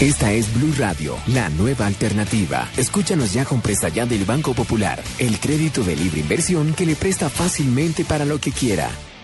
Esta 0.00 0.32
es 0.32 0.52
Blue 0.52 0.74
Radio, 0.76 1.16
la 1.28 1.48
nueva 1.50 1.86
alternativa. 1.86 2.68
Escúchanos 2.76 3.32
ya 3.32 3.44
con 3.44 3.60
Presta 3.60 3.88
Ya 3.88 4.06
del 4.06 4.24
Banco 4.24 4.52
Popular, 4.52 5.00
el 5.18 5.38
crédito 5.38 5.84
de 5.84 5.94
libre 5.94 6.20
inversión 6.20 6.74
que 6.74 6.84
le 6.84 6.96
presta 6.96 7.30
fácilmente 7.30 8.04
para 8.04 8.24
lo 8.24 8.40
que 8.40 8.50
quiera. 8.50 8.90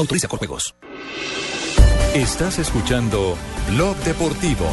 Autoriza 0.00 0.28
con 0.28 0.38
juegos. 0.38 0.74
Estás 2.14 2.58
escuchando 2.58 3.36
Blog 3.68 3.94
Deportivo. 3.98 4.66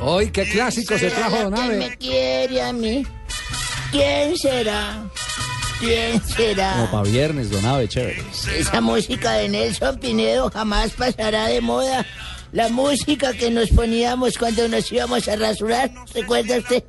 Hoy, 0.00 0.30
qué 0.30 0.48
clásico 0.48 0.96
se 0.96 1.10
trajo 1.10 1.36
Don 1.36 1.54
¿Quién 1.54 1.64
Abe. 1.64 1.78
me 1.78 1.96
quiere 1.96 2.62
a 2.62 2.72
mí? 2.72 3.04
¿Quién 3.90 4.38
será? 4.38 5.10
¿Quién 5.80 6.20
será? 6.24 6.72
Como 6.72 6.90
para 6.90 7.02
viernes, 7.04 7.50
Don 7.50 7.64
Ave, 7.64 7.88
chévere. 7.88 8.22
Esa 8.56 8.80
música 8.80 9.32
de 9.32 9.48
Nelson 9.48 9.96
Pinedo 9.98 10.50
jamás 10.50 10.92
pasará 10.92 11.46
de 11.46 11.60
moda. 11.60 12.04
La 12.50 12.68
música 12.70 13.34
que 13.34 13.50
nos 13.50 13.68
poníamos 13.68 14.38
cuando 14.38 14.66
nos 14.68 14.90
íbamos 14.90 15.28
a 15.28 15.36
rasurar, 15.36 15.90
¿recuerda 16.14 16.56
usted? 16.56 16.82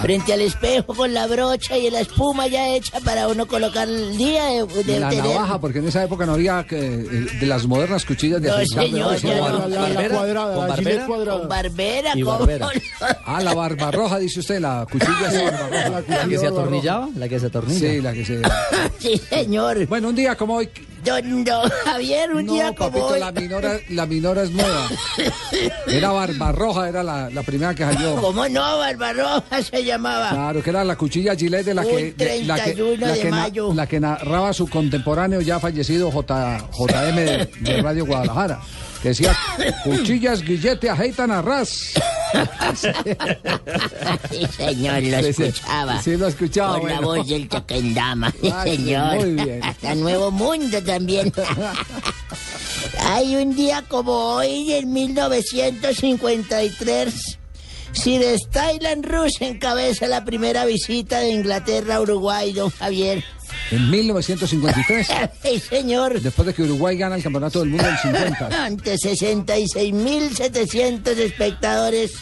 Frente 0.00 0.32
al 0.32 0.40
espejo 0.40 0.94
con 0.94 1.12
la 1.12 1.26
brocha 1.26 1.76
y 1.76 1.90
la 1.90 2.00
espuma 2.00 2.46
ya 2.46 2.68
hecha 2.74 3.00
para 3.00 3.28
uno 3.28 3.46
colocar 3.46 3.86
el 3.86 4.16
día 4.16 4.44
de, 4.46 4.66
de 4.84 5.00
la 5.00 5.10
tener- 5.10 5.24
navaja, 5.26 5.60
porque 5.60 5.80
en 5.80 5.88
esa 5.88 6.02
época 6.04 6.24
no 6.24 6.32
había 6.32 6.64
que, 6.66 6.78
eh, 6.78 7.26
de 7.38 7.46
las 7.46 7.66
modernas 7.66 8.04
cuchillas 8.06 8.40
de 8.40 8.48
No, 8.48 8.54
afeitar, 8.54 8.84
señor, 9.18 9.52
¿no? 9.52 9.68
La, 9.68 9.88
la- 9.88 9.88
la 10.02 10.08
cuadrada, 10.08 10.54
¿Con 10.54 10.62
la 10.68 10.74
barbera? 10.74 11.06
cuadrada. 11.06 11.38
Con 11.40 11.48
barbera, 11.50 12.12
Y 12.14 12.22
¿cómo 12.22 12.38
barbera. 12.38 12.66
no? 12.66 13.06
Ah, 13.26 13.42
la 13.42 13.54
barbarroja, 13.54 14.18
dice 14.18 14.40
usted, 14.40 14.58
la 14.60 14.86
cuchilla 14.90 15.28
esa 15.30 15.42
barbarroja. 15.50 16.02
¿La 16.08 16.28
que 16.28 16.38
se 16.38 16.46
atornillaba? 16.46 17.08
¿La 17.16 17.28
que 17.28 17.40
se 17.40 17.46
atornilla? 17.46 17.78
Sí, 17.90 18.00
la 18.00 18.12
que 18.14 18.24
se... 18.24 18.40
Sí, 18.98 19.18
señor. 19.18 19.86
Bueno, 19.86 20.08
un 20.08 20.14
día 20.16 20.34
como 20.34 20.54
hoy... 20.56 20.70
Don, 21.04 21.44
don 21.44 21.68
Javier, 21.84 22.32
un 22.34 22.46
día 22.46 22.66
No, 22.68 22.74
como 22.74 22.90
papito, 22.90 23.06
hoy. 23.08 23.20
la 23.20 23.32
minora, 23.32 23.78
la 23.90 24.06
minora 24.06 24.42
es 24.42 24.50
nueva. 24.50 24.88
Era 25.86 26.10
barbarroja, 26.12 26.88
era 26.88 27.02
la, 27.02 27.28
la 27.30 27.42
primera 27.42 27.74
que 27.74 27.84
salió. 27.84 28.16
¿Cómo 28.16 28.48
no? 28.48 28.78
Barbarroja 28.78 29.62
se 29.62 29.84
llamaba. 29.84 30.30
Claro, 30.30 30.62
que 30.62 30.70
era 30.70 30.82
la 30.84 30.96
cuchilla 30.96 31.36
Gillette 31.36 31.66
de 31.66 31.74
la 31.74 31.82
Un 31.82 31.88
que, 31.88 32.12
de- 32.12 32.44
la 32.44 32.54
que, 32.56 32.62
31 32.74 33.06
la 33.06 33.12
de 33.12 33.20
que 33.20 33.30
na- 33.30 33.36
mayo. 33.36 33.74
la 33.74 33.86
que 33.86 34.00
narraba 34.00 34.52
su 34.52 34.68
contemporáneo 34.68 35.40
ya 35.40 35.60
fallecido 35.60 36.10
J, 36.10 36.58
JM 36.72 37.16
de, 37.16 37.50
de 37.60 37.82
Radio 37.82 38.06
Guadalajara. 38.06 38.60
Que 39.04 39.10
decía, 39.10 39.36
cuchillas 39.84 40.40
Guillete 40.42 40.88
ajeitan 40.88 41.30
a 41.30 41.42
ras. 41.42 41.92
Sí, 44.30 44.46
señor, 44.56 45.02
lo 45.02 45.18
Sí, 45.22 45.32
sí. 45.34 45.42
escuchaba. 45.44 46.02
Sí, 46.02 46.16
lo 46.16 46.26
escuchaba, 46.26 46.80
Con 46.80 46.88
la 46.90 47.00
voz 47.00 47.28
del 47.28 47.46
Chaquendama, 47.48 48.32
sí, 48.40 48.50
Ay, 48.52 48.76
señor. 48.76 49.16
muy 49.16 49.30
bien. 49.44 49.62
Hasta 49.62 49.94
Nuevo 49.94 50.30
Mundo 50.30 50.82
también. 50.82 51.30
Hay 53.00 53.36
un 53.36 53.54
día 53.54 53.84
como 53.88 54.12
hoy, 54.36 54.72
en 54.72 54.90
1953, 54.92 57.38
Sir 57.92 58.22
Stylan 58.38 59.02
Rus 59.04 59.40
encabeza 59.40 60.06
la 60.08 60.24
primera 60.24 60.64
visita 60.64 61.18
de 61.20 61.28
Inglaterra 61.30 61.96
a 61.96 62.00
Uruguay, 62.00 62.52
don 62.54 62.70
Javier. 62.70 63.22
En 63.70 63.90
1953, 63.90 65.06
Sí, 65.42 65.58
señor. 65.60 66.20
después 66.20 66.46
de 66.46 66.54
que 66.54 66.62
Uruguay 66.62 66.96
gana 66.96 67.16
el 67.16 67.22
campeonato 67.22 67.60
del 67.60 67.68
mundo 67.70 67.84
del 67.86 67.98
50. 68.02 68.64
Ante 68.64 68.94
66.700 68.96 71.08
espectadores, 71.18 72.12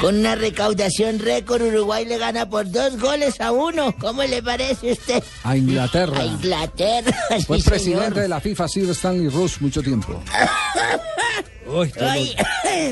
con 0.00 0.16
una 0.18 0.34
recaudación 0.34 1.18
récord, 1.20 1.62
Uruguay 1.62 2.04
le 2.04 2.18
gana 2.18 2.48
por 2.48 2.68
dos 2.70 2.98
goles 2.98 3.40
a 3.40 3.52
uno. 3.52 3.94
¿Cómo 3.98 4.22
le 4.24 4.42
parece 4.42 4.90
a 4.90 4.92
usted? 4.92 5.22
A 5.44 5.56
Inglaterra. 5.56 6.20
A 6.20 6.24
Inglaterra. 6.24 7.16
Fue 7.46 7.58
sí, 7.58 7.62
presidente 7.68 8.04
señor. 8.06 8.20
de 8.22 8.28
la 8.28 8.40
FIFA 8.40 8.68
Sir 8.68 8.90
Stanley 8.90 9.28
Rush 9.28 9.58
mucho 9.60 9.82
tiempo. 9.82 10.20
Ay, 12.00 12.34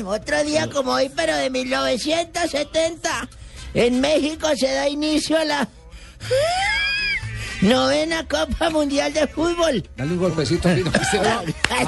otro 0.05 0.43
día 0.43 0.69
como 0.69 0.91
hoy, 0.91 1.09
pero 1.15 1.35
de 1.37 1.49
1970, 1.49 3.29
en 3.75 4.01
México 4.01 4.49
se 4.57 4.73
da 4.73 4.89
inicio 4.89 5.37
a 5.37 5.45
la 5.45 5.69
novena 7.63 8.27
Copa 8.27 8.69
Mundial 8.69 9.13
de 9.13 9.27
Fútbol. 9.27 9.87
Dale 9.95 10.13
un 10.13 10.19
golpecito 10.19 10.69
aquí, 10.69 10.83
no, 10.83 10.91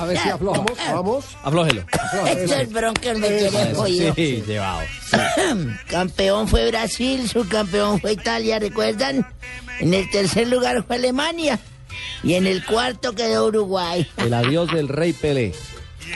a 0.02 0.06
ver 0.06 0.18
si 0.18 0.30
afloja. 0.30 0.66
Vamos. 0.92 1.26
Aflójelo. 1.44 1.86
Estos 2.28 2.72
broncos 2.72 3.18
me 3.20 3.30
tienen 3.30 3.76
jodido. 3.76 4.16
Sí, 4.16 4.44
llevado. 4.48 4.82
Campeón 5.90 6.48
fue 6.48 6.68
Brasil, 6.70 7.30
subcampeón 7.30 8.00
fue 8.00 8.14
Italia, 8.14 8.60
¿recuerdan? 8.60 9.28
En 9.80 9.94
el 9.94 10.10
tercer 10.10 10.48
lugar 10.48 10.84
fue 10.86 10.96
Alemania 10.96 11.60
y 12.24 12.34
en 12.36 12.48
el 12.48 12.66
cuarto 12.66 13.14
quedó 13.14 13.48
Uruguay. 13.48 14.08
El 14.18 14.34
adiós 14.34 14.72
del 14.72 14.88
Rey 14.88 15.14
Pelé. 15.14 15.54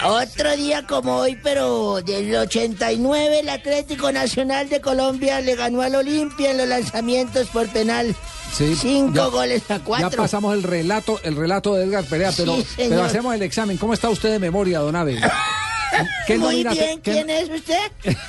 Otro 0.05 0.55
día 0.55 0.85
como 0.87 1.15
hoy, 1.17 1.37
pero 1.41 2.01
del 2.01 2.33
89, 2.35 3.39
el 3.39 3.49
Atlético 3.49 4.11
Nacional 4.11 4.69
de 4.69 4.79
Colombia 4.81 5.41
le 5.41 5.55
ganó 5.55 5.81
al 5.81 5.95
Olimpia 5.95 6.51
en 6.51 6.57
los 6.57 6.67
lanzamientos 6.67 7.47
por 7.49 7.67
penal. 7.69 8.15
Sí, 8.55 8.75
Cinco 8.75 9.13
ya- 9.15 9.25
goles 9.25 9.63
a 9.69 9.77
Ya 9.77 9.83
cuatro. 9.83 10.21
pasamos 10.23 10.53
el 10.53 10.63
relato, 10.63 11.19
el 11.23 11.35
relato 11.35 11.75
de 11.75 11.85
Edgar 11.85 12.03
Perea, 12.05 12.31
pero, 12.35 12.55
Sí, 12.57 12.65
pero 12.77 12.89
señor. 12.89 13.05
hacemos 13.05 13.35
el 13.35 13.41
examen. 13.43 13.77
¿Cómo 13.77 13.93
está 13.93 14.09
usted 14.09 14.31
de 14.31 14.39
memoria, 14.39 14.79
don 14.79 14.95
Abe? 14.95 15.19
¿Qué 16.27 16.37
Muy 16.37 16.63
bien, 16.63 16.99
¿quién 17.03 17.29
es 17.29 17.49
usted? 17.49 17.91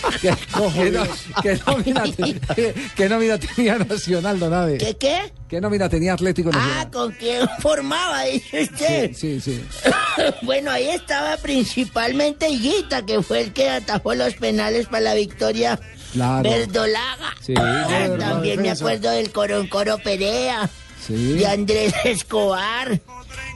¿Qué, 0.20 0.34
qué 0.74 0.90
no- 0.90 1.06
qué 1.42 1.60
nómina, 1.66 2.02
te- 2.04 2.74
qué- 2.96 3.08
nómina 3.08 3.38
tenía 3.38 3.78
Nacional, 3.78 4.38
don 4.38 4.52
Abe? 4.54 4.78
¿Qué 4.78 4.96
qué? 4.96 5.32
¿Qué 5.48 5.60
nómina 5.60 5.88
tenía 5.88 6.14
Atlético 6.14 6.50
Ah, 6.52 6.56
Nacional? 6.58 6.90
¿con 6.90 7.12
quién 7.12 7.48
formaba, 7.60 8.22
dice 8.24 8.62
usted? 8.62 9.12
Sí, 9.14 9.40
sí. 9.40 9.62
bueno, 10.42 10.70
ahí 10.70 10.88
estaba 10.88 11.36
principalmente 11.38 12.48
Higuita, 12.48 13.04
que 13.04 13.22
fue 13.22 13.40
el 13.42 13.52
que 13.52 13.68
atajó 13.68 14.14
los 14.14 14.34
penales 14.34 14.86
para 14.86 15.00
la 15.00 15.14
victoria 15.14 15.78
Claro. 16.12 16.48
verdolaga. 16.48 17.34
Sí, 17.40 17.54
Ah, 17.56 18.08
también 18.18 18.62
me 18.62 18.70
acuerdo 18.70 19.10
del 19.10 19.30
Coroncoro 19.30 19.98
Perea, 19.98 20.68
Sí. 21.06 21.14
de 21.34 21.46
Andrés 21.46 21.94
Escobar, 22.04 23.00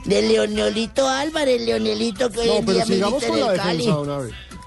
de 0.05 0.21
Leonelito 0.21 1.07
Álvarez, 1.07 1.61
Leonelito 1.61 2.29
que 2.31 2.39
hoy 2.39 2.47
No, 2.47 2.55
en 2.57 2.65
día 2.65 2.85
milita 2.85 3.27
en 3.27 3.33
el 3.49 3.57
Cali. 3.57 3.85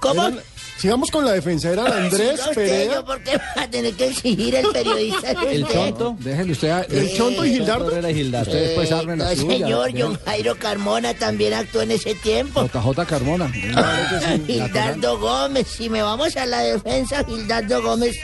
¿Cómo? 0.00 0.28
Eran- 0.28 0.40
sigamos 0.78 1.10
con 1.10 1.24
la 1.24 1.32
defensa. 1.32 1.70
Eran 1.72 1.92
Andrés 1.92 2.30
Siga 2.32 2.48
usted, 2.50 2.54
Perea. 2.54 2.94
yo 2.94 3.04
por 3.04 3.20
qué 3.22 3.36
va 3.36 3.62
a 3.62 3.70
tener 3.70 3.94
que 3.94 4.06
exigir 4.08 4.54
el 4.54 4.66
periodista 4.68 5.32
El? 5.32 5.66
Chonto. 5.66 6.16
Déjele 6.20 6.52
usted. 6.52 6.68
a- 6.70 6.82
El 6.82 7.12
Chonto 7.16 7.44
y 7.44 7.50
Gildardo. 7.54 7.90
Herrera 7.90 8.10
y 8.10 8.14
Gildardo. 8.14 8.50
Usted 8.50 8.64
después 8.66 8.92
arme 8.92 9.16
la 9.16 9.24
no, 9.34 9.36
suya. 9.36 9.58
señor, 9.58 9.90
John 9.98 10.18
Jairo 10.24 10.56
Carmona 10.58 11.14
también 11.14 11.54
actuó 11.54 11.82
en 11.82 11.90
ese 11.92 12.14
tiempo. 12.14 12.64
JJ 12.72 13.06
Carmona. 13.06 13.50
Gildardo 14.46 15.18
Gómez, 15.18 15.66
si 15.68 15.88
me 15.88 16.02
vamos 16.02 16.36
a 16.36 16.46
la 16.46 16.60
defensa, 16.60 17.24
Gildardo 17.24 17.82
Gómez 17.82 18.16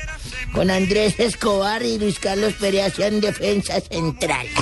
con 0.53 0.71
Andrés 0.71 1.15
Escobar 1.19 1.83
y 1.83 1.99
Luis 1.99 2.19
Carlos 2.19 2.55
Perea 2.61 2.87
hacían 2.87 3.21
defensa 3.21 3.81
central. 3.81 4.47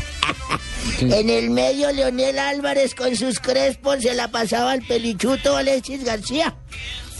En 1.00 1.30
el 1.30 1.50
medio, 1.50 1.90
Leonel 1.92 2.38
Álvarez 2.38 2.94
con 2.94 3.16
sus 3.16 3.38
crespos 3.40 4.02
se 4.02 4.14
la 4.14 4.28
pasaba 4.28 4.72
al 4.72 4.82
pelichuto 4.82 5.56
Alexis 5.56 6.04
García, 6.04 6.54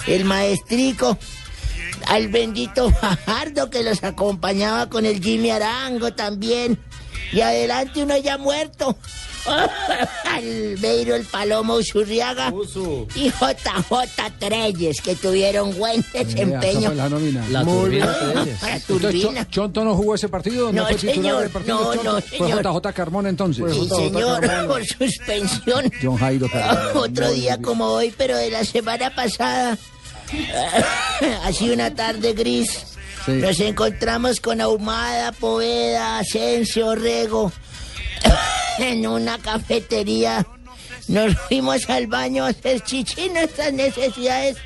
el 0.07 0.24
maestrico, 0.24 1.16
al 2.07 2.29
bendito 2.29 2.91
Fajardo 2.91 3.70
que 3.70 3.83
los 3.83 4.03
acompañaba 4.05 4.89
con 4.89 5.07
el 5.07 5.23
Jimmy 5.23 5.51
Arango 5.51 6.12
también. 6.12 6.79
Y 7.33 7.41
adelante 7.41 8.03
uno 8.03 8.16
ya 8.16 8.37
muerto. 8.39 8.97
Albeiro 10.24 11.16
el 11.16 11.24
Palomo 11.24 11.74
Usurriaga 11.74 12.53
y 13.16 13.29
JJ 13.31 14.39
Treyes 14.39 15.01
que 15.01 15.16
tuvieron 15.16 15.77
buen 15.77 16.05
desempeño. 16.12 16.89
fue 16.89 16.95
la 16.95 17.09
nómina. 17.09 17.45
La 17.49 17.65
Muy 17.65 18.01
turbina 18.01 18.77
Entonces, 18.77 19.49
¿Chonto 19.51 19.85
no 19.85 19.97
jugó 19.97 20.15
ese 20.15 20.29
partido? 20.29 20.73
¿No, 20.73 20.83
No, 20.83 20.89
fue 20.89 20.99
señor. 20.99 21.41
del 21.43 21.51
partido? 21.51 21.77
No, 21.81 21.95
Chonto? 21.95 22.12
no, 22.15 22.20
Fue 22.20 22.39
señor. 22.39 22.62
JJ 22.62 22.93
Carmona 22.95 23.29
entonces. 23.31 23.65
Sí, 23.74 23.89
señor, 23.89 24.66
por 24.69 24.85
suspensión. 24.87 25.91
John 26.03 26.16
Jairo 26.19 26.49
Carmona. 26.49 26.91
Otro 27.01 27.31
día 27.33 27.61
como 27.61 27.87
hoy, 27.87 28.15
pero 28.16 28.37
de 28.37 28.51
la 28.51 28.65
semana 28.65 29.12
pasada. 29.15 29.77
sido 31.52 31.74
una 31.74 31.94
tarde 31.94 32.32
gris. 32.32 32.86
Sí. 33.26 33.32
Nos 33.32 33.60
encontramos 33.60 34.40
con 34.40 34.60
Ahumada, 34.60 35.32
Poveda, 35.32 36.18
Asensio, 36.18 36.94
Rego 36.94 37.52
en 38.78 39.06
una 39.06 39.38
cafetería. 39.38 40.46
Nos 41.09 41.36
fuimos 41.48 41.88
al 41.88 42.06
baño 42.06 42.44
a 42.44 42.48
hacer 42.48 42.80
chichi 42.82 43.28
nuestras 43.30 43.72
necesidades. 43.72 44.56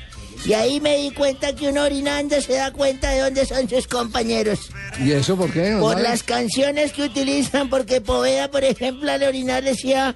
Y 0.45 0.53
ahí 0.53 0.79
me 0.79 0.97
di 0.97 1.11
cuenta 1.11 1.53
que 1.55 1.67
uno 1.67 1.83
orinando 1.83 2.39
se 2.41 2.53
da 2.53 2.71
cuenta 2.71 3.09
de 3.09 3.21
dónde 3.21 3.45
son 3.45 3.67
sus 3.67 3.87
compañeros. 3.87 4.69
¿Y 4.99 5.11
eso 5.11 5.35
por 5.35 5.51
qué? 5.51 5.75
Por 5.79 5.99
las 5.99 6.23
canciones 6.23 6.93
que 6.93 7.03
utilizan, 7.03 7.69
porque 7.69 8.01
Poveda, 8.01 8.49
por 8.49 8.63
ejemplo, 8.63 9.11
al 9.11 9.23
orinar 9.23 9.63
decía, 9.63 10.15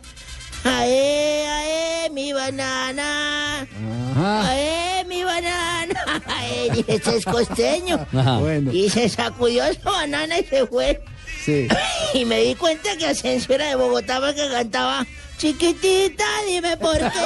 ae, 0.63 1.47
ae, 1.47 2.09
mi 2.11 2.33
banana, 2.33 3.67
Ajá. 4.13 4.49
ae, 4.49 5.05
mi 5.05 5.23
banana, 5.23 6.21
ae, 6.27 6.67
y 6.75 6.85
ese 6.87 7.17
es 7.17 7.25
costeño. 7.25 7.95
Ajá. 8.17 8.37
Bueno. 8.37 8.71
Y 8.71 8.89
se 8.89 9.09
sacudió 9.09 9.63
esa 9.65 9.89
banana 9.89 10.39
y 10.39 10.45
se 10.45 10.65
fue. 10.67 11.01
Sí. 11.45 11.67
Y 12.13 12.25
me 12.25 12.41
di 12.41 12.55
cuenta 12.55 12.97
que 12.97 13.07
Asensio 13.07 13.55
era 13.55 13.67
de 13.67 13.75
Bogotá 13.75 14.19
porque 14.19 14.49
cantaba, 14.49 15.05
chiquitita, 15.37 16.25
dime 16.45 16.75
por 16.75 16.97
qué. 16.97 17.19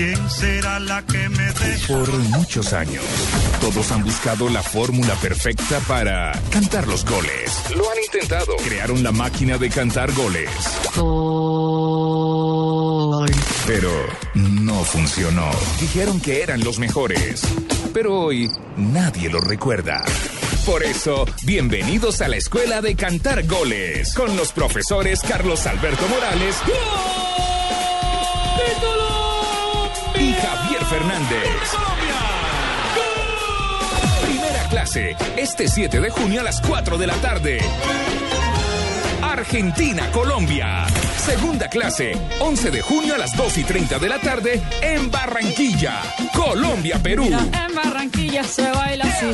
¿Quién 0.00 0.30
será 0.30 0.80
la 0.80 1.04
que 1.04 1.28
me 1.28 1.44
deja? 1.44 1.86
Por 1.88 2.10
muchos 2.30 2.72
años, 2.72 3.04
todos 3.60 3.92
han 3.92 4.02
buscado 4.02 4.48
la 4.48 4.62
fórmula 4.62 5.14
perfecta 5.16 5.78
para 5.80 6.32
cantar 6.48 6.88
los 6.88 7.04
goles. 7.04 7.62
Lo 7.76 7.90
han 7.90 7.98
intentado. 8.02 8.56
Crearon 8.66 9.02
la 9.02 9.12
máquina 9.12 9.58
de 9.58 9.68
cantar 9.68 10.10
goles. 10.12 10.48
Pero 13.66 13.90
no 14.32 14.84
funcionó. 14.84 15.50
Dijeron 15.78 16.18
que 16.18 16.42
eran 16.44 16.64
los 16.64 16.78
mejores. 16.78 17.42
Pero 17.92 18.20
hoy 18.20 18.50
nadie 18.78 19.28
los 19.28 19.44
recuerda. 19.44 20.02
Por 20.64 20.82
eso, 20.82 21.26
bienvenidos 21.44 22.22
a 22.22 22.28
la 22.28 22.36
Escuela 22.36 22.80
de 22.80 22.96
Cantar 22.96 23.46
Goles 23.46 24.14
con 24.14 24.34
los 24.34 24.52
profesores 24.52 25.20
Carlos 25.20 25.66
Alberto 25.66 26.08
Morales 26.08 26.56
y 26.66 27.29
Fernández. 30.90 31.46
Primera 34.26 34.64
clase, 34.68 35.16
este 35.36 35.68
7 35.68 36.00
de 36.00 36.10
junio 36.10 36.40
a 36.40 36.44
las 36.44 36.60
4 36.60 36.98
de 36.98 37.06
la 37.06 37.14
tarde. 37.14 37.60
Argentina, 39.40 40.10
Colombia. 40.12 40.86
Segunda 41.16 41.66
clase, 41.68 42.12
11 42.40 42.70
de 42.70 42.82
junio 42.82 43.14
a 43.14 43.18
las 43.18 43.34
2 43.34 43.56
y 43.56 43.64
30 43.64 43.98
de 43.98 44.08
la 44.10 44.20
tarde 44.20 44.62
en 44.82 45.10
Barranquilla. 45.10 46.02
Colombia, 46.34 47.02
Perú. 47.02 47.24
En 47.24 47.74
Barranquilla 47.74 48.44
se 48.44 48.70
baila 48.70 49.06
así. 49.06 49.26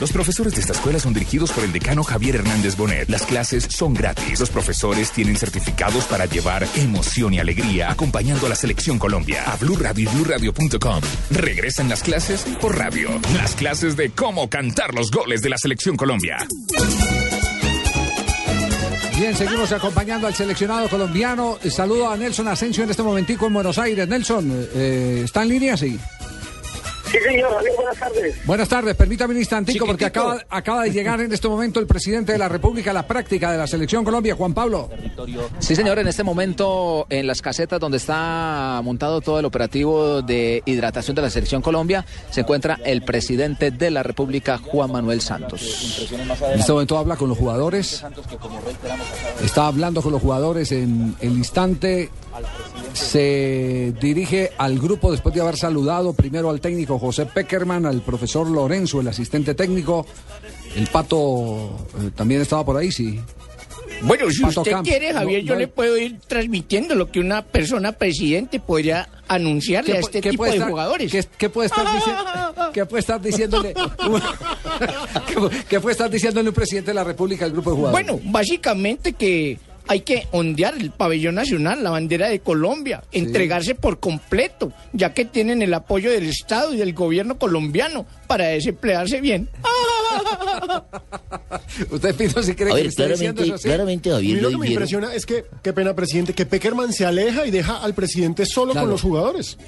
Los 0.00 0.12
profesores 0.12 0.54
de 0.54 0.62
esta 0.62 0.72
escuela 0.72 0.98
son 0.98 1.12
dirigidos 1.12 1.52
por 1.52 1.62
el 1.62 1.72
decano 1.72 2.02
Javier 2.02 2.36
Hernández 2.36 2.74
Bonet. 2.76 3.10
Las 3.10 3.26
clases 3.26 3.64
son 3.64 3.92
gratis. 3.92 4.40
Los 4.40 4.48
profesores 4.48 5.12
tienen 5.12 5.36
certificados 5.36 6.06
para 6.06 6.24
llevar 6.24 6.66
emoción 6.76 7.34
y 7.34 7.38
alegría 7.38 7.90
acompañando 7.90 8.46
a 8.46 8.48
la 8.48 8.56
selección 8.56 8.98
Colombia. 8.98 9.44
A 9.46 9.56
Blue 9.56 9.76
Radio 9.76 10.10
y 10.10 10.14
BlueRadio.com. 10.16 11.02
Regresan 11.30 11.90
las 11.90 12.02
clases 12.02 12.46
por 12.62 12.78
radio. 12.78 13.10
Las 13.36 13.54
clases 13.54 13.94
de 13.94 14.08
cómo 14.08 14.48
cantar 14.48 14.94
los 14.94 15.10
goles 15.10 15.42
de 15.42 15.50
la 15.50 15.58
selección 15.58 15.96
Colombia. 15.96 16.38
Bien, 19.16 19.34
seguimos 19.36 19.70
acompañando 19.70 20.26
al 20.26 20.34
seleccionado 20.34 20.88
colombiano. 20.88 21.58
Eh, 21.62 21.70
Saludo 21.70 22.10
a 22.10 22.16
Nelson 22.16 22.48
Asensio 22.48 22.82
en 22.82 22.90
este 22.90 23.02
momentico 23.02 23.46
en 23.46 23.54
Buenos 23.54 23.78
Aires. 23.78 24.08
Nelson, 24.08 24.66
eh, 24.74 25.22
¿está 25.24 25.42
en 25.44 25.48
línea? 25.50 25.76
Sí. 25.76 25.98
Sí, 27.14 27.20
señor, 27.20 27.54
Javier, 27.54 27.72
buenas 27.76 27.96
tardes. 27.96 28.46
Buenas 28.46 28.68
tardes, 28.68 28.96
permítame 28.96 29.34
un 29.34 29.38
instantico 29.38 29.86
porque 29.86 30.04
acaba, 30.04 30.42
acaba 30.50 30.82
de 30.82 30.90
llegar 30.90 31.20
en 31.20 31.32
este 31.32 31.46
momento 31.46 31.78
el 31.78 31.86
presidente 31.86 32.32
de 32.32 32.38
la 32.38 32.48
República 32.48 32.90
a 32.90 32.94
la 32.94 33.06
práctica 33.06 33.52
de 33.52 33.58
la 33.58 33.68
selección 33.68 34.04
Colombia, 34.04 34.34
Juan 34.34 34.52
Pablo. 34.52 34.90
Sí, 35.60 35.76
señor, 35.76 36.00
en 36.00 36.08
este 36.08 36.24
momento 36.24 37.06
en 37.10 37.28
las 37.28 37.40
casetas 37.40 37.78
donde 37.78 37.98
está 37.98 38.80
montado 38.82 39.20
todo 39.20 39.38
el 39.38 39.44
operativo 39.44 40.22
de 40.22 40.62
hidratación 40.66 41.14
de 41.14 41.22
la 41.22 41.30
Selección 41.30 41.62
Colombia 41.62 42.04
se 42.30 42.40
encuentra 42.40 42.80
el 42.84 43.02
presidente 43.02 43.70
de 43.70 43.90
la 43.92 44.02
República, 44.02 44.58
Juan 44.58 44.90
Manuel 44.90 45.20
Santos. 45.20 46.08
En 46.52 46.58
este 46.58 46.72
momento 46.72 46.98
habla 46.98 47.16
con 47.16 47.28
los 47.28 47.38
jugadores. 47.38 48.04
Está 49.40 49.68
hablando 49.68 50.02
con 50.02 50.10
los 50.10 50.20
jugadores 50.20 50.72
en 50.72 51.14
el 51.20 51.32
instante. 51.32 52.10
Se 52.94 53.92
dirige 54.00 54.52
al 54.56 54.78
grupo 54.78 55.10
después 55.10 55.34
de 55.34 55.40
haber 55.40 55.56
saludado 55.56 56.12
primero 56.12 56.48
al 56.50 56.60
técnico 56.60 56.98
José 56.98 57.26
Peckerman, 57.26 57.86
al 57.86 58.00
profesor 58.02 58.48
Lorenzo, 58.48 59.00
el 59.00 59.08
asistente 59.08 59.54
técnico. 59.54 60.06
El 60.76 60.86
pato 60.86 61.76
eh, 62.00 62.10
también 62.14 62.40
estaba 62.40 62.64
por 62.64 62.76
ahí, 62.76 62.90
sí. 62.92 63.20
Bueno, 64.02 64.30
si 64.30 64.42
Pato 64.42 64.60
usted 64.62 64.72
Camp. 64.72 64.86
quiere, 64.86 65.12
Javier, 65.12 65.42
No, 65.42 65.48
yo 65.48 65.54
no. 65.54 65.60
le 65.60 65.68
puedo 65.68 65.96
ir 65.96 66.18
transmitiendo 66.26 66.94
lo 66.94 67.10
que 67.10 67.20
una 67.20 67.42
persona 67.42 67.92
presidente 67.92 68.58
podría 68.60 69.08
anunciarle 69.28 69.96
a 69.96 70.00
este 70.00 70.20
tipo 70.20 70.44
de 70.44 70.52
estar- 70.56 70.68
jugadores. 70.70 71.10
¿qué, 71.12 71.24
qué 71.38 71.48
puede 71.48 71.66
estar 71.68 71.86
dici- 71.86 72.86
puede 72.88 73.00
estar 73.00 73.20
diciéndole? 73.20 73.74
¿Qué, 75.28 75.36
pu- 75.36 75.64
qué 75.68 75.80
puede 75.80 75.92
estar 75.92 76.10
diciéndole 76.10 76.48
un 76.48 76.54
presidente 76.54 76.90
de 76.90 76.94
la 76.94 77.04
República 77.04 77.44
al 77.44 77.52
grupo 77.52 77.70
de 77.70 77.76
jugadores? 77.76 78.06
Bueno, 78.06 78.20
básicamente 78.30 79.12
que 79.14 79.58
hay 79.88 80.00
que 80.00 80.26
ondear 80.32 80.74
el 80.78 80.90
pabellón 80.90 81.34
nacional, 81.36 81.82
la 81.84 81.90
bandera 81.90 82.28
de 82.28 82.40
Colombia, 82.40 83.02
entregarse 83.12 83.74
por 83.74 84.00
completo, 84.00 84.72
ya 84.92 85.12
que 85.14 85.24
tienen 85.24 85.62
el 85.62 85.74
apoyo 85.74 86.10
del 86.10 86.24
Estado 86.28 86.72
y 86.74 86.76
del 86.78 86.94
gobierno 86.94 87.38
colombiano 87.38 88.06
para 88.26 88.46
desemplearse 88.48 89.20
bien. 89.20 89.48
Usted, 91.90 92.14
Pino, 92.14 92.42
si 92.42 92.54
cree 92.54 92.68
A 92.72 92.74
que 92.76 92.82
ver, 92.82 92.86
está 92.86 93.06
diciendo 93.08 93.42
claramente, 93.42 93.42
eso 93.44 93.54
así? 93.54 93.62
claramente 93.64 94.10
Javier 94.10 94.36
lo 94.42 94.50
lo 94.50 94.50
que 94.50 94.58
me 94.58 94.68
impresiona 94.72 95.14
es 95.14 95.26
que, 95.26 95.44
qué 95.62 95.72
pena, 95.72 95.94
presidente, 95.94 96.32
que 96.32 96.46
Peckerman 96.46 96.92
se 96.92 97.04
aleja 97.04 97.46
y 97.46 97.50
deja 97.50 97.78
al 97.78 97.94
presidente 97.94 98.46
solo 98.46 98.72
Claro. 98.72 98.86
con 98.86 98.92
los 98.92 99.02
jugadores. 99.02 99.58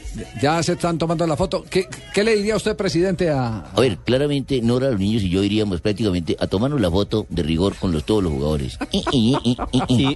Ya 0.40 0.62
se 0.62 0.72
están 0.72 0.98
tomando 0.98 1.26
la 1.26 1.36
foto. 1.36 1.64
¿Qué, 1.68 1.86
qué 2.14 2.24
le 2.24 2.36
diría 2.36 2.56
usted, 2.56 2.76
presidente, 2.76 3.30
a, 3.30 3.58
A 3.72 3.80
ver, 3.80 3.98
claramente 3.98 4.60
Nora, 4.62 4.90
los 4.90 5.00
niños 5.00 5.22
y 5.22 5.28
yo 5.30 5.42
iríamos 5.42 5.80
prácticamente 5.80 6.36
a 6.38 6.46
tomarnos 6.46 6.80
la 6.80 6.90
foto 6.90 7.26
de 7.28 7.42
rigor 7.42 7.74
con 7.76 7.92
los, 7.92 8.04
todos 8.04 8.22
los 8.22 8.32
jugadores. 8.32 8.78
Y, 8.92 9.56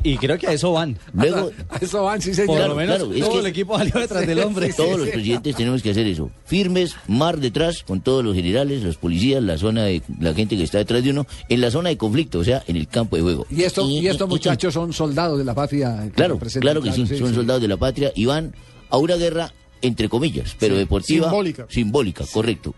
y- 0.02 0.16
creo 0.18 0.38
que 0.38 0.46
a 0.46 0.52
eso 0.52 0.72
van. 0.72 0.98
Luego, 1.14 1.50
a 1.70 1.76
eso 1.78 2.02
van, 2.04 2.20
sí, 2.20 2.34
señor? 2.34 2.46
Por 2.48 2.56
Claro, 2.56 2.70
lo 2.74 2.76
menos 2.76 2.96
claro, 2.98 3.12
es 3.14 3.20
todo 3.20 3.32
que- 3.32 3.38
el 3.40 3.46
equipo 3.46 3.78
salió 3.78 3.94
detrás 3.98 4.26
del 4.26 4.38
hombre. 4.40 4.72
todos 4.72 4.98
los 4.98 5.08
presidentes 5.08 5.56
tenemos 5.56 5.82
que 5.82 5.90
hacer 5.90 6.06
eso. 6.06 6.30
Firmes, 6.44 6.94
mar 7.08 7.38
detrás, 7.38 7.82
con 7.82 8.00
todos 8.00 8.24
los 8.24 8.34
generales, 8.34 8.82
los 8.82 8.96
policías, 8.96 9.42
la 9.42 9.58
zona 9.58 9.84
de 9.84 10.02
la 10.20 10.34
gente 10.34 10.56
que 10.56 10.62
está 10.64 10.78
detrás 10.78 11.02
de 11.02 11.10
uno, 11.10 11.26
en 11.48 11.60
la 11.60 11.70
zona 11.70 11.88
de 11.88 11.96
conflicto, 11.96 12.38
o 12.40 12.44
sea, 12.44 12.62
en 12.66 12.76
el 12.76 12.88
campo 12.88 13.16
de 13.16 13.22
juego. 13.22 13.46
Y, 13.50 13.62
esto, 13.62 13.88
y 13.88 14.06
estos 14.06 14.28
y- 14.28 14.30
muchachos 14.30 14.74
son 14.74 14.92
soldados 14.92 15.38
de 15.38 15.44
la 15.44 15.54
patria. 15.54 16.10
Claro, 16.14 16.38
claro 16.38 16.82
que 16.82 16.92
sí, 16.92 17.06
son 17.06 17.28
sí. 17.28 17.34
soldados 17.34 17.62
de 17.62 17.68
la 17.68 17.76
patria 17.76 18.12
y 18.14 18.26
van 18.26 18.54
a 18.90 18.96
una 18.98 19.16
guerra 19.16 19.52
entre 19.82 20.08
comillas, 20.08 20.56
pero 20.58 20.74
Sí, 20.74 20.80
deportiva. 20.80 21.26
simbólica. 21.26 21.66
Simbólica, 21.68 22.24
correcto. 22.32 22.74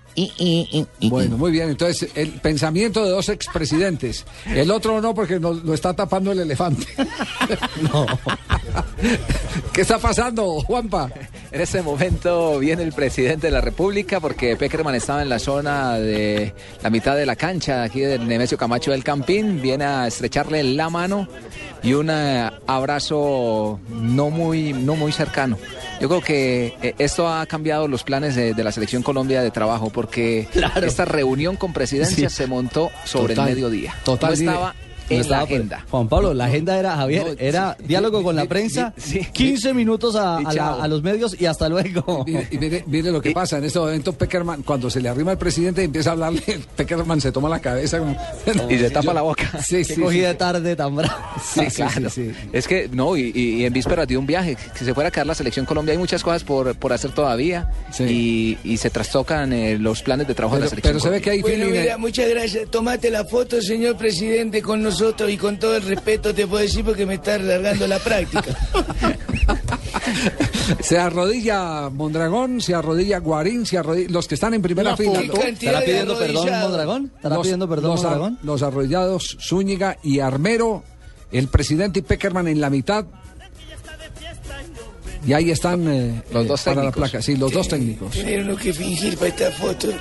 Bueno, 1.00 1.36
muy 1.36 1.50
bien. 1.50 1.70
Entonces, 1.70 2.10
el 2.14 2.30
pensamiento 2.32 3.04
de 3.04 3.10
dos 3.10 3.28
expresidentes. 3.28 4.24
El 4.46 4.70
otro 4.70 5.00
no, 5.00 5.14
porque 5.14 5.40
nos 5.40 5.64
lo 5.64 5.74
está 5.74 5.94
tapando 5.94 6.32
el 6.32 6.40
elefante. 6.40 6.86
no. 7.92 8.06
¿Qué 9.72 9.80
está 9.80 9.98
pasando, 9.98 10.60
Juanpa? 10.60 11.10
En 11.50 11.60
este 11.60 11.82
momento 11.82 12.58
viene 12.58 12.82
el 12.82 12.92
presidente 12.92 13.48
de 13.48 13.50
la 13.50 13.60
República 13.60 14.20
porque 14.20 14.56
Peckerman 14.56 14.94
estaba 14.94 15.22
en 15.22 15.28
la 15.28 15.38
zona 15.38 15.94
de 15.98 16.54
la 16.82 16.90
mitad 16.90 17.16
de 17.16 17.26
la 17.26 17.36
cancha 17.36 17.82
aquí 17.82 18.00
del 18.00 18.26
Nemesio 18.28 18.56
Camacho 18.56 18.90
del 18.92 19.04
Campín. 19.04 19.60
Viene 19.60 19.84
a 19.84 20.06
estrecharle 20.06 20.62
la 20.62 20.88
mano 20.90 21.28
y 21.82 21.94
un 21.94 22.10
eh, 22.10 22.50
abrazo 22.66 23.80
no 23.90 24.30
muy, 24.30 24.72
no 24.72 24.94
muy 24.94 25.12
cercano. 25.12 25.58
Yo 26.02 26.08
creo 26.08 26.20
que 26.20 26.74
eh, 26.82 26.94
esto 26.98 27.28
ha 27.28 27.46
cambiado 27.46 27.86
los 27.88 28.02
planes 28.02 28.34
de, 28.34 28.52
de 28.54 28.64
la 28.64 28.72
Selección 28.72 29.02
Colombia 29.04 29.40
de 29.40 29.50
trabajo 29.52 29.88
porque 29.90 30.48
esta 30.82 31.04
reunión 31.04 31.56
con 31.56 31.72
presidencia 31.72 32.28
Sí. 32.28 32.34
se 32.36 32.46
montó 32.48 32.90
sobre 33.04 33.34
Total, 33.34 33.48
el 33.50 33.54
mediodía. 33.54 33.94
total, 34.04 34.44
no 34.44 34.72
no 35.16 35.20
estaba 35.22 35.40
la 35.42 35.46
por- 35.48 35.56
agenda. 35.56 35.86
Juan 35.90 36.08
Pablo, 36.08 36.34
la 36.34 36.44
agenda 36.46 36.78
era, 36.78 36.96
Javier, 36.96 37.24
No, 37.26 37.34
era 37.38 37.76
sí, 37.78 37.84
diálogo 37.86 38.18
sí, 38.18 38.24
con 38.24 38.36
la 38.36 38.44
prensa, 38.46 38.94
sí, 38.96 39.20
sí. 39.22 39.28
15 39.32 39.74
minutos 39.74 40.16
a, 40.16 40.38
Y 40.40 40.44
a 40.44 40.48
la- 40.48 40.54
chao. 40.54 40.82
a 40.82 40.88
los 40.88 41.02
medios 41.02 41.36
y 41.40 41.46
hasta 41.46 41.68
luego. 41.68 42.24
Y 42.26 42.30
mire, 42.32 42.48
y 42.50 42.58
mire- 42.58 42.84
mire 42.86 43.12
lo 43.12 43.20
que 43.20 43.30
pasa 43.32 43.58
en 43.58 43.64
este 43.64 43.78
momento 43.78 44.12
Peckerman 44.12 44.62
cuando 44.62 44.88
se 44.90 45.00
le 45.00 45.08
arrima 45.08 45.32
al 45.32 45.38
presidente 45.38 45.82
y 45.82 45.84
empieza 45.86 46.10
a 46.10 46.12
hablarle 46.14 46.42
Peckerman 46.76 47.20
se 47.20 47.32
toma 47.32 47.48
la 47.48 47.60
cabeza 47.60 47.98
como- 47.98 48.16
Y 48.70 48.78
se 48.78 48.90
tapa 48.90 49.12
la 49.14 49.22
boca. 49.22 49.50
sí 49.66 49.76
Qué 49.76 49.84
sí, 49.84 50.00
cogida 50.00 50.28
sí. 50.28 50.32
de 50.32 50.34
tarde 50.34 50.76
tan 50.76 50.94
brava. 50.96 51.34
Sí, 51.42 51.60
claro. 51.66 52.08
Es 52.52 52.66
que, 52.68 52.88
no, 52.92 53.16
y, 53.16 53.32
y- 53.34 53.52
y 53.62 53.64
en 53.64 53.72
vísperas 53.72 54.06
de 54.08 54.16
un 54.16 54.26
viaje, 54.26 54.56
que 54.78 54.84
se 54.84 54.94
fuera 54.94 55.08
a 55.08 55.10
quedar 55.10 55.26
la 55.26 55.34
selección 55.34 55.66
Colombia, 55.66 55.92
hay 55.92 55.98
muchas 55.98 56.22
cosas 56.22 56.44
por, 56.44 56.74
por 56.76 56.92
hacer 56.92 57.10
todavía 57.12 57.70
y, 57.98 58.56
y 58.64 58.76
se 58.76 58.90
trastocan 58.90 59.52
eh, 59.52 59.78
los 59.78 60.02
planes 60.02 60.26
de 60.26 60.34
trabajo 60.34 60.56
de 60.56 60.62
la 60.64 60.68
selección. 60.68 60.98
Colombia. 60.98 61.42
Bueno, 61.42 61.66
mira, 61.70 61.98
muchas 61.98 62.28
gracias. 62.28 62.70
Tomate 62.70 63.10
la 63.10 63.24
foto, 63.24 63.60
señor 63.60 63.96
presidente, 63.96 64.62
con 64.62 64.82
nosotros 64.82 65.01
y 65.28 65.36
con 65.36 65.58
todo 65.58 65.76
el 65.76 65.82
respeto 65.82 66.32
te 66.32 66.46
puedo 66.46 66.62
decir 66.62 66.84
porque 66.84 67.04
me 67.04 67.14
está 67.14 67.34
alargando 67.34 67.86
la 67.88 67.98
práctica. 67.98 68.44
se 70.80 70.96
arrodilla 70.98 71.90
Mondragón, 71.90 72.60
se 72.60 72.72
arrodilla 72.74 73.18
Guarín, 73.18 73.66
se 73.66 73.78
arrodilla 73.78 74.08
los 74.10 74.28
que 74.28 74.36
están 74.36 74.54
en 74.54 74.62
primera 74.62 74.90
Una 74.90 74.96
fila. 74.96 75.20
foto. 75.20 75.32
¿Qué 75.32 75.40
cantidad 75.40 75.72
¿Estará 75.74 75.84
pidiendo 75.84 76.16
perdón? 76.18 76.48
Mondragón? 76.60 77.12
¿Estará 77.16 77.34
Los- 77.34 77.42
pidiendo 77.42 77.68
perdón, 77.68 77.90
los 77.90 78.02
Mondragón? 78.02 78.38
Los 78.42 78.62
arrodillados 78.62 79.36
Zúñiga 79.40 79.98
y 80.04 80.20
Armero, 80.20 80.84
el 81.32 81.48
presidente 81.48 81.98
y 81.98 82.02
Peckerman 82.02 82.46
en 82.46 82.60
la 82.60 82.70
mitad. 82.70 83.04
Y 85.26 85.32
ahí 85.34 85.50
están 85.52 85.86
eh, 85.88 86.22
Los 86.32 86.44
eh, 86.44 86.48
dos 86.48 86.62
para 86.62 86.76
la 86.76 86.80
técnicos. 86.90 87.10
placa, 87.10 87.22
sí, 87.22 87.36
los 87.36 87.52
dos 87.52 87.68
técnicos. 87.68 88.10
Tiene 88.12 88.42
uno 88.42 88.56
que 88.56 88.72
fingir 88.72 89.16
para 89.16 89.28
esta 89.28 89.50
foto. 89.52 89.88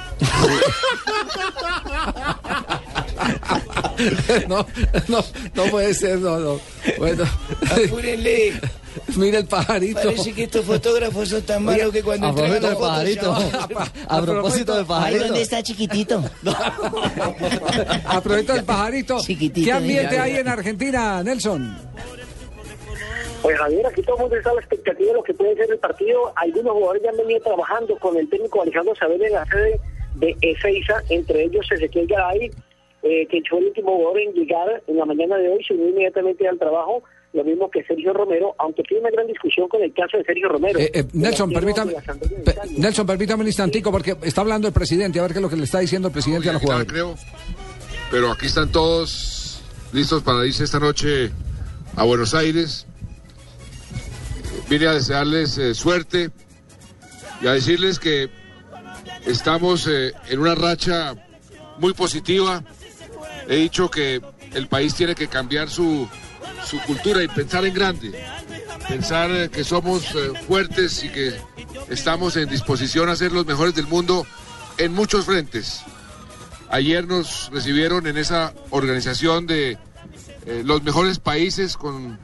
no, 4.47 4.65
no, 5.07 5.23
no 5.55 5.65
puede 5.71 5.93
ser, 5.93 6.19
no, 6.19 6.37
no. 6.39 6.59
Bueno, 6.97 7.23
Apúrenle. 7.69 8.53
mira 9.15 9.39
el 9.39 9.45
pajarito. 9.45 10.01
Parece 10.03 10.33
que 10.33 10.43
estos 10.43 10.65
fotógrafos 10.65 11.29
son 11.29 11.41
tan 11.43 11.63
malos 11.63 11.91
que 11.93 12.03
cuando 12.03 12.27
a 12.27 12.29
entregan 12.31 12.59
propósito 12.59 12.67
del 12.67 12.75
foto 12.75 12.87
pajarito. 12.87 13.87
ya- 13.87 13.91
A 14.17 14.21
propósito 14.21 14.71
del 14.73 14.81
Ay, 14.81 14.87
pajarito. 14.87 15.23
¿dónde 15.25 15.41
está 15.41 15.63
chiquitito? 15.63 16.23
Aprovecha 18.05 18.55
el 18.55 18.63
pajarito. 18.63 19.19
Chiquitito, 19.21 19.65
¿Qué 19.65 19.71
ambiente 19.71 20.19
hay 20.19 20.35
en 20.37 20.47
Argentina, 20.47 21.23
Nelson? 21.23 21.77
Pues 23.41 23.57
Javier, 23.57 23.87
aquí 23.87 24.01
todo 24.03 24.17
el 24.17 24.21
mundo 24.21 24.35
está 24.37 24.51
a 24.51 24.53
la 24.53 24.59
expectativa 24.61 25.07
de 25.09 25.13
lo 25.15 25.23
que 25.23 25.33
puede 25.33 25.55
ser 25.55 25.71
el 25.71 25.79
partido. 25.79 26.31
Algunos 26.35 26.73
jugadores 26.73 27.01
ya 27.03 27.09
han 27.09 27.17
venido 27.17 27.39
trabajando 27.41 27.97
con 27.97 28.15
el 28.17 28.29
técnico 28.29 28.61
Alejandro 28.61 28.93
Sabel 28.95 29.21
en 29.23 29.33
la 29.33 29.45
sede 29.47 29.79
de 30.15 30.35
Ezeiza, 30.41 30.95
entre 31.09 31.45
ellos 31.45 31.65
Ezequiel 31.71 32.05
Garay, 32.07 32.51
eh, 33.03 33.27
que 33.27 33.41
fue 33.49 33.59
el 33.59 33.65
último 33.67 33.95
jugador 33.95 34.19
en 34.19 34.33
llegar 34.33 34.83
en 34.87 34.97
la 34.97 35.05
mañana 35.05 35.37
de 35.37 35.49
hoy, 35.49 35.63
se 35.63 35.73
unió 35.73 35.89
inmediatamente 35.89 36.47
al 36.47 36.59
trabajo, 36.59 37.03
lo 37.33 37.43
mismo 37.43 37.69
que 37.71 37.83
Sergio 37.83 38.13
Romero, 38.13 38.53
aunque 38.57 38.83
tiene 38.83 39.01
una 39.01 39.11
gran 39.11 39.27
discusión 39.27 39.67
con 39.69 39.81
el 39.81 39.93
caso 39.93 40.17
de 40.17 40.23
Sergio 40.25 40.49
Romero. 40.49 40.79
Eh, 40.79 40.91
eh, 40.93 41.05
Nelson, 41.13 41.51
permítame. 41.51 41.93
Nelson, 42.77 43.07
permítame 43.07 43.41
un 43.41 43.47
instantico 43.47 43.91
porque 43.91 44.17
está 44.23 44.41
hablando 44.41 44.67
el 44.67 44.73
presidente, 44.73 45.19
a 45.19 45.23
ver 45.23 45.31
qué 45.31 45.37
es 45.37 45.43
lo 45.43 45.49
que 45.49 45.55
le 45.55 45.63
está 45.63 45.79
diciendo 45.79 46.09
el 46.09 46.13
presidente 46.13 46.49
a 46.49 46.53
los 46.53 46.61
jugadores. 46.61 46.91
creo. 46.91 47.15
Pero 48.11 48.31
aquí 48.31 48.47
están 48.47 48.71
todos 48.71 49.63
listos 49.93 50.21
para 50.23 50.45
irse 50.45 50.65
esta 50.65 50.79
noche 50.79 51.31
a 51.95 52.03
Buenos 52.03 52.33
Aires. 52.33 52.85
Vine 54.69 54.87
a 54.87 54.93
desearles 54.93 55.57
eh, 55.57 55.73
suerte 55.73 56.29
y 57.41 57.47
a 57.47 57.53
decirles 57.53 57.99
que 57.99 58.29
estamos 59.25 59.87
eh, 59.87 60.13
en 60.29 60.39
una 60.39 60.55
racha 60.55 61.15
muy 61.77 61.93
positiva. 61.93 62.63
He 63.51 63.57
dicho 63.57 63.91
que 63.91 64.21
el 64.53 64.69
país 64.69 64.95
tiene 64.95 65.13
que 65.13 65.27
cambiar 65.27 65.69
su, 65.69 66.07
su 66.65 66.79
cultura 66.83 67.21
y 67.21 67.27
pensar 67.27 67.65
en 67.65 67.73
grande. 67.73 68.17
Pensar 68.87 69.29
eh, 69.29 69.49
que 69.49 69.65
somos 69.65 70.15
eh, 70.15 70.31
fuertes 70.47 71.03
y 71.03 71.09
que 71.09 71.35
estamos 71.89 72.37
en 72.37 72.47
disposición 72.47 73.09
a 73.09 73.15
ser 73.17 73.33
los 73.33 73.45
mejores 73.45 73.75
del 73.75 73.87
mundo 73.87 74.25
en 74.77 74.93
muchos 74.93 75.25
frentes. 75.25 75.81
Ayer 76.69 77.05
nos 77.05 77.49
recibieron 77.51 78.07
en 78.07 78.15
esa 78.15 78.53
organización 78.69 79.47
de 79.47 79.77
eh, 80.45 80.63
los 80.63 80.81
mejores 80.83 81.19
países 81.19 81.75
con 81.75 82.19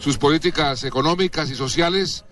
sus 0.00 0.18
políticas 0.18 0.82
económicas 0.82 1.50
y 1.50 1.54
sociales, 1.54 2.24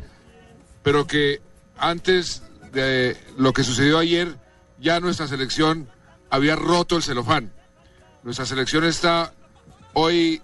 pero 0.82 1.06
que 1.06 1.40
antes 1.78 2.42
de 2.72 3.16
lo 3.38 3.52
que 3.52 3.62
sucedió 3.62 4.00
ayer, 4.00 4.36
ya 4.80 4.98
nuestra 4.98 5.28
selección 5.28 5.88
había 6.28 6.56
roto 6.56 6.96
el 6.96 7.04
celofán. 7.04 7.52
Nuestra 8.26 8.44
selección 8.44 8.82
está 8.82 9.32
hoy 9.92 10.42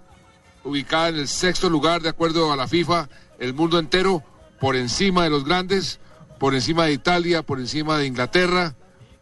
ubicada 0.63 1.09
en 1.09 1.17
el 1.17 1.27
sexto 1.27 1.69
lugar 1.69 2.01
de 2.01 2.11
acuerdo 2.11 2.53
a 2.53 2.57
la 2.57 2.69
FIFA, 2.69 3.09
el 3.41 3.55
mundo 3.55 3.81
entero, 3.81 4.23
por 4.61 4.77
encima 4.77 5.25
de 5.25 5.31
los 5.31 5.45
grandes, 5.45 5.99
por 6.39 6.55
encima 6.55 6.85
de 6.85 6.93
Italia, 6.93 7.43
por 7.43 7.59
encima 7.59 7.99
de 7.99 8.07
Inglaterra, 8.07 8.77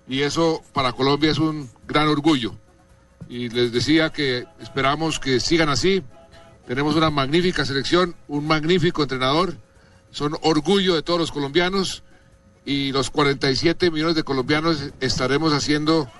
y 0.07 0.21
eso 0.21 0.63
para 0.75 0.93
Colombia 0.93 1.31
es 1.31 1.39
un 1.39 1.71
gran 1.89 2.09
orgullo. 2.09 2.55
Y 3.31 3.49
les 3.49 3.73
decía 3.73 4.11
que 4.11 4.45
esperamos 4.61 5.19
que 5.19 5.41
sigan 5.41 5.71
así. 5.71 6.03
Tenemos 6.67 6.97
una 6.97 7.09
magnífica 7.09 7.65
selección, 7.65 8.15
un 8.29 8.47
magnífico 8.47 9.01
entrenador, 9.01 9.57
son 10.11 10.37
orgullo 10.43 10.95
de 10.95 11.03
todos 11.03 11.19
los 11.19 11.33
colombianos 11.33 12.03
y 12.67 12.93
los 12.93 13.09
47 13.09 13.91
millones 13.91 14.17
de 14.17 14.23
colombianos 14.23 14.91
estaremos 15.01 15.55
haciendo 15.55 16.11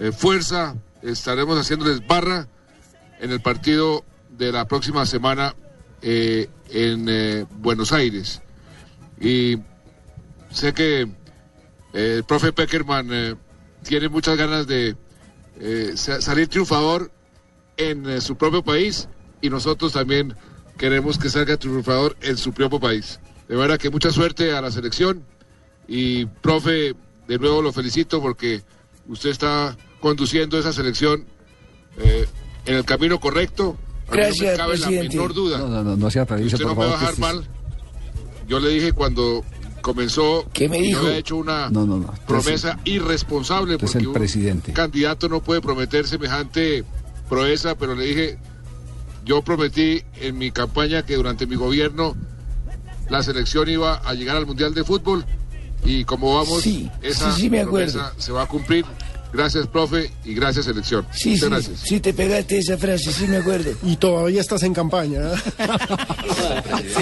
eh, 0.00 0.10
fuerza, 0.10 0.74
estaremos 1.02 1.58
haciéndoles 1.58 2.06
barra 2.06 2.48
en 3.20 3.30
el 3.32 3.40
partido 3.40 4.04
de 4.30 4.52
la 4.52 4.66
próxima 4.66 5.06
semana 5.06 5.54
eh, 6.02 6.48
en 6.70 7.06
eh, 7.08 7.46
Buenos 7.58 7.92
Aires. 7.92 8.40
Y 9.20 9.56
sé 10.50 10.72
que 10.72 11.02
eh, 11.02 12.14
el 12.18 12.24
profe 12.24 12.52
Peckerman 12.52 13.38
tiene 13.82 14.08
muchas 14.08 14.36
ganas 14.36 14.66
de 14.66 14.96
sa- 15.96 16.20
salir 16.20 16.48
triunfador 16.48 17.10
en 17.76 18.20
su 18.20 18.36
propio 18.36 18.62
país 18.62 19.08
y 19.40 19.50
nosotros 19.50 19.92
también 19.92 20.34
queremos 20.76 21.18
que 21.18 21.28
salga 21.30 21.56
triunfador 21.56 22.16
en 22.20 22.36
su 22.36 22.52
propio 22.52 22.78
país. 22.80 23.18
De 23.48 23.56
verdad 23.56 23.78
que 23.78 23.90
mucha 23.90 24.10
suerte 24.10 24.52
a 24.52 24.60
la 24.60 24.70
selección 24.70 25.24
y 25.88 26.26
profe, 26.26 26.94
de 27.26 27.38
nuevo 27.38 27.62
lo 27.62 27.72
felicito 27.72 28.20
porque 28.20 28.62
usted 29.08 29.30
está 29.30 29.76
conduciendo 30.00 30.58
esa 30.58 30.72
selección 30.72 31.24
eh, 31.98 32.26
en 32.66 32.74
el 32.76 32.84
camino 32.84 33.18
correcto. 33.20 33.76
A 34.08 34.12
mí 34.12 34.16
no 34.16 34.16
me 34.16 34.22
Gracias, 34.22 34.56
cabe 34.58 34.78
la 34.78 34.86
presidente. 34.86 35.16
menor 35.16 35.34
duda. 35.34 35.58
No, 35.58 35.68
no, 35.68 35.84
no, 35.84 35.96
no 35.96 36.10
sea 36.10 36.24
que 36.26 36.34
reírse, 36.34 36.56
usted 36.56 36.66
por 36.66 36.76
no 36.76 36.82
me 36.82 36.86
va 36.88 36.96
a 36.96 37.00
dejar 37.00 37.18
mal. 37.18 37.46
Yo 38.46 38.58
le 38.60 38.70
dije 38.70 38.92
cuando 38.92 39.44
comenzó 39.82 40.46
¿Qué 40.52 40.68
me 40.68 40.78
y 40.78 40.82
dijo? 40.88 41.00
había 41.06 41.18
hecho 41.18 41.36
una 41.36 41.68
No, 41.70 41.86
no, 41.86 41.98
no. 41.98 42.14
promesa 42.26 42.78
irresponsable 42.84 43.74
es 43.74 43.78
porque 43.80 43.98
el 43.98 44.06
un 44.08 44.12
presidente. 44.14 44.72
candidato 44.72 45.28
no 45.28 45.40
puede 45.42 45.60
prometer 45.60 46.06
semejante 46.06 46.84
proeza, 47.28 47.74
pero 47.76 47.94
le 47.94 48.04
dije, 48.06 48.38
yo 49.24 49.42
prometí 49.42 50.02
en 50.20 50.38
mi 50.38 50.50
campaña 50.50 51.04
que 51.04 51.14
durante 51.16 51.46
mi 51.46 51.56
gobierno 51.56 52.16
la 53.10 53.22
selección 53.22 53.68
iba 53.68 53.96
a 53.96 54.14
llegar 54.14 54.36
al 54.36 54.46
Mundial 54.46 54.72
de 54.74 54.84
Fútbol 54.84 55.24
y 55.84 56.04
como 56.04 56.34
vamos, 56.34 56.62
Sí, 56.62 56.90
esa 57.02 57.32
sí, 57.32 57.42
sí 57.42 57.50
me 57.50 57.60
acuerdo. 57.60 57.92
promesa 57.92 58.14
se 58.18 58.32
va 58.32 58.42
a 58.42 58.46
cumplir. 58.46 58.84
Gracias, 59.32 59.66
profe, 59.66 60.10
y 60.24 60.34
gracias, 60.34 60.64
selección. 60.64 61.06
Sí, 61.12 61.30
Muchas 61.30 61.40
sí, 61.44 61.50
gracias. 61.50 61.80
sí 61.80 62.00
te 62.00 62.14
pegaste 62.14 62.58
esa 62.58 62.78
frase, 62.78 63.12
sí 63.12 63.26
me 63.26 63.36
acuerdo. 63.38 63.70
Y 63.82 63.96
todavía 63.96 64.40
estás 64.40 64.62
en 64.62 64.72
campaña. 64.74 65.20
¿eh? 65.20 65.34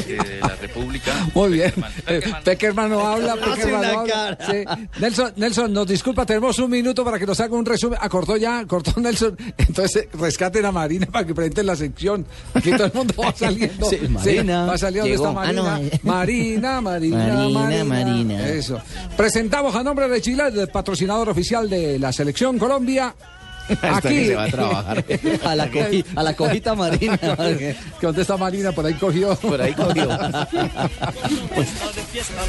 de 0.06 0.40
la 0.40 0.56
República. 0.60 1.12
Muy 1.34 1.50
bien. 1.50 1.72
Eh, 2.06 2.20
Peckerman 2.44 2.90
no 2.90 3.06
habla, 3.06 3.34
Peckerman 3.36 3.82
no 3.92 4.00
habla. 4.00 4.38
Sí. 4.50 4.64
Nelson, 5.00 5.32
Nelson, 5.36 5.72
nos 5.72 5.86
disculpa, 5.86 6.26
tenemos 6.26 6.58
un 6.58 6.70
minuto 6.70 7.04
para 7.04 7.18
que 7.18 7.26
nos 7.26 7.38
haga 7.40 7.54
un 7.56 7.64
resumen. 7.64 7.98
Acortó 8.00 8.36
ya, 8.36 8.64
cortó 8.66 8.98
Nelson. 9.00 9.36
Entonces, 9.56 10.08
rescaten 10.12 10.64
a 10.64 10.72
Marina 10.72 11.06
para 11.06 11.26
que 11.26 11.34
presenten 11.34 11.66
la 11.66 11.76
sección. 11.76 12.26
Aquí 12.54 12.70
todo 12.72 12.86
el 12.86 12.92
mundo 12.92 13.14
va 13.22 13.32
saliendo. 13.36 13.88
Sí, 13.88 13.98
Marina. 14.08 14.66
va 14.66 14.78
saliendo 14.78 15.10
está 15.14 15.42
Ah, 15.42 15.52
no, 15.52 15.76
eh. 15.76 16.00
Marina, 16.02 16.80
Marina, 16.80 17.16
Marina, 17.26 17.60
Marina. 17.60 17.84
Marina. 17.84 18.48
Eso. 18.48 18.80
Presentamos 19.16 19.74
a 19.74 19.82
nombre 19.82 20.08
de 20.08 20.20
Chile, 20.20 20.44
el 20.54 20.68
patrocinador 20.68 21.28
oficial 21.28 21.68
de 21.68 21.98
la 21.98 22.12
selección 22.16 22.58
Colombia. 22.58 23.14
Hasta 23.68 23.96
Aquí. 23.96 24.08
que 24.10 24.26
se 24.26 24.34
va 24.36 24.44
a 24.44 24.48
trabajar. 24.48 25.04
A 25.44 25.54
la, 25.56 25.68
coji- 25.70 26.04
a 26.14 26.22
la 26.22 26.36
cojita 26.36 26.74
marina. 26.76 27.18
¿Dónde 28.00 28.22
está 28.22 28.36
Marina? 28.36 28.70
Por 28.70 28.86
ahí 28.86 28.94
cogió. 28.94 29.34
Por 29.34 29.60
ahí 29.60 29.72
cogió. 29.74 30.08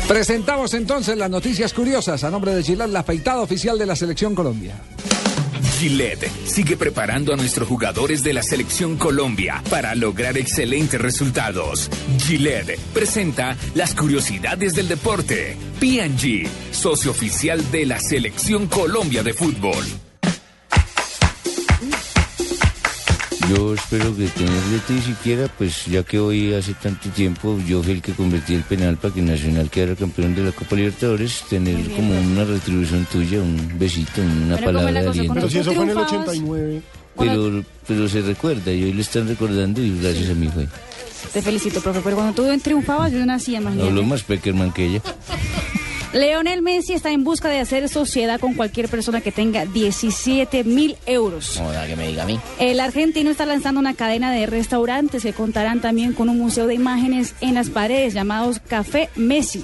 Presentamos 0.07 0.73
entonces 0.75 1.17
las 1.17 1.29
noticias 1.29 1.73
curiosas 1.73 2.23
a 2.23 2.29
nombre 2.29 2.53
de 2.53 2.61
Gillette, 2.63 2.89
la 2.89 2.99
afeitada 2.99 3.41
oficial 3.41 3.79
de 3.79 3.85
la 3.87 3.95
Selección 3.95 4.35
Colombia. 4.35 4.75
Gillette 5.77 6.31
sigue 6.45 6.75
preparando 6.75 7.33
a 7.33 7.37
nuestros 7.37 7.67
jugadores 7.67 8.23
de 8.23 8.33
la 8.33 8.41
selección 8.41 8.97
Colombia 8.97 9.61
para 9.69 9.93
lograr 9.93 10.35
excelentes 10.35 10.99
resultados. 10.99 11.91
Gillette 12.17 12.79
presenta 12.95 13.55
las 13.75 13.93
curiosidades 13.93 14.73
del 14.73 14.87
deporte. 14.87 15.55
PG, 15.79 16.49
socio 16.71 17.11
oficial 17.11 17.69
de 17.69 17.85
la 17.85 17.99
selección 17.99 18.65
Colombia 18.65 19.21
de 19.21 19.35
fútbol. 19.35 19.85
Yo 23.49 23.73
espero 23.73 24.15
que 24.15 24.27
tenerle 24.27 24.81
ni 24.89 25.01
siquiera, 25.01 25.47
pues 25.57 25.85
ya 25.85 26.03
que 26.03 26.19
hoy 26.19 26.53
hace 26.53 26.73
tanto 26.73 27.09
tiempo 27.09 27.57
yo 27.65 27.81
fui 27.81 27.93
el 27.93 28.01
que 28.01 28.11
convertí 28.11 28.55
el 28.55 28.63
penal 28.63 28.97
para 28.97 29.13
que 29.13 29.21
Nacional 29.21 29.69
quedara 29.69 29.95
campeón 29.95 30.35
de 30.35 30.43
la 30.43 30.51
Copa 30.51 30.75
Libertadores, 30.75 31.43
tener 31.49 31.77
como 31.91 32.19
una 32.19 32.43
retribución 32.43 33.05
tuya, 33.09 33.39
un 33.39 33.71
besito, 33.79 34.21
una 34.21 34.55
Pero 34.57 34.67
¿cómo 34.67 34.79
palabra 34.79 34.91
la 34.91 35.01
de 35.03 35.07
aliento. 35.09 35.33
Pero 35.35 35.49
si 35.49 35.59
eso 35.59 35.73
fue 35.73 35.83
en 35.83 35.89
el 35.91 35.95
triunfabas- 35.95 36.21
89. 36.27 36.81
Pero, 37.17 37.63
pero 37.87 38.07
se 38.09 38.21
recuerda 38.21 38.71
y 38.71 38.83
hoy 38.83 38.93
le 38.93 39.01
están 39.01 39.27
recordando 39.27 39.81
y 39.81 39.97
gracias 39.99 40.29
a 40.29 40.33
mí 40.33 40.49
fue. 40.53 40.67
Te 41.33 41.41
felicito, 41.41 41.81
profe, 41.81 42.01
pero 42.03 42.15
cuando 42.17 42.33
tú 42.33 42.59
triunfabas 42.59 43.11
yo 43.11 43.25
nacía, 43.25 43.59
imagínate. 43.59 43.87
Habló 43.89 44.03
más 44.03 44.23
Peckerman 44.23 44.71
que 44.73 44.85
ella. 44.85 45.01
Leonel 46.13 46.61
Messi 46.61 46.93
está 46.93 47.11
en 47.11 47.23
busca 47.23 47.49
de 47.49 47.59
hacer 47.59 47.89
sociedad 47.89 48.39
con 48.39 48.53
cualquier 48.53 48.87
persona 48.87 49.21
que 49.21 49.31
tenga 49.31 49.65
17 49.65 50.63
mil 50.63 50.95
euros. 51.05 51.57
Joda, 51.57 51.85
que 51.85 51.95
me 51.95 52.07
diga 52.07 52.23
a 52.23 52.25
mí. 52.25 52.39
El 52.59 52.79
argentino 52.79 53.29
está 53.29 53.45
lanzando 53.45 53.79
una 53.79 53.93
cadena 53.93 54.31
de 54.31 54.45
restaurantes 54.45 55.23
que 55.23 55.33
contarán 55.33 55.81
también 55.81 56.13
con 56.13 56.29
un 56.29 56.37
museo 56.37 56.65
de 56.65 56.75
imágenes 56.75 57.35
en 57.41 57.55
las 57.55 57.69
paredes 57.69 58.13
llamados 58.13 58.59
Café 58.59 59.09
Messi. 59.15 59.63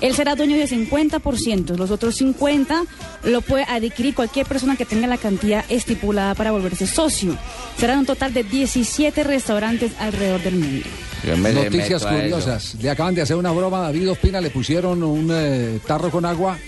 Él 0.00 0.14
será 0.14 0.34
dueño 0.34 0.56
de 0.56 0.68
50%, 0.68 1.76
los 1.76 1.90
otros 1.90 2.16
50 2.16 2.84
lo 3.24 3.40
puede 3.40 3.64
adquirir 3.64 4.14
cualquier 4.14 4.46
persona 4.46 4.76
que 4.76 4.84
tenga 4.84 5.06
la 5.06 5.16
cantidad 5.16 5.64
estipulada 5.68 6.34
para 6.34 6.50
volverse 6.50 6.86
socio. 6.86 7.36
Serán 7.78 8.00
un 8.00 8.06
total 8.06 8.34
de 8.34 8.44
17 8.44 9.24
restaurantes 9.24 9.92
alrededor 9.98 10.42
del 10.42 10.56
mundo. 10.56 10.86
Noticias 11.24 12.04
curiosas. 12.04 12.76
Le 12.80 12.90
acaban 12.90 13.14
de 13.14 13.22
hacer 13.22 13.36
una 13.36 13.50
broma 13.50 13.78
a 13.78 13.82
David 13.82 14.10
Ospina, 14.10 14.40
le 14.40 14.50
pusieron 14.50 15.02
un 15.02 15.30
eh, 15.32 15.80
tarro 15.86 16.10
con 16.10 16.24
agua 16.24 16.58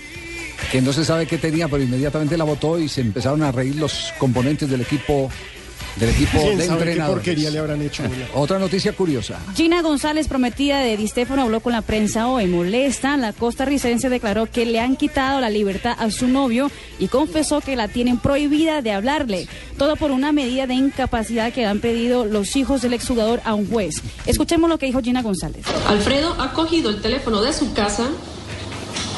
que 0.71 0.81
no 0.81 0.91
se 0.91 1.05
sabe 1.05 1.25
qué 1.25 1.37
tenía, 1.37 1.67
pero 1.67 1.83
inmediatamente 1.83 2.37
la 2.37 2.43
botó 2.43 2.79
y 2.79 2.89
se 2.89 3.01
empezaron 3.01 3.43
a 3.43 3.51
reír 3.51 3.75
los 3.75 4.13
componentes 4.17 4.69
del 4.69 4.81
equipo 4.81 5.29
del 5.95 6.09
equipo 6.09 6.39
¿Quién 6.39 6.57
de 6.57 6.65
qué 6.65 6.71
entrenadores. 6.71 7.15
porquería 7.15 7.49
le 7.49 7.59
habrán 7.59 7.81
hecho? 7.81 8.03
Otra 8.33 8.59
noticia 8.59 8.93
curiosa. 8.93 9.39
Gina 9.55 9.81
González, 9.81 10.27
prometida 10.27 10.79
de 10.79 10.97
Di 10.97 11.07
Stéfano, 11.07 11.43
habló 11.43 11.59
con 11.59 11.73
la 11.73 11.81
prensa 11.81 12.27
hoy. 12.27 12.47
Molesta, 12.47 13.17
la 13.17 13.33
costarricense 13.33 14.09
declaró 14.09 14.45
que 14.45 14.65
le 14.65 14.79
han 14.79 14.95
quitado 14.95 15.39
la 15.39 15.49
libertad 15.49 15.95
a 15.97 16.11
su 16.11 16.27
novio 16.27 16.71
y 16.99 17.07
confesó 17.07 17.61
que 17.61 17.75
la 17.75 17.87
tienen 17.87 18.17
prohibida 18.17 18.81
de 18.81 18.91
hablarle. 18.91 19.47
Todo 19.77 19.95
por 19.95 20.11
una 20.11 20.31
medida 20.31 20.67
de 20.67 20.73
incapacidad 20.73 21.51
que 21.53 21.65
han 21.65 21.79
pedido 21.79 22.25
los 22.25 22.55
hijos 22.55 22.81
del 22.81 22.93
exjugador 22.93 23.41
a 23.43 23.53
un 23.53 23.69
juez. 23.69 24.01
Escuchemos 24.25 24.69
lo 24.69 24.77
que 24.77 24.85
dijo 24.87 25.01
Gina 25.01 25.21
González. 25.21 25.65
Alfredo 25.87 26.35
ha 26.39 26.53
cogido 26.53 26.89
el 26.89 27.01
teléfono 27.01 27.41
de 27.41 27.53
su 27.53 27.73
casa, 27.73 28.09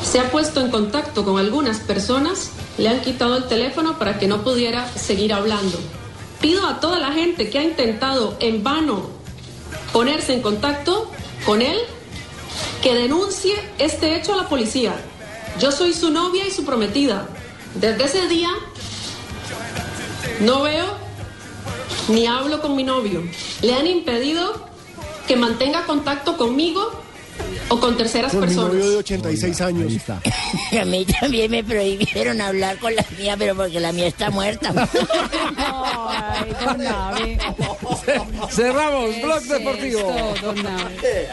se 0.03 0.19
ha 0.19 0.31
puesto 0.31 0.61
en 0.61 0.71
contacto 0.71 1.23
con 1.23 1.39
algunas 1.39 1.79
personas, 1.79 2.51
le 2.77 2.89
han 2.89 3.01
quitado 3.01 3.37
el 3.37 3.45
teléfono 3.45 3.97
para 3.97 4.19
que 4.19 4.27
no 4.27 4.43
pudiera 4.43 4.87
seguir 4.95 5.33
hablando. 5.33 5.79
Pido 6.41 6.65
a 6.65 6.79
toda 6.79 6.99
la 6.99 7.11
gente 7.11 7.49
que 7.49 7.59
ha 7.59 7.63
intentado 7.63 8.35
en 8.39 8.63
vano 8.63 9.09
ponerse 9.93 10.33
en 10.33 10.41
contacto 10.41 11.11
con 11.45 11.61
él 11.61 11.77
que 12.81 12.95
denuncie 12.95 13.55
este 13.77 14.15
hecho 14.15 14.33
a 14.33 14.37
la 14.37 14.49
policía. 14.49 14.95
Yo 15.59 15.71
soy 15.71 15.93
su 15.93 16.09
novia 16.09 16.47
y 16.47 16.51
su 16.51 16.65
prometida. 16.65 17.27
Desde 17.75 18.05
ese 18.05 18.27
día 18.27 18.49
no 20.39 20.63
veo 20.63 20.85
ni 22.07 22.25
hablo 22.25 22.61
con 22.61 22.75
mi 22.75 22.83
novio. 22.83 23.23
Le 23.61 23.73
han 23.73 23.85
impedido 23.85 24.67
que 25.27 25.35
mantenga 25.35 25.85
contacto 25.85 26.37
conmigo 26.37 26.91
o 27.69 27.79
con 27.79 27.97
terceras 27.97 28.31
Con 28.31 28.41
mi 28.41 28.47
personas. 28.47 28.73
novio 28.73 28.91
de 28.91 28.97
86 28.97 29.61
años. 29.61 29.93
A 30.81 30.85
mí 30.85 31.05
también 31.19 31.51
me 31.51 31.63
prohibieron 31.63 32.41
hablar 32.41 32.77
con 32.77 32.95
la 32.95 33.05
mía, 33.17 33.35
pero 33.37 33.55
porque 33.55 33.79
la 33.79 33.91
mía 33.91 34.07
está 34.07 34.29
muerta. 34.29 34.71
Cerramos, 38.51 39.21
Blog 39.21 39.41
Deportivo. 39.43 39.99
Esto, 39.99 40.45
don 40.47 40.63
Nave. 40.63 41.27